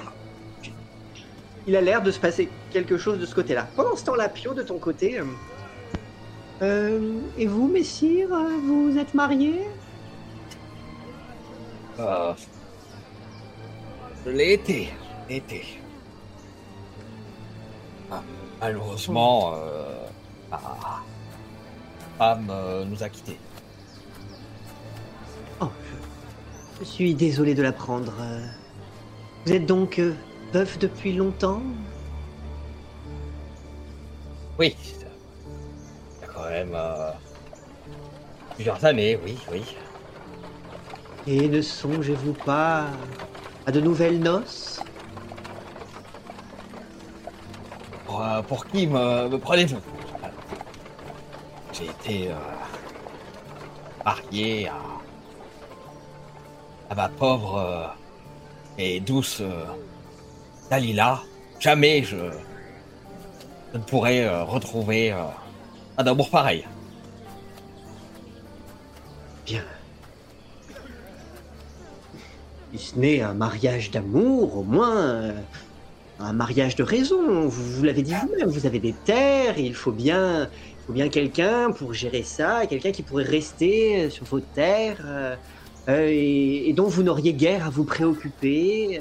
Il 1.69 1.77
a 1.77 1.83
l'air 1.83 2.01
de 2.03 2.11
se 2.11 2.19
passer 2.19 2.49
quelque 2.73 2.97
chose 2.97 3.19
de 3.19 3.27
ce 3.27 3.35
côté-là. 3.35 3.69
Pendant 3.77 3.95
ce 3.95 4.03
temps-là, 4.07 4.31
Pio, 4.31 4.55
de 4.55 4.63
ton 4.63 4.79
côté. 4.79 5.19
euh, 5.21 5.25
euh, 6.63 7.21
et 7.37 7.47
vous, 7.47 7.69
messire, 7.69 8.33
euh, 8.33 8.49
vous 8.65 8.97
êtes 8.99 9.13
mariés 9.15 9.67
Ah. 11.99 12.35
Je 14.25 14.31
l'ai 14.31 14.55
été. 14.55 14.89
Malheureusement, 18.61 19.53
euh, 19.55 20.07
ma 20.51 20.59
femme 22.19 22.49
euh, 22.51 22.85
nous 22.87 23.03
a 23.03 23.09
quittés. 23.11 23.39
Je 26.81 26.85
suis 26.85 27.15
désolé 27.15 27.55
de 27.55 27.63
l'apprendre. 27.63 28.15
Euh, 28.21 28.47
Vous 29.45 29.53
êtes 29.53 29.67
donc 29.67 29.99
euh, 29.99 30.15
veuf 30.53 30.79
depuis 30.79 31.13
longtemps? 31.13 31.63
Oui. 34.59 34.77
Il 36.17 36.23
y 36.23 36.25
a 36.25 36.27
quand 36.33 36.49
même 36.49 36.73
euh, 36.75 37.13
plusieurs 38.55 38.85
années, 38.85 39.19
oui, 39.25 39.39
oui. 39.53 39.77
Et 41.27 41.49
ne 41.49 41.61
songez-vous 41.61 42.33
pas 42.33 42.87
à 43.67 43.73
de 43.73 43.81
nouvelles 43.81 44.19
noces? 44.21 44.81
Pour, 48.07 48.23
euh, 48.23 48.43
pour 48.43 48.67
qui 48.67 48.87
me, 48.87 49.29
me 49.29 49.39
prenez-vous? 49.39 49.81
J'ai 51.73 51.85
été 51.85 52.33
euh, 52.33 52.37
marié 54.05 54.69
à, 54.69 54.81
à 56.91 56.95
ma 56.95 57.09
pauvre 57.09 57.95
et 58.79 58.99
douce 59.01 59.43
Dalila. 60.71 61.23
Jamais 61.61 62.05
je, 62.05 62.17
ne 63.75 63.79
pourrais 63.79 64.25
euh, 64.25 64.45
retrouver 64.45 65.13
euh, 65.13 65.25
un 65.97 66.07
amour 66.07 66.31
pareil. 66.31 66.65
Bien. 69.47 69.63
Si 72.73 72.79
ce 72.79 72.99
n'est 72.99 73.23
un 73.23 73.35
mariage 73.35 73.91
d'amour, 73.91 74.59
au 74.59 74.63
moins 74.63 74.97
euh, 74.97 75.33
un 76.21 76.33
mariage 76.33 76.77
de 76.77 76.83
raison. 76.83 77.49
Vous, 77.49 77.83
l'avez 77.83 78.03
dit 78.03 78.15
vous-même, 78.15 78.49
vous 78.49 78.67
avez 78.67 78.79
des 78.79 78.95
terres, 79.05 79.59
il 79.59 79.75
faut 79.75 79.93
bien, 79.93 80.49
il 80.89 80.95
bien 80.95 81.09
quelqu'un 81.09 81.71
pour 81.73 81.95
gérer 81.95 82.23
ça, 82.23 82.67
quelqu'un 82.67 82.93
qui 82.93 83.03
pourrait 83.03 83.25
rester 83.25 84.11
sur 84.11 84.27
vos 84.27 84.41
terres, 84.41 85.39
et 85.89 86.73
dont 86.77 86.89
vous 86.89 87.03
n'auriez 87.03 87.33
guère 87.33 87.67
à 87.67 87.71
vous 87.71 87.85
préoccuper, 87.85 89.01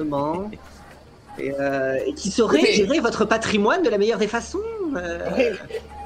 euh. 0.00 0.34
Et, 1.38 1.52
euh, 1.60 1.98
et 2.06 2.14
qui 2.14 2.30
saurait 2.30 2.62
Oui. 2.62 2.72
gérer 2.72 2.98
votre 2.98 3.26
patrimoine 3.26 3.82
de 3.82 3.90
la 3.90 3.98
meilleure 3.98 4.18
des 4.18 4.26
façons. 4.26 4.58
euh, 4.96 5.18
Oui, 5.36 5.44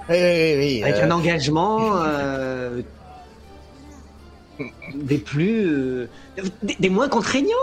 oui, 0.09 0.57
oui. 0.59 0.82
avec 0.82 0.97
euh, 0.97 1.05
un 1.07 1.11
engagement 1.12 2.02
euh, 2.02 2.82
des 4.97 5.19
plus 5.19 6.09
des, 6.65 6.74
des 6.81 6.89
moins 6.89 7.09
contraignants. 7.09 7.55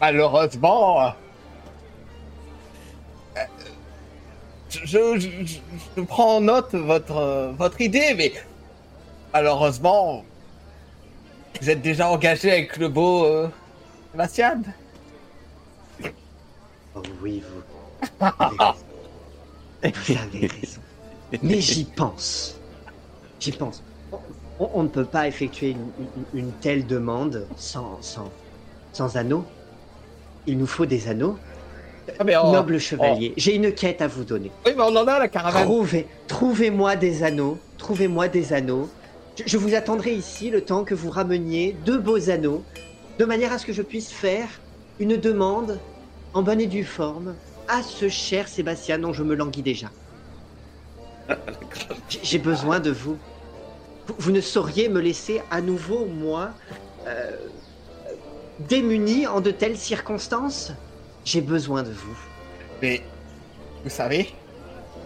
malheureusement, 0.00 1.12
je, 4.68 4.78
je, 4.84 5.18
je- 5.18 5.58
je 5.96 6.02
prends 6.02 6.36
en 6.36 6.40
note 6.42 6.74
votre, 6.74 7.52
votre 7.58 7.80
idée, 7.80 8.14
mais 8.16 8.32
malheureusement, 9.32 10.24
vous 11.60 11.70
êtes 11.70 11.82
déjà 11.82 12.08
engagé 12.08 12.52
avec 12.52 12.76
le 12.76 12.88
beau 12.88 13.24
Sébastien. 14.12 14.62
Oh 16.94 17.02
oui, 17.22 17.42
vous. 17.48 17.62
Vous 19.82 20.12
avez 20.12 20.46
raison. 20.46 20.80
Mais 21.42 21.60
j'y 21.60 21.84
pense. 21.84 22.56
J'y 23.38 23.52
pense. 23.52 23.82
On, 24.58 24.68
on 24.74 24.82
ne 24.82 24.88
peut 24.88 25.04
pas 25.06 25.26
effectuer 25.26 25.70
une, 25.70 25.90
une- 26.34 26.40
une 26.40 26.52
telle 26.52 26.86
demande 26.86 27.46
sans, 27.56 27.96
sans, 28.02 28.30
sans 28.92 29.16
anneaux. 29.16 29.44
Il 30.46 30.58
nous 30.58 30.66
faut 30.66 30.84
des 30.84 31.08
anneaux. 31.08 31.38
Ah, 32.18 32.24
mais 32.24 32.36
on- 32.36 32.52
Noble 32.52 32.78
chevalier, 32.78 33.32
j'ai 33.38 33.54
une 33.54 33.72
quête 33.72 34.02
à 34.02 34.06
vous 34.08 34.24
donner. 34.24 34.50
Oui, 34.66 34.72
mais 34.76 34.82
on 34.82 34.94
en 34.96 35.06
a 35.06 35.18
la 35.18 35.28
caravane. 35.28 35.62
Trouvez, 35.64 36.06
trouvez-moi 36.26 36.96
des 36.96 37.22
anneaux. 37.22 37.56
Trouvez-moi 37.78 38.28
des 38.28 38.52
anneaux. 38.52 38.90
Je, 39.38 39.44
je 39.46 39.56
vous 39.56 39.74
attendrai 39.74 40.12
ici 40.12 40.50
le 40.50 40.60
temps 40.62 40.84
que 40.84 40.94
vous 40.94 41.08
rameniez 41.10 41.74
deux 41.86 41.98
beaux 41.98 42.28
anneaux, 42.28 42.64
de 43.20 43.26
manière 43.26 43.52
à 43.52 43.58
ce 43.58 43.66
que 43.66 43.74
je 43.74 43.82
puisse 43.82 44.10
faire 44.10 44.48
une 44.98 45.18
demande 45.18 45.78
en 46.32 46.40
bonne 46.42 46.58
et 46.58 46.66
due 46.66 46.84
forme 46.84 47.34
à 47.68 47.82
ce 47.82 48.08
cher 48.08 48.48
Sébastien 48.48 48.98
dont 48.98 49.12
je 49.12 49.22
me 49.22 49.34
languis 49.34 49.60
déjà. 49.60 49.90
J'ai- 52.08 52.38
besoin 52.38 52.80
de 52.80 52.90
vous. 52.90 53.18
vous. 54.06 54.14
vous 54.18 54.30
ne 54.32 54.40
sauriez 54.40 54.88
me 54.88 55.00
laisser 55.00 55.42
à 55.50 55.60
nouveau, 55.60 56.06
moi, 56.06 56.52
euh, 57.06 57.36
démuni 58.58 59.26
en 59.26 59.42
de 59.42 59.50
telles 59.50 59.76
circonstances? 59.76 60.72
J'ai 61.26 61.42
besoin 61.42 61.82
de 61.82 61.92
vous. 61.92 62.18
Mais 62.80 63.02
vous 63.84 63.90
savez, 63.90 64.30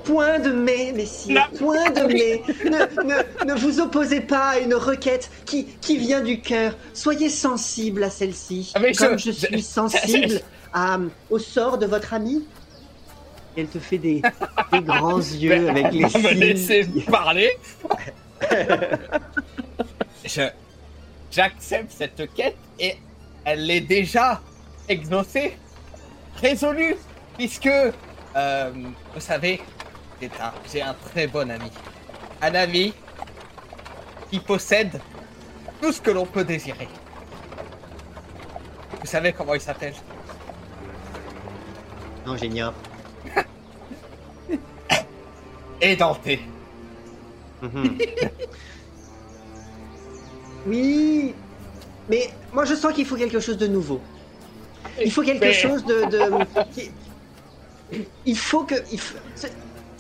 Point 0.05 0.39
de 0.41 0.53
mais, 0.53 0.93
messieurs, 0.95 1.39
point 1.59 1.91
de 1.91 2.03
mais. 2.03 2.43
Ne, 2.65 3.05
ne, 3.05 3.47
ne 3.55 3.55
vous 3.59 3.81
opposez 3.81 4.21
pas 4.21 4.51
à 4.51 4.59
une 4.59 4.75
requête 4.75 5.31
qui, 5.47 5.65
qui 5.81 5.97
vient 5.97 6.21
du 6.21 6.41
cœur. 6.41 6.77
Soyez 6.93 7.31
sensible 7.31 8.05
à 8.05 8.11
celle-ci, 8.11 8.73
Ah, 8.75 8.81
comme 8.99 9.19
je, 9.19 9.31
je- 9.31 9.47
suis 9.47 9.63
sensible 9.63 10.41
à, 10.73 10.99
au 11.31 11.39
sort 11.39 11.79
de 11.79 11.87
votre 11.87 12.13
amie. 12.13 12.45
Elle 13.57 13.69
te 13.69 13.79
fait 13.79 13.99
des, 13.99 14.21
des 14.73 14.81
grands 14.81 15.19
yeux 15.39 15.69
avec 15.71 15.93
les 15.93 16.01
va 16.07 16.19
me 16.19 16.29
cils. 16.29 16.39
laisser 16.39 16.85
parler. 17.11 17.57
Je, 20.25 20.43
j'accepte 21.31 21.93
cette 21.97 22.33
quête 22.35 22.57
et 22.81 22.95
elle 23.45 23.71
est 23.71 23.81
déjà 23.83 24.41
exaucée, 24.89 25.57
résolue, 26.37 26.97
puisque, 27.37 27.69
euh, 28.37 28.71
vous 28.73 29.21
savez, 29.21 29.61
j'ai 30.73 30.83
un 30.83 30.95
très 30.95 31.27
bon 31.27 31.51
ami. 31.51 31.71
Un 32.41 32.55
ami 32.55 32.95
qui 34.31 34.39
possède 34.41 35.01
tout 35.81 35.93
ce 35.93 36.01
que 36.01 36.11
l'on 36.11 36.27
peut 36.27 36.45
désirer. 36.45 36.89
Vous 39.01 39.07
savez 39.07 39.33
comment 39.33 39.55
il 39.55 39.61
s'appelle? 39.61 39.95
Non, 42.27 42.37
j'ignore. 42.37 42.73
Édenté. 45.81 46.41
Oui, 50.67 51.35
mais 52.09 52.31
moi 52.53 52.65
je 52.65 52.75
sens 52.75 52.93
qu'il 52.95 53.05
faut 53.07 53.17
quelque 53.17 53.41
chose 53.41 53.59
de 53.59 53.67
nouveau. 53.67 54.01
Il 55.03 55.13
faut 55.13 55.23
quelque 55.23 55.53
chose 55.53 55.85
de. 55.85 56.05
Il 58.25 58.39
faut 58.39 58.65
que. 58.65 58.75
il 58.91 58.99
faut- 59.01 59.19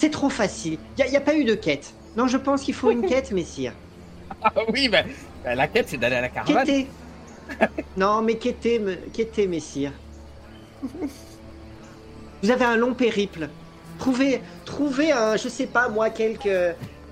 c'est- 0.04 0.10
trop 0.10 0.30
facile. 0.30 0.78
Il 0.98 1.04
n'y 1.10 1.16
a, 1.16 1.20
pas 1.20 1.34
eu 1.36 1.44
de 1.44 1.54
quête. 1.54 1.94
Non, 2.16 2.26
je 2.28 2.36
pense 2.36 2.62
qu'il 2.62 2.74
faut 2.74 2.90
une 2.90 3.02
quête, 3.06 3.32
messire. 3.32 3.74
Ah 4.42 4.52
oui, 4.72 4.88
mais 4.90 5.04
mais 5.44 5.54
la 5.54 5.68
quête, 5.68 5.88
c'est 5.88 5.98
d'aller 5.98 6.16
à 6.16 6.20
la 6.20 6.28
caravane. 6.30 6.66
Quêter. 6.66 6.88
Non, 7.96 8.22
mais 8.22 8.38
quêter, 8.38 8.78
me... 8.78 8.94
quêter, 9.10 9.46
messire? 9.46 9.92
Vous 12.42 12.50
avez 12.50 12.64
un 12.64 12.76
long 12.76 12.94
périple. 12.94 13.56
Trouvez, 13.98 14.42
trouvez 14.64 15.12
un, 15.12 15.36
je 15.36 15.48
sais 15.48 15.66
pas 15.66 15.88
moi, 15.88 16.10
quelques, 16.10 16.48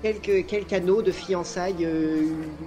quelques, 0.01 0.45
quelques 0.47 0.73
anneaux 0.73 1.01
de 1.01 1.11
fiançailles 1.11 1.85
euh, 1.85 2.57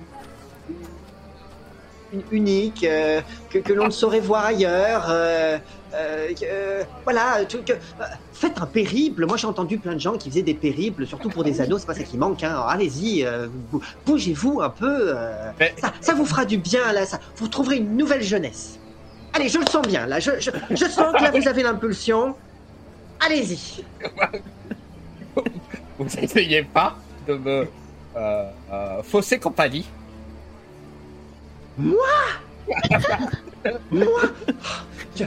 uniques 2.31 2.85
euh, 2.85 3.23
que, 3.51 3.59
que 3.59 3.73
l'on 3.73 3.87
ne 3.87 3.91
saurait 3.91 4.21
voir 4.21 4.45
ailleurs. 4.47 5.07
euh, 5.11 5.59
euh, 5.97 6.29
que- 6.35 6.85
voilà, 7.05 7.45
que- 7.45 7.73
euh, 7.73 7.77
faites 8.33 8.61
un 8.61 8.67
périple. 8.67 9.27
Moi, 9.27 9.37
j'ai 9.37 9.47
entendu 9.47 9.79
plein 9.79 9.95
de 9.95 10.01
gens 10.01 10.17
qui 10.19 10.31
faisaient 10.31 10.43
des 10.43 10.55
périples, 10.55 11.07
surtout 11.07 11.29
pour 11.31 11.43
des 11.45 11.61
anneaux. 11.61 11.79
C'est 11.79 11.87
pas 11.87 11.95
ça 11.95 12.03
qui 12.03 12.17
manque. 12.19 12.43
Hein. 12.45 12.65
Allez-y, 12.69 13.25
euh, 13.25 13.49
bou- 13.71 13.83
bougez-vous 14.05 14.61
un 14.61 14.71
peu. 14.71 15.15
euh, 15.17 15.51
Mais- 15.59 15.75
ça, 15.81 15.93
ça 16.01 16.15
vous 16.15 16.27
fera 16.27 16.45
du 16.45 16.59
bien 16.59 16.93
là. 16.93 17.07
Ça, 17.07 17.19
vous 17.37 17.49
trouverez 17.49 17.77
une 17.79 17.97
nouvelle 17.97 18.23
jeunesse. 18.23 18.79
Allez, 19.33 19.49
je 19.49 19.59
le 19.59 19.67
sens 19.67 19.87
bien 19.87 20.07
là. 20.07 20.19
Je, 20.21 20.31
je, 20.41 20.51
je 20.71 20.85
sens 20.87 21.13
que 21.17 21.23
là 21.23 21.31
vous 21.31 21.47
avez 21.49 21.63
l'impulsion. 21.63 22.35
Allez-y. 23.21 23.85
Vous 25.99 26.07
essayez 26.19 26.63
pas 26.63 26.95
de 27.27 27.35
me 27.35 27.67
euh, 28.17 28.51
euh, 28.73 29.03
fausser 29.03 29.39
compagnie. 29.39 29.87
Moi? 31.79 31.97
Je- 35.17 35.25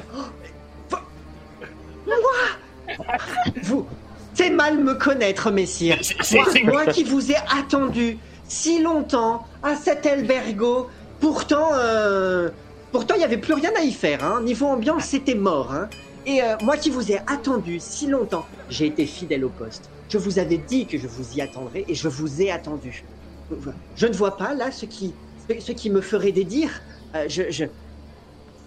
Moi 2.09 3.53
Vous, 3.63 3.85
c'est 4.33 4.49
mal 4.49 4.77
me 4.77 4.95
connaître, 4.95 5.51
messire. 5.51 5.99
Moi, 6.31 6.45
moi 6.63 6.85
qui 6.87 7.03
vous 7.03 7.31
ai 7.31 7.37
attendu 7.57 8.17
si 8.47 8.81
longtemps 8.81 9.45
à 9.63 9.75
cet 9.75 10.05
albergo, 10.05 10.89
pourtant, 11.19 11.69
euh, 11.73 12.49
pourtant 12.91 13.15
il 13.15 13.19
n'y 13.19 13.23
avait 13.23 13.37
plus 13.37 13.53
rien 13.53 13.71
à 13.77 13.81
y 13.81 13.91
faire. 13.91 14.23
Hein. 14.23 14.41
Niveau 14.41 14.65
ambiance, 14.65 15.05
c'était 15.05 15.35
mort. 15.35 15.73
Hein. 15.73 15.89
Et 16.25 16.41
euh, 16.41 16.55
moi 16.63 16.77
qui 16.77 16.89
vous 16.89 17.11
ai 17.11 17.19
attendu 17.27 17.79
si 17.79 18.07
longtemps, 18.07 18.45
j'ai 18.69 18.87
été 18.87 19.05
fidèle 19.05 19.45
au 19.45 19.49
poste. 19.49 19.89
Je 20.09 20.17
vous 20.17 20.39
avais 20.39 20.57
dit 20.57 20.85
que 20.85 20.97
je 20.97 21.07
vous 21.07 21.37
y 21.37 21.41
attendrais 21.41 21.85
et 21.87 21.95
je 21.95 22.07
vous 22.07 22.41
ai 22.41 22.51
attendu. 22.51 23.03
Je 23.95 24.07
ne 24.07 24.13
vois 24.13 24.37
pas 24.37 24.53
là 24.53 24.71
ce 24.71 24.85
qui, 24.85 25.13
ce 25.59 25.71
qui 25.71 25.89
me 25.89 26.01
ferait 26.01 26.31
dédire. 26.31 26.81
Euh, 27.15 27.25
je, 27.27 27.43
je, 27.49 27.65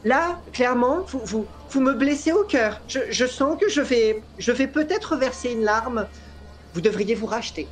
là, 0.04 0.40
clairement, 0.52 1.00
vous, 1.08 1.20
vous, 1.24 1.46
vous 1.70 1.80
me 1.80 1.94
blessez 1.94 2.32
au 2.32 2.44
cœur. 2.44 2.80
Je, 2.88 3.00
je 3.10 3.26
sens 3.26 3.58
que 3.60 3.68
je 3.68 3.80
vais, 3.80 4.22
je 4.38 4.52
vais 4.52 4.66
peut-être 4.66 5.16
verser 5.16 5.52
une 5.52 5.62
larme. 5.62 6.06
Vous 6.74 6.80
devriez 6.80 7.14
vous 7.14 7.26
racheter. 7.26 7.68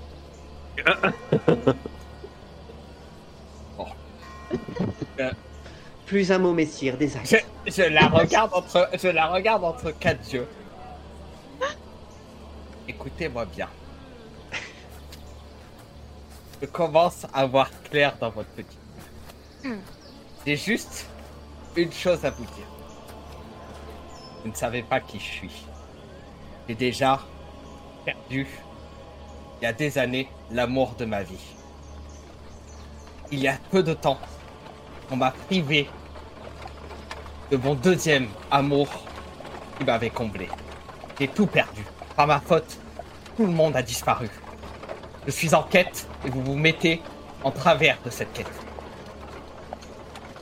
Plus 6.06 6.32
un 6.32 6.38
mot, 6.38 6.52
messire, 6.52 6.96
des 6.96 7.16
actes. 7.16 7.36
Je, 7.66 7.72
je 7.72 7.82
la 7.82 8.08
regarde 8.08 8.52
entre, 8.52 8.88
je 9.00 9.08
la 9.08 9.26
regarde 9.26 9.62
entre 9.64 9.92
quatre 9.92 10.32
yeux. 10.32 10.48
Écoutez-moi 12.88 13.44
bien. 13.44 13.68
Je 16.60 16.66
commence 16.66 17.26
à 17.32 17.46
voir 17.46 17.70
clair 17.84 18.16
dans 18.20 18.30
votre 18.30 18.48
petit. 18.50 18.78
Hmm. 19.62 19.78
J'ai 20.44 20.56
juste 20.56 21.06
une 21.82 21.92
chose 21.92 22.24
à 22.24 22.30
vous 22.30 22.44
dire. 22.44 22.66
Vous 24.42 24.50
ne 24.50 24.54
savez 24.54 24.82
pas 24.82 25.00
qui 25.00 25.18
je 25.18 25.24
suis. 25.24 25.66
J'ai 26.68 26.74
déjà 26.74 27.20
perdu, 28.04 28.46
il 29.60 29.64
y 29.64 29.66
a 29.66 29.72
des 29.72 29.98
années, 29.98 30.28
l'amour 30.50 30.94
de 30.98 31.04
ma 31.04 31.22
vie. 31.22 31.54
Il 33.30 33.40
y 33.40 33.48
a 33.48 33.58
peu 33.70 33.82
de 33.82 33.94
temps, 33.94 34.18
on 35.10 35.16
m'a 35.16 35.30
privé 35.30 35.88
de 37.50 37.56
mon 37.56 37.74
deuxième 37.74 38.28
amour 38.50 38.88
qui 39.76 39.84
m'avait 39.84 40.10
comblé. 40.10 40.48
J'ai 41.18 41.28
tout 41.28 41.46
perdu. 41.46 41.84
Par 42.16 42.26
ma 42.26 42.40
faute, 42.40 42.78
tout 43.36 43.46
le 43.46 43.52
monde 43.52 43.76
a 43.76 43.82
disparu. 43.82 44.28
Je 45.26 45.30
suis 45.30 45.54
en 45.54 45.62
quête 45.62 46.08
et 46.24 46.30
vous 46.30 46.42
vous 46.42 46.56
mettez 46.56 47.02
en 47.44 47.50
travers 47.50 47.98
de 48.04 48.10
cette 48.10 48.32
quête. 48.32 48.50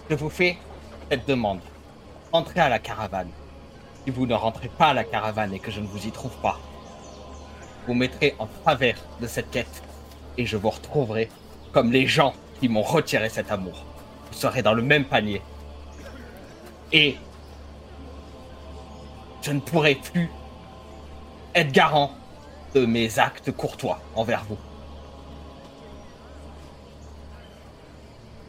Je 0.08 0.14
vous 0.14 0.30
fais 0.30 0.56
cette 1.10 1.26
demande. 1.26 1.60
Entrez 2.32 2.60
à 2.60 2.68
la 2.68 2.78
caravane. 2.78 3.30
Si 4.04 4.10
vous 4.10 4.26
ne 4.26 4.34
rentrez 4.34 4.68
pas 4.68 4.88
à 4.88 4.94
la 4.94 5.04
caravane 5.04 5.54
et 5.54 5.58
que 5.58 5.70
je 5.70 5.80
ne 5.80 5.86
vous 5.86 6.06
y 6.06 6.10
trouve 6.10 6.36
pas, 6.42 6.58
vous 7.86 7.94
mettrez 7.94 8.34
en 8.38 8.46
travers 8.46 8.96
de 9.20 9.26
cette 9.26 9.50
quête 9.50 9.82
et 10.36 10.46
je 10.46 10.56
vous 10.56 10.70
retrouverai 10.70 11.30
comme 11.72 11.92
les 11.92 12.06
gens 12.06 12.34
qui 12.60 12.68
m'ont 12.68 12.82
retiré 12.82 13.28
cet 13.28 13.50
amour. 13.50 13.84
Vous 14.30 14.38
serez 14.38 14.62
dans 14.62 14.74
le 14.74 14.82
même 14.82 15.04
panier. 15.04 15.42
Et 16.92 17.16
je 19.42 19.52
ne 19.52 19.60
pourrai 19.60 19.94
plus 19.94 20.30
être 21.54 21.72
garant 21.72 22.12
de 22.74 22.84
mes 22.84 23.18
actes 23.18 23.50
courtois 23.52 24.00
envers 24.14 24.44
vous. 24.44 24.58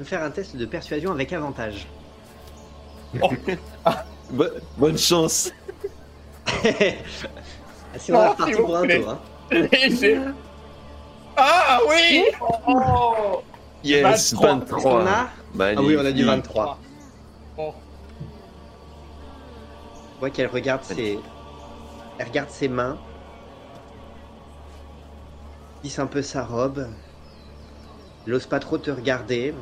Faire 0.03 0.23
un 0.23 0.31
test 0.31 0.55
de 0.55 0.65
persuasion 0.65 1.11
avec 1.11 1.33
avantage. 1.33 1.87
Bo- 4.31 4.45
bonne 4.77 4.97
chance. 4.97 5.51
Sinon, 7.97 8.19
on 8.19 8.23
est 8.23 8.27
reparti 8.29 8.53
pour 8.53 8.77
un 8.77 8.87
tour. 8.87 9.09
hein. 9.09 9.19
Léger. 9.71 10.19
Ah 11.35 11.79
oui 11.89 12.25
Yes, 13.83 14.33
23. 14.33 14.49
23. 14.53 14.77
Est-ce 14.77 14.83
qu'on 14.83 15.07
a 15.07 15.29
Ah 15.77 15.81
oui, 15.81 15.95
on 15.97 16.05
a 16.05 16.11
du 16.11 16.23
Magnifique. 16.25 16.53
23. 16.55 16.79
Bon. 17.57 17.73
Je 20.15 20.19
vois 20.19 20.29
qu'elle 20.29 20.47
regarde 20.47 20.83
ses... 20.83 21.17
Elle 22.19 22.27
regarde 22.27 22.49
ses 22.49 22.67
mains. 22.67 22.97
Tisse 25.81 25.97
un 25.99 26.07
peu 26.07 26.21
sa 26.21 26.43
robe. 26.43 26.87
Elle 28.27 28.33
n'ose 28.33 28.45
pas 28.45 28.59
trop 28.59 28.77
te 28.77 28.91
regarder. 28.91 29.55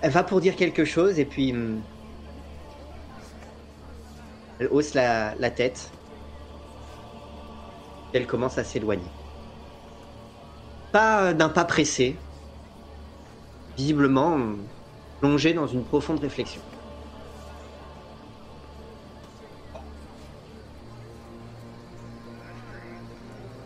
Elle 0.00 0.10
va 0.12 0.24
pour 0.24 0.40
dire 0.40 0.56
quelque 0.56 0.84
chose 0.84 1.18
et 1.18 1.24
puis... 1.24 1.52
hum, 1.52 1.82
Elle 4.58 4.68
hausse 4.70 4.94
la, 4.94 5.34
la 5.36 5.50
tête. 5.50 5.92
Elle 8.12 8.26
commence 8.26 8.58
à 8.58 8.64
s'éloigner. 8.64 9.12
Pas 10.92 11.32
d'un 11.34 11.48
pas 11.48 11.64
pressé. 11.64 12.16
Visiblement 13.76 14.38
plongée 15.20 15.54
dans 15.54 15.66
une 15.66 15.84
profonde 15.84 16.20
réflexion. 16.20 16.62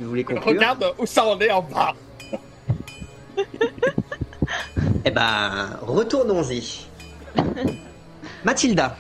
Vous 0.01 0.09
voulez 0.09 0.25
conclure? 0.25 0.55
Regarde 0.55 0.95
où 0.99 1.07
ça 1.07 1.25
en 1.25 1.39
est 1.41 1.51
en 1.51 1.63
bas. 1.63 1.95
Eh 5.05 5.11
ben, 5.11 5.71
retournons-y. 5.83 6.87
Mathilda. 8.45 8.97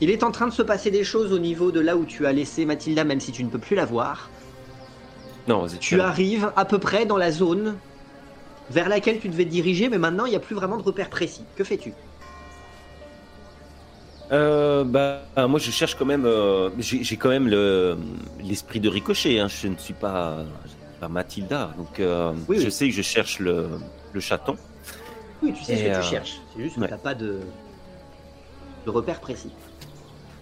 Il 0.00 0.10
est 0.10 0.22
en 0.22 0.30
train 0.30 0.46
de 0.48 0.52
se 0.52 0.62
passer 0.62 0.90
des 0.90 1.04
choses 1.04 1.32
au 1.32 1.38
niveau 1.38 1.70
de 1.70 1.80
là 1.80 1.96
où 1.96 2.04
tu 2.04 2.26
as 2.26 2.32
laissé 2.32 2.64
Mathilda, 2.64 3.04
même 3.04 3.20
si 3.20 3.32
tu 3.32 3.44
ne 3.44 3.50
peux 3.50 3.58
plus 3.58 3.76
la 3.76 3.84
voir. 3.84 4.30
Non, 5.46 5.60
vas-y, 5.62 5.78
Tu 5.78 6.00
arrives 6.00 6.50
à 6.56 6.64
peu 6.64 6.78
près 6.78 7.04
dans 7.06 7.16
la 7.18 7.30
zone 7.30 7.76
vers 8.70 8.88
laquelle 8.88 9.20
tu 9.20 9.28
devais 9.28 9.44
te 9.44 9.50
diriger, 9.50 9.88
mais 9.90 9.98
maintenant 9.98 10.24
il 10.24 10.30
n'y 10.30 10.36
a 10.36 10.40
plus 10.40 10.54
vraiment 10.54 10.78
de 10.78 10.82
repère 10.82 11.10
précis. 11.10 11.44
Que 11.56 11.64
fais-tu? 11.64 11.92
Euh, 14.32 14.84
bah, 14.84 15.20
moi, 15.36 15.60
je 15.60 15.70
cherche 15.70 15.94
quand 15.96 16.06
même. 16.06 16.24
euh, 16.24 16.70
j'ai 16.78 17.04
j'ai 17.04 17.16
quand 17.18 17.28
même 17.28 17.46
le 17.46 17.98
l'esprit 18.42 18.80
de 18.80 18.88
ricochet. 18.88 19.38
Hein. 19.38 19.48
Je 19.48 19.68
ne 19.68 19.76
suis 19.76 19.92
pas, 19.94 20.38
pas 20.98 21.08
Mathilda, 21.08 21.74
donc 21.76 22.00
euh, 22.00 22.32
Oui, 22.48 22.58
je 22.58 22.64
oui. 22.64 22.72
sais 22.72 22.88
que 22.88 22.94
je 22.94 23.02
cherche 23.02 23.38
le, 23.38 23.68
le 24.14 24.20
chaton. 24.20 24.56
Oui, 25.42 25.52
tu 25.52 25.62
sais 25.64 25.76
ce 25.76 25.82
que 25.82 25.88
euh, 25.88 26.00
tu 26.00 26.08
cherches. 26.08 26.40
C'est 26.54 26.62
juste 26.62 26.76
que 26.76 26.80
ouais. 26.80 26.86
tu 26.86 26.92
n'as 26.92 26.98
pas 26.98 27.14
de... 27.14 27.40
de 28.86 28.90
repère 28.90 29.20
précis. 29.20 29.50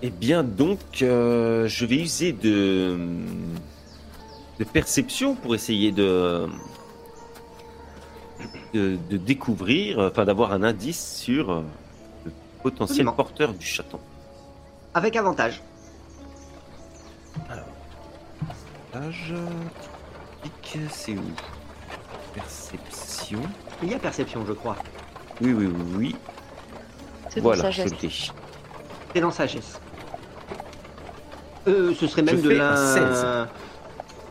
Eh 0.02 0.10
bien, 0.10 0.44
donc, 0.44 0.80
euh, 1.00 1.66
je 1.66 1.86
vais 1.86 1.96
user 1.96 2.32
de 2.32 2.98
de 4.58 4.64
perception 4.64 5.34
pour 5.34 5.54
essayer 5.54 5.90
de 5.92 6.46
de, 8.74 8.98
de 9.10 9.16
découvrir, 9.16 9.98
enfin, 9.98 10.24
d'avoir 10.24 10.52
un 10.52 10.62
indice 10.62 11.16
sur 11.16 11.50
euh, 11.50 11.62
le 12.24 12.32
potentiel 12.62 13.08
Absolument. 13.08 13.12
porteur 13.12 13.54
du 13.54 13.66
chaton. 13.66 13.98
Avec 14.94 15.16
avantage. 15.16 15.62
Page, 18.92 19.34
tic, 20.42 20.78
c'est 20.90 21.12
où? 21.12 21.22
Perception. 22.34 23.40
Il 23.82 23.90
y 23.90 23.94
a 23.94 23.98
perception, 23.98 24.44
je 24.46 24.52
crois. 24.52 24.76
Oui, 25.40 25.52
oui, 25.52 25.66
oui, 25.66 25.82
oui. 25.96 26.16
C'est 27.28 27.40
dans 27.40 27.44
Voilà, 27.44 27.62
sa 27.62 27.70
je 27.70 27.82
geste. 27.82 28.02
l'ai. 28.02 28.10
C'est 29.14 29.20
dans 29.20 29.30
sagesse. 29.30 29.80
Euh, 31.68 31.94
ce 31.94 32.06
serait 32.06 32.22
même 32.22 32.36
Je 32.38 32.42
de 32.42 32.48
fais 32.50 32.60
un 32.60 32.76
16. 32.76 33.22
l'in... 33.22 33.48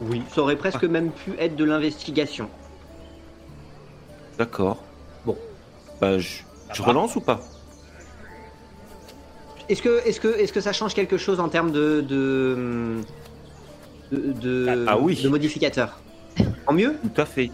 Oui, 0.01 0.23
ça 0.33 0.41
aurait 0.41 0.55
presque 0.55 0.83
même 0.83 1.11
pu 1.11 1.33
être 1.39 1.55
de 1.55 1.63
l'investigation. 1.63 2.49
D'accord. 4.37 4.77
Bon. 5.25 5.37
Bah, 5.99 6.17
je, 6.17 6.39
je 6.73 6.81
va. 6.81 6.87
relance 6.89 7.15
ou 7.15 7.21
pas? 7.21 7.39
Est-ce 9.69 9.81
que, 9.81 10.01
est-ce 10.05 10.19
que, 10.19 10.27
est-ce 10.27 10.51
que 10.51 10.59
ça 10.61 10.73
change 10.73 10.93
quelque 10.95 11.17
chose 11.17 11.39
en 11.39 11.47
termes 11.47 11.71
de, 11.71 12.01
de, 12.01 12.97
de, 14.11 14.31
de- 14.33 14.85
Ah, 14.87 14.93
ah 14.93 14.97
oui. 14.99 15.21
de 15.21 15.29
modificateur? 15.29 15.99
En 16.67 16.73
mieux? 16.73 16.95
Tout 17.13 17.21
à 17.21 17.25
fait. 17.25 17.51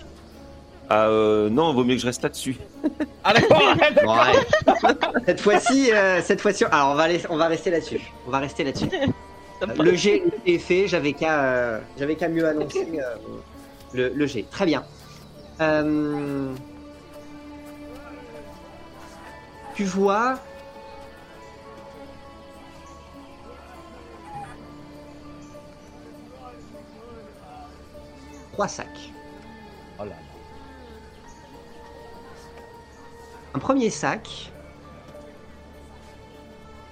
Ah, 0.89 1.07
euh, 1.07 1.49
non, 1.49 1.73
vaut 1.73 1.83
mieux 1.83 1.95
que 1.95 2.01
je 2.01 2.05
reste 2.05 2.23
là-dessus. 2.23 2.57
Ah 3.23 3.33
d'accord. 3.33 3.61
Ouais. 4.07 4.93
cette 5.25 5.41
fois-ci, 5.41 5.91
euh, 5.91 6.21
cette 6.21 6.39
fois-ci, 6.39 6.63
alors 6.63 6.91
on 6.91 6.95
va, 6.95 7.09
laisser- 7.09 7.27
on 7.29 7.35
va 7.35 7.47
rester 7.47 7.69
là-dessus. 7.71 7.99
On 8.25 8.31
va 8.31 8.39
rester 8.39 8.63
là-dessus. 8.63 8.85
Le 9.77 9.95
G 9.95 10.23
est 10.45 10.59
fait, 10.59 10.87
j'avais 10.87 11.11
qu'à, 11.11 11.43
euh, 11.43 11.79
j'avais 11.99 12.15
qu'à 12.15 12.29
mieux 12.29 12.47
annoncer 12.47 12.87
euh, 12.97 13.15
le, 13.93 14.09
le 14.15 14.25
G. 14.27 14.45
Très 14.49 14.65
bien. 14.65 14.85
Euh, 15.59 16.53
tu 19.75 19.83
vois. 19.83 20.39
Trois 28.53 28.67
sacs. 28.67 29.11
Un 33.57 33.59
premier 33.59 33.89
sac 33.89 34.51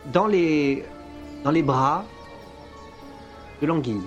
dans 0.08 0.26
les, 0.26 0.84
dans 1.44 1.52
les 1.52 1.62
bras 1.62 2.04
de 3.62 3.68
l'anguille. 3.68 4.02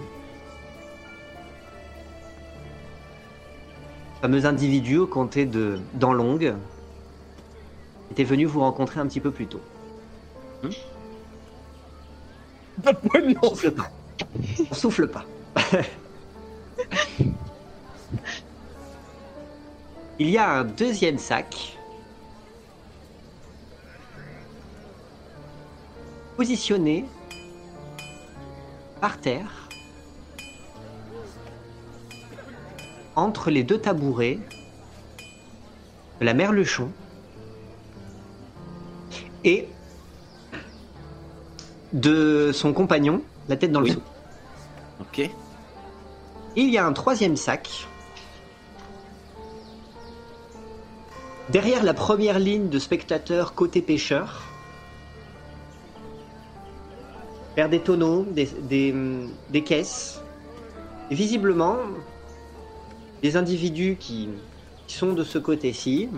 Fameux 4.20 4.44
individu 4.44 4.98
au 4.98 5.06
comté 5.06 5.46
de 5.46 5.78
d'Anlong 5.94 6.56
était 8.10 8.24
venu 8.24 8.44
vous 8.44 8.58
rencontrer 8.58 8.98
un 8.98 9.06
petit 9.06 9.20
peu 9.20 9.30
plus 9.30 9.46
tôt. 9.46 9.60
Pas 12.82 12.92
de. 12.92 13.36
On 13.40 13.50
souffle 13.50 13.70
pas. 13.70 13.88
On 14.68 14.74
souffle 14.74 15.06
pas. 15.06 15.24
Il 20.18 20.28
y 20.28 20.38
a 20.38 20.50
un 20.50 20.64
deuxième 20.64 21.18
sac 21.18 21.77
positionné 26.38 27.04
par 29.00 29.18
terre 29.18 29.68
entre 33.16 33.50
les 33.50 33.64
deux 33.64 33.78
tabourets 33.80 34.38
de 36.20 36.24
la 36.24 36.34
mère 36.34 36.52
Luchon 36.52 36.92
et 39.42 39.66
de 41.92 42.52
son 42.54 42.72
compagnon, 42.72 43.20
la 43.48 43.56
tête 43.56 43.72
dans 43.72 43.80
le 43.80 43.86
Oui. 43.86 43.92
seau. 43.94 44.02
Ok. 45.00 45.28
Il 46.54 46.70
y 46.70 46.78
a 46.78 46.86
un 46.86 46.92
troisième 46.92 47.36
sac. 47.36 47.88
Derrière 51.48 51.82
la 51.82 51.94
première 51.94 52.38
ligne 52.38 52.68
de 52.68 52.78
spectateurs 52.78 53.54
côté 53.54 53.82
pêcheur. 53.82 54.47
Vers 57.58 57.68
des 57.68 57.80
tonneaux, 57.80 58.24
des, 58.24 59.64
caisses. 59.64 60.20
Visiblement, 61.10 61.78
les 63.20 63.36
individus 63.36 63.96
qui, 63.98 64.28
sont 64.86 65.12
de 65.12 65.24
ce 65.24 65.38
côté-ci 65.38 66.08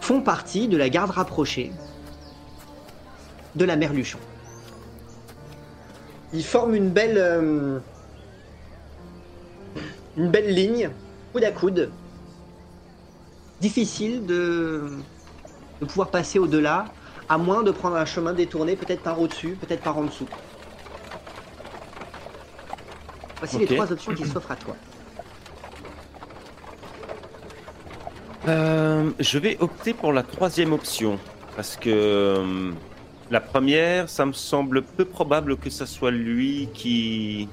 font 0.00 0.22
partie 0.22 0.66
de 0.66 0.78
la 0.78 0.88
garde 0.88 1.10
rapprochée 1.10 1.72
de 3.54 3.66
la 3.66 3.76
mère 3.76 3.92
Luchon. 3.92 4.18
Ils 6.32 6.42
forment 6.42 6.74
une 6.74 6.88
belle, 6.88 7.18
euh, 7.18 7.80
une 10.16 10.30
belle 10.30 10.54
ligne, 10.54 10.88
coude 11.34 11.44
à 11.44 11.52
coude. 11.52 11.90
Difficile 13.60 14.24
de 14.24 14.90
pouvoir 15.80 16.10
passer 16.10 16.38
au-delà, 16.38 16.86
à 17.30 17.38
moins 17.38 17.62
de 17.62 17.70
prendre 17.70 17.96
un 17.96 18.04
chemin 18.04 18.32
détourné, 18.34 18.74
peut-être 18.74 19.02
par 19.02 19.20
au-dessus, 19.20 19.56
peut-être 19.60 19.82
par 19.82 19.96
en 19.96 20.04
dessous. 20.04 20.28
Voici 23.38 23.58
les 23.58 23.66
trois 23.66 23.90
options 23.90 24.12
qui 24.12 24.26
s'offrent 24.26 24.50
à 24.50 24.56
toi. 24.56 24.76
Euh, 28.48 29.10
je 29.20 29.38
vais 29.38 29.56
opter 29.60 29.94
pour 29.94 30.12
la 30.12 30.24
troisième 30.24 30.72
option. 30.72 31.18
Parce 31.54 31.76
que 31.76 31.90
euh, 31.90 32.72
la 33.30 33.40
première, 33.40 34.08
ça 34.08 34.26
me 34.26 34.32
semble 34.32 34.82
peu 34.82 35.04
probable 35.04 35.56
que 35.56 35.70
ça 35.70 35.86
soit 35.86 36.10
lui 36.10 36.68
qui, 36.74 37.48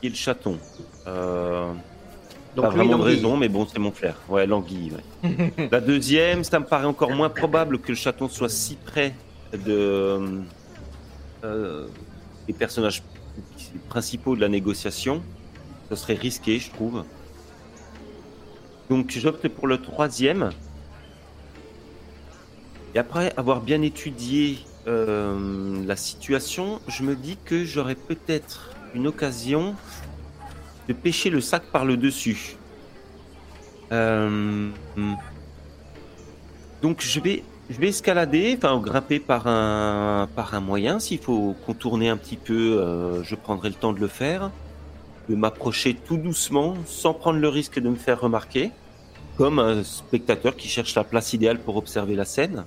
qui 0.00 0.06
est 0.06 0.10
le 0.10 0.14
chaton. 0.14 0.58
Euh, 1.06 1.72
Donc, 2.58 2.72
pas 2.72 2.76
vraiment 2.76 2.98
de 2.98 3.04
raison, 3.04 3.36
mais 3.36 3.48
bon, 3.48 3.68
c'est 3.72 3.78
mon 3.78 3.92
frère. 3.92 4.16
Ouais, 4.28 4.44
l'anguille. 4.44 4.92
ouais. 5.22 5.52
la 5.70 5.80
deuxième, 5.80 6.42
ça 6.42 6.58
me 6.58 6.64
paraît 6.64 6.86
encore 6.86 7.12
moins 7.12 7.28
probable 7.28 7.78
que 7.78 7.90
le 7.90 7.94
chaton 7.94 8.28
soit 8.28 8.48
si 8.48 8.74
près 8.74 9.14
de 9.52 10.42
euh, 11.44 11.86
des 12.48 12.52
personnages 12.52 13.04
principaux 13.88 14.34
de 14.34 14.40
la 14.40 14.48
négociation. 14.48 15.22
Ce 15.88 15.94
serait 15.94 16.14
risqué, 16.14 16.58
je 16.58 16.70
trouve. 16.70 17.04
Donc 18.90 19.12
j'opte 19.16 19.46
pour 19.46 19.68
le 19.68 19.78
troisième. 19.80 20.50
Et 22.96 22.98
après 22.98 23.32
avoir 23.36 23.60
bien 23.60 23.82
étudié 23.82 24.58
euh, 24.88 25.84
la 25.86 25.94
situation, 25.94 26.80
je 26.88 27.04
me 27.04 27.14
dis 27.14 27.38
que 27.44 27.64
j'aurais 27.64 27.94
peut-être 27.94 28.70
une 28.94 29.06
occasion 29.06 29.76
de 30.88 30.92
pêcher 30.94 31.30
le 31.30 31.40
sac 31.40 31.64
par 31.70 31.84
le 31.84 31.96
dessus. 31.96 32.56
Euh, 33.92 34.70
donc 36.82 37.00
je 37.00 37.20
vais, 37.20 37.42
escalader, 37.80 38.56
enfin 38.56 38.80
grimper 38.80 39.20
par 39.20 39.46
un, 39.46 40.28
par 40.34 40.54
un 40.54 40.60
moyen. 40.60 40.98
S'il 40.98 41.18
faut 41.18 41.54
contourner 41.66 42.08
un 42.08 42.16
petit 42.16 42.36
peu, 42.36 42.78
euh, 42.78 43.22
je 43.22 43.34
prendrai 43.34 43.68
le 43.68 43.74
temps 43.74 43.92
de 43.92 44.00
le 44.00 44.08
faire. 44.08 44.50
De 45.28 45.34
m'approcher 45.34 45.94
tout 45.94 46.16
doucement, 46.16 46.74
sans 46.86 47.12
prendre 47.12 47.38
le 47.38 47.48
risque 47.48 47.78
de 47.78 47.90
me 47.90 47.96
faire 47.96 48.18
remarquer, 48.18 48.70
comme 49.36 49.58
un 49.58 49.84
spectateur 49.84 50.56
qui 50.56 50.68
cherche 50.68 50.94
la 50.94 51.04
place 51.04 51.34
idéale 51.34 51.58
pour 51.58 51.76
observer 51.76 52.16
la 52.16 52.24
scène. 52.24 52.64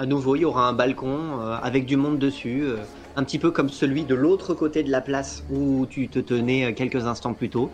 À 0.00 0.06
nouveau, 0.06 0.34
il 0.34 0.40
y 0.40 0.44
aura 0.46 0.66
un 0.66 0.72
balcon 0.72 1.42
euh, 1.42 1.58
avec 1.62 1.84
du 1.84 1.98
monde 1.98 2.18
dessus, 2.18 2.62
euh, 2.62 2.78
un 3.16 3.22
petit 3.22 3.38
peu 3.38 3.50
comme 3.50 3.68
celui 3.68 4.04
de 4.04 4.14
l'autre 4.14 4.54
côté 4.54 4.82
de 4.82 4.90
la 4.90 5.02
place 5.02 5.44
où 5.50 5.84
tu 5.90 6.08
te 6.08 6.18
tenais 6.18 6.64
euh, 6.64 6.72
quelques 6.72 7.04
instants 7.04 7.34
plus 7.34 7.50
tôt. 7.50 7.70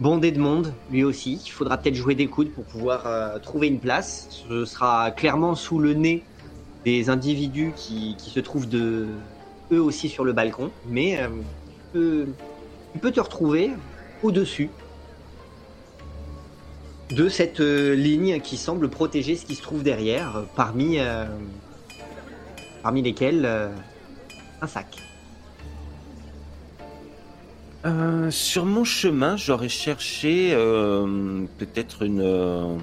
Bondé 0.00 0.32
de 0.32 0.40
monde, 0.40 0.74
lui 0.90 1.04
aussi. 1.04 1.40
Il 1.46 1.50
faudra 1.50 1.78
peut-être 1.78 1.94
jouer 1.94 2.16
des 2.16 2.26
coudes 2.26 2.50
pour 2.50 2.64
pouvoir 2.64 3.40
trouver 3.42 3.68
une 3.68 3.78
place. 3.78 4.26
Ce 4.28 4.64
sera 4.64 5.12
clairement 5.12 5.54
sous 5.54 5.78
le 5.78 5.94
nez 5.94 6.24
des 6.84 7.10
individus 7.10 7.72
qui, 7.76 8.16
se 8.18 8.40
trouvent 8.40 8.68
de, 8.68 9.06
eux 9.70 9.80
aussi 9.80 10.08
sur 10.08 10.24
le 10.24 10.32
balcon. 10.32 10.72
Mais 10.88 11.20
tu 11.94 12.34
peux 13.00 13.12
te 13.12 13.20
retrouver 13.20 13.70
au-dessus 14.24 14.68
de 17.12 17.28
cette 17.28 17.60
euh, 17.60 17.94
ligne 17.94 18.40
qui 18.40 18.56
semble 18.56 18.88
protéger 18.88 19.36
ce 19.36 19.44
qui 19.44 19.54
se 19.54 19.62
trouve 19.62 19.82
derrière, 19.82 20.36
euh, 20.36 20.42
parmi, 20.56 20.98
euh, 20.98 21.26
parmi 22.82 23.02
lesquels 23.02 23.46
un 24.60 24.66
sac. 24.66 24.96
Euh, 27.84 28.30
sur 28.30 28.64
mon 28.64 28.84
chemin, 28.84 29.36
j'aurais 29.36 29.68
cherché 29.68 30.52
euh, 30.54 31.44
peut-être 31.58 32.02
une. 32.02 32.20
euh, 32.20 32.76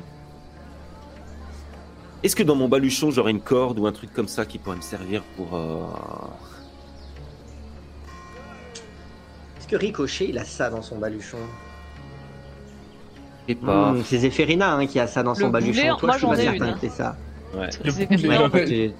Est-ce 2.21 2.35
que 2.35 2.43
dans 2.43 2.55
mon 2.55 2.67
baluchon, 2.67 3.09
j'aurais 3.09 3.31
une 3.31 3.41
corde 3.41 3.79
ou 3.79 3.87
un 3.87 3.93
truc 3.93 4.11
comme 4.13 4.27
ça 4.27 4.45
qui 4.45 4.57
pourrait 4.59 4.75
me 4.75 4.81
servir 4.81 5.23
pour. 5.37 5.57
Est-ce 9.57 9.67
que 9.69 9.77
Ricochet, 9.77 10.27
il 10.29 10.37
a 10.37 10.43
ça 10.43 10.69
dans 10.69 10.81
son 10.81 10.97
baluchon? 10.97 11.37
Sais 13.49 13.55
pas. 13.55 13.91
Hmm, 13.93 14.03
C'est 14.05 14.17
Zéphérina 14.19 14.75
hein, 14.75 14.85
qui 14.87 14.99
a 14.99 15.07
ça 15.07 15.23
dans 15.23 15.35
son 15.35 15.49
baluchon. 15.49 15.95
Toi, 15.97 15.97
moi, 16.03 16.13
je 16.13 16.17
suis 16.17 16.27
pas 16.27 16.33
j'en 16.35 16.39
ai 16.39 16.43
certain 16.43 16.67
une, 16.67 16.73
que 16.73 16.79
c'est 16.81 16.89
ça. 16.89 17.17
Ouais. 17.55 17.69
C'est 17.71 18.93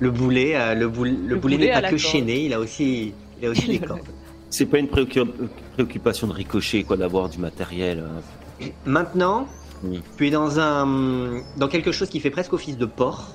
Le 0.00 0.10
boulet, 0.10 0.52
Le 0.52 0.58
euh, 0.60 0.74
le, 0.74 0.88
boule- 0.88 1.08
le 1.08 1.26
Le 1.28 1.36
boulet 1.36 1.56
n'est 1.58 1.70
pas 1.72 1.82
que 1.82 1.88
corde. 1.90 1.98
chaîné, 1.98 2.44
il 2.46 2.52
a 2.54 2.58
aussi, 2.60 3.12
il 3.40 3.46
a 3.46 3.50
aussi 3.50 3.66
des 3.68 3.78
cordes. 3.78 4.00
C'est 4.50 4.64
pas 4.66 4.78
une 4.78 4.86
préoccu- 4.86 5.26
préoccupation 5.74 6.26
de 6.26 6.32
ricochet, 6.32 6.82
quoi, 6.82 6.96
d'avoir 6.96 7.28
du 7.28 7.36
matériel. 7.38 8.02
euh. 8.62 8.66
Maintenant, 8.86 9.46
Oui. 9.84 10.00
tu 10.16 10.26
es 10.26 10.30
dans 10.30 10.58
un, 10.58 11.42
dans 11.58 11.68
quelque 11.68 11.92
chose 11.92 12.08
qui 12.08 12.18
fait 12.18 12.30
presque 12.30 12.54
office 12.54 12.78
de 12.78 12.86
port, 12.86 13.34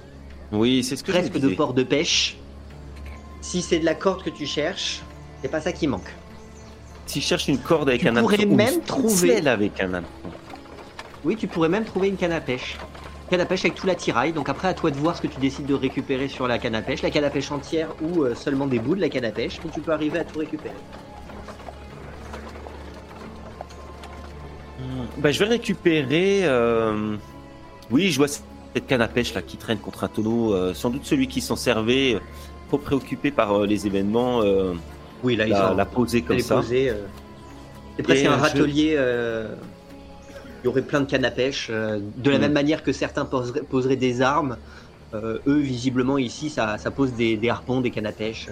Oui, 0.51 0.83
c'est 0.83 0.95
ce 0.95 1.03
que 1.03 1.11
je 1.11 1.17
presque 1.19 1.37
de 1.39 1.49
port 1.49 1.73
de 1.75 1.83
pêche. 1.83 2.37
Si 3.41 3.61
c'est 3.61 3.77
de 3.79 3.85
la 3.85 3.93
corde 3.93 4.23
que 4.23 4.31
tu 4.31 4.45
cherches, 4.47 5.01
c'est 5.41 5.49
pas 5.51 5.61
ça 5.61 5.71
qui 5.71 5.85
manque. 5.87 6.11
Si 7.05 7.21
je 7.21 7.25
cherche 7.27 7.47
une 7.47 7.59
corde 7.59 7.89
avec 7.89 8.01
Tu 8.01 8.07
un 8.07 8.13
pourrais 8.15 8.45
même 8.45 8.81
trouver- 8.81 9.45
avec 9.47 9.79
un 9.81 9.93
hameçon. 9.93 10.07
Oui, 11.25 11.35
tu 11.35 11.47
pourrais 11.47 11.69
même 11.69 11.85
trouver 11.85 12.07
une 12.09 12.15
canne 12.17 12.31
à 12.31 12.41
pêche. 12.41 12.77
Canne 13.29 13.41
à 13.41 13.45
pêche 13.45 13.61
avec 13.65 13.75
tout 13.75 13.87
l'attirail. 13.87 14.33
Donc 14.33 14.49
après, 14.49 14.67
à 14.67 14.73
toi 14.73 14.89
de 14.91 14.97
voir 14.97 15.15
ce 15.15 15.21
que 15.21 15.27
tu 15.27 15.39
décides 15.39 15.65
de 15.65 15.73
récupérer 15.73 16.27
sur 16.27 16.47
la 16.47 16.57
canne 16.59 16.75
à 16.75 16.81
pêche. 16.81 17.01
La 17.01 17.09
canne 17.11 17.23
à 17.23 17.29
pêche 17.29 17.51
entière 17.51 17.89
ou 18.01 18.23
euh, 18.23 18.35
seulement 18.35 18.67
des 18.67 18.79
bouts 18.79 18.95
de 18.95 19.01
la 19.01 19.09
canne 19.09 19.25
à 19.25 19.31
pêche. 19.31 19.59
Mais 19.63 19.71
tu 19.71 19.79
peux 19.81 19.91
arriver 19.91 20.19
à 20.19 20.23
tout 20.23 20.39
récupérer. 20.39 20.75
Bah, 25.17 25.31
je 25.31 25.39
vais 25.39 25.45
récupérer. 25.45 26.41
euh, 26.43 27.15
Oui, 27.91 28.11
je 28.11 28.17
vois 28.17 28.27
cette 28.27 28.87
canne 28.87 29.01
à 29.01 29.07
pêche 29.07 29.33
là 29.33 29.41
qui 29.41 29.57
traîne 29.57 29.77
contre 29.77 30.03
un 30.03 30.07
tonneau. 30.07 30.53
euh, 30.53 30.73
sans 30.73 30.89
doute 30.89 31.05
celui 31.05 31.27
qui 31.27 31.41
s'en 31.41 31.55
servait, 31.55 32.17
trop 32.69 32.77
préoccupé 32.77 33.31
par 33.31 33.61
les 33.61 33.87
événements, 33.87 34.41
Oui, 35.23 35.35
là, 35.35 35.45
ils 35.47 35.51
la, 35.51 35.71
ont 35.71 35.75
la 35.75 35.85
poser 35.85 36.21
comme 36.21 36.39
ça. 36.39 36.61
euh. 36.71 36.93
C'est 37.95 38.03
presque 38.03 38.25
un 38.25 38.37
je- 38.37 38.41
râtelier. 38.41 38.95
euh, 38.97 39.55
Il 40.61 40.67
y 40.67 40.69
aurait 40.69 40.81
plein 40.81 41.01
de 41.01 41.05
cannes 41.05 41.25
à 41.25 41.31
pêche. 41.31 41.67
euh, 41.69 41.99
de 42.17 42.29
la 42.31 42.37
Mm. 42.37 42.41
même 42.41 42.53
manière 42.53 42.83
que 42.83 42.91
certains 42.93 43.25
poseraient, 43.25 43.61
poseraient 43.63 43.95
des 43.97 44.21
armes. 44.21 44.57
eux, 45.15 45.59
visiblement, 45.59 46.17
ici, 46.17 46.49
ça, 46.49 46.79
ça 46.79 46.89
pose 46.89 47.13
des, 47.13 47.37
des 47.37 47.47
harpons, 47.49 47.81
des 47.81 47.91
cannes 47.91 48.07
à 48.07 48.11
pêche. 48.11 48.47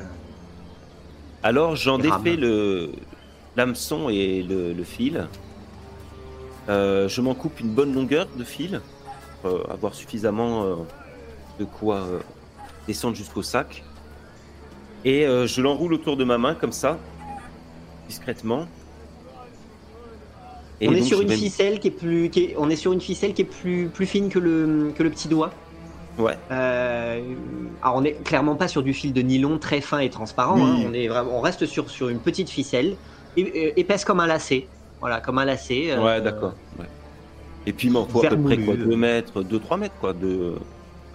Alors 1.41 1.75
j'en 1.75 1.97
défais 1.97 2.35
le 2.35 2.91
l'hameçon 3.57 4.09
et 4.09 4.43
le, 4.43 4.71
le 4.73 4.83
fil. 4.83 5.27
Je 6.67 7.19
m'en 7.21 7.33
coupe 7.33 7.59
une 7.59 7.69
bonne 7.73 7.93
longueur 7.95 8.27
de 8.37 8.43
fil, 8.43 8.79
pour 9.41 9.69
avoir 9.71 9.95
suffisamment 9.95 10.85
de 11.59 11.65
quoi 11.65 12.05
descendre 12.87 13.15
jusqu'au 13.15 13.41
sac. 13.41 13.83
Et 15.05 15.25
euh, 15.25 15.47
je 15.47 15.61
l'enroule 15.61 15.93
autour 15.93 16.17
de 16.17 16.23
ma 16.23 16.37
main 16.37 16.53
comme 16.53 16.71
ça, 16.71 16.97
discrètement. 18.07 18.67
Et 20.79 20.87
on 20.89 20.93
est 20.93 21.01
sur 21.03 21.21
une 21.21 21.27
vais- 21.27 21.35
ficelle 21.35 21.79
qui 21.79 21.89
est 21.89 21.91
plus, 21.91 22.29
qui 22.29 22.39
est- 22.43 22.55
on 22.57 22.69
est 22.69 22.75
sur 22.75 22.91
une 22.91 23.01
ficelle 23.01 23.33
qui 23.33 23.43
est 23.43 23.45
plus, 23.45 23.87
plus 23.93 24.05
fine 24.07 24.29
que 24.29 24.39
le, 24.39 24.91
que 24.95 25.03
le 25.03 25.09
petit 25.11 25.27
doigt. 25.27 25.51
Ouais. 26.17 26.37
Euh, 26.51 27.21
alors 27.81 27.95
on 27.97 28.03
est 28.03 28.21
clairement 28.23 28.55
pas 28.55 28.67
sur 28.67 28.83
du 28.83 28.93
fil 28.93 29.13
de 29.13 29.21
nylon 29.21 29.57
très 29.59 29.79
fin 29.81 29.99
et 29.99 30.09
transparent. 30.09 30.57
Hein. 30.63 30.83
On 30.87 30.93
est 30.93 31.07
vraiment, 31.07 31.37
on 31.37 31.41
reste 31.41 31.65
sur 31.65 31.89
sur 31.89 32.09
une 32.09 32.19
petite 32.19 32.49
ficelle 32.49 32.95
épaisse 33.37 34.03
comme 34.05 34.19
un 34.19 34.27
lacet. 34.27 34.67
Voilà, 34.99 35.19
comme 35.21 35.37
un 35.37 35.45
lacet. 35.45 35.91
euh, 35.91 36.03
Ouais, 36.03 36.19
d'accord. 36.21 36.53
ouais. 36.79 36.85
Et 37.65 37.73
puis 37.73 37.87
il 37.87 37.91
m'en 37.91 38.05
faut 38.05 38.25
à 38.25 38.29
peu 38.29 38.37
près 38.41 38.57
quoi, 38.57 38.75
2 38.75 38.95
mètres, 38.95 39.43
2-3 39.43 39.77
mètres 39.77 39.95
quoi, 40.01 40.13
de, 40.13 40.55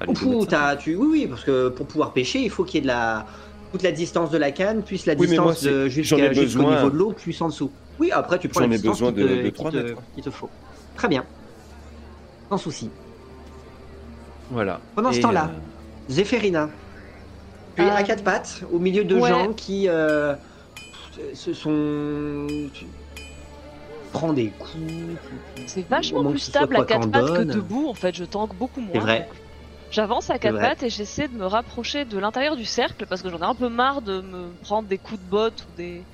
deux 0.06 0.46
tu, 0.78 0.94
oui, 0.96 1.06
oui, 1.10 1.26
parce 1.26 1.42
que 1.44 1.68
pour 1.68 1.86
pouvoir 1.86 2.12
pêcher, 2.12 2.40
il 2.40 2.50
faut 2.50 2.64
qu'il 2.64 2.76
y 2.76 2.78
ait 2.78 2.82
de 2.82 2.86
la 2.86 3.26
toute 3.72 3.82
la 3.82 3.93
distance 3.93 4.30
de 4.30 4.38
la 4.38 4.52
canne, 4.52 4.82
plus 4.82 5.06
la 5.06 5.14
Oui, 5.14 5.26
distance 5.26 5.66
jusqu'au 5.88 6.16
besoin. 6.16 6.76
niveau 6.76 6.90
de 6.90 6.97
l'eau, 6.97 7.12
plus 7.12 7.40
en 7.43 7.48
dessous. 7.48 7.70
Oui, 7.98 8.10
après 8.12 8.38
tu 8.38 8.48
prends 8.48 8.60
la 8.60 8.68
distance 8.68 9.01
besoin 9.01 9.12
qui 9.12 9.20
de- 9.22 9.28
te, 9.28 9.34
de 9.34 9.43
qui 9.48 9.52
trois 9.52 9.70
te- 9.70 9.76
mètres. 9.76 10.02
qui 10.14 10.22
te 10.22 10.30
faut. 10.30 10.48
Très 10.97 11.09
bien. 11.09 11.24
Sans 12.48 12.59
souci. 12.59 12.90
Voilà. 14.51 14.80
Pendant 14.94 15.12
ce 15.12 15.20
temps-là, 15.20 15.51
euh, 15.52 16.12
Zéphérina, 16.12 16.68
tu 17.74 17.82
es 17.82 17.86
Euh, 17.86 17.94
à 17.94 18.02
quatre 18.05 18.22
pattes, 18.22 18.62
au 18.72 18.78
milieu 18.78 19.05
de 19.05 19.16
ouais. 19.16 19.28
gens 19.28 19.52
qui 19.52 19.88
euh, 19.88 20.34
se 21.34 21.52
sont. 21.52 22.47
Prends 24.12 24.32
des 24.32 24.47
coups. 24.59 25.16
C'est 25.66 25.86
vachement 25.88 26.24
plus 26.30 26.38
stable 26.38 26.76
à 26.76 26.84
quatre 26.84 27.10
pattes 27.10 27.34
que 27.34 27.43
debout. 27.43 27.88
En 27.88 27.94
fait, 27.94 28.14
je 28.14 28.24
tank 28.24 28.55
beaucoup 28.55 28.80
moins. 28.80 28.90
C'est 28.93 28.98
vrai. 29.01 29.18
donc 29.20 29.28
J'avance 29.90 30.30
à 30.30 30.38
quatre 30.38 30.58
pattes 30.58 30.82
et 30.84 30.90
j'essaie 30.90 31.28
de 31.28 31.34
me 31.36 31.46
rapprocher 31.46 32.04
de 32.04 32.18
l'intérieur 32.18 32.56
du 32.56 32.64
cercle 32.64 33.06
parce 33.06 33.22
que 33.22 33.30
j'en 33.30 33.38
ai 33.40 33.44
un 33.44 33.54
peu 33.56 33.68
marre 33.68 34.02
de 34.02 34.20
me 34.20 34.56
prendre 34.58 34.88
des 34.88 34.98
coups 34.98 35.20
de 35.20 35.26
botte 35.28 35.66
ou 35.66 35.72
des. 35.72 36.08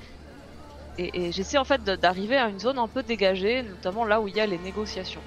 Et, 0.96 1.26
et 1.26 1.32
j'essaie 1.32 1.58
en 1.58 1.64
fait 1.66 1.82
d'arriver 1.82 2.38
à 2.38 2.48
une 2.48 2.58
zone 2.58 2.78
un 2.78 2.88
peu 2.88 3.02
dégagée, 3.02 3.62
notamment 3.62 4.06
là 4.06 4.22
où 4.22 4.28
il 4.28 4.34
y 4.34 4.40
a 4.40 4.46
les 4.46 4.58
négociations. 4.58 5.26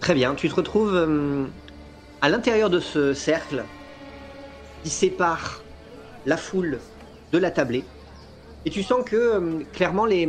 Très 0.00 0.14
bien, 0.14 0.34
tu 0.34 0.48
te 0.48 0.54
retrouves 0.54 0.94
euh, 0.94 1.48
à 2.20 2.28
l'intérieur 2.30 2.70
de 2.70 2.80
ce 2.80 3.14
cercle 3.14 3.70
qui 4.82 4.90
sépare 4.90 5.68
la 6.24 6.36
foule 6.36 6.88
de 7.32 7.38
la 7.38 7.50
tablée. 7.50 7.94
Et 8.64 8.70
tu 8.70 8.82
sens 8.82 9.04
que 9.06 9.16
euh, 9.16 9.64
clairement 9.72 10.06
les, 10.06 10.28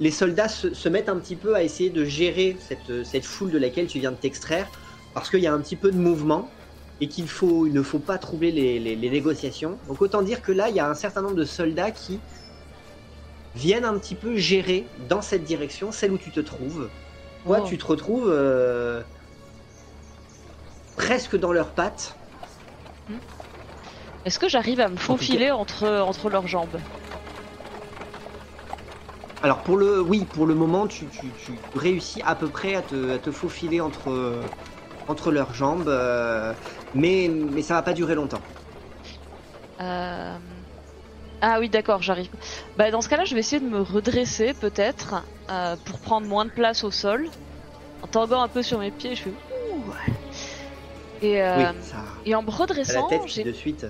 les 0.00 0.10
soldats 0.10 0.48
se, 0.48 0.74
se 0.74 0.88
mettent 0.88 1.08
un 1.10 1.20
petit 1.20 1.38
peu 1.38 1.54
à 1.56 1.64
essayer 1.64 1.90
de 1.90 2.04
gérer 2.04 2.58
cette, 2.60 3.04
cette 3.04 3.26
foule 3.26 3.52
de 3.52 3.58
laquelle 3.58 3.88
tu 3.88 4.00
viens 4.00 4.12
de 4.12 4.18
t'extraire 4.18 4.70
parce 5.14 5.30
qu'il 5.30 5.40
y 5.40 5.46
a 5.46 5.52
un 5.52 5.60
petit 5.60 5.76
peu 5.76 5.90
de 5.90 5.98
mouvement 5.98 6.48
et 7.00 7.08
qu'il 7.08 7.28
faut, 7.28 7.66
il 7.66 7.72
ne 7.72 7.82
faut 7.82 7.98
pas 7.98 8.18
troubler 8.18 8.52
les, 8.52 8.78
les- 8.78 8.96
les 8.96 9.10
négociations. 9.10 9.78
Donc 9.88 10.02
autant 10.02 10.22
dire 10.22 10.42
que 10.42 10.52
là, 10.52 10.68
il 10.68 10.76
y 10.76 10.80
a 10.80 10.88
un 10.88 10.94
certain 10.94 11.22
nombre 11.22 11.36
de 11.36 11.44
soldats 11.44 11.90
qui 11.90 12.20
viennent 13.54 13.84
un 13.84 13.98
petit 13.98 14.14
peu 14.14 14.36
gérer 14.36 14.86
dans 15.08 15.22
cette 15.22 15.44
direction, 15.44 15.92
celle 15.92 16.12
où 16.12 16.18
tu 16.18 16.30
te 16.30 16.40
trouves. 16.40 16.88
Toi, 17.44 17.60
Oh. 17.62 17.66
tu 17.66 17.78
te 17.78 17.86
retrouves 17.86 18.28
euh, 18.28 19.02
presque 20.96 21.36
dans 21.36 21.52
leurs 21.52 21.72
pattes. 21.72 22.14
Est-ce 24.26 24.38
que 24.38 24.48
j'arrive 24.48 24.80
à 24.80 24.88
me 24.88 24.96
faufiler 24.96 25.50
entre, 25.50 25.88
entre 25.88 26.28
leurs 26.28 26.46
jambes? 26.46 26.78
Alors 29.42 29.62
pour 29.62 29.78
le, 29.78 30.02
oui, 30.02 30.26
pour 30.30 30.46
le 30.46 30.54
moment, 30.54 30.86
tu, 30.86 31.06
tu- 31.08 31.32
tu 31.32 31.58
réussis 31.74 32.20
à 32.26 32.34
peu 32.34 32.50
près 32.50 32.74
à 32.74 32.82
te, 32.82 33.14
à 33.14 33.18
te 33.18 33.30
faufiler 33.30 33.80
entre, 33.80 34.44
entre 35.08 35.30
leurs 35.32 35.54
jambes, 35.54 35.88
euh, 35.88 36.52
mais, 36.94 37.28
mais 37.28 37.62
ça 37.62 37.74
va 37.74 37.82
pas 37.82 37.92
durer 37.92 38.14
longtemps. 38.14 38.40
Euh, 39.80 40.36
Ah 41.40 41.58
oui, 41.58 41.68
d'accord, 41.68 42.02
j'arrive. 42.02 42.28
Bah, 42.76 42.90
dans 42.90 43.00
ce 43.00 43.08
cas-là, 43.08 43.24
je 43.24 43.34
vais 43.34 43.40
essayer 43.40 43.60
de 43.60 43.68
me 43.68 43.80
redresser, 43.80 44.52
peut-être, 44.54 45.24
euh, 45.50 45.76
pour 45.84 45.98
prendre 45.98 46.26
moins 46.26 46.44
de 46.44 46.50
place 46.50 46.84
au 46.84 46.90
sol. 46.90 47.28
En 48.02 48.06
tanguant 48.06 48.42
un 48.42 48.48
peu 48.48 48.62
sur 48.62 48.78
mes 48.78 48.90
pieds, 48.90 49.14
je 49.14 49.22
fais 49.22 49.30
ouh. 49.30 49.92
Et, 51.22 51.42
euh, 51.42 51.56
oui, 51.58 51.64
ça. 51.82 51.98
et 52.24 52.34
en 52.34 52.42
me 52.42 52.50
redressant, 52.50 53.08
j'ai 53.26 53.44
de 53.44 53.52
suite. 53.52 53.86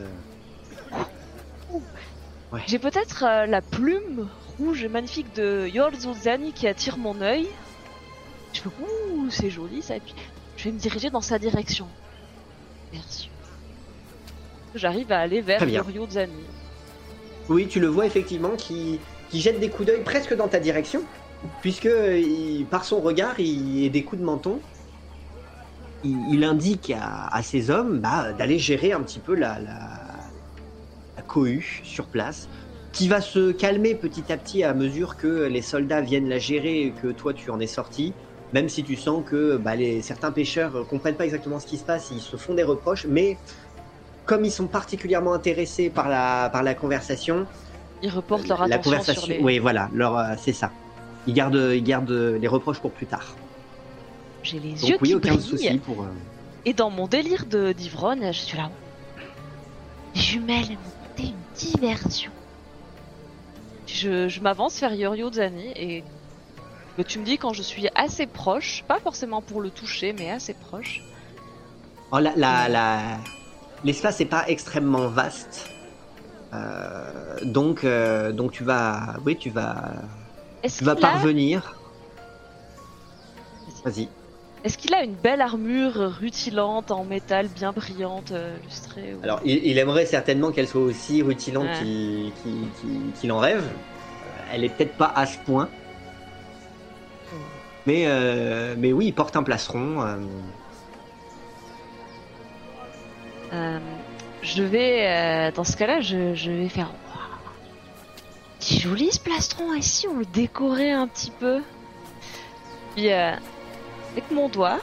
j'ai 2.66 2.78
peut-être 2.80 3.24
la 3.46 3.60
plume 3.62 4.28
rouge 4.58 4.82
et 4.82 4.88
magnifique 4.88 5.32
de 5.36 5.68
Yorzuzani 5.68 6.52
qui 6.52 6.66
attire 6.66 6.98
mon 6.98 7.20
œil. 7.20 7.46
Je 8.52 8.60
fais 8.62 8.68
ouh, 8.68 9.30
c'est 9.30 9.50
joli 9.50 9.80
ça. 9.82 9.96
Et 9.96 10.00
puis, 10.00 10.14
je 10.60 10.64
vais 10.68 10.72
me 10.72 10.78
diriger 10.78 11.08
dans 11.08 11.22
sa 11.22 11.38
direction. 11.38 11.86
Merci. 12.92 13.30
J'arrive 14.74 15.10
à 15.10 15.20
aller 15.20 15.40
vers 15.40 15.64
bien. 15.64 15.82
Yorzuzani. 15.90 16.44
Oui, 17.48 17.66
tu 17.66 17.80
le 17.80 17.86
vois 17.86 18.04
effectivement 18.04 18.50
qui, 18.56 19.00
qui 19.30 19.40
jette 19.40 19.58
des 19.58 19.70
coups 19.70 19.86
d'œil 19.86 20.04
presque 20.04 20.34
dans 20.36 20.48
ta 20.48 20.60
direction, 20.60 21.02
puisque 21.62 21.88
il- 21.88 22.66
par 22.70 22.84
son 22.84 23.00
regard 23.00 23.40
il, 23.40 23.84
et 23.84 23.88
des 23.88 24.04
coups 24.04 24.20
de 24.20 24.26
menton, 24.26 24.60
il, 26.04 26.18
il 26.34 26.44
indique 26.44 26.90
à, 26.90 27.28
à 27.34 27.42
ses 27.42 27.70
hommes 27.70 27.98
bah, 28.00 28.34
d'aller 28.34 28.58
gérer 28.58 28.92
un 28.92 29.00
petit 29.00 29.18
peu 29.18 29.34
la, 29.34 29.58
la, 29.60 29.80
la 31.16 31.22
cohue 31.22 31.80
sur 31.84 32.06
place, 32.06 32.48
qui 32.92 33.08
va 33.08 33.22
se 33.22 33.50
calmer 33.52 33.94
petit 33.94 34.30
à 34.30 34.36
petit 34.36 34.62
à 34.62 34.74
mesure 34.74 35.16
que 35.16 35.44
les 35.46 35.62
soldats 35.62 36.02
viennent 36.02 36.28
la 36.28 36.38
gérer 36.38 36.82
et 36.82 36.92
que 36.92 37.06
toi 37.08 37.32
tu 37.32 37.50
en 37.50 37.58
es 37.60 37.66
sorti. 37.66 38.12
Même 38.52 38.68
si 38.68 38.82
tu 38.82 38.96
sens 38.96 39.24
que 39.24 39.56
bah, 39.56 39.76
les, 39.76 40.02
certains 40.02 40.32
pêcheurs 40.32 40.74
euh, 40.76 40.84
comprennent 40.84 41.16
pas 41.16 41.24
exactement 41.24 41.60
ce 41.60 41.66
qui 41.66 41.78
se 41.78 41.84
passe, 41.84 42.10
ils 42.10 42.20
se 42.20 42.36
font 42.36 42.54
des 42.54 42.64
reproches, 42.64 43.06
mais 43.08 43.38
comme 44.26 44.44
ils 44.44 44.50
sont 44.50 44.66
particulièrement 44.66 45.32
intéressés 45.34 45.90
par 45.90 46.08
la, 46.08 46.50
par 46.50 46.62
la 46.62 46.74
conversation, 46.74 47.46
Ils 48.02 48.10
reportent 48.10 48.48
leur 48.48 48.66
la 48.66 48.76
attention 48.76 48.90
conversation, 48.90 49.22
sur 49.22 49.32
les. 49.32 49.40
oui, 49.40 49.58
voilà, 49.58 49.88
leur, 49.92 50.16
euh, 50.18 50.34
c'est 50.36 50.52
ça. 50.52 50.72
Ils 51.26 51.34
gardent, 51.34 51.70
ils 51.74 51.82
gardent 51.84 52.10
les 52.10 52.48
reproches 52.48 52.80
pour 52.80 52.92
plus 52.92 53.06
tard. 53.06 53.36
J'ai 54.42 54.58
les 54.58 54.74
Donc 54.74 54.88
yeux 54.90 54.98
oui, 55.02 55.08
qui 55.10 55.14
aucun 55.14 55.32
brillent. 55.34 55.42
souci 55.42 55.78
pour. 55.78 56.02
euh, 56.02 56.06
Et 56.64 56.72
dans 56.74 56.90
mon 56.90 57.06
délire 57.06 57.46
de 57.46 57.72
d'ivrogne, 57.72 58.32
je 58.32 58.38
suis 58.40 58.56
là. 58.56 58.70
Les 60.14 60.20
jumelles 60.20 60.78
m'ont 60.78 60.92
une 61.18 61.42
diversion. 61.54 62.32
Je, 63.86 64.28
je 64.28 64.40
m'avance 64.40 64.80
vers 64.80 64.94
Yorio 64.94 65.30
Zani 65.32 65.72
et 65.76 66.04
que 66.96 67.02
tu 67.02 67.18
me 67.18 67.24
dis 67.24 67.38
quand 67.38 67.52
je 67.52 67.62
suis 67.62 67.88
assez 67.94 68.26
proche, 68.26 68.84
pas 68.86 69.00
forcément 69.00 69.42
pour 69.42 69.60
le 69.60 69.70
toucher, 69.70 70.12
mais 70.12 70.30
assez 70.30 70.54
proche. 70.54 71.02
oh, 72.12 72.18
la, 72.18 72.32
la, 72.36 72.68
la- 72.68 73.18
l'espace 73.84 74.20
n'est 74.20 74.26
pas 74.26 74.44
extrêmement 74.48 75.08
vaste, 75.08 75.70
Euh, 76.52 77.38
donc, 77.44 77.84
euh, 77.84 78.32
donc 78.32 78.52
tu 78.52 78.64
vas, 78.64 79.16
oui, 79.24 79.36
tu 79.38 79.50
vas, 79.50 80.02
tu 80.76 80.84
vas 80.84 80.92
a, 80.92 80.96
parvenir. 80.96 81.76
Vas-y. 83.84 84.08
est-ce 84.64 84.76
qu'il 84.78 84.92
a 84.94 85.02
une 85.02 85.16
belle 85.16 85.40
armure 85.40 85.94
rutilante 85.94 86.90
en 86.90 87.04
métal 87.04 87.48
bien 87.48 87.72
brillante, 87.72 88.32
euh, 88.32 88.58
lustrée 88.58 89.14
ou- 89.14 89.22
Alors, 89.22 89.40
il, 89.44 89.64
il 89.64 89.78
aimerait 89.78 90.06
certainement 90.06 90.50
qu'elle 90.52 90.68
soit 90.68 90.82
aussi 90.82 91.22
rutilante 91.22 91.66
Ouais. 91.68 91.84
qu'il 93.20 93.32
en 93.32 93.38
rêve. 93.38 93.64
Elle 94.52 94.64
est 94.64 94.68
peut-être 94.70 94.96
pas 94.96 95.12
à 95.14 95.26
ce 95.26 95.38
point. 95.38 95.68
Mais, 97.86 98.04
euh, 98.06 98.74
mais 98.78 98.92
oui, 98.92 99.06
il 99.06 99.12
porte 99.12 99.36
un 99.36 99.42
plastron. 99.42 100.02
euh, 100.02 100.16
Euh, 103.52 103.78
je 104.42 104.62
vais, 104.62 105.50
dans 105.52 105.64
ce 105.64 105.76
cas-là, 105.76 106.00
je, 106.00 106.50
vais 106.50 106.68
faire. 106.68 106.90
C'est 108.60 108.78
joli 108.78 109.10
ce 109.10 109.18
plastron. 109.18 109.74
Et 109.74 109.82
si 109.82 110.06
on 110.06 110.18
le 110.18 110.24
décorait 110.24 110.92
un 110.92 111.08
petit 111.08 111.32
peu 111.32 111.60
Puis, 112.94 113.10
avec 113.10 114.30
mon 114.30 114.48
doigt, 114.48 114.78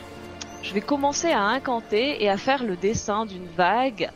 je 0.63 0.73
vais 0.73 0.81
commencer 0.81 1.31
à 1.31 1.41
incanter 1.43 2.21
et 2.21 2.29
à 2.29 2.35
faire 2.37 2.63
le 2.63 2.75
dessin 2.75 3.25
d'une 3.25 3.47
vague, 3.47 4.11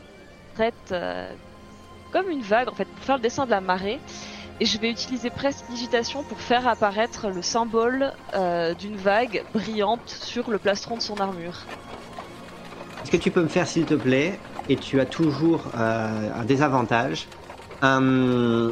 euh, 0.92 1.34
comme 2.12 2.30
une 2.30 2.42
vague 2.42 2.68
en 2.70 2.74
fait, 2.74 2.86
pour 2.86 3.04
faire 3.06 3.16
le 3.16 3.22
dessin 3.22 3.46
de 3.46 3.52
la 3.52 3.62
marée. 3.62 4.00
Et 4.62 4.66
je 4.66 4.78
vais 4.78 4.92
utiliser 4.92 5.32
prestidigitation 5.32 6.22
pour 6.22 6.40
faire 6.40 6.68
apparaître 6.68 7.30
le 7.30 7.42
symbole 7.42 8.12
euh, 8.36 8.76
d'une 8.76 8.96
vague 8.96 9.44
brillante 9.56 10.08
sur 10.08 10.52
le 10.52 10.60
plastron 10.60 10.98
de 10.98 11.02
son 11.02 11.20
armure. 11.20 11.66
Est-ce 13.04 13.10
que 13.10 13.18
tu 13.18 13.32
peux 13.32 13.42
me 13.42 13.48
faire, 13.48 13.68
s'il 13.68 13.86
te 13.86 13.96
plaît, 13.96 14.40
et 14.70 14.78
tu 14.78 15.00
as 15.00 15.08
toujours 15.08 15.66
euh, 15.74 16.32
un 16.32 16.46
désavantage, 16.46 17.26
un, 17.82 18.72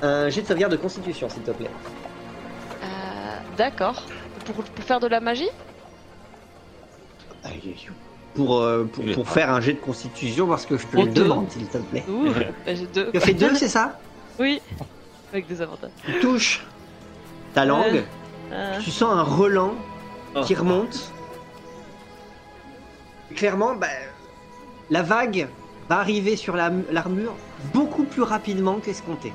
un 0.00 0.30
jet 0.30 0.40
de 0.40 0.46
sauvegarde 0.46 0.72
de 0.72 0.78
constitution, 0.78 1.28
s'il 1.28 1.42
te 1.42 1.50
plaît. 1.50 1.68
Euh, 2.82 2.86
D'accord. 3.58 4.06
Pour, 4.46 4.64
pour 4.64 4.84
faire 4.86 5.00
de 5.00 5.08
la 5.08 5.20
magie? 5.20 5.50
Pour, 8.34 8.64
pour, 8.92 9.04
pour 9.12 9.28
faire 9.28 9.50
un 9.50 9.60
jet 9.60 9.74
de 9.74 9.80
constitution, 9.80 10.46
parce 10.48 10.64
que 10.64 10.78
je 10.78 10.86
te 10.86 10.92
Pour 10.92 11.04
le 11.04 11.12
demande, 11.12 11.50
s'il 11.50 11.68
te 11.68 11.76
plaît. 11.76 12.06
Ouh, 12.08 12.32
bah, 12.32 12.74
j'ai 12.74 12.86
deux. 12.86 13.10
Tu 13.10 13.16
as 13.18 13.20
fait 13.20 13.34
deux, 13.34 13.54
c'est 13.54 13.68
ça? 13.68 14.00
Oui, 14.38 14.60
avec 15.32 15.46
des 15.46 15.60
avantages. 15.62 15.90
Tu 16.04 16.20
touches 16.20 16.64
ta 17.54 17.64
langue, 17.64 18.04
Euh, 18.52 18.78
tu 18.82 18.90
sens 18.90 19.12
un 19.14 19.22
relan 19.22 19.74
Oh. 20.34 20.40
qui 20.42 20.54
remonte. 20.54 21.12
Clairement, 23.36 23.74
bah, 23.76 23.86
la 24.90 25.02
vague 25.02 25.48
va 25.88 25.98
arriver 25.98 26.36
sur 26.36 26.56
la- 26.56 26.70
l'armure 26.90 27.34
beaucoup 27.72 28.04
plus 28.04 28.22
rapidement 28.22 28.78
qu'escompté. 28.80 29.32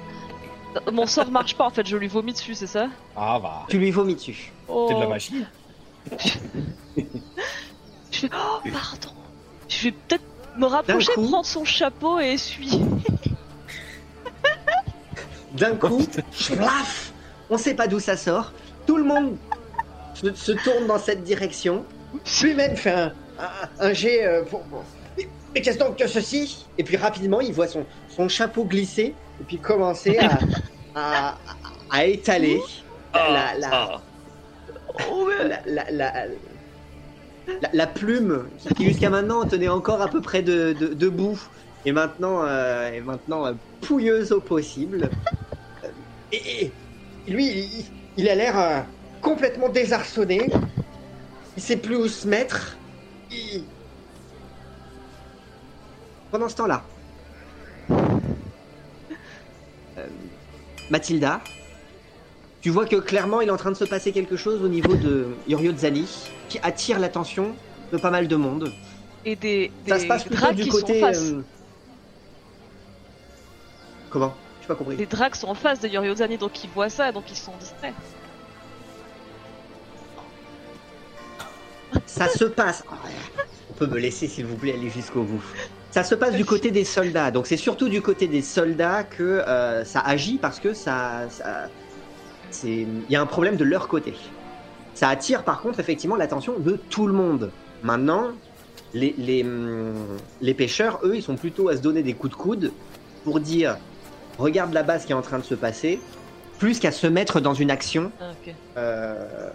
Mon 0.91 1.05
sort 1.07 1.31
marche 1.31 1.55
pas 1.55 1.65
en 1.65 1.69
fait, 1.69 1.87
je 1.87 1.95
lui 1.95 2.07
vomis 2.09 2.33
dessus, 2.33 2.55
c'est 2.55 2.67
ça? 2.67 2.87
Ah 3.15 3.39
bah, 3.41 3.63
Tu 3.69 3.77
lui 3.77 3.91
vomis 3.91 4.15
dessus. 4.15 4.51
oh. 4.67 4.87
c'est 4.89 4.95
de 4.95 4.99
la 5.01 5.07
magie. 5.07 5.45
Je 8.11 8.19
fais, 8.19 8.29
oh, 8.33 8.59
pardon. 8.63 9.13
Je 9.67 9.83
vais 9.85 9.91
peut-être 9.91 10.23
me 10.57 10.65
rapprocher, 10.67 11.13
coup- 11.13 11.27
prendre 11.27 11.45
son 11.45 11.65
chapeau 11.65 12.19
et 12.19 12.33
essuyer. 12.33 12.79
D'un 15.57 15.75
coup, 15.75 16.05
plaf 16.47 17.11
On 17.49 17.57
sait 17.57 17.73
pas 17.73 17.87
d'où 17.87 17.99
ça 17.99 18.17
sort. 18.17 18.51
Tout 18.85 18.97
le 18.97 19.03
monde 19.03 19.37
se, 20.13 20.33
se 20.33 20.51
tourne 20.51 20.87
dans 20.87 20.99
cette 20.99 21.23
direction. 21.23 21.85
lui-même 22.41 22.75
fait 22.75 22.91
un, 22.91 23.13
un, 23.39 23.49
un 23.87 23.93
jet 23.93 24.25
euh, 24.25 24.43
pour. 24.43 24.61
pour- 24.63 24.83
Mais, 25.17 25.27
mais 25.53 25.61
qu'est-ce 25.61 25.77
donc 25.79 25.97
que 25.97 26.07
ceci? 26.07 26.65
Et 26.77 26.83
puis 26.83 26.97
rapidement, 26.97 27.41
il 27.41 27.53
voit 27.53 27.67
son, 27.67 27.85
son 28.09 28.27
chapeau 28.27 28.63
glisser 28.65 29.13
et 29.41 29.43
puis 29.47 29.57
commencer 29.57 30.17
à, 30.17 30.39
à, 30.95 31.37
à 31.91 32.05
étaler 32.05 32.59
la, 33.13 33.57
la, 33.57 33.69
Ah. 33.71 34.01
Oh, 35.11 35.29
la, 35.43 35.59
la, 35.65 35.91
la- 35.91 36.13
la- 37.61 37.69
la 37.73 37.87
plume 37.87 38.47
qui 38.75 38.85
jusqu'à 38.85 39.09
maintenant 39.11 39.43
tenait 39.45 39.67
encore 39.69 40.01
à 40.01 40.07
peu 40.07 40.19
près 40.21 40.41
de, 40.41 40.73
de- 40.73 40.93
debout 40.93 41.39
et 41.85 41.91
maintenant, 41.91 42.43
euh, 42.43 42.91
est 42.91 43.01
maintenant 43.01 43.45
euh, 43.45 43.53
pouilleuse 43.81 44.31
au 44.31 44.41
possible. 44.41 45.09
Euh, 45.83 45.87
Et, 46.31 46.65
et 46.65 47.31
lui, 47.31 47.47
il, 47.49 47.85
il 48.17 48.29
a 48.29 48.35
l'air 48.35 48.59
euh, 48.59 48.79
complètement 49.21 49.69
désarçonné. 49.69 50.49
Il 51.57 51.63
sait 51.63 51.77
plus 51.77 51.95
où 51.95 52.07
se 52.07 52.27
mettre. 52.27 52.77
Il- 53.31 53.63
Pendant 56.31 56.49
ce 56.49 56.55
temps-là, 56.55 56.83
Mathilda, 60.89 61.41
tu 62.61 62.69
vois 62.69 62.85
que 62.85 62.97
clairement 62.97 63.41
il 63.41 63.47
est 63.47 63.51
en 63.51 63.57
train 63.57 63.71
de 63.71 63.77
se 63.77 63.85
passer 63.85 64.11
quelque 64.11 64.35
chose 64.35 64.61
au 64.61 64.67
niveau 64.67 64.95
de 64.95 65.27
Yoriozani 65.47 66.05
qui 66.49 66.59
attire 66.61 66.99
l'attention 66.99 67.55
de 67.91 67.97
pas 67.97 68.11
mal 68.11 68.27
de 68.27 68.35
monde. 68.35 68.71
Et 69.23 69.35
des, 69.35 69.71
Ça 69.87 69.95
des 69.95 70.01
se 70.01 70.07
passe 70.07 70.23
plutôt 70.25 70.51
du 70.51 70.63
qui 70.63 70.69
côté. 70.69 70.99
sont 70.99 71.05
en 71.05 71.07
face. 71.13 71.33
Comment 74.15 74.33
J'ai 74.61 74.67
pas 74.69 74.75
compris. 74.75 74.95
Les 74.95 75.07
dracs 75.07 75.35
sont 75.35 75.49
en 75.49 75.55
face 75.55 75.81
de 75.81 75.89
Yoriozani, 75.89 76.37
donc 76.37 76.63
ils 76.63 76.69
voient 76.69 76.87
ça, 76.87 77.11
donc 77.11 77.29
ils 77.29 77.35
sont 77.35 77.51
distraits. 77.59 77.93
Ça 82.05 82.29
se 82.29 82.45
passe. 82.45 82.85
On 83.69 83.73
peut 83.73 83.87
me 83.87 83.99
laisser, 83.99 84.29
s'il 84.29 84.45
vous 84.45 84.55
plaît, 84.55 84.71
aller 84.71 84.89
jusqu'au 84.89 85.23
bout. 85.23 85.43
Ça 85.91 86.05
se 86.05 86.15
passe 86.15 86.33
du 86.35 86.45
côté 86.45 86.71
des 86.71 86.85
soldats. 86.85 87.29
Donc 87.29 87.45
c'est 87.45 87.57
surtout 87.57 87.89
du 87.89 88.01
côté 88.01 88.27
des 88.27 88.41
soldats 88.41 89.03
que 89.03 89.21
euh, 89.21 89.83
ça 89.83 89.99
agit 89.99 90.37
parce 90.37 90.61
que 90.61 90.73
ça, 90.73 91.23
il 92.63 92.87
y 93.09 93.17
a 93.17 93.21
un 93.21 93.25
problème 93.25 93.57
de 93.57 93.65
leur 93.65 93.89
côté. 93.89 94.13
Ça 94.93 95.09
attire 95.09 95.43
par 95.43 95.59
contre 95.59 95.81
effectivement 95.81 96.15
l'attention 96.15 96.57
de 96.57 96.79
tout 96.89 97.07
le 97.07 97.13
monde. 97.13 97.51
Maintenant, 97.83 98.29
les, 98.93 99.13
les, 99.17 99.43
hum, 99.43 99.93
les 100.39 100.53
pêcheurs, 100.53 101.01
eux, 101.03 101.17
ils 101.17 101.21
sont 101.21 101.35
plutôt 101.35 101.67
à 101.67 101.75
se 101.75 101.81
donner 101.81 102.01
des 102.01 102.13
coups 102.13 102.31
de 102.31 102.37
coude 102.37 102.71
pour 103.25 103.41
dire 103.41 103.75
regarde 104.37 104.73
là-bas 104.73 104.99
ce 104.99 105.05
qui 105.05 105.11
est 105.11 105.15
en 105.15 105.21
train 105.21 105.39
de 105.39 105.43
se 105.43 105.55
passer, 105.55 105.99
plus 106.59 106.79
qu'à 106.79 106.91
se 106.91 107.07
mettre 107.07 107.39
dans 107.39 107.53
une 107.53 107.71
action 107.71 108.11
Ah, 108.21 108.31
euh, 108.77 109.49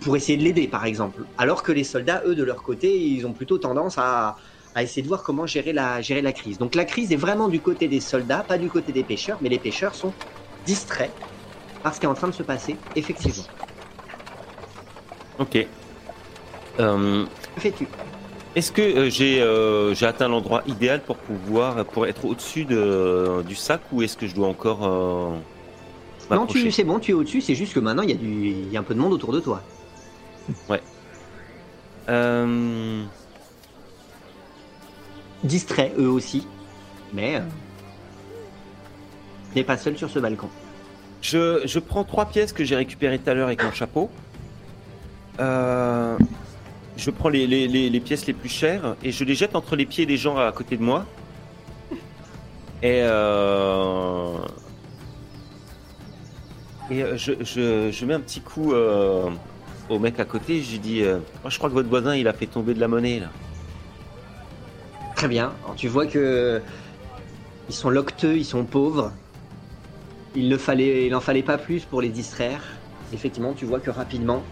pour 0.00 0.16
essayer 0.16 0.38
de 0.38 0.42
l'aider, 0.44 0.68
par 0.68 0.84
exemple. 0.84 1.24
Alors 1.38 1.62
que 1.62 1.72
les 1.72 1.84
soldats, 1.84 2.22
eux, 2.26 2.34
de 2.34 2.44
leur 2.44 2.62
côté, 2.62 2.98
ils 2.98 3.26
ont 3.26 3.32
plutôt 3.32 3.58
tendance 3.58 3.98
à, 3.98 4.36
à 4.74 4.82
essayer 4.82 5.02
de 5.02 5.08
voir 5.08 5.22
comment 5.22 5.46
gérer 5.46 5.72
la, 5.72 6.00
gérer 6.00 6.22
la 6.22 6.32
crise. 6.32 6.58
Donc 6.58 6.74
la 6.74 6.84
crise 6.84 7.12
est 7.12 7.16
vraiment 7.16 7.48
du 7.48 7.60
côté 7.60 7.88
des 7.88 8.00
soldats, 8.00 8.44
pas 8.46 8.58
du 8.58 8.68
côté 8.70 8.92
des 8.92 9.02
pêcheurs, 9.04 9.38
mais 9.42 9.48
les 9.48 9.58
pêcheurs 9.58 9.94
sont 9.94 10.12
distraits 10.64 11.10
par 11.82 11.94
ce 11.94 12.00
qui 12.00 12.06
est 12.06 12.08
en 12.08 12.14
train 12.14 12.28
de 12.28 12.34
se 12.34 12.42
passer, 12.42 12.76
effectivement. 12.94 13.44
Ok. 15.38 15.66
Euh, 16.78 17.24
Que 17.54 17.60
fais-tu? 17.60 17.88
Est-ce 18.56 18.72
que 18.72 18.82
euh, 18.82 19.10
j'ai 19.10 19.40
euh, 19.40 19.94
j'ai 19.94 20.06
atteint 20.06 20.28
l'endroit 20.28 20.62
idéal 20.66 21.00
pour 21.02 21.16
pouvoir 21.16 21.84
pour 21.84 22.06
être 22.06 22.24
au-dessus 22.24 22.64
de, 22.64 23.42
du 23.46 23.54
sac 23.54 23.80
ou 23.92 24.02
est-ce 24.02 24.16
que 24.16 24.26
je 24.26 24.34
dois 24.34 24.48
encore 24.48 24.84
euh, 24.84 26.34
Non, 26.34 26.46
tu, 26.46 26.70
c'est 26.72 26.82
bon, 26.82 26.98
tu 26.98 27.12
es 27.12 27.14
au-dessus, 27.14 27.40
c'est 27.40 27.54
juste 27.54 27.74
que 27.74 27.80
maintenant, 27.80 28.02
il 28.02 28.10
y, 28.10 28.12
a 28.12 28.16
du, 28.16 28.48
il 28.48 28.72
y 28.72 28.76
a 28.76 28.80
un 28.80 28.82
peu 28.82 28.94
de 28.94 28.98
monde 29.00 29.12
autour 29.12 29.32
de 29.32 29.40
toi. 29.40 29.62
Euh, 32.08 33.04
Distraits, 35.44 35.92
eux 35.96 36.08
aussi, 36.08 36.44
mais 37.12 37.36
euh, 37.36 37.40
tu 39.52 39.58
n'es 39.58 39.64
pas 39.64 39.76
seul 39.76 39.96
sur 39.96 40.10
ce 40.10 40.18
balcon. 40.18 40.48
je, 41.22 41.62
je 41.66 41.78
prends 41.78 42.02
trois 42.02 42.24
pièces 42.24 42.52
que 42.52 42.64
j'ai 42.64 42.74
récupérées 42.74 43.20
tout 43.20 43.30
à 43.30 43.34
l'heure 43.34 43.46
avec 43.46 43.62
mon 43.62 43.70
chapeau. 43.70 44.10
Euh, 45.38 46.18
je 47.00 47.10
prends 47.10 47.30
les, 47.30 48.00
pièces 48.00 48.26
les 48.26 48.34
plus 48.34 48.50
chères 48.50 48.94
et 49.02 49.10
je 49.10 49.24
les 49.24 49.34
jette 49.34 49.56
entre 49.56 49.74
les 49.74 49.86
pieds 49.86 50.04
des 50.04 50.18
gens 50.18 50.36
à 50.36 50.52
côté 50.52 50.76
de 50.76 50.82
moi. 50.82 51.06
Et, 52.82 53.00
euh, 53.02 54.36
euh, 56.92 57.16
je, 57.16 58.04
mets 58.04 58.14
un 58.14 58.20
petit 58.20 58.40
coup 58.40 58.72
euh, 58.72 59.30
au 59.88 59.98
mec 59.98 60.20
à 60.20 60.26
côté. 60.26 60.62
Je 60.62 60.72
lui 60.72 60.78
dis 60.78 61.02
Je 61.02 61.56
crois 61.56 61.70
que 61.70 61.74
votre 61.74 61.88
voisin 61.88 62.14
il 62.14 62.28
a 62.28 62.34
fait 62.34 62.46
tomber 62.46 62.74
de 62.74 62.80
la 62.80 62.88
monnaie 62.88 63.20
là. 63.20 63.30
Très 65.16 65.28
bien. 65.28 65.52
Tu 65.76 65.88
vois 65.88 66.06
que 66.06 66.60
ils 67.68 67.74
sont 67.74 67.90
locteux, 67.90 68.36
ils 68.36 68.44
sont 68.44 68.64
pauvres. 68.64 69.12
Il 70.34 70.48
ne 70.50 70.58
fallait 70.58 71.42
pas 71.42 71.56
plus 71.56 71.84
pour 71.84 72.02
les 72.02 72.10
distraire. 72.10 72.62
Effectivement, 73.12 73.54
tu 73.54 73.64
vois 73.64 73.80
que 73.80 73.90
rapidement, 73.90 74.42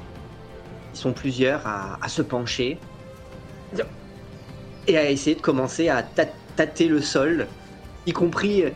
ils 0.94 0.98
sont 0.98 1.12
plusieurs 1.12 1.66
à, 1.66 1.98
à 2.02 2.08
se 2.08 2.22
pencher 2.22 2.78
et 4.86 4.96
à 4.96 5.10
essayer 5.10 5.36
de 5.36 5.40
commencer 5.42 5.88
à 5.88 6.02
tâter 6.02 6.88
le 6.88 7.00
sol, 7.02 7.46
y 8.06 8.12
compris 8.12 8.62
euh, 8.64 8.70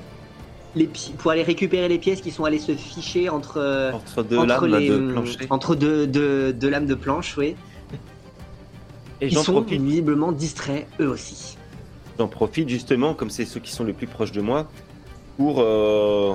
les 0.74 0.88
pour 1.18 1.30
aller 1.30 1.42
récupérer 1.42 1.88
les 1.88 1.98
pièces 1.98 2.20
qui 2.20 2.30
sont 2.30 2.44
allées 2.44 2.58
se 2.58 2.72
ficher 2.74 3.28
entre 3.30 3.90
Entre 3.94 4.22
deux 4.22 4.36
entre 4.38 4.66
lames 4.66 4.80
les 4.82 4.88
de 4.90 5.12
plancher. 5.12 5.46
entre 5.50 5.74
deux, 5.74 6.06
deux- 6.06 6.52
deux 6.52 6.68
lames 6.68 6.86
de 6.86 6.94
planche, 6.94 7.36
oui. 7.38 7.56
Et 9.20 9.26
Ils 9.26 9.32
j'en 9.32 9.42
sont 9.42 9.52
profite 9.52 9.80
visiblement 9.80 10.32
distraits 10.32 10.86
eux 11.00 11.08
aussi. 11.08 11.56
J'en 12.18 12.28
profite 12.28 12.68
justement, 12.68 13.14
comme 13.14 13.30
c'est 13.30 13.44
ceux 13.46 13.60
qui 13.60 13.70
sont 13.72 13.84
les 13.84 13.92
plus 13.94 14.06
proches 14.06 14.32
de 14.32 14.40
moi, 14.42 14.68
pour 15.38 15.60
euh, 15.60 16.34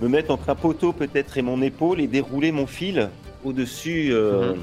me 0.00 0.08
mettre 0.08 0.30
entre 0.30 0.48
un 0.48 0.54
poteau 0.54 0.92
peut-être 0.92 1.36
et 1.36 1.42
mon 1.42 1.60
épaule 1.60 2.00
et 2.00 2.06
dérouler 2.06 2.50
mon 2.52 2.66
fil 2.66 3.10
au-dessus, 3.44 4.08
euh, 4.12 4.54
Mhm. 4.54 4.60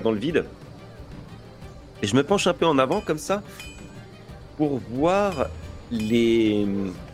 Dans 0.00 0.12
le 0.12 0.18
vide. 0.18 0.44
Et 2.02 2.06
je 2.06 2.14
me 2.16 2.22
penche 2.22 2.46
un 2.46 2.52
peu 2.54 2.66
en 2.66 2.78
avant 2.78 3.00
comme 3.00 3.18
ça 3.18 3.42
pour 4.56 4.80
voir 4.90 5.46
les, 5.90 6.66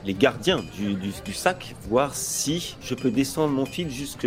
gardiens 0.07 0.61
du, 0.77 1.33
sac, 1.33 1.75
voir 1.89 2.15
si 2.15 2.77
je 2.83 2.95
peux 2.95 3.11
descendre 3.11 3.53
mon 3.53 3.67
fil 3.67 3.91
jusque... 3.91 4.27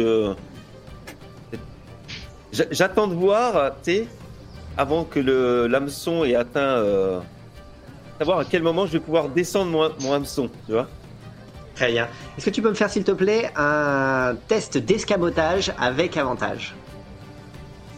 J'a- 2.51 2.65
J'attends 2.71 3.07
de 3.07 3.15
voir, 3.15 3.75
tu 3.83 4.05
avant 4.77 5.03
que 5.03 5.19
le 5.19 5.67
l'hameçon 5.67 6.23
ait 6.23 6.35
atteint... 6.35 6.59
euh, 6.59 7.19
savoir 8.17 8.39
à 8.39 8.45
quel 8.45 8.63
moment 8.63 8.85
je 8.87 8.93
vais 8.93 8.99
pouvoir 8.99 9.29
descendre 9.29 9.71
mon, 9.71 9.91
mon 10.01 10.13
hameçon, 10.13 10.49
tu 10.65 10.71
vois. 10.71 10.87
Très 11.75 11.91
bien. 11.91 12.07
Est-ce 12.37 12.45
que 12.45 12.49
tu 12.51 12.61
peux 12.61 12.69
me 12.69 12.75
faire, 12.75 12.89
s'il 12.89 13.03
te 13.03 13.11
plaît, 13.11 13.51
un 13.55 14.35
test 14.47 14.77
d'escamotage 14.77 15.73
avec 15.79 16.17
avantage? 16.17 16.75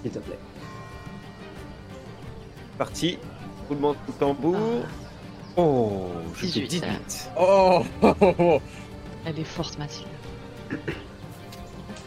S'il 0.01 0.11
te 0.11 0.19
plaît. 0.19 0.39
Parti, 2.77 3.17
roulement 3.69 3.93
de 4.07 4.11
tambour. 4.19 4.57
Oh, 5.57 6.07
je 6.33 6.39
fais 6.39 6.47
18. 6.47 6.67
18. 6.67 7.31
Oh, 7.39 7.83
oh, 8.01 8.13
oh, 8.21 8.33
oh. 8.39 8.61
Elle 9.25 9.39
est 9.39 9.43
forte, 9.45 9.77
Mathilde. 9.77 10.07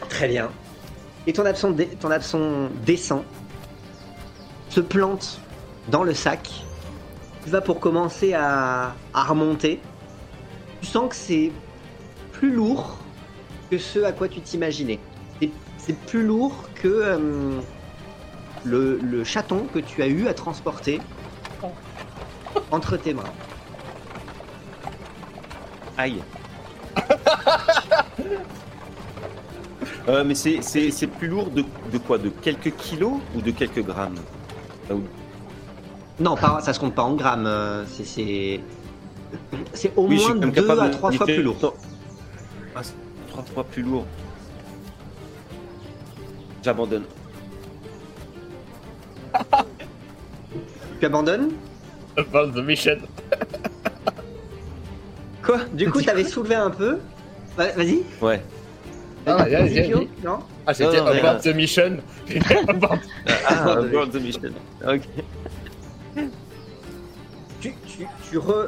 Très 0.09 0.27
bien. 0.27 0.49
Et 1.27 1.33
ton 1.33 1.45
absent, 1.45 1.71
dé- 1.71 1.87
ton 1.99 2.11
absent 2.11 2.69
descend, 2.85 3.23
se 4.69 4.79
plante 4.81 5.39
dans 5.89 6.03
le 6.03 6.13
sac. 6.13 6.49
Tu 7.43 7.49
vas 7.49 7.61
pour 7.61 7.79
commencer 7.79 8.33
à, 8.33 8.95
à 9.13 9.23
remonter. 9.23 9.79
Tu 10.81 10.87
sens 10.87 11.09
que 11.09 11.15
c'est 11.15 11.51
plus 12.31 12.53
lourd 12.53 12.97
que 13.71 13.77
ce 13.77 13.99
à 14.03 14.11
quoi 14.11 14.27
tu 14.27 14.41
t'imaginais. 14.41 14.99
C'est- 15.41 15.49
C'est 15.77 15.97
plus 16.05 16.23
lourd 16.25 16.53
que 16.75 16.87
euh, 16.87 17.59
le, 18.65 18.99
le 19.01 19.23
chaton 19.23 19.65
que 19.73 19.79
tu 19.79 20.01
as 20.03 20.07
eu 20.07 20.27
à 20.27 20.33
transporter 20.33 20.99
entre 22.71 22.97
tes 22.97 23.13
bras. 23.13 23.33
Aïe. 25.97 26.21
Euh, 30.07 30.23
mais 30.23 30.33
c'est- 30.33 30.61
c'est 30.63 30.89
c'est 30.91 31.05
plus 31.07 31.27
lourd 31.27 31.51
de, 31.51 31.63
de 31.91 31.97
quoi? 31.99 32.17
De 32.17 32.29
quelques 32.29 32.75
kilos 32.75 33.19
ou 33.35 33.41
de 33.41 33.51
quelques 33.51 33.83
grammes? 33.85 34.15
Ah, 34.89 34.93
Non, 36.19 36.35
pas, 36.35 36.61
ça 36.61 36.73
se 36.73 36.79
compte 36.79 36.95
pas 36.95 37.03
en 37.03 37.13
grammes. 37.13 37.45
euh, 37.45 37.85
c'est- 37.85 38.03
C'est 38.05 38.59
c'est 39.73 39.93
au 39.95 40.07
moins 40.07 40.33
même 40.33 40.51
deux 40.51 40.67
à 40.79 40.89
trois 40.89 41.11
fois 41.11 41.25
plus 41.27 41.43
lourd. 41.43 41.75
Ah, 42.75 42.79
c'est 42.81 42.93
trois 43.29 43.43
fois 43.43 43.63
plus 43.63 43.83
lourd. 43.83 44.05
J'abandonne. 46.63 47.03
Tu 50.99 51.05
abandonnes 51.05 51.51
Advance 52.17 52.53
the 52.53 52.59
mission. 52.59 52.97
Quoi? 55.43 55.59
Du 55.73 55.89
coup, 55.89 56.01
t'avais 56.01 56.25
soulevé 56.25 56.55
un 56.55 56.69
peu? 56.69 56.99
Va- 57.57 57.71
Vas-y. 57.71 58.03
Ouais. 58.21 58.41
Ah, 59.25 59.43
dit 59.45 59.51
vas-y, 59.51 59.91
vas-y. 59.91 60.07
Non? 60.23 60.39
Ah, 60.65 60.73
c'était 60.73 60.97
Non, 60.97 61.05
non, 61.05 61.13
mais, 61.13 61.19
Abort 61.19 61.41
the 61.41 61.47
Mission. 61.55 61.97
Abort- 62.67 62.97
Ah, 63.47 63.75
mission. 64.21 64.49
Ok. 64.85 65.01
Tu, 67.61 67.73
tu, 67.87 68.07
tu 68.29 68.37
re... 68.37 68.67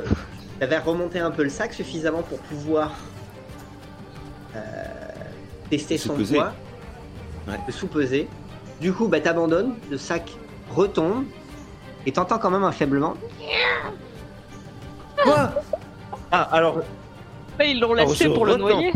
avais 0.59 0.77
remonté 0.77 1.19
un 1.19 1.31
peu 1.31 1.43
le 1.43 1.49
sac 1.49 1.73
suffisamment 1.73 2.21
pour 2.23 2.39
pouvoir 2.39 2.91
euh, 4.55 4.59
tester 5.69 5.97
Se 5.97 6.07
son 6.07 6.15
peser. 6.15 6.35
poids, 6.35 6.53
Ouais. 7.47 7.57
le 7.65 7.73
sous-peser. 7.73 8.27
Du 8.81 8.93
coup, 8.93 9.07
bah, 9.07 9.19
t'abandonnes, 9.19 9.73
le 9.89 9.97
sac 9.97 10.31
retombe 10.75 11.25
et 12.05 12.11
t'entends 12.11 12.39
quand 12.39 12.49
même 12.49 12.63
un 12.63 12.71
faiblement. 12.71 13.13
Quoi 15.23 15.51
Ah, 16.31 16.47
alors, 16.51 16.79
Mais 17.59 17.71
ils 17.71 17.79
l'ont 17.79 17.93
laissé 17.93 18.25
je 18.25 18.29
pour 18.29 18.45
le 18.45 18.53
retends. 18.53 18.67
noyer. 18.67 18.91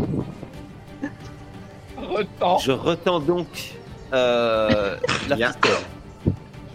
Retends. 1.98 2.58
je 2.58 2.72
retends 2.72 3.20
donc 3.20 3.74
euh, 4.12 4.96
la 5.28 5.36
Bien. 5.36 5.52
ficelle. 5.52 6.74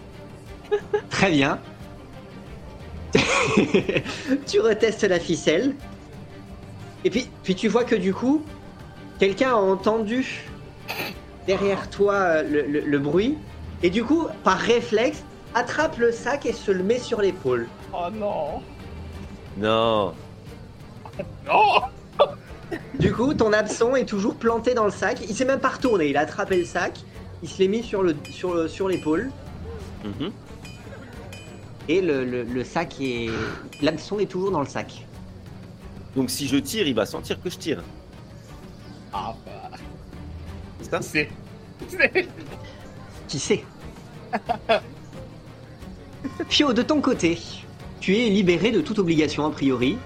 Très 1.10 1.30
bien. 1.30 1.58
tu 4.46 4.60
retestes 4.60 5.02
la 5.04 5.20
ficelle. 5.20 5.74
Et 7.04 7.10
puis, 7.10 7.28
puis 7.42 7.54
tu 7.54 7.68
vois 7.68 7.84
que 7.84 7.94
du 7.94 8.14
coup, 8.14 8.42
quelqu'un 9.18 9.50
a 9.50 9.54
entendu 9.56 10.44
derrière 11.46 11.90
toi 11.90 12.14
euh, 12.14 12.42
le, 12.42 12.62
le- 12.62 12.80
le 12.80 12.98
bruit. 12.98 13.36
Et 13.82 13.90
du 13.90 14.04
coup, 14.04 14.26
par 14.44 14.58
réflexe, 14.58 15.22
attrape 15.54 15.98
le 15.98 16.12
sac 16.12 16.46
et 16.46 16.52
se 16.52 16.70
le 16.70 16.82
met 16.82 16.98
sur 16.98 17.20
l'épaule. 17.20 17.68
Oh 17.92 18.06
non. 18.12 18.62
Non. 19.58 20.14
Non. 21.46 21.82
Du 22.98 23.12
coup, 23.12 23.34
ton 23.34 23.52
abson 23.52 23.96
est 23.96 24.06
toujours 24.06 24.36
planté 24.36 24.72
dans 24.74 24.84
le 24.86 24.90
sac. 24.90 25.20
Il 25.28 25.34
s'est 25.34 25.44
même 25.44 25.60
pas 25.60 25.68
retourné. 25.70 26.06
Il 26.08 26.16
a 26.16 26.20
attrapé 26.20 26.56
le 26.56 26.64
sac. 26.64 27.00
Il 27.42 27.48
se 27.48 27.58
l'est 27.58 27.68
mis 27.68 27.82
sur 27.82 28.02
le 28.02 28.16
sur 28.30 28.54
le- 28.54 28.68
sur 28.68 28.88
l'épaule. 28.88 29.30
Mhm. 30.04 30.32
Et 31.88 32.00
le, 32.00 32.24
le- 32.24 32.44
le 32.44 32.64
sac 32.64 32.96
est. 33.00 33.28
L'hameçon 33.82 34.18
est 34.20 34.26
toujours 34.26 34.52
dans 34.52 34.60
le 34.60 34.66
sac. 34.66 35.06
Donc 36.16 36.30
si 36.30 36.46
je 36.46 36.56
tire, 36.56 36.86
il 36.86 36.94
va 36.94 37.04
sentir 37.04 37.42
que 37.42 37.50
je 37.50 37.58
tire. 37.58 37.82
Ah, 39.12 39.34
bah, 39.44 39.76
C'est 40.80 40.90
ça? 40.90 41.02
C'est- 41.02 41.28
Qui 43.28 43.38
sait? 43.38 43.64
Fio, 46.48 46.72
de 46.72 46.82
ton 46.82 47.00
côté, 47.00 47.38
tu 48.00 48.16
es 48.16 48.28
libéré 48.28 48.70
de 48.70 48.80
toute 48.80 48.98
obligation 48.98 49.46
a 49.46 49.50
priori. 49.50 49.98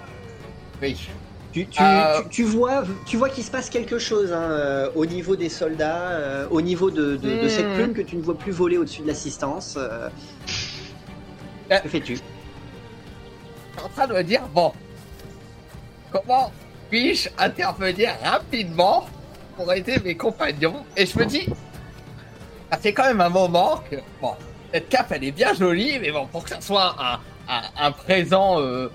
Oui. 0.82 0.96
Tu, 1.52 1.66
tu, 1.66 1.82
Euh. 1.82 2.20
tu- 2.24 2.28
tu 2.28 2.42
vois, 2.44 2.84
tu 3.06 3.16
vois 3.16 3.28
qu'il 3.30 3.42
se 3.44 3.50
passe 3.50 3.70
quelque 3.70 3.98
chose 3.98 4.32
hein, 4.32 4.42
euh, 4.42 4.90
au 4.94 5.06
niveau 5.06 5.36
des 5.36 5.48
soldats, 5.48 6.10
euh, 6.10 6.46
au 6.50 6.60
niveau 6.60 6.90
de, 6.90 7.16
de- 7.16 7.42
de 7.42 7.48
cette 7.48 7.66
Hmm. 7.68 7.74
plume 7.74 7.94
que 7.94 8.02
tu 8.02 8.16
ne 8.16 8.22
vois 8.22 8.36
plus 8.36 8.52
voler 8.52 8.76
au-dessus 8.76 9.02
de 9.02 9.06
l'assistance. 9.06 9.74
euh. 9.78 10.08
Euh. 11.70 11.78
Que 11.78 11.88
fais-tu? 11.88 12.14
Je 12.16 12.18
suis 12.18 13.84
en 13.84 13.88
train 13.88 14.06
de 14.06 14.12
me 14.14 14.22
dire, 14.22 14.42
bon, 14.54 14.72
comment 16.12 16.52
puis-je 16.90 17.28
intervenir 17.38 18.10
rapidement 18.22 19.06
pour 19.56 19.72
aider 19.72 19.98
mes 20.04 20.14
compagnons? 20.16 20.84
Et 20.96 21.06
je 21.06 21.18
me 21.18 21.24
dis, 21.24 21.46
ça 22.70 22.78
fait 22.78 22.92
quand 22.92 23.04
même 23.04 23.20
un 23.20 23.28
moment 23.28 23.82
que, 23.90 23.96
bon, 24.20 24.34
cette 24.72 24.88
cape, 24.88 25.12
elle 25.12 25.24
est 25.24 25.32
bien 25.32 25.54
jolie, 25.54 25.98
mais 26.00 26.10
bon, 26.10 26.26
pour 26.26 26.44
que 26.44 26.50
ça 26.50 26.60
soit 26.60 26.96
un, 26.98 27.18
un, 27.78 27.92
présent 27.92 28.60
euh, 28.60 28.90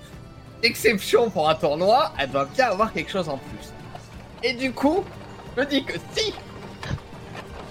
d'exception 0.62 1.30
pour 1.30 1.48
un 1.48 1.54
tournoi, 1.54 2.12
elle 2.18 2.30
doit 2.30 2.44
bien 2.44 2.66
avoir 2.66 2.92
quelque 2.92 3.10
chose 3.10 3.28
en 3.28 3.38
plus. 3.38 3.72
Et 4.42 4.52
du 4.54 4.72
coup, 4.72 5.04
je 5.56 5.62
me 5.62 5.66
dis 5.66 5.84
que 5.84 5.94
si 6.14 6.34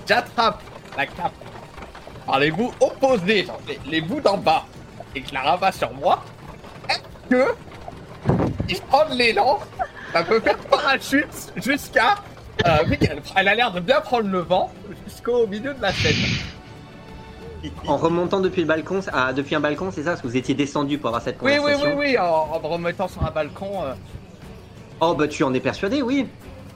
j'attrape 0.07 0.61
la 0.97 1.05
cape 1.05 1.33
par 2.25 2.39
les 2.39 2.51
bouts 2.51 2.73
opposés, 2.79 3.45
genre 3.45 3.59
les, 3.67 3.79
les 3.85 4.01
bouts 4.01 4.21
d'en 4.21 4.37
bas, 4.37 4.65
et 5.15 5.21
que 5.21 5.29
je 5.29 5.33
la 5.33 5.41
rabats 5.41 5.71
sur 5.71 5.91
moi, 5.93 6.23
est-ce 6.89 7.29
que 7.29 7.55
si 8.67 8.75
je 8.75 8.81
prends 8.83 9.07
de 9.09 9.15
l'élan, 9.15 9.59
ça 10.13 10.23
peut 10.23 10.39
faire 10.39 10.57
parachute 10.57 11.51
jusqu'à. 11.57 12.15
Euh, 12.67 12.77
elle 13.35 13.47
a 13.47 13.55
l'air 13.55 13.71
de 13.71 13.79
bien 13.79 14.01
prendre 14.01 14.29
le 14.29 14.39
vent 14.39 14.71
jusqu'au 15.07 15.47
milieu 15.47 15.73
de 15.73 15.81
la 15.81 15.91
scène. 15.91 16.15
En 17.87 17.97
remontant 17.97 18.39
depuis 18.39 18.61
le 18.61 18.67
balcon, 18.67 19.01
ah, 19.13 19.33
depuis 19.33 19.55
un 19.55 19.59
balcon, 19.59 19.91
c'est 19.91 20.03
ça 20.03 20.11
Parce 20.11 20.21
que 20.21 20.27
vous 20.27 20.37
étiez 20.37 20.55
descendu 20.55 20.97
pour 20.97 21.09
avoir 21.09 21.21
cette 21.23 21.37
Oui, 21.41 21.51
oui, 21.53 21.57
conversation. 21.59 21.97
oui, 21.97 22.05
oui, 22.11 22.17
en, 22.17 22.23
en 22.53 22.59
me 22.59 22.67
remettant 22.67 23.07
sur 23.07 23.23
un 23.25 23.31
balcon. 23.31 23.83
euh. 23.83 23.93
Oh 24.99 25.13
bah 25.15 25.27
tu 25.27 25.43
en 25.43 25.53
es 25.53 25.59
persuadé, 25.59 26.01
oui. 26.01 26.27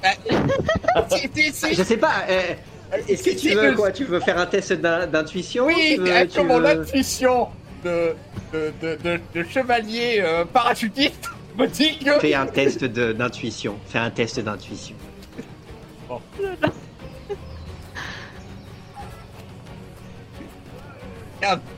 Si, 1.10 1.30
si, 1.34 1.52
si. 1.52 1.74
Je 1.76 1.84
sais 1.84 1.98
pas. 1.98 2.12
euh, 2.30 2.42
Est-ce 3.08 3.24
que 3.24 3.40
tu 3.40 3.50
veux 3.56 3.74
quoi 3.76 3.92
Tu 3.92 4.06
veux 4.06 4.20
faire 4.20 4.38
un 4.40 4.46
test 4.46 4.74
d'in- 4.74 5.08
d'intuition 5.08 5.66
Oui, 5.66 6.00
tu 6.32 6.42
mon 6.44 6.60
veux- 6.60 6.66
intuition 6.68 7.48
de, 7.84 8.16
de, 8.54 8.74
de, 8.82 8.96
de- 9.04 9.20
de 9.34 9.44
chevalier 9.50 10.20
euh, 10.22 10.46
parachutiste 10.46 11.30
me 11.58 11.66
dit 11.68 11.98
que. 12.00 12.20
Fais 12.20 12.34
un 12.36 12.46
test 12.48 12.84
d'intuition. 12.86 13.76
Fais 13.88 14.00
un 14.00 14.10
test 14.12 14.40
d'intuition. 14.40 14.96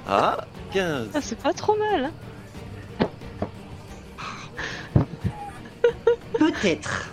Ah, 0.07 0.37
15. 0.71 1.09
Ah, 1.13 1.21
c'est 1.21 1.37
pas 1.37 1.53
trop 1.53 1.75
mal. 1.75 2.05
hein. 2.05 2.11
Peut-être. 6.37 7.09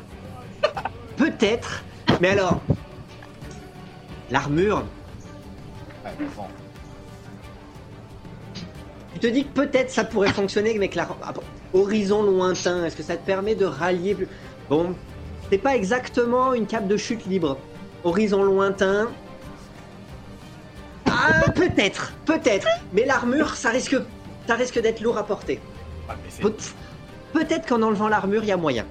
Peut-être. 1.17 1.83
Mais 2.21 2.31
alors, 2.31 2.61
l'armure, 4.31 4.85
bon. 6.37 6.45
tu 9.15 9.21
te 9.21 9.27
dis 9.27 9.45
que 9.45 9.53
peut-être 9.53 9.91
ça 9.91 10.05
pourrait 10.05 10.33
fonctionner 10.33 10.77
avec 10.77 10.95
la 10.95 11.09
ah, 11.23 11.33
bon, 11.33 11.43
horizon 11.73 12.23
lointain. 12.23 12.85
Est-ce 12.85 12.97
que 12.97 13.03
ça 13.03 13.17
te 13.17 13.27
permet 13.27 13.55
de 13.55 13.65
rallier 13.65 14.15
plus 14.15 14.29
Bon, 14.69 14.95
c'est 15.55 15.59
pas 15.59 15.77
exactement 15.77 16.53
une 16.53 16.67
cape 16.67 16.89
de 16.89 16.97
chute 16.97 17.27
libre. 17.27 17.57
Horizon 18.03 18.43
lointain. 18.43 19.09
Ah, 21.07 21.49
peut-être, 21.55 22.13
peut-être. 22.27 22.67
Mais 22.93 23.05
l'armure, 23.05 23.55
ça 23.55 23.69
risque, 23.71 23.95
ça 24.49 24.57
risque 24.57 24.81
d'être 24.83 25.01
lourd 25.01 25.17
à 25.17 25.23
porter. 25.25 25.61
Peut- 26.41 26.57
Peut-être 27.33 27.69
qu'en 27.69 27.83
enlevant 27.83 28.09
l'armure, 28.09 28.43
il 28.43 28.49
y 28.49 28.53
a 28.53 28.57
moyen. 28.57 28.85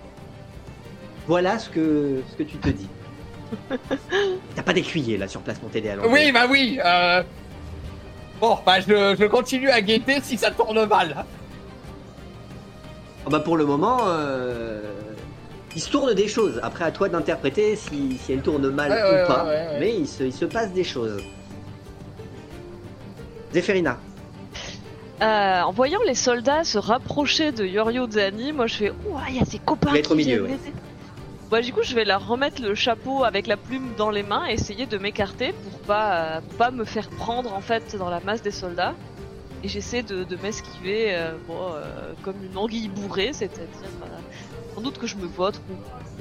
Voilà 1.27 1.59
ce 1.59 1.69
que, 1.69 2.21
ce 2.31 2.35
que 2.37 2.43
tu 2.43 2.55
te 2.55 2.69
dis. 2.69 2.87
T'as 4.55 4.63
pas 4.63 4.71
d'écuyer 4.71 5.17
là 5.17 5.27
sur 5.27 5.41
place 5.41 5.61
mon 5.61 5.67
TD 5.67 5.89
à 5.89 5.95
l'envers. 5.97 6.11
Oui, 6.13 6.31
bah 6.31 6.45
oui. 6.49 6.79
Euh... 6.85 7.23
Bon, 8.39 8.57
bah 8.65 8.79
je, 8.79 9.17
je 9.19 9.25
continue 9.25 9.69
à 9.69 9.81
guetter 9.81 10.21
si 10.21 10.37
ça 10.37 10.49
tourne 10.51 10.85
mal. 10.85 11.25
Ah 13.25 13.29
bah 13.29 13.41
pour 13.41 13.57
le 13.57 13.65
moment, 13.65 13.97
euh, 14.07 14.81
il 15.75 15.81
se 15.81 15.89
tourne 15.89 16.13
des 16.13 16.27
choses. 16.27 16.59
Après, 16.63 16.85
à 16.85 16.91
toi 16.91 17.09
d'interpréter 17.09 17.75
si, 17.75 18.17
si 18.17 18.33
elle 18.33 18.41
tourne 18.41 18.69
mal 18.69 18.91
Ouais, 18.91 19.01
ou 19.01 19.13
ouais, 19.13 19.25
pas. 19.27 19.43
ouais, 19.45 19.49
ouais, 19.49 19.67
ouais. 19.73 19.79
Mais 19.79 19.95
il 19.95 20.07
se, 20.07 20.23
il 20.23 20.33
se 20.33 20.45
passe 20.45 20.71
des 20.71 20.83
choses. 20.83 21.21
Zéphérina, 23.53 23.97
Euh, 25.21 25.61
en 25.61 25.71
voyant 25.71 25.99
les 26.05 26.15
soldats 26.15 26.63
se 26.63 26.77
rapprocher 26.77 27.51
de 27.51 27.63
Yorio 27.65 28.09
Zani, 28.09 28.51
moi 28.51 28.67
je 28.67 28.75
fais 28.75 28.89
Ouah, 29.05 29.21
il 29.29 29.35
y 29.37 29.39
a 29.39 29.45
ses 29.45 29.59
copains 29.59 29.93
qui 29.93 30.11
au 30.11 30.15
milieu, 30.15 30.43
viennent. 30.45 30.59
Bah, 31.51 31.61
du 31.61 31.71
coup, 31.71 31.83
je 31.83 31.93
vais 31.93 32.03
leur 32.03 32.27
remettre 32.27 32.61
le 32.63 32.73
chapeau 32.73 33.23
avec 33.23 33.45
la 33.45 33.55
plume 33.57 33.91
dans 33.95 34.09
les 34.09 34.23
mains 34.23 34.47
et 34.49 34.53
essayer 34.53 34.87
de 34.87 34.97
m'écarter 34.97 35.53
pour 35.53 35.79
pas, 35.81 36.15
euh, 36.15 36.41
pour 36.41 36.57
pas 36.57 36.71
me 36.71 36.83
faire 36.83 37.07
prendre 37.09 37.53
en 37.53 37.61
fait 37.61 37.95
dans 37.95 38.09
la 38.09 38.19
masse 38.21 38.41
des 38.41 38.51
soldats. 38.51 38.95
Et 39.63 39.67
j'essaie 39.69 40.01
de, 40.01 40.23
de 40.23 40.35
m'esquiver 40.35 41.13
euh, 41.15 41.33
bon, 41.47 41.55
euh, 41.75 42.13
comme 42.23 42.35
une 42.43 42.57
anguille 42.57 42.89
bourrée, 42.89 43.31
c'est-à-dire 43.33 43.67
sans 44.75 44.81
doute 44.81 44.97
que 44.97 45.07
je 45.07 45.15
me 45.15 45.25
vote 45.27 45.59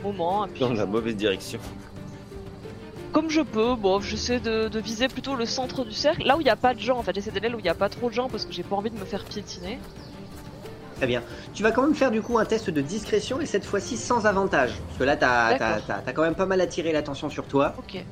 au 0.05 0.13
moment. 0.13 0.47
et 0.47 0.49
puis- 0.49 0.61
Dans 0.61 0.73
la 0.73 0.87
mauvaise 0.87 1.17
direction. 1.17 1.59
comme 3.13 3.29
je 3.31 3.41
peux, 3.43 3.75
bon, 3.75 4.01
j'essaie 4.01 4.41
de, 4.41 4.69
de 4.69 4.81
viser 4.81 5.09
plutôt 5.09 5.37
le 5.37 5.45
centre 5.45 5.85
du 5.85 5.93
cercle, 5.93 6.25
là 6.25 6.37
où 6.37 6.41
il 6.41 6.45
n'y 6.45 6.51
a 6.51 6.57
pas 6.57 6.73
de 6.75 6.81
gens. 6.81 6.97
En 6.99 7.03
fait, 7.03 7.15
j'essaie 7.15 7.31
d'aller 7.31 7.49
là 7.51 7.57
où 7.57 7.59
il 7.59 7.63
n'y 7.65 7.69
a 7.69 7.75
pas 7.75 7.89
trop 7.91 8.09
de 8.09 8.15
gens 8.15 8.29
parce 8.29 8.45
que 8.47 8.53
j'ai 8.53 8.63
pas 8.63 8.75
envie 8.77 8.91
de 8.91 8.99
me 8.99 9.05
faire 9.05 9.25
piétiner. 9.25 9.79
très 10.97 11.07
bien. 11.09 11.23
Tu 11.53 11.65
vas 11.65 11.73
quand 11.73 11.83
même 11.83 11.97
faire 11.97 12.13
du 12.13 12.23
coup 12.23 12.39
un 12.39 12.45
test 12.45 12.71
de 12.71 12.81
discrétion 12.81 13.41
et 13.41 13.47
cette 13.47 13.65
fois-ci 13.65 13.97
sans 13.97 14.25
avantage. 14.25 14.71
Parce 14.87 14.99
que 14.99 15.05
là, 15.05 15.17
t'as 15.17 15.59
t'as- 15.59 15.81
t'as- 15.81 15.99
t'as 15.99 16.13
quand 16.13 16.23
même 16.23 16.37
pas 16.37 16.47
mal 16.47 16.61
attiré 16.61 16.93
l'attention 16.93 17.29
sur 17.29 17.45
toi. 17.49 17.75
Ok. 17.77 18.05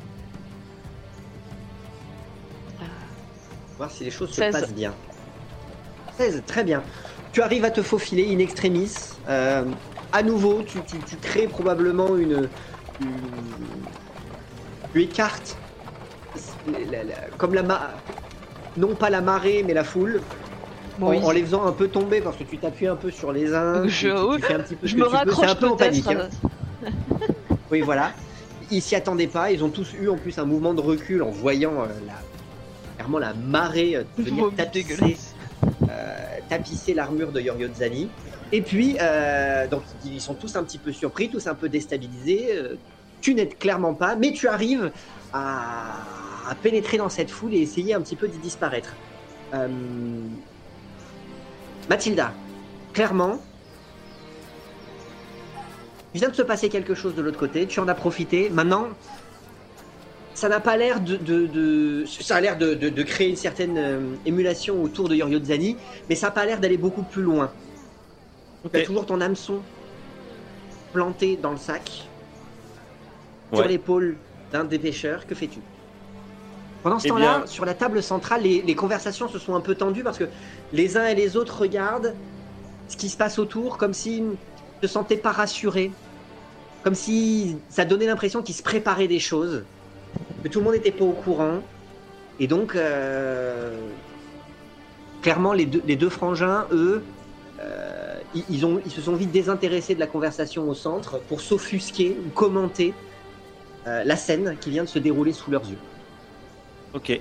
Voir 3.79 3.91
si 3.91 4.05
les 4.05 4.11
choses 4.11 4.31
se 4.31 4.35
16. 4.37 4.53
passent 4.53 4.73
bien. 4.75 4.93
16, 6.19 6.43
très 6.47 6.65
bien. 6.65 6.83
Tu 7.33 7.41
arrives 7.43 7.65
à 7.65 7.71
te 7.71 7.81
faufiler 7.83 8.35
in 8.35 8.39
extremis. 8.41 8.93
Euh, 9.29 9.65
à 10.12 10.23
nouveau, 10.23 10.62
tu, 10.62 10.82
tu- 10.85 11.03
tu 11.03 11.16
crées 11.19 11.47
probablement 11.49 12.16
une, 12.16 12.51
une- 13.01 13.85
Tu 14.93 15.03
écartes. 15.03 15.59
la- 16.66 17.05
la- 17.05 17.15
comme 17.37 17.55
la 17.55 17.62
ma... 17.62 18.01
Non 18.77 18.95
pas 18.95 19.11
la 19.11 19.20
marée, 19.20 19.62
mais 19.65 19.74
la 19.74 19.85
foule. 19.85 20.23
en- 21.01 21.11
Oui. 21.11 21.19
En, 21.23 21.31
les 21.31 21.43
faisant 21.43 21.65
un 21.66 21.73
peu 21.73 21.89
tomber 21.89 22.20
parce 22.20 22.37
que 22.37 22.45
tu 22.45 22.59
t'appuies 22.59 22.87
un 22.87 22.97
peu 22.97 23.11
sur 23.11 23.32
les 23.32 23.53
uns. 23.55 23.87
Je- 23.87 24.09
tu, 24.09 24.41
tu- 24.41 24.47
fais 24.47 24.55
un 24.55 24.61
petit 24.61 24.77
peu 24.77 24.87
Je 24.87 24.97
me 24.97 25.05
raccroche 25.05 25.49
un 25.49 25.66
en 25.69 25.77
panique. 25.77 26.07
hein. 26.09 26.28
Oui, 27.70 27.81
voilà. 27.81 28.12
ils 28.70 28.82
s'y 28.82 28.95
attendaient 28.95 29.27
pas. 29.27 29.51
Ils 29.51 29.62
ont 29.65 29.70
tous 29.70 29.95
eu 29.95 30.09
en 30.09 30.16
plus 30.16 30.39
un 30.39 30.45
mouvement 30.45 30.74
de 30.74 30.81
recul 30.81 31.23
en 31.23 31.31
voyant 31.31 31.82
euh, 31.82 31.87
la, 32.07 32.15
clairement 32.97 33.19
la 33.19 33.35
marée 33.35 33.97
euh, 33.97 34.05
venir 34.16 34.51
tapisser, 34.57 35.16
euh, 35.89 36.16
tapisser 36.49 36.95
l'armure 36.95 37.32
de 37.32 37.41
Yoryotzani. 37.41 38.09
Et 38.52 38.62
puis, 38.62 38.97
euh, 39.01 39.68
donc 39.68 39.82
ils 40.05 40.20
sont 40.20 40.35
tous 40.35 40.56
un 40.56 40.64
petit 40.64 40.78
peu 40.78 40.93
surpris, 40.93 41.28
tous 41.28 41.47
un 41.47 41.55
peu 41.55 41.68
déstabilisés. 41.68 42.51
Euh, 42.52 42.77
tu 43.20 43.35
n'aides 43.35 43.59
clairement 43.59 43.94
pas, 43.94 44.16
mais 44.16 44.32
tu 44.32 44.48
arrives 44.48 44.90
à, 45.32 45.94
pénétrer 46.62 46.97
dans 46.97 47.09
cette 47.09 47.31
foule 47.31 47.55
et 47.55 47.59
essayer 47.59 47.94
un 47.94 48.01
petit 48.01 48.16
peu 48.16 48.27
d'y 48.27 48.39
disparaître. 48.39 48.97
Euh, 49.55 49.68
Mathilda, 51.89 52.32
clairement, 52.93 53.40
il 56.12 56.20
vient 56.20 56.31
de 56.31 56.35
se 56.35 56.43
passer 56.43 56.68
quelque 56.68 56.94
chose 56.94 57.14
de 57.14 57.22
l'autre 57.22 57.39
côté, 57.39 57.66
tu 57.66 57.78
en 57.78 57.86
as 57.86 57.94
profité. 57.94 58.51
Maintenant, 58.51 58.89
ça 60.35 60.48
n'a 60.48 60.59
pas 60.59 60.77
l'air 60.77 61.01
de, 61.01 63.02
créer 63.05 63.28
une 63.28 63.36
certaine 63.36 64.16
émulation 64.27 64.82
autour 64.82 65.09
de 65.09 65.14
Yoryotzani, 65.14 65.77
mais 66.09 66.16
ça 66.16 66.28
n'a 66.28 66.31
pas 66.32 66.47
l'air 66.47 66.59
d'aller 66.59 66.78
beaucoup 66.78 67.05
plus 67.05 67.22
loin. 67.22 67.52
Ok. 68.65 68.73
Tu 68.73 68.78
as 68.78 68.85
toujours 68.85 69.07
ton 69.07 69.20
hameçon 69.20 69.61
planté 70.93 71.37
dans 71.37 71.53
le 71.53 71.57
sac, 71.57 72.09
sur 73.53 73.65
l'épaule 73.66 74.19
d'un 74.53 74.65
des 74.65 74.78
pêcheurs. 74.78 75.27
Que 75.27 75.35
fais-tu? 75.35 75.61
Pendant 76.82 76.99
ce 76.99 77.07
Eh 77.07 77.11
temps-là, 77.11 77.39
bien- 77.39 77.47
sur 77.47 77.65
la 77.65 77.74
table 77.74 78.03
centrale, 78.03 78.43
les, 78.43 78.62
les 78.62 78.74
conversations 78.74 79.28
se 79.28 79.39
sont 79.39 79.55
un 79.55 79.61
peu 79.61 79.74
tendues 79.74 80.03
parce 80.03 80.19
que 80.19 80.28
les 80.73 80.97
uns 80.97 81.07
et 81.07 81.15
les 81.15 81.37
autres 81.37 81.61
regardent 81.61 82.15
ce 82.89 82.97
qui 82.97 83.09
se 83.09 83.16
passe 83.16 83.39
autour 83.39 83.77
comme 83.78 83.93
s'ils 83.93 84.24
ne 84.24 84.35
se 84.82 84.89
sentaient 84.89 85.16
pas 85.16 85.31
rassurés, 85.31 85.93
comme 86.82 86.95
si 86.95 87.57
ça 87.69 87.85
donnait 87.85 88.07
l'impression 88.07 88.43
qu'ils 88.43 88.55
se 88.55 88.62
préparaient 88.62 89.09
des 89.09 89.20
choses, 89.20 89.65
que 90.43 90.49
tout 90.49 90.59
le 90.61 90.65
monde 90.65 90.74
n'était 90.74 90.91
pas 90.91 91.05
au 91.05 91.12
courant. 91.12 91.61
Et 92.41 92.47
donc, 92.47 92.74
euh, 92.74 93.77
clairement, 95.23 95.53
les 95.53 95.66
deux, 95.66 95.82
les 95.87 95.97
deux 95.97 96.09
frangins, 96.09 96.66
eux, 96.73 97.03
euh, 97.61 97.99
ils, 98.35 98.90
se 98.90 99.01
sont 99.01 99.15
vite 99.15 99.32
désintéressés 99.32 99.94
de 99.94 100.01
la 100.01 100.07
conversation 100.07 100.69
au 100.69 100.74
centre 100.74 101.19
pour 101.28 101.40
s'offusquer 101.40 102.16
ou 102.24 102.31
commenter 102.31 102.94
euh, 103.86 104.05
la 104.05 104.16
scène 104.16 104.57
qui 104.61 104.70
vient 104.70 104.85
de 104.85 104.89
se 104.89 104.98
dérouler 104.98 105.32
sous 105.32 105.51
leurs 105.51 105.69
yeux. 105.69 105.78
Ok. 106.94 107.19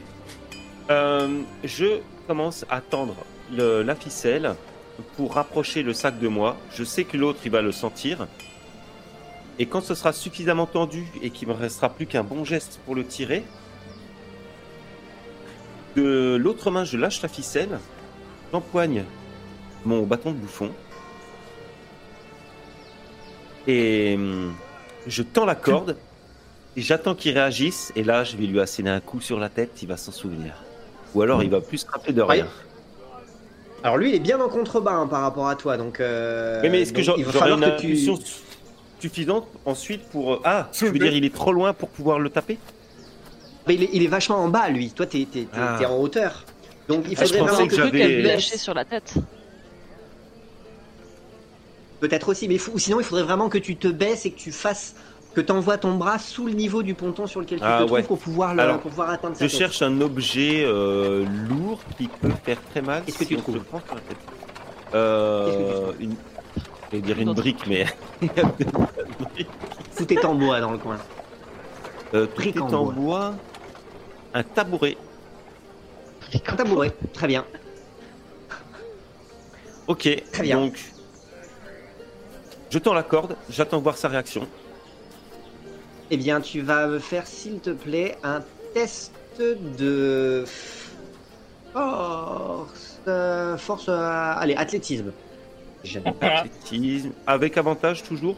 Euh, 0.89 1.41
je 1.63 1.99
commence 2.27 2.65
à 2.69 2.81
tendre 2.81 3.15
la 3.51 3.95
ficelle 3.95 4.55
pour 5.15 5.33
rapprocher 5.33 5.81
le 5.81 5.93
sac 5.93 6.19
de 6.19 6.27
moi. 6.27 6.57
Je 6.75 6.83
sais 6.83 7.03
que 7.03 7.17
l'autre, 7.17 7.39
il 7.45 7.51
va 7.51 7.61
le 7.61 7.71
sentir. 7.71 8.27
Et 9.57 9.65
quand 9.65 9.81
ce 9.81 9.95
sera 9.95 10.13
suffisamment 10.13 10.65
tendu 10.65 11.07
et 11.21 11.31
qu'il 11.31 11.47
me 11.47 11.53
restera 11.53 11.89
plus 11.89 12.05
qu'un 12.05 12.23
bon 12.23 12.45
geste 12.45 12.79
pour 12.85 12.95
le 12.95 13.03
tirer, 13.03 13.43
de 15.95 16.37
l'autre 16.39 16.69
main, 16.71 16.83
je 16.83 16.97
lâche 16.97 17.21
la 17.21 17.27
ficelle, 17.27 17.79
j'empoigne 18.51 19.03
mon 19.85 20.03
bâton 20.03 20.31
de 20.31 20.37
bouffon 20.37 20.71
et 23.69 24.15
hum, 24.15 24.53
je 25.07 25.23
tends 25.23 25.45
la 25.45 25.55
corde 25.55 25.95
et 26.75 26.81
j'attends 26.81 27.15
qu'il 27.15 27.33
réagisse, 27.33 27.91
et 27.95 28.03
là, 28.03 28.23
je 28.23 28.37
vais 28.37 28.45
lui 28.45 28.59
asséner 28.59 28.89
un 28.89 28.99
coup 28.99 29.21
sur 29.21 29.39
la 29.39 29.49
tête, 29.49 29.71
il 29.81 29.87
va 29.87 29.97
s'en 29.97 30.11
souvenir. 30.11 30.53
Ou 31.15 31.21
alors, 31.21 31.41
il 31.43 31.49
va 31.49 31.61
plus 31.61 31.79
se 31.79 31.87
rappeler 31.89 32.13
de 32.13 32.21
rien. 32.21 32.47
Alors 33.83 33.97
lui, 33.97 34.09
il 34.09 34.15
est 34.15 34.19
bien 34.19 34.39
en 34.39 34.49
contrebas 34.49 34.91
hein, 34.93 35.07
par 35.07 35.21
rapport 35.21 35.47
à 35.47 35.55
toi, 35.55 35.77
donc. 35.77 35.99
euh, 35.99 36.59
Mais, 36.61 36.69
mais 36.69 36.81
est-ce 36.81 36.91
que 36.91 36.97
donc 36.97 37.05
j'en- 37.05 37.15
il 37.15 37.25
va 37.25 37.31
j'aurai 37.31 37.49
falloir 37.49 37.59
une 37.69 37.75
que 37.75 37.81
tu- 37.81 37.87
impulsion 37.87 38.19
suffisante 38.99 39.47
ensuite 39.65 40.03
pour... 40.09 40.33
euh, 40.33 40.41
Ah, 40.43 40.67
tu 40.71 40.85
veux 40.87 40.99
dire, 40.99 41.13
il 41.13 41.23
est 41.25 41.33
trop 41.33 41.53
loin 41.53 41.73
pour 41.73 41.89
pouvoir 41.89 42.19
le 42.19 42.29
taper? 42.29 42.57
Mais 43.67 43.75
il 43.75 43.83
est, 43.83 43.89
il 43.93 44.03
est 44.03 44.07
vachement 44.07 44.37
en 44.37 44.49
bas, 44.49 44.67
lui. 44.69 44.91
Toi, 44.91 45.05
t'es 45.05 45.19
t'es- 45.31 45.41
t'es- 45.43 45.47
Ah. 45.53 45.75
t'es 45.79 45.85
en 45.85 45.97
hauteur. 45.97 46.43
Donc 46.89 47.05
il 47.09 47.15
Ah, 47.17 47.23
je 47.23 47.27
faudrait 47.33 47.39
pensais 47.39 47.51
vraiment 47.53 47.67
que 47.67 47.75
que, 47.75 47.75
j'avais- 47.77 47.91
tu 47.91 48.21
te 48.23 48.27
laisses. 48.27 48.61
sur 48.61 48.73
la 48.73 48.83
tête. 48.85 49.13
Peut-être 51.99 52.29
aussi, 52.29 52.47
mais 52.47 52.57
sinon 52.77 52.99
il 52.99 53.03
faudrait 53.05 53.23
vraiment 53.23 53.49
que 53.49 53.57
tu 53.57 53.75
te 53.75 53.87
baisses 53.87 54.25
et 54.25 54.31
que 54.31 54.37
tu 54.39 54.51
fasses, 54.53 54.95
que 55.35 55.41
tu 55.41 55.51
envoies 55.51 55.77
ton 55.77 55.95
bras 55.95 56.17
sous 56.17 56.45
le 56.47 56.53
niveau 56.53 56.81
du 56.81 56.93
ponton 56.93 57.27
sur 57.27 57.41
lequel 57.41 57.59
tu 57.59 57.65
Ah, 57.67 57.79
te 57.81 57.85
trouves 57.87 58.03
pour 58.03 58.19
pouvoir, 58.19 58.53
le- 58.55 58.61
Alors, 58.61 58.79
pour 58.79 58.89
pouvoir 58.91 59.09
atteindre 59.09 59.35
Je 59.35 59.39
sa 59.39 59.47
tête. 59.49 59.57
cherche 59.57 59.81
un 59.81 59.99
objet 60.01 60.63
euh, 60.65 61.25
lourd 61.49 61.79
qui 61.97 62.07
peut 62.07 62.31
faire 62.45 62.57
très 62.71 62.81
mal. 62.81 63.03
Qu'est-ce 63.05 63.17
que 63.19 63.23
tu 63.25 63.35
trouves. 63.37 63.59
Euh, 64.95 65.91
une... 65.99 66.15
Je 66.91 66.95
vais 66.97 67.01
dire 67.01 67.19
une 67.19 67.33
brique, 67.33 67.67
mais... 67.67 67.85
Tout 69.97 70.13
est 70.13 70.25
en 70.25 70.33
bois 70.35 70.59
dans 70.61 70.71
le 70.71 70.77
coin. 70.77 70.97
Euh, 72.15 72.25
tout 72.25 72.35
Brique 72.37 72.55
est 72.55 72.59
en 72.61 72.73
en 72.73 72.83
bois. 72.85 72.93
bois. 72.93 73.33
Un 74.33 74.41
tabouret. 74.43 74.97
Un 76.47 76.55
tabouret, 76.55 76.91
très 77.13 77.27
bien. 77.27 77.45
Ok, 79.87 80.07
Très 80.31 80.43
bien. 80.43 80.59
donc... 80.61 80.79
Je 82.69 82.77
tends 82.79 82.93
la 82.93 83.03
corde, 83.03 83.35
j'attends 83.49 83.77
de 83.77 83.83
voir 83.83 83.97
sa 83.97 84.07
réaction. 84.07 84.47
Eh 86.11 86.17
bien, 86.17 86.41
tu 86.41 86.61
vas 86.61 86.87
me 86.87 86.99
faire, 86.99 87.25
s'il 87.27 87.59
te 87.59 87.69
plaît, 87.71 88.17
un 88.23 88.41
test 88.73 89.11
de 89.39 90.43
force, 91.73 92.99
euh, 93.07 93.57
force, 93.57 93.85
euh, 93.89 94.33
allez, 94.37 94.55
athlétisme. 94.55 95.11
Jamais. 95.83 96.13
Athlétisme. 96.21 97.11
Avec 97.25 97.57
avantage 97.57 98.03
toujours? 98.03 98.35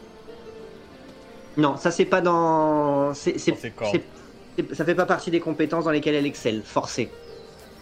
Non, 1.56 1.76
ça 1.76 1.90
c'est 1.90 2.04
pas 2.04 2.20
dans, 2.20 3.12
c'est, 3.14 3.38
c'est, 3.38 3.50
Dans 3.52 3.56
ses 3.58 3.70
cordes. 3.70 3.90
c'est- 3.92 4.04
c'est- 4.68 4.74
ça 4.74 4.84
fait 4.84 4.94
pas 4.94 5.06
partie 5.06 5.30
des 5.30 5.40
compétences 5.40 5.84
dans 5.84 5.90
lesquelles 5.90 6.14
elle 6.14 6.26
excelle. 6.26 6.62
Forcé. 6.64 7.10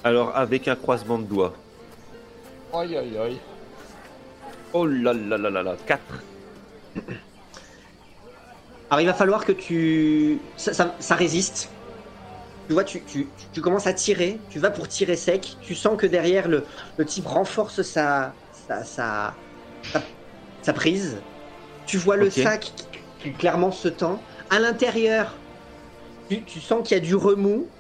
Alors 0.02 0.34
avec 0.36 0.66
un 0.66 0.76
croisement 0.76 1.18
de 1.18 1.24
doigts. 1.24 1.52
Aïe 2.72 2.96
aïe 2.96 3.18
aïe. 3.18 3.38
Oh 4.72 4.86
là 4.86 5.12
là 5.12 5.36
là 5.36 5.50
là 5.50 5.62
là, 5.62 5.76
4. 5.86 6.00
Alors 8.88 9.00
il 9.00 9.06
va 9.06 9.14
falloir 9.14 9.44
que 9.44 9.52
tu, 9.52 10.52
ça, 10.56 10.72
ça- 10.74 10.96
ça 11.00 11.14
résiste. 11.14 11.76
Tu 12.68 12.74
vois, 12.74 12.84
tu, 12.84 13.04
tu, 13.04 13.34
tu 13.52 13.60
commences 13.62 13.86
à 13.88 13.94
tirer, 13.94 14.46
tu 14.48 14.58
vas 14.60 14.70
pour 14.70 14.88
tirer 14.88 15.16
sec, 15.16 15.58
tu 15.60 15.74
sens 15.74 15.96
que 15.98 16.06
derrière 16.06 16.48
le, 16.48 16.66
le 16.98 17.06
type 17.06 17.26
renforce 17.26 17.82
sa, 17.82 18.36
sa, 18.52 18.84
sa, 18.84 20.72
prise. 20.74 21.26
Tu 21.86 21.98
vois 21.98 22.16
le 22.16 22.30
sac 22.30 22.74
qui, 22.76 22.88
qui 23.18 23.36
clairement 23.36 23.72
se 23.72 23.88
tend. 23.88 24.24
À 24.50 24.60
l'intérieur, 24.60 25.44
tu, 26.28 26.44
tu 26.46 26.60
sens 26.60 26.86
qu'il 26.86 26.96
y 26.96 27.00
a 27.00 27.04
du 27.04 27.14
remous. 27.16 27.72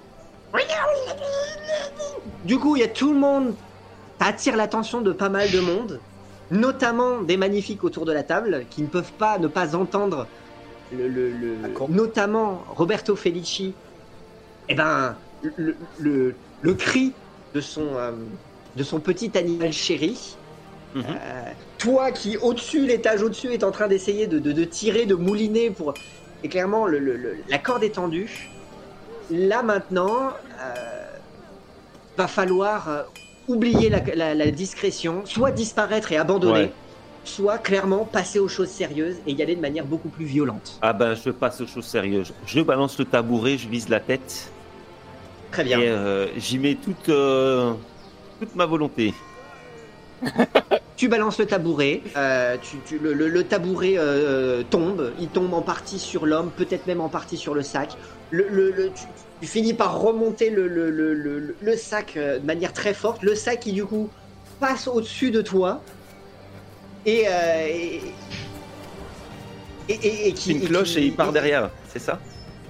Du 2.42 2.58
coup, 2.58 2.76
il 2.76 2.80
y 2.80 2.82
a 2.82 2.88
tout 2.88 3.12
le 3.12 3.18
monde. 3.18 3.58
Ça 4.20 4.28
attire 4.28 4.56
l'attention 4.56 5.00
de 5.02 5.12
pas 5.12 5.28
mal 5.30 5.50
de 5.50 5.60
monde, 5.60 6.04
notamment 6.50 7.22
des 7.22 7.36
magnifiques 7.36 7.84
autour 7.84 8.04
de 8.04 8.12
la 8.12 8.24
table 8.24 8.66
qui 8.68 8.82
ne 8.82 8.88
peuvent 8.88 9.14
pas 9.14 9.38
ne 9.38 9.48
pas 9.48 9.76
entendre 9.76 10.30
le, 10.90 11.08
le- 11.08 11.30
le- 11.30 11.56
D'accord. 11.58 11.90
notamment 11.90 12.64
Roberto 12.68 13.16
Felici, 13.16 13.78
eh 14.68 14.74
ben, 14.74 15.20
le, 15.40 15.78
le- 15.96 16.40
le 16.60 16.74
cri 16.74 17.16
de 17.54 17.60
son, 17.60 17.96
euh, 17.96 18.26
de 18.74 18.82
son 18.82 19.00
petit 19.00 19.36
animal 19.36 19.72
chéri. 19.72 20.40
Mhm. 20.94 21.04
Euh, 21.08 21.44
toi 21.78 22.12
qui, 22.12 22.36
au-dessus, 22.36 22.86
l'étage 22.86 23.22
au-dessus, 23.22 23.52
est 23.52 23.64
en 23.64 23.70
train 23.70 23.88
d'essayer 23.88 24.26
de, 24.26 24.38
de- 24.38 24.52
de 24.52 24.64
tirer, 24.64 25.06
de 25.06 25.14
mouliner 25.14 25.70
pour. 25.70 25.94
Et 26.42 26.48
clairement, 26.48 26.86
le- 26.86 26.98
le- 26.98 27.42
la 27.46 27.58
corde 27.58 27.84
est 27.84 27.94
tendue. 27.94 28.56
Là 29.28 29.62
maintenant, 29.62 30.34
euh, 30.64 31.06
va 32.16 32.28
falloir 32.28 33.06
oublier 33.50 33.88
la, 33.90 34.00
la- 34.14 34.34
la 34.34 34.50
discrétion, 34.50 35.22
soit 35.24 35.50
disparaître 35.50 36.12
et 36.12 36.16
abandonner, 36.16 36.52
Ouais. 36.64 36.72
soit 37.24 37.58
clairement 37.58 38.04
passer 38.04 38.38
aux 38.38 38.48
choses 38.48 38.68
sérieuses 38.68 39.16
et 39.26 39.32
y 39.32 39.42
aller 39.42 39.56
de 39.56 39.60
manière 39.60 39.84
beaucoup 39.84 40.08
plus 40.08 40.24
violente. 40.24 40.78
Ah 40.82 40.92
ben 40.92 41.14
je 41.14 41.30
passe 41.30 41.60
aux 41.60 41.66
choses 41.66 41.84
sérieuses. 41.86 42.32
Je 42.46 42.60
balance 42.60 42.98
le 42.98 43.04
tabouret, 43.04 43.58
je 43.58 43.68
vise 43.68 43.88
la 43.88 44.00
tête. 44.00 44.50
Très 45.52 45.64
bien. 45.64 45.80
Et 45.80 45.88
euh, 45.88 46.26
j'y 46.36 46.58
mets 46.58 46.76
toute, 46.76 47.08
euh, 47.08 47.72
toute 48.40 48.54
ma 48.54 48.66
volonté. 48.66 49.12
Tu 50.96 51.08
balances 51.08 51.38
le 51.38 51.46
tabouret, 51.46 52.02
euh, 52.14 52.56
tu, 52.60 52.76
tu- 52.84 52.98
le, 52.98 53.14
le- 53.14 53.28
le 53.28 53.44
tabouret 53.44 53.96
tombe, 54.68 55.12
il 55.18 55.28
tombe 55.28 55.54
en 55.54 55.62
partie 55.62 55.98
sur 55.98 56.26
l'homme, 56.26 56.50
peut-être 56.54 56.86
même 56.86 57.00
en 57.00 57.08
partie 57.08 57.38
sur 57.38 57.54
le 57.54 57.62
sac. 57.62 57.96
Le, 58.30 58.46
le- 58.50 58.70
le- 58.70 58.90
tu, 58.90 59.04
tu 59.40 59.46
finis 59.46 59.74
par 59.74 60.00
remonter 60.00 60.50
le, 60.50 60.68
le- 60.68 60.90
le- 60.90 61.56
le- 61.60 61.76
sac 61.76 62.16
euh, 62.16 62.38
de 62.38 62.46
manière 62.46 62.72
très 62.72 62.92
forte, 62.92 63.22
le 63.22 63.34
sac 63.34 63.60
qui 63.60 63.72
du 63.72 63.84
coup 63.84 64.10
passe 64.58 64.86
au-dessus 64.86 65.30
de 65.30 65.40
toi 65.40 65.82
et, 67.06 67.24
euh, 67.26 67.66
et, 67.66 68.02
et- 69.88 70.28
et- 70.28 70.34
qui... 70.34 70.52
Une 70.52 70.60
cloche 70.68 70.92
qui- 70.92 70.98
et 70.98 71.06
il 71.06 71.16
part 71.16 71.32
derrière, 71.32 71.70
c'est 71.90 71.98
ça? 71.98 72.20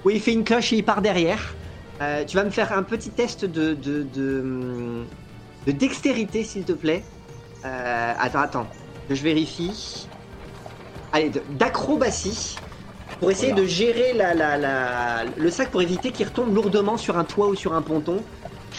Oui, 0.05 0.15
il 0.15 0.21
fait 0.21 0.33
une 0.33 0.45
cloche 0.45 0.71
et 0.71 0.77
il 0.77 0.83
part 0.83 1.01
derrière. 1.01 1.55
Euh, 2.01 2.23
tu 2.25 2.37
vas 2.37 2.43
me 2.43 2.49
faire 2.49 2.71
un 2.71 2.83
petit 2.83 3.09
test 3.09 3.43
de, 3.45 3.73
de, 3.73 4.03
de, 4.03 5.03
de 5.67 5.71
dextérité, 5.71 6.43
s'il 6.43 6.63
te 6.63 6.71
plaît. 6.71 7.03
Euh, 7.65 8.13
attends, 8.17 8.39
attends, 8.39 8.67
que 9.07 9.13
je 9.13 9.21
vérifie. 9.21 10.07
Allez, 11.11 11.31
d'acrobatie. 11.49 12.57
Pour 13.21 13.29
essayer 13.31 13.51
Voilà. 13.53 13.63
de 13.67 13.71
gérer 13.71 14.13
la, 14.13 14.33
la- 14.33 14.57
la- 14.57 15.23
le 15.37 15.49
sac 15.51 15.69
pour 15.69 15.81
éviter 15.83 16.11
qu'il 16.11 16.25
retombe 16.27 16.53
lourdement 16.55 16.97
sur 16.97 17.17
un 17.19 17.23
toit 17.23 17.47
ou 17.47 17.55
sur 17.55 17.73
un 17.75 17.83
ponton 17.83 18.17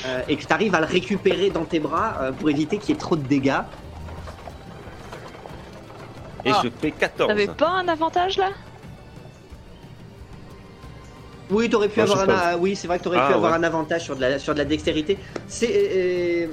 euh, 0.05 0.20
et 0.28 0.36
que 0.36 0.44
tu 0.44 0.52
arrives 0.52 0.74
à 0.74 0.81
le 0.81 0.86
récupérer 0.86 1.48
dans 1.51 1.64
tes 1.64 1.78
bras 1.78 2.16
euh, 2.20 2.32
pour 2.32 2.51
éviter 2.51 2.78
qu'il 2.78 2.90
y 2.90 2.93
ait 2.98 3.01
trop 3.01 3.14
de 3.14 3.23
dégâts. 3.27 3.60
Et 6.44 6.51
Ah. 6.51 6.60
je 6.64 6.69
fais 6.81 6.90
14. 6.90 7.28
T'avais 7.28 7.47
pas 7.47 7.69
un 7.69 7.86
avantage 7.86 8.36
là? 8.36 8.48
Oui, 11.51 11.69
t'aurais 11.70 11.89
pu 11.89 12.01
Ah, 12.01 12.05
avoir 12.05 12.28
un, 12.28 12.56
oui, 12.56 12.74
c'est 12.74 12.89
vrai 12.89 12.98
que 12.98 13.05
t'aurais 13.05 13.19
Ah, 13.20 13.28
pu 13.28 13.35
avoir 13.35 13.52
un 13.52 13.62
avantage 13.62 14.02
sur 14.02 14.16
de 14.16 14.23
la, 14.23 14.39
sur 14.40 14.55
de 14.55 14.59
la 14.59 14.64
dextérité. 14.64 15.19
C'est 15.47 15.70
euh, 15.73 16.47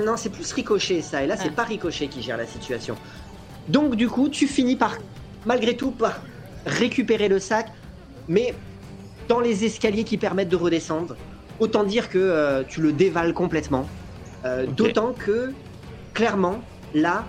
hmm, 0.00 0.04
non, 0.04 0.16
c'est 0.16 0.30
plus 0.30 0.52
ricochet 0.52 1.00
ça. 1.02 1.24
Et 1.24 1.26
là, 1.26 1.36
c'est 1.36 1.48
Ah. 1.48 1.56
pas 1.56 1.64
ricochet 1.64 2.06
qui 2.06 2.22
gère 2.22 2.36
la 2.36 2.46
situation. 2.46 2.94
Donc 3.66 3.96
du 3.96 4.08
coup, 4.08 4.28
tu 4.28 4.46
finis 4.46 4.76
par 4.76 4.96
malgré 5.44 5.74
tout 5.76 5.90
par 5.90 6.20
récupérer 6.66 7.28
le 7.28 7.38
sac, 7.38 7.68
mais 8.28 8.54
dans 9.28 9.40
les 9.40 9.64
escaliers 9.64 10.04
qui 10.04 10.18
permettent 10.18 10.48
de 10.48 10.56
redescendre. 10.56 11.16
Autant 11.60 11.84
dire 11.84 12.08
que 12.08 12.18
euh, 12.18 12.62
tu 12.66 12.80
le 12.80 12.92
dévales 12.92 13.34
complètement. 13.34 13.88
Euh. 14.44 14.66
D'autant 14.66 15.12
que 15.12 15.52
clairement, 16.14 16.60
là, 16.94 17.24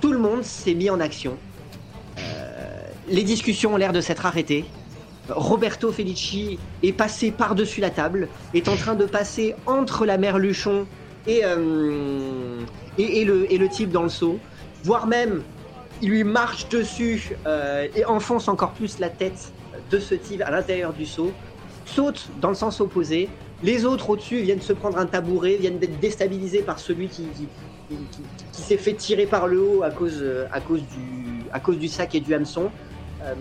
tout 0.00 0.12
le 0.12 0.18
monde 0.18 0.42
s'est 0.42 0.74
mis 0.74 0.90
en 0.90 1.00
action. 1.00 1.36
Euh, 2.18 2.82
les 3.08 3.22
discussions 3.22 3.74
ont 3.74 3.76
l'air 3.76 3.92
de 3.92 4.00
s'être 4.00 4.26
arrêtées. 4.26 4.64
Roberto 5.28 5.92
Felici 5.92 6.58
est 6.82 6.92
passé 6.92 7.30
par-dessus 7.30 7.80
la 7.80 7.90
table, 7.90 8.28
est 8.54 8.68
en 8.68 8.76
train 8.76 8.94
de 8.94 9.06
passer 9.06 9.54
entre 9.66 10.04
la 10.04 10.18
mère 10.18 10.38
Luchon 10.38 10.86
et, 11.26 11.42
euh, 11.44 12.60
et, 12.98 13.20
et 13.20 13.24
le, 13.24 13.52
et 13.52 13.58
le 13.58 13.68
type 13.68 13.90
dans 13.90 14.02
le 14.02 14.08
seau, 14.08 14.38
voire 14.82 15.06
même 15.06 15.42
il 16.02 16.10
lui 16.10 16.24
marche 16.24 16.68
dessus 16.68 17.36
euh, 17.46 17.86
et 17.94 18.04
enfonce 18.04 18.48
encore 18.48 18.72
plus 18.72 18.98
la 18.98 19.10
tête 19.10 19.52
de 19.90 19.98
ce 19.98 20.14
type 20.14 20.42
à 20.42 20.50
l'intérieur 20.50 20.92
du 20.92 21.06
seau, 21.06 21.32
saute 21.84 22.28
dans 22.40 22.48
le 22.48 22.54
sens 22.54 22.80
opposé. 22.80 23.28
Les 23.62 23.84
autres 23.84 24.08
au-dessus 24.10 24.40
viennent 24.40 24.60
se 24.62 24.72
prendre 24.72 24.96
un 24.98 25.06
tabouret, 25.06 25.56
viennent 25.56 25.78
d'être 25.78 26.00
déstabilisés 26.00 26.62
par 26.62 26.78
celui 26.78 27.08
qui, 27.08 27.24
qui, 27.26 27.48
qui- 27.88 27.96
qui- 28.12 28.22
qui 28.52 28.62
s'est 28.62 28.78
fait 28.78 28.94
tirer 28.94 29.26
par 29.26 29.46
le 29.46 29.60
haut 29.60 29.82
à 29.82 29.90
cause, 29.90 30.18
euh, 30.22 30.46
à 30.52 30.60
cause, 30.60 30.82
du, 30.82 31.42
à 31.52 31.60
cause 31.60 31.76
du 31.78 31.88
sac 31.88 32.14
et 32.14 32.20
du 32.20 32.32
hameçon. 32.34 32.70
Euh, 33.22 33.34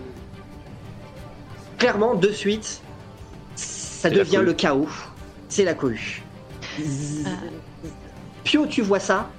clairement, 1.78 2.16
de 2.16 2.30
suite, 2.32 2.82
ça 3.56 4.10
devient 4.10 4.42
le 4.46 4.54
chaos. 4.54 4.90
C'est 5.48 5.64
la 5.64 5.74
cohue. 5.74 6.24
Pio, 8.44 8.66
tu 8.68 8.82
vois 8.82 9.00
ça? 9.00 9.30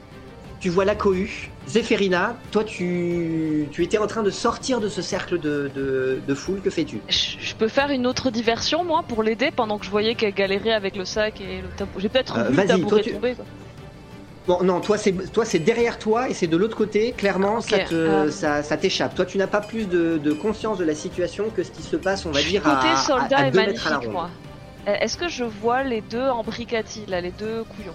Tu 0.61 0.69
vois 0.71 0.85
la 0.85 0.95
cohue? 0.95 1.50
Zéphérina, 1.69 2.37
toi, 2.51 2.65
tu, 2.65 3.69
tu 3.70 3.85
étais 3.85 3.99
en 3.99 4.07
train 4.07 4.23
de 4.23 4.31
sortir 4.31 4.81
de 4.81 4.89
ce 4.89 5.03
cercle 5.03 5.39
de, 5.39 5.70
de, 5.74 6.19
de 6.27 6.35
foule. 6.35 6.61
Que 6.62 6.70
fais-tu? 6.70 7.01
Je, 7.09 7.37
je 7.39 7.55
peux 7.55 7.69
faire 7.69 7.91
une 7.91 8.07
autre 8.07 8.31
diversion 8.31 8.82
moi 8.85 9.05
pour 9.07 9.23
l'aider 9.23 9.51
pendant 9.55 9.78
que 9.78 9.85
je 9.85 9.91
voyais 9.91 10.15
qu'elle 10.15 10.35
galérait 10.35 10.73
avec 10.73 10.97
le 10.97 11.05
sac 11.05 11.41
et 11.41 11.61
le 11.62 11.69
tabou. 11.77 12.01
J'ai 12.01 12.09
peut-être 12.09 12.39
Euh, 12.39 12.49
vu 12.51 12.57
le 12.57 12.66
tabouret 12.66 13.03
tu- 13.03 13.12
quoi. 13.12 13.45
Bon, 14.49 14.65
non, 14.65 14.81
toi, 14.81 14.97
c'est 14.99 15.12
toi, 15.32 15.45
c'est 15.45 15.59
derrière 15.61 15.99
toi 15.99 16.28
et 16.28 16.35
c'est 16.35 16.47
de 16.49 16.57
l'autre 16.57 16.77
côté. 16.77 17.12
Clairement, 17.16 17.61
ça 17.61 17.78
te- 17.81 17.95
euh. 17.95 18.31
ça, 18.31 18.62
ça 18.65 18.77
t'échappe. 18.77 19.15
Toi, 19.15 19.27
tu 19.27 19.39
n'as 19.39 19.47
pas 19.47 19.61
plus 19.61 19.87
de, 19.87 20.16
de 20.19 20.32
conscience 20.32 20.78
de 20.78 20.85
la 20.85 20.95
situation 20.95 21.51
que 21.51 21.62
ce 21.62 21.70
qui 21.70 21.82
se 21.82 21.95
passe, 21.95 22.24
on 22.27 22.31
va 22.32 22.43
dire, 22.43 22.62
Côté 22.62 22.89
à, 22.89 22.97
soldat 22.97 23.37
à, 23.37 23.41
à 23.43 23.47
est 23.47 23.51
deux 23.53 23.59
mètres 23.61 23.87
à 23.87 23.91
la 23.91 23.97
magnifique 23.97 24.12
ronde. 24.12 24.12
moi. 24.12 24.31
Euh, 24.89 24.95
Est-ce 25.01 25.19
que 25.19 25.28
je 25.28 25.45
vois 25.45 25.85
les 25.85 26.01
deux 26.01 26.23
en 26.27 26.43
bricati 26.43 27.05
là, 27.07 27.20
les 27.20 27.31
deux 27.32 27.62
couillons? 27.65 27.95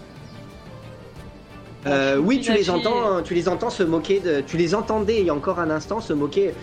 Euh, 1.85 2.17
Bon, 2.17 2.23
oui, 2.27 2.41
tu 2.41 2.51
les 2.53 2.69
entends, 2.69 3.21
tu 3.23 3.33
les 3.33 3.47
entends 3.47 3.69
se 3.69 3.83
moquer 3.83 4.19
de, 4.19 4.41
tu 4.41 4.57
les 4.57 4.73
entendais 4.73 5.19
il 5.19 5.25
y 5.27 5.29
a 5.29 5.33
encore 5.33 5.59
un 5.59 5.69
instant 5.69 6.01
se 6.01 6.13
moquer. 6.13 6.53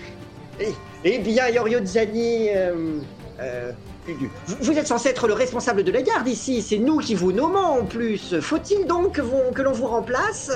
Eh, 0.61 0.69
eh 1.05 1.19
bien, 1.19 1.49
Yorio 1.49 1.79
Zani, 1.85 2.49
euh, 2.51 2.99
euh, 3.41 3.73
vous, 4.07 4.57
vous 4.61 4.79
êtes 4.79 4.87
censé 4.87 5.09
être 5.09 5.27
le 5.29 5.35
responsable 5.35 5.85
de 5.85 5.93
la 5.93 6.03
garde 6.03 6.29
ici. 6.29 6.61
C'est 6.63 6.79
nous 6.79 6.99
qui 6.99 7.15
vous 7.15 7.33
nommons 7.33 7.81
en 7.81 7.85
plus. 7.85 8.39
Faut-il 8.41 8.87
donc 8.87 9.15
que, 9.15 9.63
l'on 9.63 9.73
vous 9.73 9.87
remplace? 9.87 10.51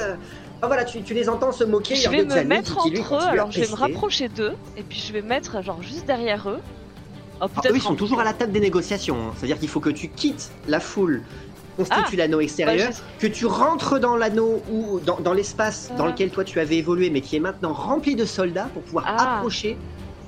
Ah, 0.62 0.66
Voilà, 0.66 0.84
tu, 0.84 1.02
tu 1.02 1.14
les 1.14 1.28
entends 1.28 1.52
se 1.52 1.64
moquer. 1.64 1.94
Je 1.96 2.08
vais 2.10 2.16
Yorio 2.18 2.24
me 2.26 2.30
Zani, 2.30 2.48
mettre 2.48 2.76
qui, 2.82 2.98
entre 3.00 3.14
eux, 3.14 3.28
alors 3.28 3.50
je 3.52 3.60
vais 3.60 3.68
me 3.68 3.74
rapprocher 3.74 4.28
d'eux, 4.28 4.52
et 4.76 4.82
puis 4.82 4.98
je 5.06 5.12
vais 5.12 5.22
mettre 5.22 5.62
genre 5.62 5.82
juste 5.82 6.06
derrière 6.06 6.48
eux. 6.48 6.58
Oh, 7.40 7.46
Ah, 7.56 7.60
eux, 7.68 7.72
ils 7.76 7.82
sont 7.82 7.94
toujours 7.94 8.20
à 8.20 8.24
la 8.24 8.32
table 8.32 8.52
des 8.52 8.60
négociations. 8.60 9.16
hein. 9.16 9.32
C'est-à-dire 9.36 9.58
qu'il 9.58 9.68
faut 9.68 9.80
que 9.80 9.90
tu 9.90 10.08
quittes 10.08 10.50
la 10.66 10.80
foule, 10.80 11.22
constitue 11.76 12.16
l'anneau 12.16 12.40
extérieur, 12.40 12.90
bah, 12.90 12.96
que 13.18 13.26
tu 13.26 13.46
rentres 13.46 13.98
dans 14.00 14.16
l'anneau 14.16 14.62
ou 14.70 15.00
dans, 15.00 15.20
dans 15.20 15.32
l'espace 15.32 15.90
dans 15.96 16.04
Ah. 16.04 16.08
lequel 16.08 16.30
toi 16.30 16.44
tu 16.44 16.58
avais 16.60 16.76
évolué, 16.76 17.10
mais 17.10 17.20
qui 17.20 17.36
est 17.36 17.40
maintenant 17.40 17.72
rempli 17.72 18.16
de 18.16 18.24
soldats 18.24 18.68
pour 18.72 18.82
pouvoir 18.82 19.04
Ah. 19.06 19.36
approcher. 19.38 19.76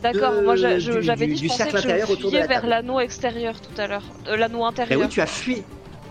D'accord, 0.02 0.34
moi 0.44 0.54
j'avais 0.54 1.26
dit 1.26 1.34
du 1.34 1.46
je 1.46 1.48
pensais 1.48 1.56
cercle 1.56 1.72
que 1.72 1.78
je 1.78 1.84
intérieur 1.86 2.10
autour 2.10 2.30
de 2.30 2.36
fuyais 2.36 2.40
la 2.42 2.46
vers 2.60 2.66
l'anneau 2.66 3.00
extérieur 3.00 3.54
tout 3.60 3.80
à 3.80 3.86
l'heure. 3.88 4.04
Euh, 4.28 4.36
l'anneau 4.36 4.60
Ben 4.60 4.66
intérieur. 4.66 5.00
oui, 5.00 5.08
tu 5.08 5.20
as 5.20 5.26
fui. 5.26 5.64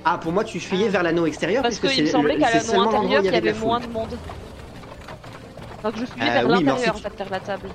Ah, 0.04 0.18
pour 0.18 0.32
moi, 0.32 0.44
tu 0.44 0.60
fuyais 0.60 0.86
Ah. 0.88 0.92
vers 0.92 1.04
l'anneau 1.04 1.26
extérieur 1.26 1.64
Parce 1.64 1.80
qu'il 1.80 1.90
me 1.90 1.96
c'est 1.96 2.08
semblait 2.08 2.38
qu'à 2.38 2.50
l'anneau 2.52 2.82
intérieur, 2.82 3.22
il 3.24 3.32
y 3.34 3.36
avait 3.36 3.54
moins 3.54 3.80
de 3.80 3.88
monde. 3.88 4.18
Donc 5.84 5.94
je 5.98 6.06
fuyais 6.06 6.30
Euh, 6.30 6.34
vers 6.34 6.46
oui, 6.48 6.64
l'intérieur, 6.64 6.96
en 6.96 6.98
fait, 7.00 7.14
vers 7.18 7.30
la 7.30 7.40
table. 7.40 7.70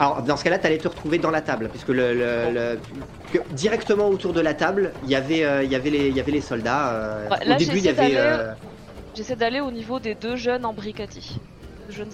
Alors, 0.00 0.22
dans 0.22 0.36
ce 0.36 0.44
cas-là, 0.44 0.58
tu 0.58 0.66
allais 0.66 0.78
te 0.78 0.88
retrouver 0.88 1.18
dans 1.18 1.30
la 1.30 1.40
table, 1.40 1.68
puisque 1.70 1.88
le, 1.88 2.14
le- 2.14 2.50
le- 2.52 2.80
que 3.30 3.38
directement 3.50 4.08
autour 4.08 4.32
de 4.32 4.40
la 4.40 4.54
table, 4.54 4.92
il 5.02 5.08
y 5.08 5.14
avait, 5.14 5.44
euh, 5.44 5.62
il 5.62 5.70
y 5.70 5.74
avait 5.74 5.90
les, 5.90 6.08
il 6.08 6.14
y 6.14 6.20
avait 6.20 6.32
les 6.32 6.40
soldats. 6.40 6.92
euh, 6.92 7.28
Ouais, 7.30 7.36
là, 7.44 7.54
au 7.54 7.58
début, 7.58 7.72
il 7.72 7.78
y 7.78 7.82
j'essaie 7.84 7.88
avait. 7.90 8.14
d'aller- 8.14 8.38
euh, 8.40 8.52
J'essaie 9.14 9.36
d'aller 9.36 9.60
au 9.60 9.70
niveau 9.70 10.00
des 10.00 10.16
deux 10.16 10.34
jeunes 10.36 10.64
en 10.64 10.72
bricati. 10.72 11.38
Deux 11.86 11.92
jeunes. 11.94 12.10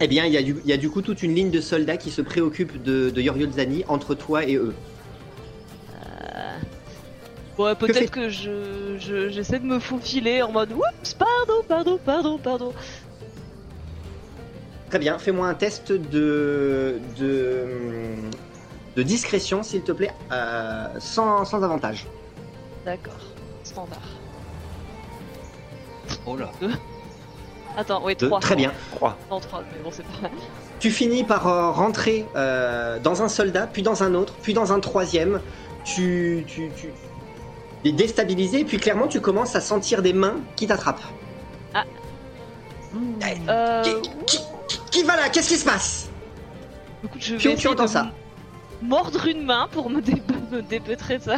Eh 0.00 0.08
bien, 0.08 0.26
il 0.26 0.32
y, 0.32 0.36
a 0.36 0.42
du, 0.42 0.56
il 0.64 0.68
y 0.68 0.72
a 0.72 0.76
du 0.76 0.90
coup 0.90 1.00
toute 1.00 1.22
une 1.22 1.34
ligne 1.34 1.50
de 1.50 1.60
soldats 1.60 1.96
qui 1.96 2.10
se 2.10 2.20
préoccupent 2.20 2.82
de, 2.82 3.08
de 3.08 3.22
Yorio 3.22 3.50
Zani 3.50 3.84
entre 3.88 4.14
toi 4.14 4.44
et 4.44 4.56
eux. 4.56 4.74
Ouais, 7.58 7.74
peut-être 7.74 8.10
que, 8.10 8.28
je, 8.28 8.96
je- 8.98 9.30
j'essaie 9.30 9.58
de 9.58 9.64
me 9.64 9.78
faufiler 9.78 10.42
en 10.42 10.52
mode 10.52 10.72
oups, 10.72 11.14
pardon, 11.14 11.62
pardon, 11.66 11.98
pardon, 12.04 12.38
pardon. 12.38 12.74
Très 14.90 14.98
bien, 14.98 15.18
fais-moi 15.18 15.48
un 15.48 15.54
test 15.54 15.90
de, 15.92 17.00
de, 17.18 18.14
de 18.96 19.02
discrétion, 19.02 19.62
s'il 19.62 19.82
te 19.82 19.92
plaît, 19.92 20.12
euh, 20.32 20.86
sans, 21.00 21.44
sans 21.44 21.62
avantage. 21.64 22.06
D'accord, 22.84 23.14
standard. 23.64 23.98
Oh 26.24 26.36
là. 26.36 26.50
Attends, 27.76 28.00
oui, 28.04 28.14
Deux, 28.16 28.28
3. 28.28 28.40
Très 28.40 28.54
bien. 28.56 28.72
3. 28.92 29.18
Non, 29.30 29.40
3, 29.40 29.62
mais 29.72 29.82
bon, 29.82 29.90
c'est 29.92 30.04
pas. 30.04 30.30
Tu 30.78 30.90
finis 30.90 31.24
par 31.24 31.46
euh, 31.48 31.70
rentrer 31.72 32.26
euh, 32.36 32.98
dans 33.00 33.22
un 33.22 33.28
soldat, 33.28 33.66
puis 33.66 33.82
dans 33.82 34.02
un 34.02 34.14
autre, 34.14 34.34
puis 34.42 34.54
dans 34.54 34.72
un 34.72 34.80
troisième. 34.80 35.40
Tu, 35.84 36.44
tu, 36.46 36.70
tu 36.76 36.92
es 37.84 37.92
déstabilisé, 37.92 38.64
puis 38.64 38.78
clairement 38.78 39.06
tu 39.08 39.20
commences 39.20 39.54
à 39.56 39.60
sentir 39.60 40.02
des 40.02 40.12
mains 40.12 40.36
qui 40.56 40.66
t'attrapent. 40.66 41.02
Euh. 43.48 43.82
Qui, 43.82 44.00
qui- 44.00 44.10
qui- 44.26 44.40
qui 44.96 45.02
va 45.04 45.16
là 45.16 45.28
Qu'est-ce 45.28 45.48
qui 45.48 45.56
se 45.56 45.64
passe 45.64 46.08
Écoute, 47.04 47.20
je 47.22 47.34
vais 47.34 47.38
Pio, 47.38 47.54
tu 47.56 47.68
entends 47.68 47.86
ça 47.86 48.10
mordre 48.82 49.26
une 49.26 49.42
main 49.44 49.68
pour 49.72 49.88
me, 49.88 50.02
dé- 50.02 50.22
me 50.52 50.60
dépêtrer 50.60 51.18
ça. 51.18 51.36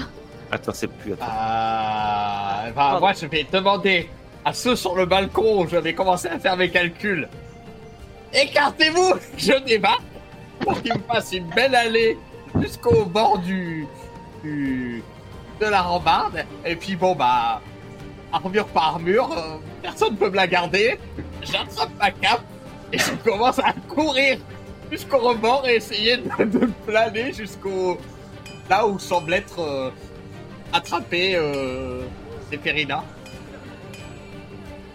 Attends, 0.50 0.72
c'est 0.74 0.88
plus. 0.88 1.12
Attends. 1.12 1.24
Ah, 1.28 2.64
bah, 2.74 2.96
moi, 3.00 3.12
je 3.12 3.26
vais 3.26 3.46
demander 3.50 4.10
à 4.44 4.52
ceux 4.52 4.74
sur 4.74 4.96
le 4.96 5.06
balcon 5.06 5.62
où 5.62 5.68
je 5.68 5.76
vais 5.76 5.94
commencer 5.94 6.26
à 6.28 6.38
faire 6.40 6.56
mes 6.56 6.68
calculs. 6.68 7.28
Écartez-vous, 8.32 9.14
je 9.38 9.52
débat, 9.64 9.98
pour 10.60 10.80
qu'il 10.82 10.92
me 10.94 10.98
fasse 11.12 11.32
une 11.32 11.48
belle 11.50 11.74
allée 11.76 12.18
jusqu'au 12.60 13.04
bord 13.04 13.38
du, 13.38 13.86
du- 14.42 15.02
de 15.60 15.66
la 15.66 15.82
rambarde. 15.82 16.44
Et 16.64 16.74
puis 16.76 16.96
bon, 16.96 17.14
bah, 17.14 17.60
armure 18.32 18.66
par 18.66 18.94
armure, 18.94 19.30
euh, 19.32 19.56
personne 19.82 20.16
peut 20.16 20.28
me 20.30 20.36
la 20.36 20.46
garder. 20.48 20.98
J'attrape 21.42 21.90
ma 22.00 22.10
cape 22.10 22.42
et 22.92 22.98
je 22.98 23.10
commence 23.24 23.58
à 23.58 23.72
courir 23.88 24.38
jusqu'au 24.90 25.18
rebord 25.18 25.66
et 25.68 25.76
essayer 25.76 26.16
de, 26.18 26.44
de 26.44 26.66
planer 26.86 27.32
jusqu'au 27.32 27.98
là 28.70 28.86
où 28.86 28.98
semble 28.98 29.34
être 29.34 29.60
euh, 29.60 29.90
attrapé 30.72 31.34
euh. 31.36 32.02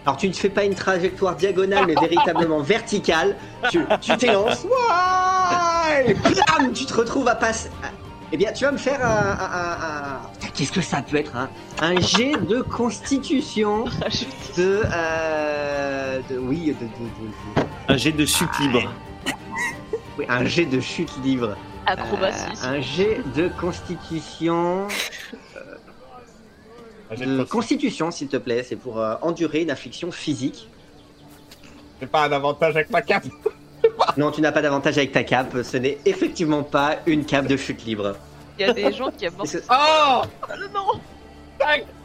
Alors 0.06 0.16
tu 0.16 0.28
ne 0.28 0.32
fais 0.32 0.48
pas 0.50 0.64
une 0.64 0.74
trajectoire 0.74 1.36
diagonale, 1.36 1.84
mais 1.86 1.94
véritablement 1.94 2.60
verticale. 2.74 3.36
Tu 3.70 3.80
tu 4.00 4.16
t'élances. 4.16 4.64
Ouah 4.64 6.00
Et 6.04 6.14
blam 6.14 6.72
Tu 6.74 6.84
te 6.84 6.94
retrouves 6.94 7.28
à 7.28 7.36
passer. 7.36 7.70
Eh 8.32 8.36
bien, 8.36 8.52
tu 8.52 8.64
vas 8.64 8.72
me 8.72 8.76
faire 8.78 9.04
un. 9.04 9.08
un- 9.08 9.38
un- 9.38 10.16
un- 10.16 10.20
Putain, 10.40 10.48
Qu'est-ce 10.52 10.72
que 10.72 10.80
ça 10.80 11.00
peut 11.02 11.16
être 11.18 11.36
hein? 11.36 11.48
Un 11.80 12.00
jet 12.00 12.32
de 12.32 12.60
constitution 12.62 13.84
de. 14.56 14.82
euh, 14.92 16.20
de 16.28 16.38
oui, 16.38 16.66
de, 16.66 16.72
de- 16.72 16.74
de- 16.74 17.62
de- 17.62 17.68
Un 17.88 17.96
jet 17.96 18.12
de 18.12 18.24
chute 18.24 18.58
libre. 18.60 18.92
oui, 20.18 20.24
un 20.28 20.44
jet 20.44 20.64
de 20.66 20.80
chute 20.80 21.12
libre. 21.22 21.56
Acrobatie. 21.86 22.44
Euh, 22.64 22.68
un 22.68 22.80
jet 22.80 23.20
de 23.36 23.48
constitution. 23.48 24.88
De 27.10 27.44
constitution, 27.44 28.10
s'il 28.10 28.28
te 28.28 28.38
plaît. 28.38 28.62
C'est 28.62 28.76
pour 28.76 28.98
euh, 28.98 29.16
endurer 29.22 29.62
une 29.62 29.70
affliction 29.70 30.10
physique. 30.10 30.68
J'ai 32.00 32.06
pas 32.06 32.24
un 32.24 32.32
avantage 32.32 32.74
avec 32.76 32.90
ma 32.90 33.02
cape. 33.02 33.24
Non, 34.16 34.30
tu 34.30 34.40
n'as 34.40 34.50
pas 34.50 34.62
d'avantage 34.62 34.96
avec 34.96 35.12
ta 35.12 35.24
cape. 35.24 35.54
Ce 35.62 35.76
n'est 35.76 35.98
effectivement 36.06 36.62
pas 36.62 36.96
une 37.06 37.24
cape 37.24 37.46
de 37.46 37.56
chute 37.56 37.84
libre. 37.84 38.16
Il 38.58 38.66
y 38.66 38.68
a 38.68 38.72
des 38.72 38.92
gens 38.92 39.10
qui 39.10 39.26
avancent. 39.26 39.52
Qu'est-ce 39.52 39.66
que, 39.68 39.74
Oh 39.74 40.22
Non 40.72 41.00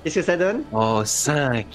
qu'est-ce 0.03 0.15
que 0.15 0.22
ça 0.22 0.35
donne? 0.35 0.64
Oh, 0.73 1.01
5 1.06 1.65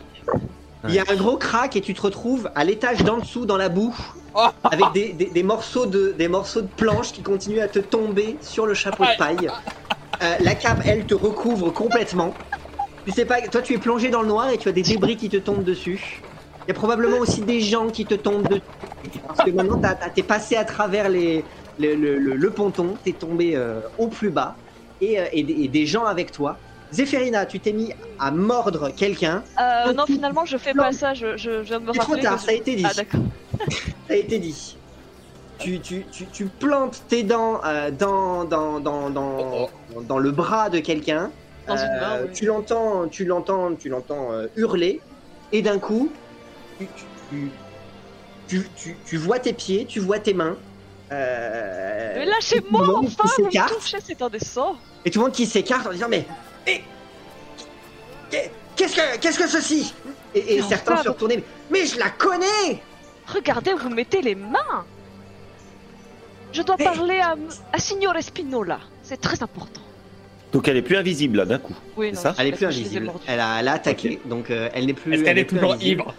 Il 0.89 0.94
y 0.94 0.98
a 0.98 1.05
un 1.09 1.16
gros 1.16 1.36
crack 1.36 1.77
et 1.77 1.81
tu 1.81 1.94
te 1.94 2.02
retrouves 2.02 2.51
à 2.55 2.65
l'étage 2.65 2.98
d'en 3.05 3.19
dessous 3.19 3.47
dans 3.47 3.56
la 3.56 3.69
boue 3.69 3.94
Oh. 4.36 4.48
avec 4.65 4.86
des, 4.93 5.12
des- 5.12 5.31
des 5.31 5.43
morceaux 5.44 5.86
de, 5.86 6.11
des 6.11 6.27
morceaux 6.27 6.62
de 6.62 6.66
planches 6.66 7.12
qui 7.12 7.23
continuent 7.23 7.61
à 7.61 7.69
te 7.69 7.78
tomber 7.78 8.36
sur 8.43 8.66
le 8.66 8.74
chapeau 8.74 9.05
de 9.05 9.16
paille. 9.16 9.48
Euh, 10.23 10.35
la 10.40 10.55
cape, 10.56 10.82
elle, 10.85 11.06
te 11.06 11.15
recouvre 11.15 11.70
complètement. 11.70 12.35
Tu 13.06 13.12
sais 13.12 13.24
pas, 13.27 13.40
toi 13.43 13.62
tu 13.62 13.74
es 13.74 13.78
plongé 13.78 14.09
dans 14.09 14.23
le 14.23 14.28
noir 14.28 14.51
et 14.51 14.59
tu 14.59 14.69
as 14.69 14.73
des 14.73 14.82
débris 14.82 15.16
qui 15.16 15.28
te 15.28 15.36
tombent 15.36 15.62
dessus. 15.62 16.24
Il 16.66 16.69
y 16.69 16.70
a 16.73 16.74
probablement 16.74 17.19
aussi 17.19 17.43
des 17.43 17.61
gens 17.61 17.90
qui 17.90 18.06
te 18.06 18.15
tombent 18.15 18.48
dessus. 18.48 18.62
Parce 19.28 19.44
que 19.44 19.51
maintenant 19.55 19.81
t'es 20.15 20.23
passé 20.24 20.56
à 20.56 20.65
travers 20.65 21.09
les, 21.09 21.44
le, 21.78 21.94
le- 21.94 22.19
le- 22.19 22.36
le 22.36 22.51
ponton, 22.51 22.98
t'es 23.05 23.12
tombé 23.12 23.55
euh, 23.55 23.82
au 23.98 24.09
plus 24.09 24.31
bas 24.31 24.56
et, 25.01 25.20
euh, 25.20 25.27
et 25.32 25.69
des 25.69 25.86
gens 25.86 26.06
avec 26.06 26.32
toi. 26.32 26.59
Zéphérina, 26.94 27.44
tu 27.46 27.58
t'es 27.60 27.72
mis 27.72 27.92
à 28.20 28.30
mordre 28.30 28.90
quelqu'un. 28.90 29.42
Euh, 29.60 29.92
non, 29.92 30.06
finalement, 30.06 30.44
je 30.44 30.56
fais 30.56 30.74
pas 30.74 30.92
ça. 30.92 31.12
Je, 31.12 31.36
je, 31.36 31.62
je 31.62 31.68
viens 31.68 31.80
de 31.80 31.86
me 31.86 31.92
C'est 31.92 31.98
trop 31.98 32.12
rappeler. 32.12 32.22
tard, 32.22 32.36
que 32.36 32.42
ça 32.44 32.52
a 32.52 32.54
été 32.54 32.76
dit. 32.76 32.86
Ah, 32.88 32.94
d'accord. 32.94 33.20
Ça 34.08 34.14
a 34.14 34.16
été 34.16 34.38
dit. 34.38 34.76
Tu, 35.58 35.80
tu, 35.80 36.06
tu, 36.12 36.26
tu 36.28 36.46
plantes 36.46 37.02
tes 37.08 37.22
dents 37.22 37.60
euh, 37.64 37.90
dans, 37.90 38.44
dans, 38.44 38.80
dans, 38.80 39.08
dans, 39.10 39.68
dans 40.02 40.18
le 40.18 40.30
bras 40.30 40.68
de 40.70 40.78
quelqu'un. 40.78 41.32
Dans 41.66 41.76
une 41.76 41.88
main, 41.98 42.20
oui. 42.24 42.32
Tu 42.34 42.44
l'entends, 42.44 43.08
tu 43.08 43.24
l'entends, 43.24 43.74
tu 43.74 43.88
l'entends 43.88 44.32
euh, 44.32 44.46
hurler. 44.56 45.00
Et 45.52 45.62
d'un 45.62 45.78
coup, 45.78 46.12
tu, 46.78 46.86
tu, 47.30 47.50
tu, 48.48 48.68
tu- 48.76 48.96
tu 49.06 49.16
vois 49.16 49.38
tes 49.38 49.52
pieds, 49.52 49.86
tu 49.86 49.98
vois 50.00 50.18
tes 50.18 50.34
mains. 50.34 50.56
Euh, 51.12 52.12
Mais 52.16 52.24
tout 52.24 52.30
lâchez-moi, 52.30 52.86
le 52.86 52.92
monde 52.92 53.06
enfin 53.06 53.24
qui 53.24 53.34
Vous 53.38 53.44
me 53.46 53.50
s'écarte. 53.50 53.74
touchez, 53.74 53.98
c'est 54.04 54.20
indécent 54.22 54.74
Et 55.04 55.10
tout 55.10 55.20
le 55.20 55.24
monde 55.26 55.34
qui 55.34 55.46
s'écarte 55.46 55.86
en 55.86 55.92
disant 55.92 56.08
mais, 56.08 56.26
mais 56.66 56.82
qu'est-ce 58.77 58.95
que 58.97 59.19
qu'est-ce 59.19 59.39
que 59.39 59.49
ceci? 59.49 59.95
Et, 60.35 60.61
certains 60.62 61.03
se 61.03 61.09
retournaient. 61.09 61.43
Mais 61.70 61.86
je 61.86 61.99
la 61.99 62.11
connais 62.11 62.81
Regardez 63.27 63.73
où 63.73 63.78
vous 63.78 63.89
mettez 63.89 64.20
les 64.20 64.35
mains 64.35 64.85
Je 66.53 66.62
dois 66.62 66.77
Mais- 66.78 66.85
parler 66.85 67.20
à, 67.20 67.36
à 67.73 67.78
Signore 67.78 68.16
Spinola. 68.20 68.81
C'est 69.03 69.20
très 69.20 69.43
important. 69.43 69.81
Donc 70.53 70.69
elle 70.69 70.77
est 70.77 70.82
plus 70.82 70.97
invisible 70.97 71.39
là 71.39 71.45
d'un 71.47 71.59
coup. 71.59 71.74
Oui, 71.97 72.12
non, 72.12 72.20
ça? 72.20 72.35
Elle 72.39 72.49
est 72.49 72.53
plus 72.53 72.66
invisible. 72.66 73.11
Elle 73.27 73.41
a, 73.41 73.59
elle 73.59 73.69
a 73.69 73.73
attaqué, 73.73 74.20
donc 74.24 74.51
euh, 74.51 74.69
elle 74.73 74.86
n'est 74.86 74.93
plus. 74.93 75.15
Est-ce 75.15 75.24
qu'elle 75.24 75.39
est 75.39 75.45
plus 75.45 75.59
toujours 75.59 75.82
ivre 75.82 76.15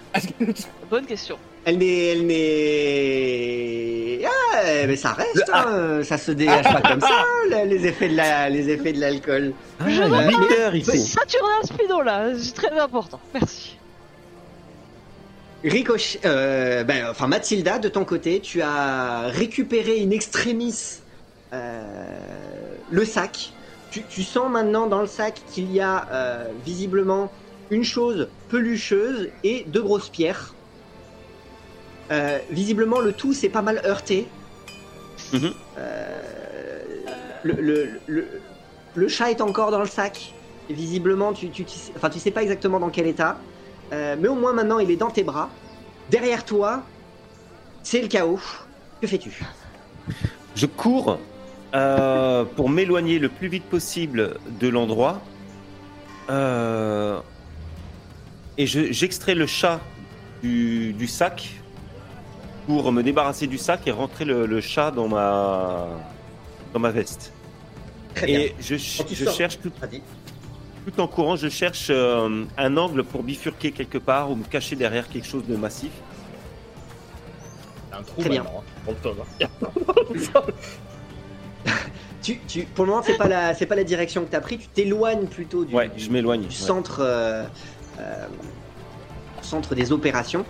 Bonne 0.89 1.05
question. 1.05 1.37
Elle 1.65 1.77
n'est, 1.79 2.05
elle 2.11 2.25
n'est. 2.27 4.21
Ah, 4.25 4.85
mais 4.87 4.95
ça 4.95 5.13
reste, 5.13 5.49
hein, 5.53 6.01
ça 6.03 6.17
se 6.17 6.31
dégage 6.31 6.63
pas 6.63 6.81
comme 6.81 7.01
ça, 7.01 7.23
là, 7.49 7.65
les 7.65 7.85
effets 7.87 8.09
de 8.09 8.15
la, 8.15 8.49
les 8.49 8.69
effets 8.69 8.93
de 8.93 8.99
l'alcool. 8.99 9.53
Ah, 9.79 9.85
Je 9.87 9.89
il 9.89 9.97
y 9.97 10.01
a 10.01 10.07
vois 10.07 10.27
8 10.27 10.35
heures 10.59 10.75
ici. 10.75 10.99
Saturnin 10.99 11.63
Spinola, 11.63 12.29
c'est 12.37 12.53
très 12.53 12.79
important. 12.79 13.19
Merci. 13.33 13.77
Ricochet, 15.63 16.19
euh, 16.25 16.83
ben, 16.83 17.07
enfin 17.09 17.27
Mathilda, 17.27 17.79
de 17.79 17.89
ton 17.89 18.05
côté, 18.05 18.39
tu 18.39 18.61
as 18.61 19.21
récupéré 19.29 20.01
in 20.03 20.11
extremis 20.11 20.99
euh, 21.53 21.83
le 22.91 23.05
sac. 23.05 23.51
Tu, 23.89 24.03
tu 24.07 24.21
sens 24.23 24.49
maintenant 24.51 24.85
dans 24.87 25.01
le 25.01 25.07
sac 25.07 25.41
qu'il 25.51 25.71
y 25.71 25.79
a 25.79 26.07
euh, 26.11 26.45
visiblement 26.65 27.31
une 27.71 27.83
chose 27.83 28.27
pelucheuse 28.49 29.29
et 29.43 29.65
deux 29.67 29.81
grosses 29.81 30.09
pierres. 30.09 30.54
Euh, 32.11 32.39
visiblement, 32.51 32.99
le 32.99 33.13
tout 33.13 33.33
s'est 33.33 33.49
pas 33.49 33.61
mal 33.61 33.81
heurté. 33.85 34.27
Mhm. 35.33 35.53
Euh, 35.77 36.21
le, 37.43 37.53
le, 37.53 37.89
le, 38.07 38.27
le 38.95 39.07
chat 39.07 39.31
est 39.31 39.41
encore 39.41 39.71
dans 39.71 39.79
le 39.79 39.87
sac. 39.87 40.33
Visiblement, 40.69 41.33
tu, 41.33 41.49
tu, 41.49 41.65
enfin, 41.95 42.09
tu 42.09 42.19
sais 42.19 42.31
pas 42.31 42.41
exactement 42.43 42.79
dans 42.79 42.89
quel 42.89 43.07
état. 43.07 43.37
Euh, 43.93 44.15
mais 44.19 44.27
au 44.27 44.35
moins 44.35 44.53
maintenant, 44.53 44.79
il 44.79 44.89
est 44.91 44.95
dans 44.95 45.11
tes 45.11 45.23
bras. 45.23 45.49
Derrière 46.09 46.45
toi, 46.45 46.83
c'est 47.83 48.01
le 48.01 48.07
chaos. 48.07 48.39
Que 49.01 49.07
fais-tu? 49.07 49.43
Je 50.55 50.65
cours 50.65 51.19
pour 52.55 52.69
m'éloigner 52.69 53.19
le 53.19 53.27
plus 53.29 53.47
vite 53.49 53.65
possible 53.65 54.37
de 54.59 54.67
l'endroit. 54.69 55.21
Euh, 56.29 57.19
et 58.57 58.65
je- 58.65 58.91
j'extrais 58.91 59.35
le 59.35 59.45
chat 59.45 59.79
du, 60.41 60.93
du 60.93 61.07
sac 61.07 61.61
pour 62.65 62.91
me 62.91 63.01
débarrasser 63.03 63.47
du 63.47 63.57
sac 63.57 63.81
et 63.87 63.91
rentrer 63.91 64.25
le, 64.25 64.45
le 64.45 64.61
chat 64.61 64.91
dans 64.91 65.07
ma, 65.07 65.87
dans 66.73 66.79
ma 66.79 66.91
veste. 66.91 67.31
Très 68.15 68.25
bien. 68.27 68.39
Et 68.39 68.55
je, 68.59 68.75
tu 68.75 69.15
je 69.15 69.25
sors- 69.25 69.33
cherche 69.33 69.59
tout, 69.59 69.71
en 70.97 71.07
courant, 71.07 71.35
je 71.35 71.49
cherche 71.49 71.87
euh, 71.89 72.45
un 72.57 72.77
angle 72.77 73.03
pour 73.03 73.23
bifurquer 73.23 73.71
quelque 73.71 73.97
part 73.97 74.31
ou 74.31 74.35
me 74.35 74.43
cacher 74.43 74.75
derrière 74.75 75.07
quelque 75.07 75.27
chose 75.27 75.45
de 75.47 75.55
massif. 75.55 75.91
Un 77.91 78.03
trou 78.03 78.21
Très 78.21 78.29
bien. 78.29 78.43
hein, 78.43 78.61
pour 78.83 78.93
le 78.93 78.99
tome, 78.99 79.17
hein. 79.41 79.47
Tu, 82.21 82.39
tu, 82.47 82.63
pour 82.63 82.85
le 82.85 82.91
moment, 82.91 83.03
c'est 83.05 83.17
pas 83.17 83.27
la, 83.27 83.53
c'est 83.53 83.67
pas 83.67 83.75
la 83.75 83.83
direction 83.83 84.25
que 84.25 84.31
tu 84.31 84.35
as 84.35 84.41
pris. 84.41 84.57
Tu 84.57 84.67
t'éloignes 84.67 85.27
plutôt 85.27 85.63
du, 85.63 85.75
Ouais, 85.75 85.89
du- 85.89 86.03
je 86.03 86.09
m'éloigne. 86.09 86.41
du 86.41 86.47
ouais. 86.47 86.53
centre, 86.53 87.01
euh, 87.01 87.43
euh, 87.99 88.25
centre 89.43 89.75
des 89.75 89.91
opérations. 89.91 90.43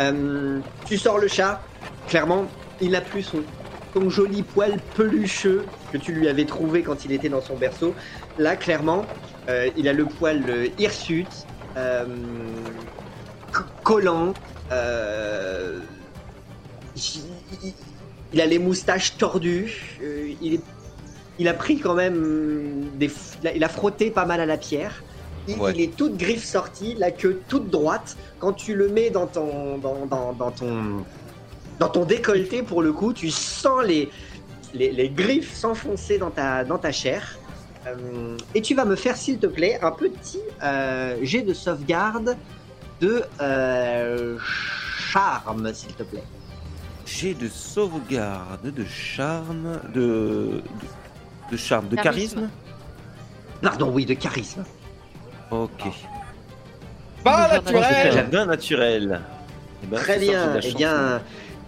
Euh, 0.00 0.60
tu 0.86 0.96
sors 0.98 1.18
le 1.18 1.28
chat. 1.28 1.60
Clairement, 2.08 2.46
il 2.80 2.92
n'a 2.92 3.00
plus 3.00 3.22
son, 3.22 3.44
joli 4.08 4.42
poil 4.42 4.78
pelucheux 4.94 5.66
que 5.92 5.98
tu 5.98 6.12
lui 6.12 6.28
avais 6.28 6.44
trouvé 6.46 6.82
quand 6.82 7.04
il 7.04 7.12
était 7.12 7.28
dans 7.28 7.42
son 7.42 7.56
berceau. 7.56 7.94
Là, 8.38 8.56
clairement, 8.56 9.04
euh, 9.48 9.68
il 9.76 9.88
a 9.88 9.92
le 9.92 10.06
poil 10.06 10.42
euh, 10.48 10.68
hirsute, 10.78 11.46
collant. 13.82 14.32
il, 18.32 18.40
a 18.40 18.46
les 18.46 18.58
moustaches 18.58 19.16
tordues. 19.18 19.98
il, 21.38 21.48
a 21.48 21.54
pris 21.54 21.78
quand 21.78 21.94
même 21.94 22.90
Il 23.54 23.64
a 23.64 23.68
frotté 23.68 24.10
pas 24.10 24.24
mal 24.24 24.40
à 24.40 24.46
la 24.46 24.56
pierre. 24.56 25.02
Il, 25.48 25.58
Ouais. 25.58 25.72
il 25.74 25.80
est 25.80 25.96
toute 25.96 26.16
griffe 26.16 26.44
sortie, 26.44 26.94
la 26.98 27.10
queue 27.10 27.40
toute 27.48 27.70
droite. 27.70 28.16
Quand 28.38 28.52
tu 28.52 28.74
le 28.74 28.88
mets 28.88 29.10
dans 29.10 29.26
ton, 29.26 29.78
dans, 29.78 30.06
dans- 30.06 30.32
dans 30.32 30.50
ton, 30.50 31.04
dans 31.78 31.88
ton 31.88 32.04
décolleté, 32.04 32.62
pour 32.62 32.82
le 32.82 32.92
coup, 32.92 33.12
tu 33.12 33.30
sens 33.30 33.82
les, 33.84 34.10
les, 34.74 34.92
les 34.92 35.08
griffes 35.08 35.54
s'enfoncer 35.54 36.18
dans 36.18 36.30
ta, 36.30 36.64
dans 36.64 36.78
ta 36.78 36.92
chair. 36.92 37.36
Euh, 37.86 38.36
et 38.54 38.60
tu 38.60 38.74
vas 38.74 38.84
me 38.84 38.94
faire, 38.96 39.16
s'il 39.16 39.38
te 39.38 39.46
plaît, 39.46 39.78
un 39.82 39.90
petit 39.92 40.40
euh, 40.62 41.16
jet 41.22 41.42
de 41.42 41.54
sauvegarde 41.54 42.36
de 43.00 43.22
euh, 43.40 44.36
charme, 45.10 45.72
s'il 45.72 45.94
te 45.94 46.02
plaît. 46.02 46.22
J'ai 47.06 47.32
de 47.34 47.48
sauvegarde, 47.48 48.70
de 48.72 48.84
charme, 48.84 49.80
de, 49.94 50.00
de, 50.00 50.62
de 51.52 51.56
charme, 51.56 51.88
de 51.88 51.96
charisme. 51.96 52.34
Charisme? 52.40 52.50
Pardon, 53.62 53.90
oui, 53.92 54.04
de 54.04 54.14
charisme. 54.14 54.64
Ok. 55.50 55.70
Pas 57.24 57.48
J'ai 57.66 57.72
J'ai 57.72 57.72
naturel 57.72 58.18
un 58.18 58.22
bien 58.28 58.46
naturel. 58.46 59.20
Eh 59.82 59.86
ben, 59.86 59.96
Très 59.98 60.18
bien. 60.18 60.46
la 60.54 60.58
Eh 60.58 60.62
chance. 60.62 60.74
bien, 60.74 61.22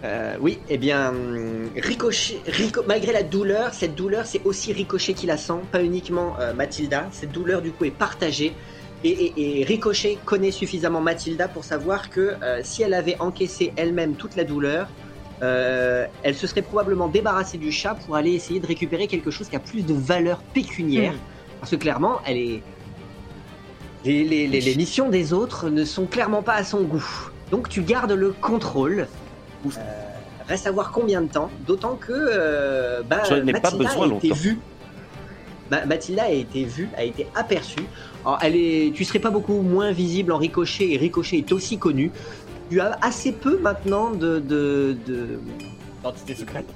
euh, 0.05 0.35
oui, 0.41 0.59
eh 0.69 0.79
bien, 0.79 1.09
hum, 1.11 1.69
Ricochet, 1.77 2.41
Rico- 2.47 2.85
malgré 2.87 3.13
la 3.13 3.23
douleur, 3.23 3.75
cette 3.75 3.95
douleur, 3.95 4.27
c'est 4.27 4.43
aussi 4.45 4.73
Ricochet 4.73 5.15
qui 5.15 5.27
la 5.27 5.37
sent, 5.37 5.61
pas 5.71 5.83
uniquement 5.83 6.37
euh, 6.41 6.55
Mathilda. 6.55 7.09
Cette 7.11 7.33
douleur, 7.33 7.61
du 7.63 7.73
coup, 7.73 7.85
est 7.85 7.91
partagée. 7.91 8.55
Et, 9.05 9.09
et- 9.11 9.61
et 9.61 9.65
Ricochet 9.65 10.17
connaît 10.25 10.53
suffisamment 10.53 11.01
Mathilda 11.01 11.49
pour 11.49 11.65
savoir 11.65 12.09
que 12.09 12.37
euh, 12.43 12.61
si 12.63 12.83
elle 12.83 12.95
avait 12.95 13.17
encaissé 13.21 13.73
elle-même 13.77 14.15
toute 14.15 14.37
la 14.37 14.45
douleur, 14.45 14.87
euh, 15.43 16.07
elle 16.23 16.37
se 16.37 16.47
serait 16.47 16.63
probablement 16.63 17.09
débarrassée 17.09 17.59
du 17.59 17.73
chat 17.73 17.97
pour 18.07 18.15
aller 18.15 18.31
essayer 18.33 18.61
de 18.61 18.67
récupérer 18.67 19.09
quelque 19.09 19.33
chose 19.33 19.49
qui 19.49 19.57
a 19.57 19.61
plus 19.61 19.85
de 19.85 19.93
valeur 19.93 20.39
pécuniaire. 20.55 21.15
Parce 21.59 21.73
que 21.73 21.77
clairement, 21.77 22.21
elle 22.27 22.37
est. 22.39 22.63
Les, 24.05 24.25
les- 24.25 24.47
les- 24.49 24.61
les 24.61 24.75
missions 24.75 25.09
des 25.09 25.33
autres 25.33 25.69
ne 25.71 25.85
sont 25.85 26.07
clairement 26.07 26.43
pas 26.43 26.55
à 26.55 26.65
son 26.65 26.83
goût. 26.83 27.31
Donc 27.51 27.69
tu 27.69 27.83
gardes 27.83 28.13
le 28.13 28.31
contrôle. 28.33 29.07
Euh, 29.67 29.71
reste 30.49 30.67
à 30.67 30.73
voir 30.73 30.91
combien 30.91 31.23
de 31.23 31.29
temps. 31.29 31.51
D'autant 31.67 31.95
que 31.97 32.13
euh, 32.13 33.03
bah, 33.09 33.23
ai 33.31 33.53
pas 33.53 33.71
Mathilda 33.71 33.77
besoin 33.85 34.03
a 34.05 34.15
été 34.17 34.29
longtemps. 34.29 34.41
vue. 34.41 34.59
Ma- 35.71 35.87
Mathilda 35.87 36.25
a 36.25 36.31
été 36.31 36.65
vue, 36.65 36.89
a 36.97 37.05
été 37.05 37.27
aperçue. 37.35 37.85
Alors, 38.25 38.39
elle 38.43 38.57
est, 38.57 38.93
tu 38.95 39.05
serais 39.05 39.19
pas 39.21 39.31
beaucoup 39.31 39.63
moins 39.63 39.93
visible 39.93 40.33
en 40.33 40.37
Ricochet 40.39 40.93
et 40.93 40.97
Ricochet 40.97 41.39
est 41.39 41.53
aussi 41.53 41.79
connu. 41.79 42.11
Tu 42.71 42.81
as 42.81 42.99
assez 43.03 43.33
peu 43.33 43.59
maintenant 43.59 44.11
de, 44.11 44.39
de, 44.41 44.97
de- 45.07 45.39
Identité 46.01 46.35
secrète. 46.35 46.67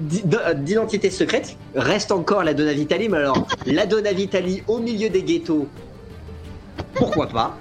d'i- 0.00 0.22
d'identité 0.56 1.10
secrète. 1.10 1.56
Reste 1.74 2.12
encore 2.12 2.44
la 2.44 2.54
Donna 2.54 2.72
Vitali, 2.72 3.08
mais 3.08 3.18
alors 3.18 3.46
la 3.66 3.86
Donna 3.86 4.12
Vitali 4.12 4.62
au 4.68 4.78
milieu 4.78 5.08
des 5.10 5.22
ghettos, 5.22 5.66
pourquoi 6.94 7.26
pas 7.28 7.56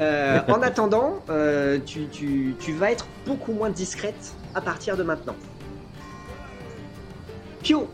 Euh, 0.00 0.40
en 0.48 0.62
attendant, 0.62 1.20
euh, 1.30 1.78
tu, 1.86 2.06
tu- 2.08 2.56
tu 2.58 2.72
vas 2.72 2.90
être 2.90 3.06
beaucoup 3.26 3.52
moins 3.52 3.70
discrète 3.70 4.34
à 4.54 4.60
partir 4.60 4.96
de 4.96 5.02
maintenant. 5.04 5.36
Pio, 7.62 7.88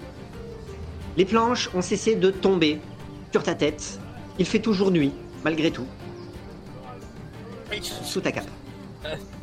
les 1.16 1.24
planches 1.24 1.68
ont 1.74 1.82
cessé 1.82 2.14
de 2.14 2.30
tomber 2.30 2.80
sur 3.32 3.42
ta 3.42 3.54
tête. 3.54 3.98
Il 4.38 4.46
fait 4.46 4.60
toujours 4.60 4.90
nuit, 4.90 5.12
malgré 5.44 5.70
tout, 5.70 5.86
sous 7.82 8.20
ta 8.20 8.32
cape. 8.32 8.46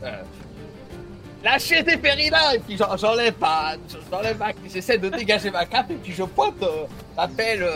Euh, 0.03 0.11
Lâchez 1.43 1.83
des 1.83 1.97
périls-là 1.97 2.55
Et 2.55 2.59
puis 2.59 2.75
j'en- 2.77 2.97
j'enlève 2.97 3.35
ma... 3.39 3.73
J'enlève. 4.11 4.41
J'essaie 4.73 4.97
de 4.97 5.09
dégager 5.09 5.51
ma 5.51 5.65
cape 5.65 5.91
et 5.91 5.95
puis 5.95 6.11
je 6.13 6.23
pointe 6.23 6.55
ma 7.15 7.27
pelle 7.27 7.67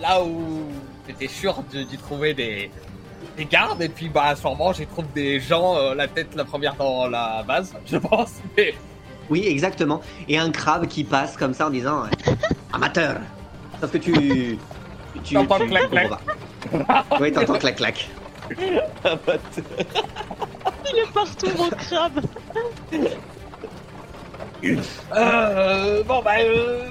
là 0.00 0.22
où 0.22 0.62
j'étais 1.08 1.26
sûr 1.26 1.60
de- 1.72 1.82
d'y 1.82 1.96
trouver 1.98 2.34
des... 2.34 2.70
des 3.36 3.44
gardes. 3.44 3.82
Et 3.82 3.88
puis 3.88 4.08
bah 4.08 4.34
sûrement 4.36 4.72
j'y 4.72 4.86
trouve 4.86 5.06
des 5.14 5.40
gens, 5.40 5.76
euh, 5.76 5.94
la 5.94 6.08
tête 6.08 6.34
la 6.34 6.44
première 6.44 6.74
dans 6.74 7.08
la 7.08 7.42
base, 7.46 7.74
je 7.86 7.96
pense. 7.96 8.34
Mais 8.56 8.74
Oui, 9.30 9.44
exactement. 9.46 10.00
Et 10.28 10.38
un 10.38 10.50
crabe 10.50 10.86
qui 10.86 11.04
passe 11.04 11.36
comme 11.36 11.54
ça 11.54 11.66
en 11.66 11.70
disant 11.70 12.04
euh, 12.04 12.32
Amateur 12.72 13.16
Sauf 13.80 13.92
que 13.92 13.98
tu. 13.98 14.12
tu. 14.12 14.58
tu 15.24 15.34
T'entends 15.34 15.58
tu- 15.58 15.66
clac, 15.66 15.90
clac. 15.90 16.10
Oui, 17.20 17.32
t'entends 17.32 17.58
clac 17.58 17.76
clac. 17.76 18.08
Il 18.58 18.76
est 21.00 21.12
partout, 21.12 21.48
mon 21.58 21.68
crabe. 21.70 22.20
Euh, 25.14 26.02
bon 26.04 26.22
bah 26.22 26.32
euh, 26.40 26.88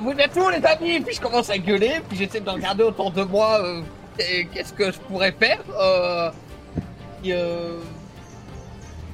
vous 0.00 0.12
êtes 0.12 0.36
où 0.36 0.48
les 0.50 0.64
amis? 0.64 0.96
Et 0.96 1.00
puis 1.00 1.14
je 1.14 1.20
commence 1.20 1.50
à 1.50 1.58
gueuler, 1.58 2.00
puis 2.08 2.18
j'essaie 2.18 2.40
de 2.40 2.50
regarder 2.50 2.84
autour 2.84 3.10
de 3.10 3.22
moi 3.22 3.60
euh, 3.62 3.80
qu'est-ce 4.52 4.72
que 4.72 4.90
je 4.92 4.98
pourrais 4.98 5.32
faire. 5.32 5.60
Euh, 5.78 6.30
euh, 7.26 7.78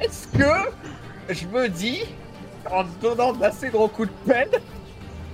Est-ce 0.01 0.29
que 0.29 1.35
je 1.35 1.47
me 1.47 1.69
dis, 1.69 2.03
en 2.71 2.85
donnant 3.01 3.33
d'assez 3.33 3.69
gros 3.71 3.89
coups 3.89 4.09
de 4.09 4.33
peine, 4.33 4.51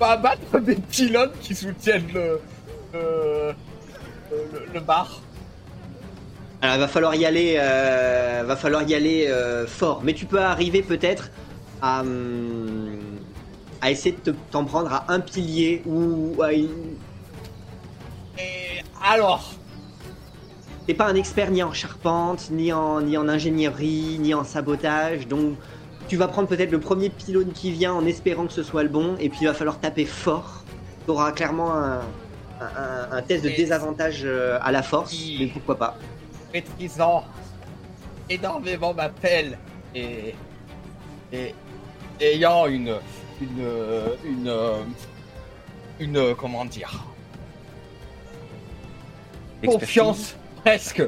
va 0.01 0.11
abattre 0.13 0.59
des 0.61 0.77
pylônes 0.77 1.33
qui 1.41 1.55
soutiennent 1.55 2.09
le, 2.13 2.41
le, 2.95 3.55
le, 4.31 4.67
le 4.75 4.81
bar? 4.81 5.21
Alors, 6.61 6.77
il 6.77 6.81
va 6.81 6.89
falloir 6.89 7.15
y 7.17 7.27
aller, 7.27 7.57
euh, 7.59 8.45
va 8.47 8.57
falloir 8.57 8.83
y 8.85 8.95
aller 8.95 9.27
euh, 9.29 9.67
fort. 9.67 10.01
Mais 10.05 10.15
tu 10.15 10.27
peux 10.27 10.41
arriver 10.41 10.83
peut-être 10.83 11.31
à, 11.83 12.01
hum, 12.03 13.01
à 13.81 13.91
essayer 13.91 14.13
de 14.25 14.31
te- 14.31 14.37
t'en 14.53 14.65
prendre 14.65 14.93
à 14.93 15.05
un 15.09 15.19
pilier 15.19 15.83
ou 15.87 16.41
à 16.41 16.53
une- 16.53 16.97
Et 18.39 18.81
alors 19.05 19.53
T'es 20.87 20.95
pas 20.95 21.07
un 21.07 21.15
expert 21.15 21.51
ni 21.51 21.63
en 21.63 21.73
charpente, 21.73 22.51
ni 22.51 22.73
en, 22.73 23.01
ni 23.03 23.17
en 23.17 23.29
ingénierie, 23.29 24.19
ni 24.21 24.35
en 24.35 24.43
sabotage, 24.45 25.29
donc 25.29 25.57
tu 26.09 26.17
vas 26.17 26.27
prendre 26.29 26.49
peut-être 26.49 26.73
le 26.73 26.81
premier 26.81 27.09
pylône 27.09 27.53
qui 27.53 27.71
vient 27.71 27.93
en 27.95 28.05
espérant 28.05 28.47
que 28.47 28.53
ce 28.53 28.63
soit 28.65 28.83
le 28.83 28.89
bon, 28.89 29.17
et 29.21 29.29
puis 29.29 29.39
il 29.43 29.47
va 29.47 29.55
falloir 29.55 29.79
taper 29.79 30.05
fort. 30.05 30.65
T'auras 31.07 31.31
clairement 31.33 31.73
un, 31.73 32.01
un- 32.61 33.09
un 33.13 33.23
test 33.23 33.45
de 33.45 33.49
désavantage 33.57 34.23
euh, 34.25 34.59
à 34.61 34.73
la 34.73 34.83
force, 34.83 35.13
mais 35.39 35.47
pourquoi 35.47 35.77
pas. 35.79 35.97
maîtrisant 36.53 37.25
énormément 38.29 38.93
ma 38.95 39.09
pelle 39.09 39.59
et, 39.95 40.35
et 41.33 41.55
ayant 42.21 42.67
une 42.67 42.95
une 43.41 43.65
une 44.25 44.53
une, 46.01 46.35
comment 46.37 46.65
dire 46.65 47.05
confiance 49.81 50.37
presque 50.65 51.03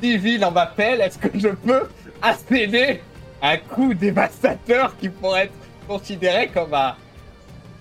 divine 0.00 0.44
en 0.44 0.50
ma 0.50 0.66
pelle, 0.66 1.00
est-ce 1.00 1.18
que 1.18 1.28
je 1.38 1.48
peux 1.48 1.88
asséner 2.22 3.02
un 3.42 3.56
coup 3.56 3.94
dévastateur 3.94 4.96
qui 4.98 5.08
pourrait 5.08 5.44
être 5.44 5.52
considéré 5.88 6.48
comme 6.48 6.74
un 6.74 6.94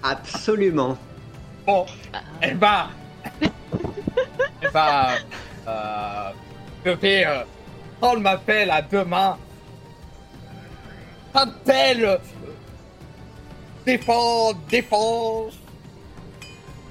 Absolument. 0.01 0.97
bon 1.65 1.85
eh 2.41 2.51
ben 2.51 2.87
eh 3.41 4.67
ben 4.73 5.07
euh, 5.67 6.29
je 6.85 6.91
vais 6.91 7.25
euh, 7.25 7.43
prendre 7.99 8.21
ma 8.21 8.37
pelle 8.37 8.71
à 8.71 8.81
deux 8.81 9.03
mains. 9.03 9.37
Ma 11.33 11.45
pelle 11.65 12.05
euh, 12.05 12.17
défense 13.85 14.55
défense 14.69 15.53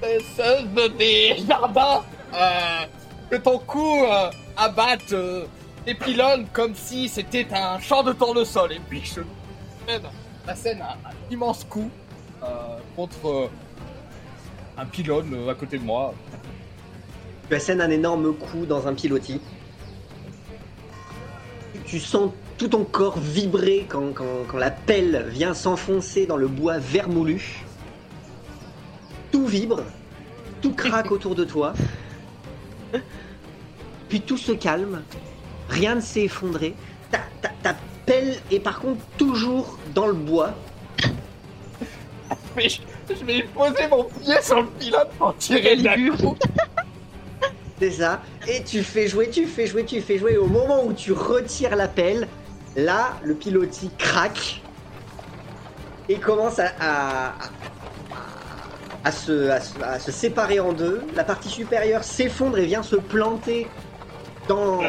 défenseuse 0.01 0.91
des 0.97 1.35
jardins 1.47 2.03
euh, 2.33 2.85
que 3.29 3.35
ton 3.35 3.59
coup 3.59 4.03
euh, 4.03 4.29
abatte 4.57 5.13
euh, 5.13 5.45
des 5.85 5.93
pylônes 5.95 6.45
comme 6.53 6.73
si 6.75 7.07
c'était 7.09 7.47
un 7.53 7.79
champ 7.79 8.03
de 8.03 8.11
tournesol 8.13 8.73
et 8.73 8.79
puis 8.89 9.01
je 9.03 9.21
scène, 9.87 10.01
la 10.47 10.55
scène 10.55 10.81
un, 10.81 11.07
un 11.09 11.13
immense 11.31 11.63
coup 11.63 11.89
euh, 12.43 12.47
contre 12.95 13.27
euh, 13.27 13.47
un 14.77 14.85
pylône 14.85 15.33
euh, 15.33 15.51
à 15.51 15.55
côté 15.55 15.77
de 15.77 15.83
moi 15.83 16.13
Tu 17.49 17.55
assènes 17.55 17.81
un 17.81 17.89
énorme 17.89 18.33
coup 18.33 18.65
dans 18.65 18.87
un 18.87 18.93
pilotis. 18.93 19.41
Tu 21.85 21.99
sens 21.99 22.31
tout 22.57 22.67
ton 22.67 22.83
corps 22.83 23.17
vibrer 23.17 23.85
quand, 23.89 24.13
quand- 24.13 24.45
quand 24.47 24.57
la 24.57 24.69
pelle 24.71 25.25
vient 25.29 25.53
s'enfoncer 25.53 26.25
dans 26.27 26.37
le 26.37 26.47
bois 26.47 26.77
vermoulu. 26.77 27.63
Tout 29.31 29.45
vibre, 29.47 29.81
tout 30.61 30.73
craque 30.73 31.11
autour 31.15 31.35
de 31.35 31.43
toi. 31.45 31.73
Puis 34.09 34.21
tout 34.21 34.37
se 34.37 34.51
calme, 34.53 35.03
rien 35.69 35.95
ne 35.95 36.01
s'est 36.01 36.23
effondré. 36.23 36.75
Ta, 37.11 37.19
ta- 37.41 37.53
ta 37.61 37.75
pelle 38.05 38.37
est 38.51 38.59
par 38.59 38.79
contre 38.79 39.01
toujours 39.17 39.77
dans 39.93 40.07
le 40.07 40.13
bois. 40.13 40.53
Mais 42.55 42.69
je, 42.69 42.81
je 43.09 43.23
vais 43.25 43.43
poser 43.43 43.87
mon 43.89 44.03
pied 44.05 44.35
sur 44.41 44.61
le 44.61 44.67
pilote 44.67 45.09
pour 45.17 45.35
tirer 45.37 45.75
la. 45.75 45.95
C'est 47.79 47.91
ça. 47.91 48.21
Et 48.47 48.63
tu 48.63 48.83
fais 48.83 49.07
jouer, 49.07 49.29
tu 49.29 49.45
fais 49.45 49.65
jouer, 49.67 49.85
tu 49.85 50.01
fais 50.01 50.17
jouer. 50.17 50.37
Au 50.37 50.47
moment 50.47 50.83
où 50.83 50.91
tu 50.91 51.13
retires 51.13 51.75
la 51.77 51.87
pelle, 51.87 52.27
là, 52.75 53.17
le 53.23 53.35
pilotis 53.35 53.91
craque 53.97 54.61
et 56.09 56.17
commence 56.19 56.59
à, 56.59 56.73
à, 56.79 57.33
à- 59.03 59.11
se, 59.11 59.49
à 59.49 59.59
se- 59.61 59.79
à 59.81 59.99
se 59.99 60.11
séparer 60.11 60.59
en 60.59 60.73
deux. 60.73 61.03
La 61.15 61.23
partie 61.23 61.49
supérieure 61.49 62.03
s'effondre 62.03 62.57
et 62.57 62.65
vient 62.65 62.83
se 62.83 62.95
planter 62.95 63.69
dans, 64.47 64.81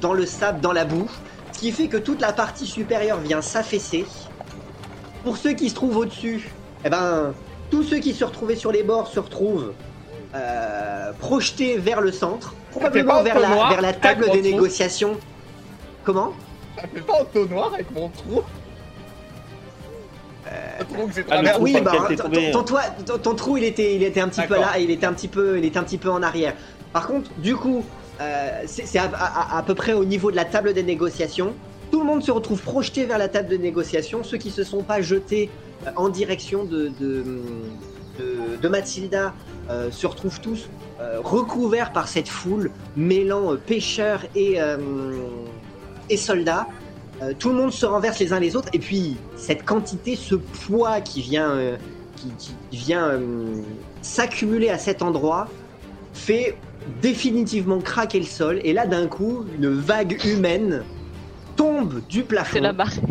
dans 0.00 0.12
le 0.12 0.26
sable, 0.26 0.60
dans 0.60 0.72
la 0.72 0.84
boue. 0.84 1.10
Ce 1.52 1.58
qui 1.58 1.72
fait 1.72 1.88
que 1.88 1.96
toute 1.96 2.20
la 2.20 2.32
partie 2.32 2.66
supérieure 2.66 3.18
vient 3.18 3.42
s'affaisser. 3.42 4.06
Pour 5.24 5.36
ceux 5.36 5.52
qui 5.52 5.68
se 5.70 5.74
trouvent 5.74 5.96
au-dessus, 5.96 6.52
eh 6.84 6.90
ben, 6.90 7.34
tous 7.70 7.82
ceux 7.82 7.98
qui 7.98 8.14
se 8.14 8.24
retrouvaient 8.24 8.56
sur 8.56 8.70
les 8.72 8.82
bords 8.82 9.08
se 9.08 9.18
retrouvent 9.18 9.72
euh, 10.34 11.12
projetés 11.18 11.76
vers 11.78 12.00
le 12.00 12.12
centre, 12.12 12.54
probablement 12.70 13.22
vers 13.22 13.40
la, 13.40 13.48
vers 13.70 13.80
la 13.82 13.92
table 13.92 14.30
des 14.30 14.42
négociations. 14.42 15.16
Comment? 16.04 16.32
Ça 16.76 16.86
fait 16.94 17.00
pas 17.00 17.20
entonnoir 17.20 17.74
avec 17.74 17.90
mon 17.90 18.08
trou 18.08 18.42
Oui, 21.60 21.72
par 21.72 21.82
bah, 21.82 21.92
lequel 22.10 22.16
t'es 22.16 22.22
ton, 23.22 23.34
trou, 23.34 23.56
il 23.56 23.64
était, 23.64 23.94
il 23.94 24.02
était 24.02 24.20
un 24.20 24.28
petit 24.28 24.40
peu 24.46 24.54
là, 24.60 24.78
il 24.78 24.90
était 24.90 25.06
un 25.06 25.12
petit 25.12 25.28
peu, 25.28 25.58
il 25.58 25.64
était 25.64 25.78
un 25.78 25.82
petit 25.84 25.98
peu 25.98 26.10
en 26.10 26.22
arrière. 26.22 26.54
Par 26.92 27.06
contre, 27.06 27.30
du 27.38 27.54
coup, 27.56 27.84
euh, 28.20 28.62
c'est 28.66 28.98
à, 28.98 29.04
à- 29.14 29.58
à 29.58 29.62
peu 29.62 29.74
près 29.74 29.92
au 29.92 30.04
niveau 30.04 30.30
de 30.30 30.36
la 30.36 30.44
table 30.44 30.72
des 30.72 30.82
négociations. 30.82 31.54
Tout 31.90 32.00
le 32.00 32.06
monde 32.06 32.22
se 32.22 32.30
retrouve 32.30 32.60
projeté 32.62 33.04
vers 33.06 33.18
la 33.18 33.28
table 33.28 33.48
de 33.48 33.56
négociation. 33.56 34.22
Ceux 34.24 34.36
qui 34.38 34.50
se 34.50 34.62
sont 34.64 34.82
pas 34.82 35.00
jetés 35.00 35.50
euh, 35.86 35.90
en 35.96 36.08
direction 36.08 36.64
de, 36.64 36.88
de, 37.00 37.24
de- 38.18 38.56
de 38.60 38.68
Mathilda 38.68 39.32
euh, 39.70 39.90
se 39.90 40.06
retrouvent 40.06 40.40
tous 40.40 40.68
euh, 41.00 41.18
recouverts 41.22 41.92
par 41.92 42.08
cette 42.08 42.28
foule, 42.28 42.70
mêlant 42.96 43.52
euh, 43.52 43.56
pêcheurs 43.56 44.22
et, 44.34 44.60
euh, 44.60 44.76
et 46.10 46.16
soldats. 46.16 46.66
Euh, 47.22 47.32
tout 47.38 47.48
le 47.50 47.56
monde 47.56 47.72
se 47.72 47.84
renverse 47.86 48.18
les 48.20 48.32
uns 48.32 48.40
les 48.40 48.54
autres, 48.56 48.68
et 48.72 48.78
puis 48.78 49.16
cette 49.36 49.64
quantité, 49.64 50.14
ce 50.16 50.34
poids 50.36 51.00
qui 51.00 51.20
vient, 51.20 51.50
euh, 51.50 51.76
qui, 52.16 52.28
qui 52.38 52.54
vient 52.76 53.08
euh, 53.08 53.60
s'accumuler 54.02 54.70
à 54.70 54.78
cet 54.78 55.02
endroit, 55.02 55.48
fait 56.12 56.56
définitivement 57.02 57.80
craquer 57.80 58.20
le 58.20 58.26
sol. 58.26 58.60
Et 58.64 58.72
là, 58.72 58.86
d'un 58.86 59.08
coup, 59.08 59.44
une 59.56 59.68
vague 59.68 60.20
humaine 60.24 60.84
tombe 61.56 62.00
du 62.08 62.22
plafond. 62.22 62.50
C'est 62.52 62.60
la 62.60 62.72
marée. 62.72 63.02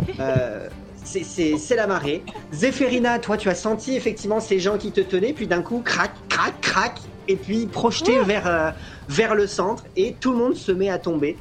C'est- 1.04 1.24
c'est 1.24 1.58
c'est 1.58 1.76
la 1.76 1.88
marée. 1.88 2.24
Zéphérina, 2.52 3.20
toi, 3.20 3.38
tu 3.38 3.48
as 3.50 3.56
senti 3.56 3.96
effectivement 3.96 4.40
ces 4.42 4.60
gens 4.60 4.78
qui 4.78 4.92
te 4.92 5.00
tenaient, 5.02 5.32
puis 5.34 5.48
d'un 5.48 5.62
coup, 5.62 5.82
crac, 5.84 6.12
crac, 6.28 6.60
crac, 6.62 7.00
et 7.30 7.36
puis 7.36 7.66
projeté 7.68 8.14
vers, 8.26 8.74
vers 9.08 9.36
le 9.36 9.48
centre, 9.48 9.84
et 9.96 10.16
tout 10.20 10.32
le 10.32 10.38
monde 10.38 10.56
se 10.56 10.72
met 10.72 10.90
à 10.90 10.98
tomber. 10.98 11.38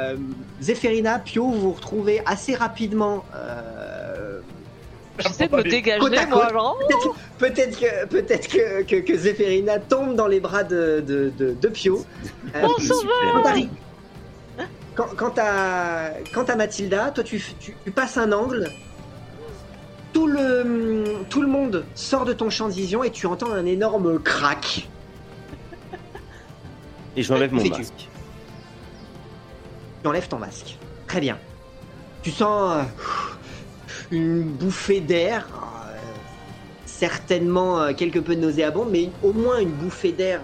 Euh, 0.00 0.16
Zéphérina, 0.60 1.18
Pio, 1.18 1.44
vous 1.44 1.60
vous 1.60 1.72
retrouvez 1.72 2.22
assez 2.26 2.54
rapidement. 2.54 3.24
euh, 3.34 4.40
J'essaie 5.18 5.48
de 5.48 5.54
me 5.56 5.62
dégager, 5.62 6.00
Côte 6.00 6.16
à 6.16 6.26
moi, 6.26 6.46
côte. 6.46 6.52
genre. 6.54 6.76
Peut-être 7.38 7.78
que, 7.78 8.06
peut 8.06 8.22
que, 8.22 8.82
que, 8.82 8.96
que 8.96 9.16
Zéphérina 9.16 9.78
tombe 9.78 10.14
dans 10.16 10.26
les 10.26 10.40
bras 10.40 10.64
de, 10.64 11.04
de, 11.06 11.30
de, 11.36 11.52
de 11.52 11.68
Pio. 11.68 12.04
Euh, 12.54 12.62
Oh, 12.64 12.76
quand 14.96 15.06
quand, 15.16 15.30
quand 16.34 16.44
t'as 16.44 16.56
Mathilda, 16.56 17.10
toi 17.10 17.24
tu, 17.24 17.36
f- 17.36 17.54
tu, 17.58 17.74
tu 17.84 17.90
passes 17.90 18.16
un 18.18 18.32
angle, 18.32 18.68
tout 20.12 20.26
le, 20.26 21.24
tout 21.30 21.40
le 21.42 21.48
monde 21.48 21.84
sort 21.94 22.24
de 22.24 22.32
ton 22.32 22.50
champ 22.50 22.68
de 22.68 22.74
vision 22.74 23.02
et 23.04 23.10
tu 23.10 23.26
entends 23.26 23.52
un 23.52 23.64
énorme 23.66 24.18
crack. 24.18 24.88
Et 27.16 27.22
j'enlève 27.22 27.52
mon 27.54 27.60
Fais-tu 27.60 27.80
masque. 27.80 28.08
Tu 30.02 30.08
enlèves 30.08 30.28
ton 30.28 30.38
masque. 30.38 30.76
Très 31.06 31.20
bien. 31.20 31.38
Tu 32.22 32.30
sens 32.30 32.76
euh, 32.76 32.82
une 34.10 34.42
bouffée 34.42 35.00
d'air, 35.00 35.46
euh, 35.52 35.96
certainement 36.86 37.80
euh, 37.80 37.92
quelque 37.92 38.18
peu 38.18 38.34
nauséabonde, 38.34 38.90
mais 38.90 39.10
au 39.22 39.32
moins 39.32 39.58
une 39.60 39.70
bouffée 39.70 40.12
d'air 40.12 40.40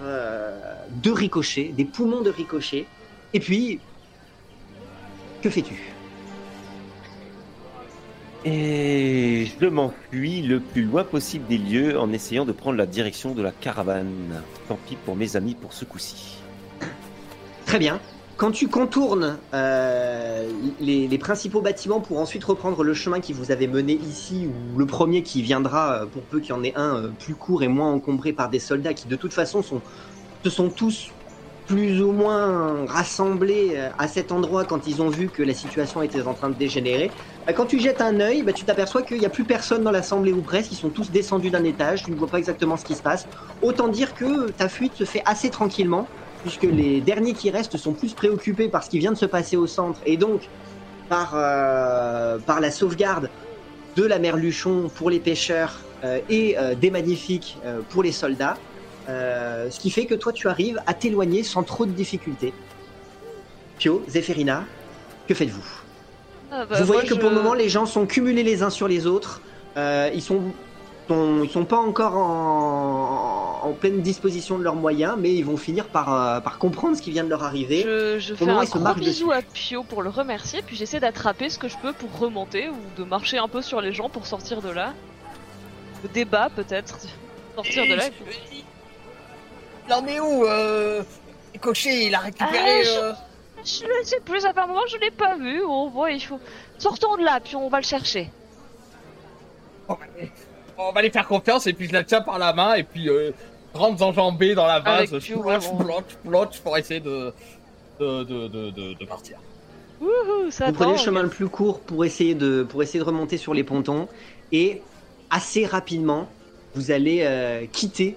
de 0.89 1.11
ricochet, 1.11 1.71
des 1.75 1.85
poumons 1.85 2.21
de 2.21 2.29
ricochet. 2.29 2.85
Et 3.33 3.39
puis, 3.39 3.79
que 5.41 5.49
fais-tu? 5.49 5.75
Et 8.45 9.47
je 9.59 9.65
m'enfuis 9.67 10.41
le 10.41 10.59
plus 10.59 10.83
loin 10.83 11.03
possible 11.03 11.47
des 11.47 11.57
lieux 11.57 11.99
en 11.99 12.13
essayant 12.13 12.45
de 12.45 12.51
prendre 12.51 12.77
la 12.77 12.85
direction 12.85 13.33
de 13.33 13.41
la 13.41 13.51
caravane. 13.51 14.41
Tant 14.67 14.79
pis 14.87 14.95
pour 14.95 15.15
mes 15.15 15.35
amis 15.35 15.55
pour 15.55 15.73
ce 15.73 15.85
coup-ci. 15.85 16.37
Très 17.65 17.79
bien. 17.79 17.99
Quand 18.37 18.51
tu 18.51 18.69
contournes 18.69 19.41
euh, 19.55 20.47
les, 20.77 21.17
principaux 21.17 21.61
bâtiments 21.61 22.01
pour 22.01 22.19
ensuite 22.19 22.43
reprendre 22.43 22.83
le 22.83 22.93
chemin 22.93 23.19
qui 23.19 23.33
vous 23.33 23.49
avait 23.49 23.65
mené 23.65 23.93
ici, 23.93 24.45
ou 24.45 24.77
le 24.77 24.85
premier 24.85 25.23
qui 25.23 25.41
viendra, 25.41 26.03
euh, 26.03 26.05
pour 26.05 26.27
peu 26.27 26.39
qu'il 26.39 26.51
y 26.51 26.53
en 26.53 26.63
ait 26.63 26.75
un 26.75 27.03
euh, 27.03 27.11
plus 27.11 27.35
court 27.35 27.63
et 27.63 27.67
moins 27.67 27.91
encombré 27.91 28.33
par 28.33 28.51
des 28.51 28.59
soldats 28.59 28.93
qui 28.93 29.07
de 29.07 29.15
toute 29.15 29.33
façon 29.33 29.63
se 29.63 30.49
sont 30.51 30.69
tous 30.69 31.15
plus 31.65 31.99
ou 32.01 32.11
moins 32.11 32.85
rassemblés 32.85 33.75
à 33.97 34.07
cet 34.07 34.31
endroit 34.31 34.65
quand 34.65 34.87
ils 34.87 35.01
ont 35.01 35.09
vu 35.09 35.31
que 35.31 35.41
la 35.43 35.53
situation 35.53 36.01
était 36.01 36.21
en 36.21 36.33
train 36.33 36.49
de 36.49 36.55
dégénérer, 36.55 37.13
bah, 37.45 37.53
quand 37.53 37.65
tu 37.65 37.79
jettes 37.79 38.01
un 38.01 38.19
œil, 38.21 38.43
bah, 38.43 38.53
tu 38.53 38.65
t'aperçois 38.65 39.03
qu'il 39.03 39.17
n'y 39.17 39.25
a 39.25 39.29
plus 39.29 39.45
personne 39.45 39.83
dans 39.83 39.91
l'assemblée 39.91 40.31
ou 40.31 40.43
presque, 40.43 40.71
ils 40.71 40.77
sont 40.77 40.91
tous 40.91 41.11
descendus 41.11 41.49
d'un 41.51 41.65
étage, 41.65 42.03
tu 42.03 42.11
ne 42.11 42.15
vois 42.15 42.29
pas 42.29 42.37
exactement 42.37 42.77
ce 42.77 42.85
qui 42.85 42.95
se 42.95 43.01
passe. 43.01 43.27
Autant 43.61 43.89
dire 43.89 44.13
que 44.13 44.51
ta 44.51 44.69
fuite 44.69 44.95
se 44.95 45.03
fait 45.03 45.23
assez 45.25 45.49
tranquillement, 45.49 46.13
puisque 46.47 46.73
les 46.73 47.01
derniers 47.01 47.33
qui 47.33 47.49
restent 47.49 47.77
sont 47.77 47.93
plus 47.93 48.13
préoccupés 48.13 48.69
par 48.69 48.83
ce 48.83 48.89
qui 48.89 48.99
vient 48.99 49.11
de 49.11 49.17
se 49.17 49.25
passer 49.25 49.57
au 49.57 49.67
centre, 49.67 49.99
et 50.05 50.15
donc 50.15 50.41
par, 51.09 51.33
euh, 51.35 52.39
par 52.39 52.61
la 52.61 52.71
sauvegarde 52.71 53.29
de 53.95 54.05
la 54.05 54.17
mer 54.19 54.37
Luchon 54.37 54.89
pour 54.95 55.09
les 55.09 55.19
pêcheurs 55.19 55.79
euh, 56.03 56.19
et 56.29 56.57
euh, 56.57 56.75
des 56.75 56.89
magnifiques 56.89 57.57
pour 57.89 58.03
les 58.03 58.11
soldats. 58.11 58.57
Ce 59.07 59.79
qui 59.79 59.89
fait 59.89 60.05
que 60.05 60.15
toi 60.15 60.33
tu 60.33 60.47
arrives 60.47 60.81
à 60.85 60.93
t'éloigner 60.93 61.43
sans 61.43 61.63
trop 61.63 61.85
de 61.85 61.91
difficultés. 61.91 62.53
Pio, 63.77 64.03
Zéphérina, 64.07 64.65
que 65.27 65.33
faites-vous? 65.33 65.65
Ah, 66.51 66.65
bah, 66.65 66.77
Vous 66.79 66.85
voyez 66.85 67.07
que 67.07 67.13
pour 67.13 67.29
le 67.29 67.35
moment, 67.35 67.53
les 67.53 67.69
gens 67.69 67.85
sont 67.85 68.05
cumulés 68.05 68.43
les 68.43 68.63
uns 68.63 68.69
sur 68.69 68.87
les 68.87 69.05
autres. 69.05 69.41
Ils 69.77 70.21
sont, 70.21 70.41
sont- 71.07 71.43
ils 71.43 71.49
sont 71.49 71.65
pas 71.65 71.77
encore 71.77 72.15
en, 72.17 73.61
en 73.63 73.73
pleine 73.73 74.01
disposition 74.01 74.57
de 74.57 74.63
leurs 74.63 74.75
moyens, 74.75 75.15
mais 75.17 75.33
ils 75.33 75.43
vont 75.45 75.57
finir 75.57 75.87
par, 75.87 76.13
euh, 76.13 76.39
par 76.39 76.57
comprendre 76.59 76.95
ce 76.97 77.01
qui 77.01 77.11
vient 77.11 77.23
de 77.23 77.29
leur 77.29 77.43
arriver. 77.43 77.81
Je, 77.83 78.19
je 78.19 78.33
fais 78.35 78.43
un 78.49 78.63
gros 78.63 78.93
bisou 78.95 79.27
dessus. 79.29 79.33
à 79.37 79.41
Pio 79.41 79.83
pour 79.83 80.01
le 80.01 80.09
remercier, 80.09 80.61
puis 80.61 80.75
j'essaie 80.75 80.99
d'attraper 80.99 81.49
ce 81.49 81.57
que 81.59 81.67
je 81.67 81.77
peux 81.77 81.93
pour 81.93 82.17
remonter 82.19 82.69
ou 82.69 82.75
de 82.97 83.03
marcher 83.03 83.37
un 83.37 83.47
peu 83.47 83.61
sur 83.61 83.81
les 83.81 83.93
gens 83.93 84.09
pour 84.09 84.25
sortir 84.27 84.61
de 84.61 84.69
là. 84.69 84.93
Le 86.03 86.09
débat 86.09 86.49
peut-être, 86.55 86.97
sortir 87.55 87.83
de 87.87 87.95
là. 87.95 88.03
Il 89.87 89.93
en 89.93 90.05
est 90.05 90.19
où 90.19 90.45
euh... 90.45 91.01
Cocher, 91.61 92.05
il 92.05 92.13
a 92.13 92.19
récupéré. 92.19 92.51
Ah, 92.59 92.83
je- 92.83 92.89
euh, 92.99 93.11
Je 93.65 93.83
ne 93.85 94.03
sais 94.05 94.19
plus, 94.19 94.41
ça 94.41 94.53
fait 94.53 94.59
un 94.59 94.67
moment 94.67 94.81
je 94.87 94.97
l'ai 94.97 95.09
pas 95.09 95.35
vu. 95.37 95.63
On 95.65 95.89
voit, 95.89 96.11
il 96.11 96.19
faut. 96.21 96.39
Sortons 96.77 97.15
de 97.17 97.23
là, 97.23 97.39
puis 97.43 97.55
on 97.55 97.67
va 97.67 97.79
le 97.79 97.83
chercher. 97.85 98.29
Va 99.89 99.97
aller- 100.15 100.31
on 100.77 100.91
va 100.91 101.01
lui 101.01 101.09
faire 101.11 101.27
confiance 101.27 101.67
et 101.67 101.73
puis 101.73 101.87
je 101.87 101.93
la 101.93 102.03
tiens 102.03 102.21
par 102.21 102.39
la 102.39 102.53
main 102.53 102.73
et 102.75 102.83
puis 102.83 103.09
euh, 103.09 103.31
rentre 103.73 104.01
enjambée 104.03 104.55
dans 104.55 104.65
la 104.67 104.79
vase, 104.79 105.13
Avec 105.13 105.23
splotch, 105.23 105.31
vraiment. 105.43 105.61
splotch, 105.79 106.11
splotch 106.13 106.59
pour 106.59 106.77
essayer 106.77 106.99
de, 106.99 107.33
de, 107.99 108.23
de, 108.23 108.47
de, 108.47 108.69
de, 108.71 108.93
de 108.93 109.05
partir. 109.05 109.37
Wouhou, 109.99 110.51
ça 110.51 110.67
Vous 110.67 110.73
prenez 110.73 110.91
le 110.93 110.97
chemin 110.97 111.23
le 111.23 111.29
plus 111.29 111.49
court 111.49 111.79
pour 111.79 112.05
essayer 112.05 112.35
de, 112.35 112.63
pour 112.63 112.83
essayer 112.83 112.99
de 112.99 113.03
remonter 113.05 113.37
sur 113.37 113.53
les 113.53 113.63
pontons, 113.63 114.07
et 114.51 114.81
assez 115.29 115.65
rapidement, 115.65 116.29
vous 116.75 116.91
allez 116.91 117.21
euh, 117.23 117.65
quitter 117.71 118.15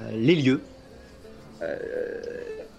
euh, 0.00 0.10
les 0.12 0.34
lieux. 0.34 0.60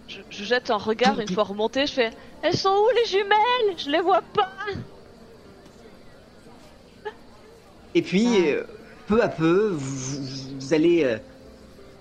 Je, 0.08 0.20
je 0.30 0.44
jette 0.44 0.70
un 0.70 0.78
regard 0.78 1.20
une 1.20 1.28
fois 1.30 1.44
remonté, 1.46 1.88
je 1.88 1.94
fais 1.94 2.12
Elles 2.44 2.56
sont 2.56 2.70
où 2.70 2.88
les 2.96 3.06
jumelles? 3.10 3.78
Je 3.78 3.90
les 3.90 4.02
vois 4.02 4.22
pas 4.22 4.52
Et 7.96 8.02
puis, 8.02 8.28
Ah. 8.28 8.64
Peu 9.08 9.22
à 9.22 9.28
peu, 9.28 9.70
vous, 9.74 10.74
allez, 10.74 11.04
euh, 11.04 11.18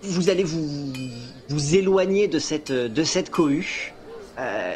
vous 0.02 0.30
allez 0.30 0.44
vous, 0.44 0.92
vous 1.48 1.74
éloigner 1.76 2.28
de 2.28 2.38
cette, 2.38 2.72
de 2.72 3.04
cette 3.04 3.30
cohue, 3.30 3.92
euh, 4.38 4.72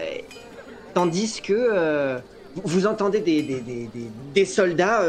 tandis 0.94 1.40
que 1.40 1.52
euh, 1.54 2.18
vous- 2.64 2.86
entendez 2.86 3.20
des, 3.20 3.42
des, 3.42 3.60
des, 3.60 3.88
des- 4.34 4.44
soldats. 4.44 5.02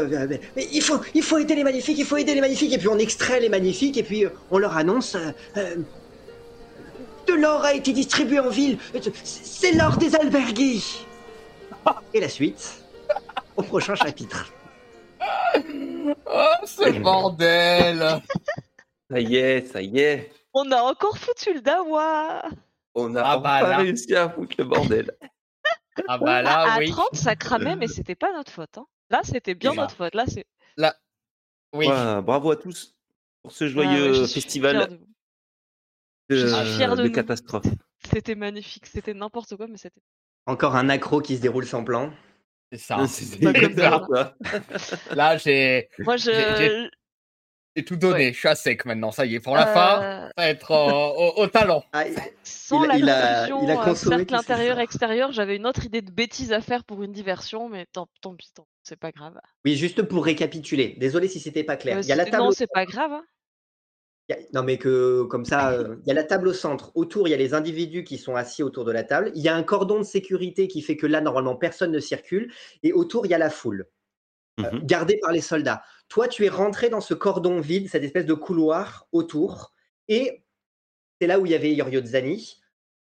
mais- 0.56 0.68
il 0.72 0.82
faut, 0.82 1.00
il 1.14 1.22
faut 1.22 1.38
aider 1.38 1.54
les 1.54 1.64
magnifiques, 1.64 1.98
il 1.98 2.04
faut 2.04 2.16
aider 2.16 2.34
les 2.34 2.40
magnifiques. 2.40 2.72
Et 2.72 2.78
puis 2.78 2.88
on 2.88 2.98
extrait 2.98 3.40
les 3.40 3.48
magnifiques 3.48 3.96
et 3.98 4.02
puis 4.02 4.24
on 4.50 4.58
leur 4.58 4.76
annonce. 4.76 5.16
de 7.26 7.34
l'or 7.34 7.64
a 7.64 7.74
été 7.74 7.92
distribué 7.92 8.40
en 8.40 8.48
ville. 8.50 8.78
C'est 9.24 9.72
l'or 9.72 9.96
des 9.98 10.14
albergues. 10.16 10.80
Et 12.14 12.20
la 12.20 12.28
suite 12.28 12.82
au 13.56 13.62
prochain 13.62 13.94
chapitre. 13.94 14.52
Oh, 16.26 16.66
ce 16.66 16.98
bordel 17.00 18.20
Ça 19.10 19.20
y 19.20 19.36
est, 19.36 19.66
ça 19.66 19.82
y 19.82 19.98
est. 19.98 20.32
On 20.54 20.70
a 20.72 20.82
encore 20.82 21.18
foutu 21.18 21.54
le 21.54 21.60
dawa 21.60 22.42
On 22.94 23.14
a 23.14 23.22
Ah 23.22 23.38
bah 23.38 23.76
réussi 23.78 24.14
à 24.14 24.28
foutre 24.30 24.56
le 24.58 24.64
bordel. 24.64 25.16
Ah 26.08 26.18
bah 26.18 26.42
là, 26.42 26.72
à, 26.74 26.78
oui. 26.78 26.90
30, 26.90 27.14
ça 27.14 27.36
cramait, 27.36 27.76
mais 27.76 27.88
c'était 27.88 28.14
pas 28.14 28.32
notre 28.32 28.50
faute. 28.50 28.78
Hein. 28.78 28.86
Là, 29.10 29.20
c'était 29.24 29.54
bien 29.54 29.74
notre 29.74 29.94
faute. 29.94 30.14
Là, 30.14 30.24
c'est. 30.26 30.46
Oui. 31.72 31.86
Ouais, 31.86 32.22
bravo 32.22 32.50
à 32.50 32.56
tous 32.56 32.96
pour 33.42 33.52
ce 33.52 33.64
Ah 33.64 33.66
ouais, 33.66 33.72
joyeux 33.72 34.12
je 34.12 34.24
suis 34.24 34.40
fière 34.40 34.42
festival 34.42 34.88
de 34.88 34.96
de, 36.30 36.36
je 36.36 36.46
suis 36.46 36.76
fière 36.76 36.96
de 36.96 37.02
de 37.02 37.06
nous. 37.08 37.12
catastrophe. 37.12 37.66
C'était 38.10 38.34
magnifique. 38.34 38.86
C'était 38.86 39.14
n'importe 39.14 39.56
quoi, 39.56 39.66
mais 39.68 39.76
c'était. 39.76 40.00
Encore 40.46 40.74
un 40.74 40.88
accro 40.88 41.20
qui 41.20 41.36
se 41.36 41.42
déroule 41.42 41.66
sans 41.66 41.84
plan. 41.84 42.10
C'est 42.72 42.78
ça. 42.78 43.04
C'est 43.08 43.42
ça. 43.76 44.34
Là, 45.14 45.36
j'ai 45.36 45.88
Moi, 46.00 46.16
je. 46.16 46.30
J'ai- 47.76 47.84
tout 47.84 47.96
donné. 47.96 48.32
Je 48.32 48.38
suis 48.38 48.48
à 48.48 48.54
sec 48.54 48.84
maintenant. 48.84 49.10
Ça 49.10 49.24
y 49.24 49.36
est. 49.36 49.40
Pour 49.40 49.54
la 49.56 49.66
fin, 49.66 49.72
ça 49.74 50.24
Euh, 50.26 50.28
va 50.36 50.48
être 50.48 50.70
euh, 50.72 50.92
au, 50.92 51.42
au 51.42 51.46
talent. 51.46 51.82
Ah, 51.92 52.04
Sans 52.44 52.84
Il 52.84 52.88
la 52.88 52.96
il 52.96 53.08
a- 53.08 53.46
il 53.46 53.70
a 53.70 53.80
euh, 53.80 53.84
consommé 53.84 54.16
cercle 54.18 54.34
intérieur-extérieur, 54.34 55.32
j'avais 55.32 55.56
une 55.56 55.66
autre 55.66 55.84
idée 55.86 56.02
de 56.02 56.10
bêtise 56.10 56.52
à 56.52 56.60
faire 56.60 56.84
pour 56.84 57.02
une 57.02 57.12
diversion, 57.12 57.68
mais 57.70 57.86
tant, 57.92 58.08
tant 58.20 58.34
pis, 58.34 58.50
tant, 58.54 58.66
c'est 58.82 58.98
pas 58.98 59.12
grave. 59.12 59.40
oui, 59.64 59.76
juste 59.76 60.02
pour 60.02 60.24
récapituler. 60.24 60.94
Désolé 60.98 61.28
si 61.28 61.40
c'était 61.40 61.64
pas 61.64 61.76
clair. 61.76 61.98
Il 62.00 62.06
y 62.06 62.12
a 62.12 62.16
la 62.16 62.26
table. 62.26 62.42
Non, 62.44 62.50
c'est 62.50 62.70
pas 62.70 62.84
grave. 62.84 63.12
hein. 63.12 63.24
Non, 64.52 64.62
mais 64.62 64.78
que 64.78 65.22
comme 65.24 65.44
ça, 65.44 65.72
euh, 65.72 65.96
il 66.02 66.08
y 66.08 66.10
a 66.10 66.14
la 66.14 66.24
table 66.24 66.48
au 66.48 66.52
centre. 66.52 66.92
Autour, 66.94 67.26
il 67.28 67.30
y 67.30 67.34
a 67.34 67.36
les 67.36 67.54
individus 67.54 68.04
qui 68.04 68.18
sont 68.18 68.36
assis 68.36 68.62
autour 68.62 68.84
de 68.84 68.92
la 68.92 69.02
table. 69.04 69.32
Il 69.34 69.42
y 69.42 69.48
a 69.48 69.54
un 69.56 69.62
cordon 69.62 69.98
de 69.98 70.04
sécurité 70.04 70.68
qui 70.68 70.82
fait 70.82 70.96
que 70.96 71.06
là, 71.06 71.20
normalement, 71.20 71.56
personne 71.56 71.90
ne 71.92 72.00
circule. 72.00 72.52
Et 72.82 72.92
autour, 72.92 73.26
il 73.26 73.30
y 73.30 73.34
a 73.34 73.38
la 73.38 73.50
foule, 73.50 73.86
euh, 74.60 74.70
Mhm. 74.72 74.86
gardée 74.86 75.18
par 75.20 75.32
les 75.32 75.40
soldats. 75.40 75.82
Toi, 76.08 76.28
tu 76.28 76.44
es 76.44 76.48
rentré 76.48 76.88
dans 76.90 77.00
ce 77.00 77.14
cordon 77.14 77.60
vide, 77.60 77.88
cette 77.88 78.04
espèce 78.04 78.26
de 78.26 78.34
couloir 78.34 79.06
autour. 79.12 79.72
Et 80.08 80.42
c'est 81.20 81.26
là 81.26 81.38
où 81.40 81.46
il 81.46 81.52
y 81.52 81.54
avait 81.54 81.72
Yoriodzani. 81.74 82.56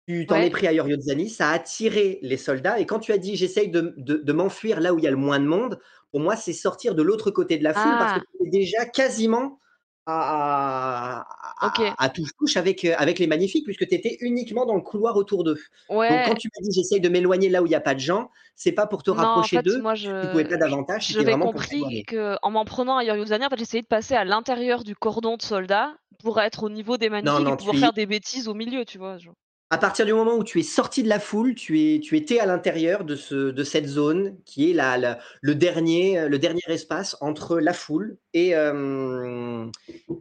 Tu 0.07 0.25
t'en 0.25 0.35
Ouais. 0.35 0.47
es 0.47 0.49
pris 0.49 0.67
à 0.67 0.71
Yoriodzani, 0.73 1.29
ça 1.29 1.49
a 1.49 1.53
attiré 1.55 2.19
les 2.21 2.37
soldats. 2.37 2.79
Et 2.79 2.85
quand 2.85 2.99
tu 2.99 3.11
as 3.11 3.17
dit 3.17 3.35
j'essaye 3.35 3.69
de, 3.69 3.93
de- 3.97 4.15
de 4.17 4.33
m'enfuir 4.33 4.79
là 4.79 4.93
où 4.93 4.99
il 4.99 5.03
y 5.03 5.07
a 5.07 5.11
le 5.11 5.17
moins 5.17 5.39
de 5.39 5.45
monde, 5.45 5.79
pour 6.11 6.21
moi, 6.21 6.37
c'est 6.37 6.53
sortir 6.53 6.95
de 6.95 7.03
l'autre 7.03 7.29
côté 7.31 7.57
de 7.57 7.63
la 7.65 7.73
foule 7.73 7.97
parce 7.99 8.13
Ah. 8.15 8.19
que 8.21 8.25
tu 8.39 8.47
es 8.47 8.49
déjà 8.49 8.85
quasiment 8.85 9.59
à, 10.07 11.19
à, 11.21 11.65
à- 11.65 11.67
Ok. 11.67 11.93
à 11.97 12.09
touche-touche 12.09 12.57
avec, 12.57 12.85
euh, 12.85 12.93
avec 12.97 13.19
les 13.19 13.27
magnifiques, 13.27 13.65
puisque 13.65 13.87
tu 13.87 13.93
étais 13.95 14.17
uniquement 14.21 14.65
dans 14.65 14.75
le 14.75 14.81
couloir 14.81 15.15
autour 15.17 15.43
d'eux. 15.43 15.59
Donc 15.89 15.99
quand 16.25 16.35
tu 16.35 16.49
m'as 16.55 16.63
dit 16.67 16.71
j'essaye 16.73 17.01
de 17.01 17.09
m'éloigner 17.09 17.49
là 17.49 17.61
où 17.61 17.65
il 17.65 17.69
n'y 17.69 17.75
a 17.75 17.81
pas 17.81 17.93
de 17.93 17.99
gens, 17.99 18.29
c'est 18.55 18.71
pas 18.71 18.87
pour 18.87 19.03
te 19.03 19.11
non, 19.11 19.17
en 19.17 19.21
rapprocher 19.25 19.57
fait, 19.57 19.63
d'eux, 19.63 19.81
moi, 19.81 19.93
tu 19.95 20.07
ne 20.07 20.27
pouvais 20.31 20.43
je. 20.45 20.49
pas 20.49 20.57
davantage, 20.57 21.07
J'avais 21.09 21.33
compris 21.37 21.69
t'éloigner. 21.69 22.03
que 22.03 22.37
en 22.41 22.51
m'en 22.51 22.65
prenant 22.65 22.97
à 22.97 23.03
Yoryuzani, 23.03 23.45
en 23.45 23.49
fait, 23.49 23.57
j'essayais 23.59 23.83
de 23.83 23.87
passer 23.87 24.15
à 24.15 24.23
l'intérieur 24.25 24.83
du 24.83 24.95
cordon 24.95 25.37
de 25.37 25.41
soldats 25.41 25.93
pour 26.23 26.39
être 26.39 26.63
au 26.63 26.69
niveau 26.69 26.97
des 26.97 27.09
magnifiques 27.09 27.39
non, 27.45 27.53
et 27.53 27.57
pouvoir 27.57 27.75
y- 27.75 27.79
faire 27.79 27.93
des 27.93 28.05
bêtises 28.05 28.47
au 28.47 28.53
milieu, 28.53 28.85
tu 28.85 28.97
vois. 28.97 29.17
genre. 29.17 29.35
À 29.69 29.77
partir 29.77 30.05
du 30.05 30.13
moment 30.13 30.35
où 30.35 30.45
tu 30.45 30.59
es 30.61 30.63
sorti 30.63 31.03
de 31.03 31.09
la 31.09 31.19
foule, 31.19 31.53
tu, 31.53 31.79
es, 31.81 31.99
tu 31.99 32.15
étais 32.15 32.39
à 32.39 32.45
l'intérieur 32.45 33.03
de, 33.03 33.17
ce, 33.17 33.51
de 33.51 33.63
cette 33.65 33.85
zone 33.87 34.37
qui 34.45 34.71
est 34.71 34.73
la, 34.73 34.97
la- 34.97 35.19
le, 35.41 35.55
dernier, 35.55 36.29
le 36.29 36.39
dernier 36.39 36.61
espace 36.67 37.17
entre 37.19 37.59
la 37.59 37.73
foule 37.73 38.17
et, 38.33 38.55
euh, 38.55 39.69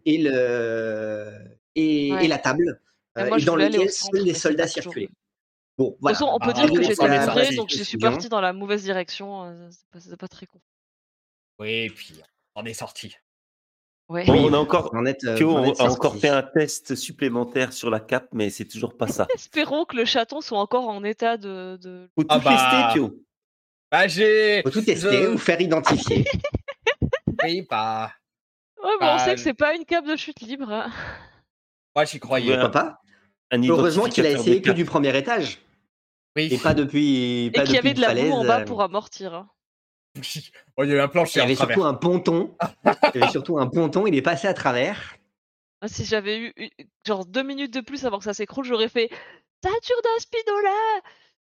et, 0.05 0.18
le, 0.18 1.31
et, 1.77 2.12
Ouais. 2.12 2.24
et 2.24 2.28
la 2.28 2.39
table, 2.39 2.81
euh, 3.18 3.28
moi, 3.28 3.36
et 3.36 3.40
je 3.40 3.47
dans 3.47 3.55
lequel 3.55 3.90
seuls 3.90 4.23
les 4.24 4.35
soldats 4.35 4.66
circulaient. 4.66 5.10
Bon, 5.78 5.90
De 5.90 5.94
toute 5.94 6.09
façon, 6.09 6.31
on 6.32 6.39
peut 6.40 6.47
bah, 6.47 6.52
dire 6.55 6.73
que 6.73 6.82
j'étais 6.82 6.94
sorties, 6.94 7.56
donc 7.56 7.70
je 7.70 7.82
suis 7.85 7.98
parti 7.98 8.28
dans 8.28 8.40
la 8.40 8.52
mauvaise 8.52 8.82
direction. 8.82 9.44
euh, 9.44 9.68
C'est 9.70 9.89
pas, 9.93 10.01
c'est 10.01 10.16
pas 10.16 10.28
très 10.28 10.47
con. 10.47 10.59
Oui, 11.60 11.70
et 11.70 11.90
puis 11.90 12.20
on 12.56 12.64
est 12.64 12.74
sorti. 12.74 13.14
Ouais. 14.09 14.24
Bon, 14.24 14.35
Oui, 14.35 14.41
on 14.49 14.53
a 14.55 14.59
encore, 14.59 14.95
euh, 14.95 15.35
Pio 15.37 15.57
a 15.57 15.83
encore 15.91 16.16
fait 16.16 16.28
un 16.28 16.43
test 16.45 16.95
supplémentaire 16.95 17.73
sur 17.73 17.91
la 17.91 17.99
cape, 17.99 18.28
mais 18.33 18.51
c'est 18.51 18.65
toujours 18.66 18.97
pas 18.97 19.09
ça. 19.09 19.27
Espérons 19.35 19.85
que 19.85 19.97
le 19.97 20.05
chaton 20.05 20.41
soit 20.41 20.61
encore 20.61 20.89
en 20.89 21.03
état 21.03 21.37
de. 21.37 21.77
de- 21.83 22.09
Faut 22.15 22.23
tout 22.23 22.28
Ah 22.31 22.39
bah. 22.39 22.51
tester, 22.53 22.93
Pio. 22.95 23.19
Bah, 23.91 24.07
j'ai. 24.07 24.62
Faut 24.62 24.70
tout 24.70 24.83
tester 24.83 25.23
Je- 25.24 25.28
ou 25.31 25.39
faire 25.39 25.61
identifier. 25.61 26.24
Oui, 27.43 27.66
bah. 27.69 28.12
Ouais, 28.83 28.91
mais 29.01 29.07
on 29.07 29.16
Bah, 29.16 29.19
sait 29.19 29.35
que 29.35 29.41
c'est 29.41 29.55
pas 29.55 29.74
une 29.74 29.85
cape 29.85 30.07
de 30.07 30.16
chute 30.16 30.41
libre. 30.41 30.70
hein. 30.73 30.91
Moi, 31.95 32.05
j'y 32.07 32.19
croyais. 32.19 32.57
Ouais. 32.57 32.70
Pas? 32.70 32.99
Un 33.51 33.62
Heureusement 33.62 34.05
qu'il 34.05 34.24
a 34.27 34.31
essayé 34.31 34.61
que 34.62 34.66
cape. 34.69 34.77
du 34.77 34.85
premier 34.85 35.16
étage 35.16 35.59
Oui. 36.37 36.49
et 36.51 36.59
pas 36.59 36.73
depuis. 36.74 37.47
Et 37.47 37.51
Pas 37.51 37.65
qu'il 37.65 37.74
y 37.74 37.78
avait 37.78 37.93
de 37.95 38.01
la 38.01 38.15
boue 38.15 38.33
en 38.33 38.45
bas 38.45 38.61
euh, 38.61 38.65
pour 38.65 38.83
amortir. 38.83 39.35
hein. 39.35 39.49
Oh, 40.76 40.84
il 40.84 40.90
y 40.90 40.93
a 40.93 40.97
eu 40.97 41.01
un 41.01 41.05
Il 41.06 41.10
plancher 41.10 41.40
y 41.40 41.43
avait 41.43 41.55
surtout 41.55 41.84
un 41.84 41.94
ponton. 41.94 42.56
Il 42.84 43.20
y 43.20 43.22
avait 43.22 43.32
surtout 43.32 43.59
un 43.59 43.66
ponton. 43.66 44.06
Il 44.06 44.14
est 44.14 44.22
passé 44.22 44.47
à 44.48 44.55
travers. 44.55 45.16
Ah, 45.80 45.88
Si 45.88 46.05
j'avais 46.05 46.38
eu 46.38 46.52
eu- 46.56 46.70
genre 47.06 47.26
deux 47.26 47.43
minutes 47.43 47.72
de 47.74 47.80
plus 47.80 48.05
avant 48.05 48.18
que 48.18 48.24
ça 48.24 48.34
s'écroule, 48.34 48.64
j'aurais 48.64 48.88
fait 48.88 49.09
Ceinture 49.62 50.01
d'un 50.02 50.18
Spinola 50.18 51.02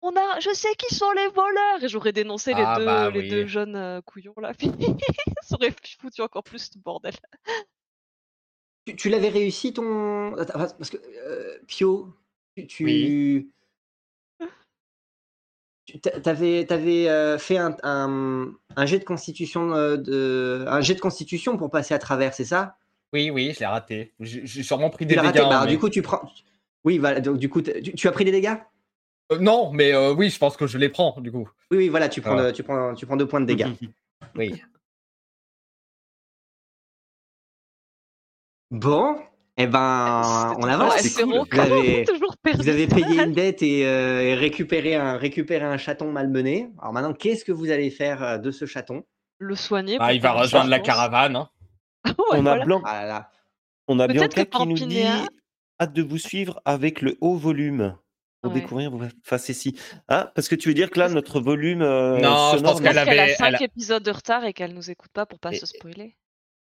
on 0.03 0.17
a, 0.17 0.41
je 0.41 0.49
sais 0.55 0.75
qui 0.79 0.95
sont 0.95 1.11
les 1.13 1.29
voleurs 1.29 1.85
et 1.85 1.89
j'aurais 1.89 2.13
dénoncé 2.13 2.55
les 2.55 2.63
Ah, 2.65 2.79
deux, 2.79 2.85
bah 2.87 3.11
les 3.11 3.21
oui. 3.21 3.29
deux 3.29 3.47
jeunes 3.47 3.77
euh, 3.77 4.01
couillons 4.01 4.33
là. 4.39 4.53
Ça 5.43 5.57
aurait 5.57 5.75
foutu 6.01 6.23
encore 6.23 6.43
plus 6.43 6.71
de 6.71 6.79
bordel. 6.81 7.13
Tu, 8.87 8.97
tu 8.97 9.09
l'avais 9.11 9.29
réussi 9.29 9.75
ton. 9.75 10.33
Parce 10.35 10.89
que 10.89 10.97
euh, 10.97 11.59
Pio, 11.67 12.15
tu. 12.57 12.67
tu... 12.67 12.85
Oui. 12.85 13.51
T'avais, 16.23 16.65
t'avais 16.67 17.09
euh, 17.09 17.39
fait 17.39 17.57
un, 17.59 17.77
un, 17.83 18.53
un 18.77 18.87
jet 18.87 18.99
de 18.99 19.05
constitution 19.05 19.73
euh, 19.75 19.97
de 19.97 20.65
un 20.69 20.81
jet 20.81 20.95
de 20.95 21.01
constitution 21.01 21.57
pour 21.57 21.71
passer 21.71 21.95
à 21.95 21.99
travers, 21.99 22.35
c'est 22.35 22.45
ça? 22.45 22.77
Oui, 23.13 23.31
oui, 23.31 23.53
je 23.55 23.61
l'ai 23.61 23.67
raté. 23.67 24.15
J'ai 24.21 24.63
sûrement 24.63 24.91
pris 24.91 25.05
des 25.07 25.15
dégâts. 25.17 25.25
raté. 25.27 25.39
Bah, 25.41 25.61
hein, 25.61 25.65
mais- 25.65 25.71
Du 25.73 25.79
coup, 25.79 25.89
tu 25.89 26.03
prends. 26.03 26.23
Oui, 26.85 26.99
voilà. 26.99 27.21
Donc, 27.21 27.39
du 27.39 27.49
coup, 27.49 27.61
tu, 27.63 27.93
tu 27.95 28.09
as 28.09 28.13
pris 28.13 28.25
des 28.25 28.31
dégâts? 28.33 28.55
Euh, 29.33 29.39
non, 29.39 29.73
mais 29.73 29.93
euh, 29.95 30.13
oui, 30.15 30.31
je 30.31 30.39
pense 30.39 30.57
que 30.57 30.67
je 30.67 30.79
les 30.79 30.89
prends, 30.89 31.21
du 31.21 31.31
coup. 31.33 31.49
Oui, 31.71 31.79
oui, 31.79 31.89
voilà. 31.89 32.09
Tu 32.09 32.21
prends, 32.21 32.37
de- 32.37 32.51
tu 32.53 32.63
prends, 32.63 32.95
tu 32.95 33.07
prends 33.07 33.17
deux 33.17 33.27
points 33.29 33.41
de 33.41 33.47
dégâts. 33.47 33.67
Oui. 34.37 34.61
Bon, 38.71 39.17
eh 39.57 39.67
ben, 39.67 40.55
on 40.59 40.63
Ouais, 40.63 40.71
avance. 40.71 41.03
Vous 41.51 41.59
avez, 41.59 42.05
toujours 42.05 42.30
perdu. 42.30 42.30
Vous 42.45 42.69
avez 42.69 42.87
payé 42.87 43.23
une 43.23 43.33
dette 43.33 43.63
et, 43.63 43.87
euh, 43.87 44.21
et 44.23 44.35
récupéré 44.35 44.95
un, 44.95 45.17
récupéré 45.17 45.65
un 45.65 45.77
chaton 45.77 46.11
malmené. 46.11 46.71
Alors 46.81 46.93
maintenant, 46.93 47.13
qu'est-ce 47.13 47.45
que 47.45 47.53
vous 47.53 47.71
allez 47.71 47.91
faire 47.91 48.23
euh, 48.23 48.39
de 48.39 48.51
ce 48.51 48.65
chaton? 48.67 49.05
Le 49.39 49.55
soigner. 49.55 49.99
Bah, 49.99 50.07
pour 50.07 50.15
il 50.15 50.21
va 50.21 50.33
pas 50.35 50.41
rejoindre 50.43 50.71
la 50.71 50.81
caravane. 50.81 51.37
hein. 51.37 51.49
Ouais, 52.07 52.39
on, 52.39 52.47
a. 52.47 52.65
Blanc- 52.65 52.83
Ah 52.85 53.03
là 53.03 53.07
là. 53.09 53.31
on 53.89 53.99
a 53.99 54.07
Peut-être 54.07 54.35
Bianca 54.37 54.45
que 54.47 54.57
qui 54.57 54.67
nous 54.67 54.87
dit 54.89 55.03
hâte 55.81 55.93
de 55.93 56.03
vous 56.03 56.19
suivre 56.19 56.61
avec 56.65 57.03
le 57.03 57.17
haut 57.21 57.37
volume 57.37 57.97
pour 58.43 58.53
Ouais. 58.53 58.61
découvrir 58.61 58.91
vos 58.91 59.03
facéties. 59.23 59.79
Ah, 60.09 60.33
parce 60.35 60.49
que 60.49 60.55
tu 60.55 60.69
veux 60.69 60.75
dire 60.75 60.89
que 60.91 60.99
là, 60.99 61.09
notre 61.11 61.41
volume 61.41 61.83
euh, 61.83 62.19
Non, 62.21 62.55
je 62.57 62.63
pense 62.63 62.81
qu'elle 62.81 62.97
a 62.97 63.03
avait- 63.03 63.35
5 63.35 63.49
elle 63.49 63.55
a- 63.57 63.63
épisodes 63.63 64.03
de 64.03 64.11
retard 64.11 64.45
et 64.45 64.53
qu'elle 64.55 64.73
nous 64.73 64.91
écoute 64.91 65.11
pas 65.13 65.27
pour 65.27 65.39
pas 65.39 65.53
Et- 65.53 65.57
se 65.59 65.67
spoiler. 65.67 66.17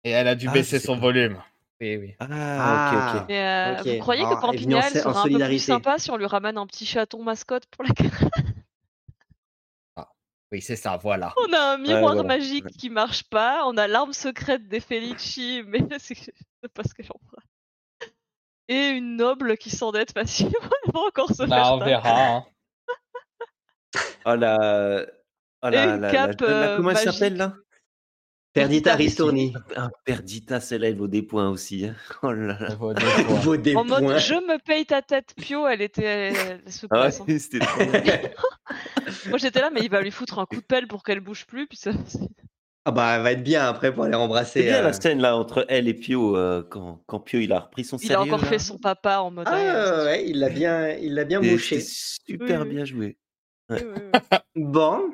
Et 0.04 0.10
elle 0.10 0.28
a 0.28 0.34
dû 0.36 0.48
Ah, 0.50 0.54
baisser 0.54 0.80
son 0.80 0.96
pas. 0.96 1.02
volume. 1.02 1.38
Oui, 1.82 1.98
oui. 1.98 2.16
Ah, 2.20 2.28
Ah. 2.30 2.92
ok, 3.16 3.22
ok. 3.22 3.26
Mais 3.30 3.40
euh, 3.44 3.80
Ok. 3.82 3.88
vous 3.88 3.98
croyez 4.00 4.22
Alors, 4.24 4.40
que 4.40 4.46
en 4.46 4.50
en 4.50 4.52
sera 4.52 5.10
un 5.10 5.14
peu 5.24 5.30
plus 5.30 5.32
solidarité. 5.34 5.60
sympa 5.60 5.98
si 5.98 6.12
on 6.12 6.18
lui 6.18 6.28
ramène 6.28 6.58
un 6.58 6.68
petit 6.68 6.86
chaton 6.86 7.24
mascotte 7.24 7.66
pour 7.68 7.84
la 7.84 7.90
caravane 7.94 8.30
Oui, 10.54 10.62
c'est 10.62 10.76
ça, 10.76 10.98
voilà. 10.98 11.34
On 11.48 11.54
a 11.54 11.60
un 11.74 11.78
miroir 11.78 12.14
voilà. 12.14 12.24
magique 12.28 12.68
qui 12.78 12.90
marche 12.90 13.24
pas, 13.24 13.64
on 13.68 13.78
a 13.78 13.88
l'arme 13.88 14.12
secrète 14.12 14.68
des 14.68 14.82
Felici, 14.82 15.64
mais 15.66 15.80
c'est 16.00 16.14
je 16.14 16.24
sais 16.26 16.70
pas 16.74 16.84
ce 16.84 16.94
que 16.94 17.04
j'en 17.04 17.16
ferai. 17.30 18.12
Et 18.68 18.90
une 18.90 19.16
noble 19.16 19.58
qui 19.58 19.70
s'endette 19.70 20.12
facilement, 20.14 20.52
elle 20.86 20.92
va 20.94 21.00
encore 21.00 21.30
se 21.30 21.36
faire 21.36 21.48
Bah, 21.48 21.74
on 21.74 21.80
taper. 21.80 21.92
verra. 21.92 22.28
hein. 22.36 22.46
Oh 24.26 24.36
la. 24.36 25.06
Oh 25.64 25.68
Et 25.68 25.72
la, 25.72 25.96
une 25.96 26.02
la- 26.02 26.12
cape, 26.12 26.42
la- 26.42 26.48
la- 26.48 26.54
euh, 26.54 26.78
comment 26.78 26.90
elle 26.90 26.96
magique. 26.96 27.12
s'appelle 27.14 27.38
là? 27.38 27.54
Perdita. 28.54 28.98
Un 29.78 29.90
Perdita, 30.04 30.60
celle-là, 30.60 30.90
elle 30.90 30.98
vaut 30.98 31.08
des 31.08 31.22
points 31.24 31.50
aussi. 31.50 31.86
hein. 31.86 31.96
Oh 32.24 32.32
là 32.32 32.58
là. 32.60 32.68
Ça 32.70 32.76
vaut 32.76 32.94
des 32.94 33.02
points. 33.02 33.40
Vaut 33.40 33.58
des 33.58 33.76
En 33.76 33.86
mode 33.86 34.18
je 34.20 34.34
me 34.34 34.58
paye 34.64 34.86
ta 34.86 35.02
tête, 35.02 35.34
Pio, 35.38 35.68
elle 35.68 35.82
était. 35.82 36.04
Elle, 36.04 36.62
elle 36.66 36.72
se 36.72 36.86
Ah 36.90 37.06
ouais, 37.06 37.12
c'était 37.40 37.60
trop. 37.60 37.82
Moi 39.30 39.38
j'étais 39.38 39.62
là, 39.62 39.70
mais 39.74 39.82
il 39.82 39.90
va 39.90 40.02
lui 40.02 40.12
foutre 40.12 40.40
un 40.40 40.46
coup 40.46 40.58
de 40.58 40.66
pelle 40.66 40.88
pour 40.88 41.04
qu'elle 41.04 41.20
bouge 41.22 41.46
plus, 41.46 41.68
puis 41.68 41.78
ça. 41.78 41.92
Ah 42.84 42.92
bah, 42.92 43.14
elle 43.16 43.22
va 43.22 43.32
être 43.34 43.44
bien 43.44 43.68
après 43.68 43.94
pour 43.94 44.06
aller 44.06 44.16
embrasser. 44.16 44.62
C'est 44.62 44.66
bien 44.68 44.80
euh, 44.80 44.84
la 44.84 44.94
scène 44.94 45.22
là 45.22 45.38
entre 45.38 45.66
elle 45.70 45.88
et 45.88 45.94
Pio 45.94 46.36
euh, 46.36 46.64
quand, 46.68 47.04
quand 47.06 47.20
Pio 47.20 47.40
il 47.40 47.52
a 47.54 47.60
repris 47.60 47.84
son 47.86 47.98
Il 47.98 48.08
sérieux. 48.08 48.18
a 48.20 48.24
encore 48.24 48.42
là. 48.42 48.48
fait 48.48 48.60
son 48.60 48.78
papa 48.80 49.20
en 49.20 49.30
mode. 49.32 49.46
Ah 49.48 49.56
ouais, 49.56 49.72
ça 49.72 50.04
ouais, 50.06 50.26
il 50.28 50.40
l'a 50.40 50.50
bien, 50.50 50.90
il 50.90 51.14
l'a 51.14 51.24
bien. 51.24 51.42
C'était 51.60 51.80
super 51.82 52.62
Oui, 52.62 52.68
oui. 52.68 52.76
bien 52.76 52.86
joué. 52.86 53.18
suffit. 53.70 53.86
Oui, 53.86 53.92
oui, 53.96 54.02
oui. 54.32 54.40
Bon. 54.56 55.14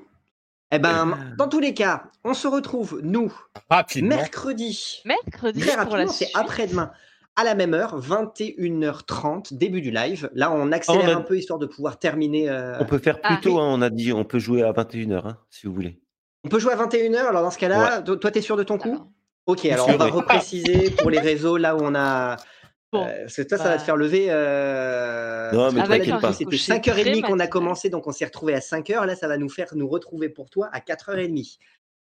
Eh 0.72 0.80
ben, 0.80 1.14
Ah. 1.14 1.36
dans 1.38 1.48
tous 1.48 1.60
les 1.60 1.74
cas, 1.74 2.04
on 2.26 2.34
se 2.34 2.48
retrouve, 2.48 3.00
nous, 3.04 3.32
Rapidement. 3.70 4.16
mercredi. 4.18 5.02
Mercredi 5.06 5.62
Très 5.62 5.76
rapidement, 5.76 6.08
c'est 6.12 6.30
après-demain. 6.34 6.92
À 7.38 7.44
la 7.44 7.56
même 7.56 7.74
heure, 7.74 8.00
21h30, 8.00 9.54
début 9.54 9.80
du 9.82 9.92
live. 9.92 10.30
Là, 10.34 10.52
on 10.52 10.72
accélère 10.72 11.02
Oh, 11.06 11.10
on 11.12 11.16
a- 11.16 11.18
un 11.18 11.22
peu 11.22 11.38
histoire 11.38 11.60
de 11.60 11.68
pouvoir 11.68 12.00
terminer. 12.00 12.50
euh, 12.50 12.78
On 12.80 12.86
peut 12.86 12.98
faire 12.98 13.22
plus 13.22 13.36
Ah, 13.36 13.40
tôt, 13.42 13.56
oui. 13.56 13.62
hein, 13.62 13.68
on 13.70 13.82
a 13.82 13.90
dit, 13.90 14.12
on 14.12 14.24
peut 14.26 14.40
jouer 14.40 14.64
à 14.64 14.72
21h 14.72 15.26
hein, 15.28 15.38
si 15.50 15.68
vous 15.68 15.74
voulez. 15.74 16.02
On 16.44 16.50
peut 16.50 16.60
jouer 16.60 16.74
à 16.74 16.76
21h, 16.76 17.28
alors 17.28 17.44
dans 17.44 17.52
ce 17.52 17.58
cas-là, 17.60 18.02
to- 18.02 18.16
toi, 18.16 18.32
t'es 18.32 18.42
sûr 18.42 18.58
de 18.58 18.64
ton 18.64 18.78
coup? 18.78 19.00
Ok, 19.46 19.66
alors 19.66 19.88
on 19.90 19.96
va 19.98 20.06
repréciser 20.08 20.90
pour 20.92 21.10
les 21.10 21.20
réseaux 21.20 21.56
là 21.58 21.76
où 21.76 21.80
on 21.82 21.96
a. 21.96 22.36
Bon, 22.94 23.06
euh, 23.06 23.22
parce 23.24 23.36
que 23.36 23.42
toi, 23.42 23.58
ça 23.58 23.66
va 23.66 23.74
te 23.74 23.80
bah. 23.80 23.84
faire 23.86 23.98
lever. 23.98 24.28
Euh... 24.30 25.52
Non, 25.52 25.72
mais 25.72 25.84
t'inquiète 25.84 26.22
pas. 26.22 26.32
C'était 26.34 26.56
ricochet 26.92 27.12
5h30 27.20 27.22
qu'on 27.22 27.40
a 27.40 27.48
commencé, 27.48 27.90
donc 27.90 28.08
on 28.08 28.12
s'est 28.12 28.26
retrouvé 28.26 28.54
à 28.54 28.60
5h. 28.60 29.06
Là, 29.06 29.16
ça 29.16 29.28
va 29.28 29.38
nous 29.38 29.50
faire 29.50 29.68
nous 29.76 29.88
retrouver 29.90 30.30
pour 30.30 30.50
toi 30.50 30.70
à 30.72 30.80
4h30. 30.80 31.58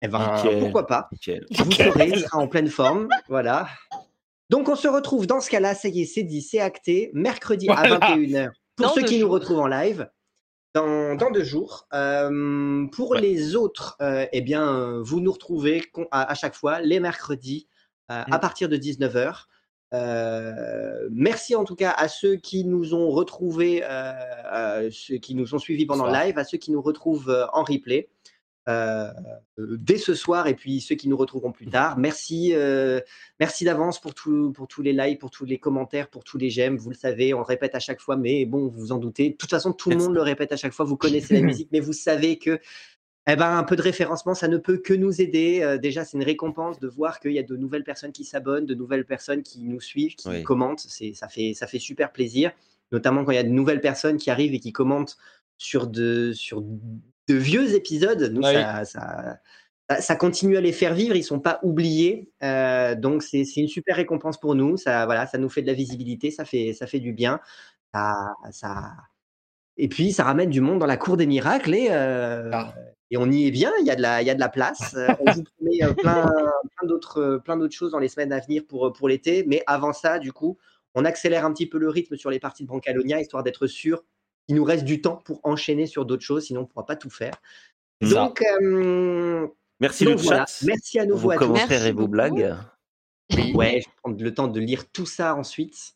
Eh 0.04 0.08
ben, 0.08 0.34
Nickel. 0.36 0.58
pourquoi 0.60 0.86
pas? 0.86 1.08
Nickel. 1.12 1.46
Vous 1.50 1.70
saurez, 1.72 2.08
il 2.08 2.20
sera 2.20 2.38
en 2.38 2.48
pleine 2.48 2.68
forme. 2.68 3.08
Voilà. 3.28 3.68
Donc, 4.50 4.68
on 4.68 4.74
se 4.76 4.88
retrouve 4.88 5.26
dans 5.26 5.40
ce 5.40 5.50
cas-là. 5.50 5.74
Ça 5.74 5.88
y 5.88 6.02
est, 6.02 6.06
c'est 6.06 6.22
dit, 6.24 6.42
c'est 6.42 6.60
acté. 6.60 7.10
Mercredi 7.14 7.68
à 7.68 7.74
Voilà. 7.74 7.98
21h. 7.98 8.50
Pour 8.76 8.86
Dans 8.86 8.94
ceux 8.94 9.02
qui 9.02 9.18
nous 9.20 9.28
retrouvent 9.28 9.60
en 9.60 9.66
live, 9.66 10.08
dans, 10.74 11.14
dans 11.16 11.30
deux 11.30 11.44
jours. 11.44 11.86
Euh, 11.92 12.86
pour 12.92 13.10
Ouais. 13.10 13.20
les 13.20 13.54
autres, 13.56 13.96
euh, 14.00 14.26
eh 14.32 14.40
bien, 14.40 14.98
vous 15.02 15.20
nous 15.20 15.32
retrouvez 15.32 15.84
à, 16.10 16.30
à 16.30 16.34
chaque 16.34 16.54
fois 16.54 16.80
les 16.80 16.98
mercredis 16.98 17.68
euh, 18.10 18.22
à 18.30 18.38
Mm. 18.38 18.40
partir 18.40 18.68
de 18.70 18.76
19h. 18.78 19.44
Euh, 19.92 21.08
merci 21.10 21.54
en 21.54 21.64
tout 21.64 21.76
cas 21.76 21.90
à 21.90 22.08
ceux 22.08 22.36
qui 22.36 22.64
nous 22.64 22.94
ont 22.94 23.10
retrouvés, 23.10 23.82
euh, 23.84 24.12
euh, 24.52 24.90
ceux 24.90 25.16
qui 25.16 25.34
nous 25.34 25.54
ont 25.54 25.58
suivis 25.58 25.86
pendant 25.86 26.06
le 26.06 26.12
live, 26.12 26.38
à 26.38 26.44
ceux 26.44 26.58
qui 26.58 26.70
nous 26.70 26.82
retrouvent 26.82 27.48
en 27.52 27.62
replay 27.62 28.08
euh, 28.68 29.08
dès 29.58 29.98
ce 29.98 30.14
soir 30.14 30.46
et 30.46 30.54
puis 30.54 30.80
ceux 30.80 30.94
qui 30.94 31.08
nous 31.08 31.16
retrouveront 31.16 31.50
plus 31.50 31.66
tard. 31.66 31.98
Merci, 31.98 32.52
euh, 32.54 33.00
merci 33.40 33.64
d'avance 33.64 34.00
pour, 34.00 34.14
tout, 34.14 34.52
pour 34.52 34.68
tous 34.68 34.82
les 34.82 34.92
likes, 34.92 35.18
pour 35.18 35.30
tous 35.30 35.44
les 35.44 35.58
commentaires, 35.58 36.08
pour 36.08 36.22
tous 36.22 36.38
les 36.38 36.48
j'aime. 36.48 36.76
Vous 36.76 36.90
le 36.90 36.94
savez, 36.94 37.34
on 37.34 37.38
le 37.38 37.44
répète 37.44 37.74
à 37.74 37.80
chaque 37.80 38.00
fois, 38.00 38.16
mais 38.16 38.44
bon, 38.46 38.68
vous 38.68 38.80
vous 38.80 38.92
en 38.92 38.98
doutez. 38.98 39.30
De 39.30 39.36
toute 39.36 39.50
façon, 39.50 39.72
tout 39.72 39.90
le 39.90 39.96
monde 39.96 40.14
le 40.14 40.22
répète 40.22 40.52
à 40.52 40.56
chaque 40.56 40.72
fois. 40.72 40.84
Vous 40.84 40.96
connaissez 40.96 41.34
la 41.34 41.40
musique, 41.46 41.70
mais 41.72 41.80
vous 41.80 41.92
savez 41.92 42.38
que 42.38 42.60
eh 43.28 43.36
ben, 43.36 43.56
un 43.56 43.62
peu 43.64 43.76
de 43.76 43.82
référencement, 43.82 44.34
ça 44.34 44.48
ne 44.48 44.56
peut 44.58 44.78
que 44.78 44.92
nous 44.94 45.20
aider. 45.20 45.60
Euh, 45.62 45.78
déjà, 45.78 46.04
c'est 46.04 46.16
une 46.16 46.24
récompense 46.24 46.80
de 46.80 46.88
voir 46.88 47.20
qu'il 47.20 47.32
y 47.32 47.38
a 47.38 47.42
de 47.44 47.56
nouvelles 47.56 47.84
personnes 47.84 48.12
qui 48.12 48.24
s'abonnent, 48.24 48.66
de 48.66 48.74
nouvelles 48.74 49.04
personnes 49.06 49.42
qui 49.42 49.62
nous 49.62 49.80
suivent, 49.80 50.16
qui 50.16 50.28
Oui. 50.28 50.42
commentent. 50.42 50.80
C'est, 50.80 51.12
ça, 51.14 51.28
fait, 51.28 51.54
ça 51.54 51.66
fait 51.66 51.78
super 51.78 52.10
plaisir, 52.12 52.50
notamment 52.90 53.24
quand 53.24 53.30
il 53.32 53.36
y 53.36 53.38
a 53.38 53.44
de 53.44 53.48
nouvelles 53.48 53.80
personnes 53.80 54.16
qui 54.16 54.30
arrivent 54.30 54.54
et 54.54 54.60
qui 54.60 54.72
commentent 54.72 55.16
sur 55.56 55.86
de, 55.86 56.32
sur 56.32 56.62
de 56.62 57.34
vieux 57.34 57.74
épisodes. 57.74 58.30
Nous, 58.32 58.42
ça, 58.42 58.84
ça, 58.84 59.38
ça- 59.88 60.00
ça 60.00 60.16
continue 60.16 60.56
à 60.56 60.60
les 60.60 60.72
faire 60.72 60.94
vivre. 60.94 61.14
Ils 61.16 61.22
sont 61.22 61.38
pas 61.40 61.60
oubliés. 61.62 62.30
Euh, 62.42 62.94
donc, 62.96 63.22
c'est, 63.22 63.44
c'est 63.44 63.60
une 63.60 63.68
super 63.68 63.94
récompense 63.96 64.40
pour 64.40 64.54
nous. 64.54 64.76
Ça, 64.76 65.04
voilà, 65.06 65.26
ça 65.26 65.38
nous 65.38 65.48
fait 65.50 65.60
de 65.62 65.66
la 65.66 65.74
visibilité, 65.74 66.30
ça 66.30 66.44
fait, 66.44 66.72
ça 66.72 66.86
fait 66.86 67.00
du 67.00 67.12
bien. 67.12 67.40
Ça, 67.94 68.14
ça... 68.50 68.90
Et 69.76 69.88
puis, 69.88 70.12
ça 70.12 70.24
ramène 70.24 70.50
du 70.50 70.60
monde 70.60 70.78
dans 70.80 70.86
la 70.86 70.96
cour 70.96 71.16
des 71.16 71.26
miracles 71.26 71.74
et, 71.74 71.88
euh, 71.90 72.50
Ah. 72.52 72.74
Et 73.12 73.18
on 73.18 73.30
y 73.30 73.46
est 73.46 73.50
bien. 73.50 73.70
Il 73.78 73.86
y 73.86 73.90
a 73.90 73.96
de 73.96 74.02
la, 74.02 74.22
il 74.22 74.26
y 74.26 74.30
a 74.30 74.34
de 74.34 74.40
la 74.40 74.48
place. 74.48 74.94
Euh, 74.94 75.08
on 75.20 75.30
vous 75.30 75.44
promet 75.56 75.84
euh, 75.84 75.92
plein, 75.92 76.32
plein, 76.76 76.88
d'autres, 76.88 77.20
euh, 77.20 77.38
plein 77.38 77.56
d'autres 77.56 77.74
choses 77.74 77.92
dans 77.92 77.98
les 77.98 78.08
semaines 78.08 78.32
à 78.32 78.40
venir 78.40 78.64
pour, 78.66 78.92
pour 78.92 79.08
l'été. 79.08 79.44
Mais 79.46 79.62
avant 79.66 79.92
ça, 79.92 80.18
du 80.18 80.32
coup, 80.32 80.58
on 80.94 81.04
accélère 81.04 81.44
un 81.44 81.52
petit 81.52 81.66
peu 81.66 81.78
le 81.78 81.88
rythme 81.88 82.16
sur 82.16 82.30
les 82.30 82.40
parties 82.40 82.64
de 82.64 82.68
Brancalonia, 82.68 83.20
histoire 83.20 83.42
d'être 83.42 83.66
sûr 83.66 84.02
qu'il 84.46 84.56
nous 84.56 84.64
reste 84.64 84.84
du 84.84 85.00
temps 85.00 85.16
pour 85.16 85.40
enchaîner 85.44 85.86
sur 85.86 86.04
d'autres 86.06 86.24
choses, 86.24 86.46
sinon 86.46 86.60
on 86.60 86.62
ne 86.64 86.68
pourra 86.68 86.86
pas 86.86 86.96
tout 86.96 87.10
faire. 87.10 87.34
Donc, 88.00 88.42
euh, 88.42 89.46
Merci 89.78 90.04
donc 90.04 90.16
le 90.16 90.22
voilà. 90.22 90.46
chat. 90.46 90.66
merci 90.66 90.98
à 90.98 91.06
nouveau 91.06 91.28
vos 91.28 91.30
à 91.30 91.38
tous. 91.38 91.52
Merci 91.52 91.88
et 91.88 91.92
vos 91.92 92.08
blagues. 92.08 92.56
Ouais, 93.54 93.80
je 93.80 93.88
vais 93.88 93.94
prendre 94.02 94.22
le 94.22 94.34
temps 94.34 94.48
de 94.48 94.60
lire 94.60 94.90
tout 94.90 95.06
ça 95.06 95.34
ensuite. 95.34 95.94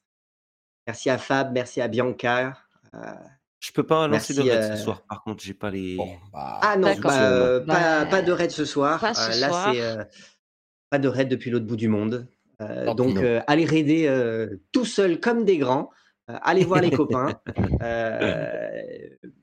Merci 0.87 1.11
à 1.11 1.19
Fab, 1.19 1.53
merci 1.53 1.83
à 1.83 1.89
Bianca. 1.89 2.57
Euh, 2.95 3.13
Je 3.67 3.73
peux 3.73 3.83
pas 3.85 4.07
lancer 4.07 4.33
Merci, 4.33 4.35
de 4.35 4.41
raid 4.43 4.63
euh, 4.63 4.77
ce 4.77 4.83
soir. 4.85 5.03
Par 5.09 5.25
contre, 5.25 5.43
j'ai 5.43 5.55
pas 5.55 5.71
les. 5.71 5.97
Bon, 5.97 6.09
bah, 6.33 6.61
Ah 6.63 6.77
non, 6.77 6.95
bah, 7.01 7.31
euh, 7.33 7.61
Bah, 7.61 7.75
pas, 7.75 8.07
pas 8.07 8.23
de 8.23 8.31
raid 8.31 8.53
ce 8.53 8.65
soir. 8.65 9.01
pas 9.01 9.13
ce 9.13 9.37
Euh, 9.37 9.41
là, 9.41 9.73
c'est 9.73 9.81
euh, 9.83 10.05
pas 10.89 10.99
de 11.01 11.09
raid 11.09 11.29
depuis 11.29 11.51
l'autre 11.51 11.67
bout 11.67 11.75
du 11.77 11.89
monde. 11.89 12.29
Euh, 12.63 12.95
donc, 12.95 13.17
euh, 13.17 13.41
allez 13.49 13.65
raider 13.65 14.07
euh, 14.07 14.57
tout 14.71 14.85
seul 14.85 15.19
comme 15.19 15.45
des 15.45 15.59
grands. 15.59 15.91
Euh, 16.31 16.37
allez 16.43 16.65
voir 16.65 16.81
les 16.81 16.91
copains. 16.91 17.41
Euh, 17.83 18.71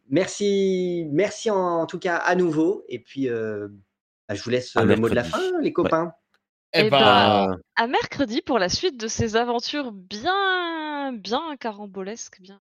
merci, 0.10 1.06
merci 1.12 1.52
en, 1.52 1.58
en 1.82 1.86
tout 1.86 2.00
cas 2.00 2.16
à 2.18 2.36
nouveau. 2.36 2.86
Et 2.88 3.00
puis, 3.00 3.30
euh, 3.30 3.68
bah, 4.28 4.36
je 4.36 4.42
vous 4.44 4.50
laisse 4.50 4.76
À 4.76 4.84
le 4.86 4.96
mot 4.96 5.10
de 5.10 5.16
la 5.16 5.24
fin, 5.24 5.42
les 5.62 5.74
copains. 5.74 6.14
eh 6.74 6.86
Eh 6.86 6.90
ben, 6.90 6.98
Ah, 7.02 7.56
À 7.76 7.88
mercredi 7.88 8.42
pour 8.42 8.58
la 8.58 8.70
suite 8.70 8.98
de 9.00 9.08
ces 9.08 9.36
aventures 9.36 9.92
bien, 9.92 11.12
bien 11.14 11.56
carambolesques, 11.60 12.42
bien 12.42 12.60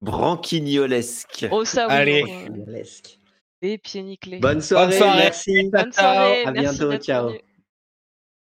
branquignolesque. 0.00 1.46
Oh 1.50 1.64
ça 1.64 1.86
oui, 1.88 1.92
Allez. 1.94 2.22
euh, 2.48 2.82
les 3.62 3.78
pieds 3.78 4.02
nickelés. 4.02 4.38
Bonne 4.40 4.60
soirée, 4.60 4.98
soirée. 4.98 5.18
merci. 5.22 5.70
Bonne 5.70 5.92
Ciao. 5.92 6.14
soirée, 6.14 6.44
À 6.44 6.52
merci 6.52 6.78
bientôt, 6.78 6.96
ciao. 6.98 7.28
venu. 7.28 7.40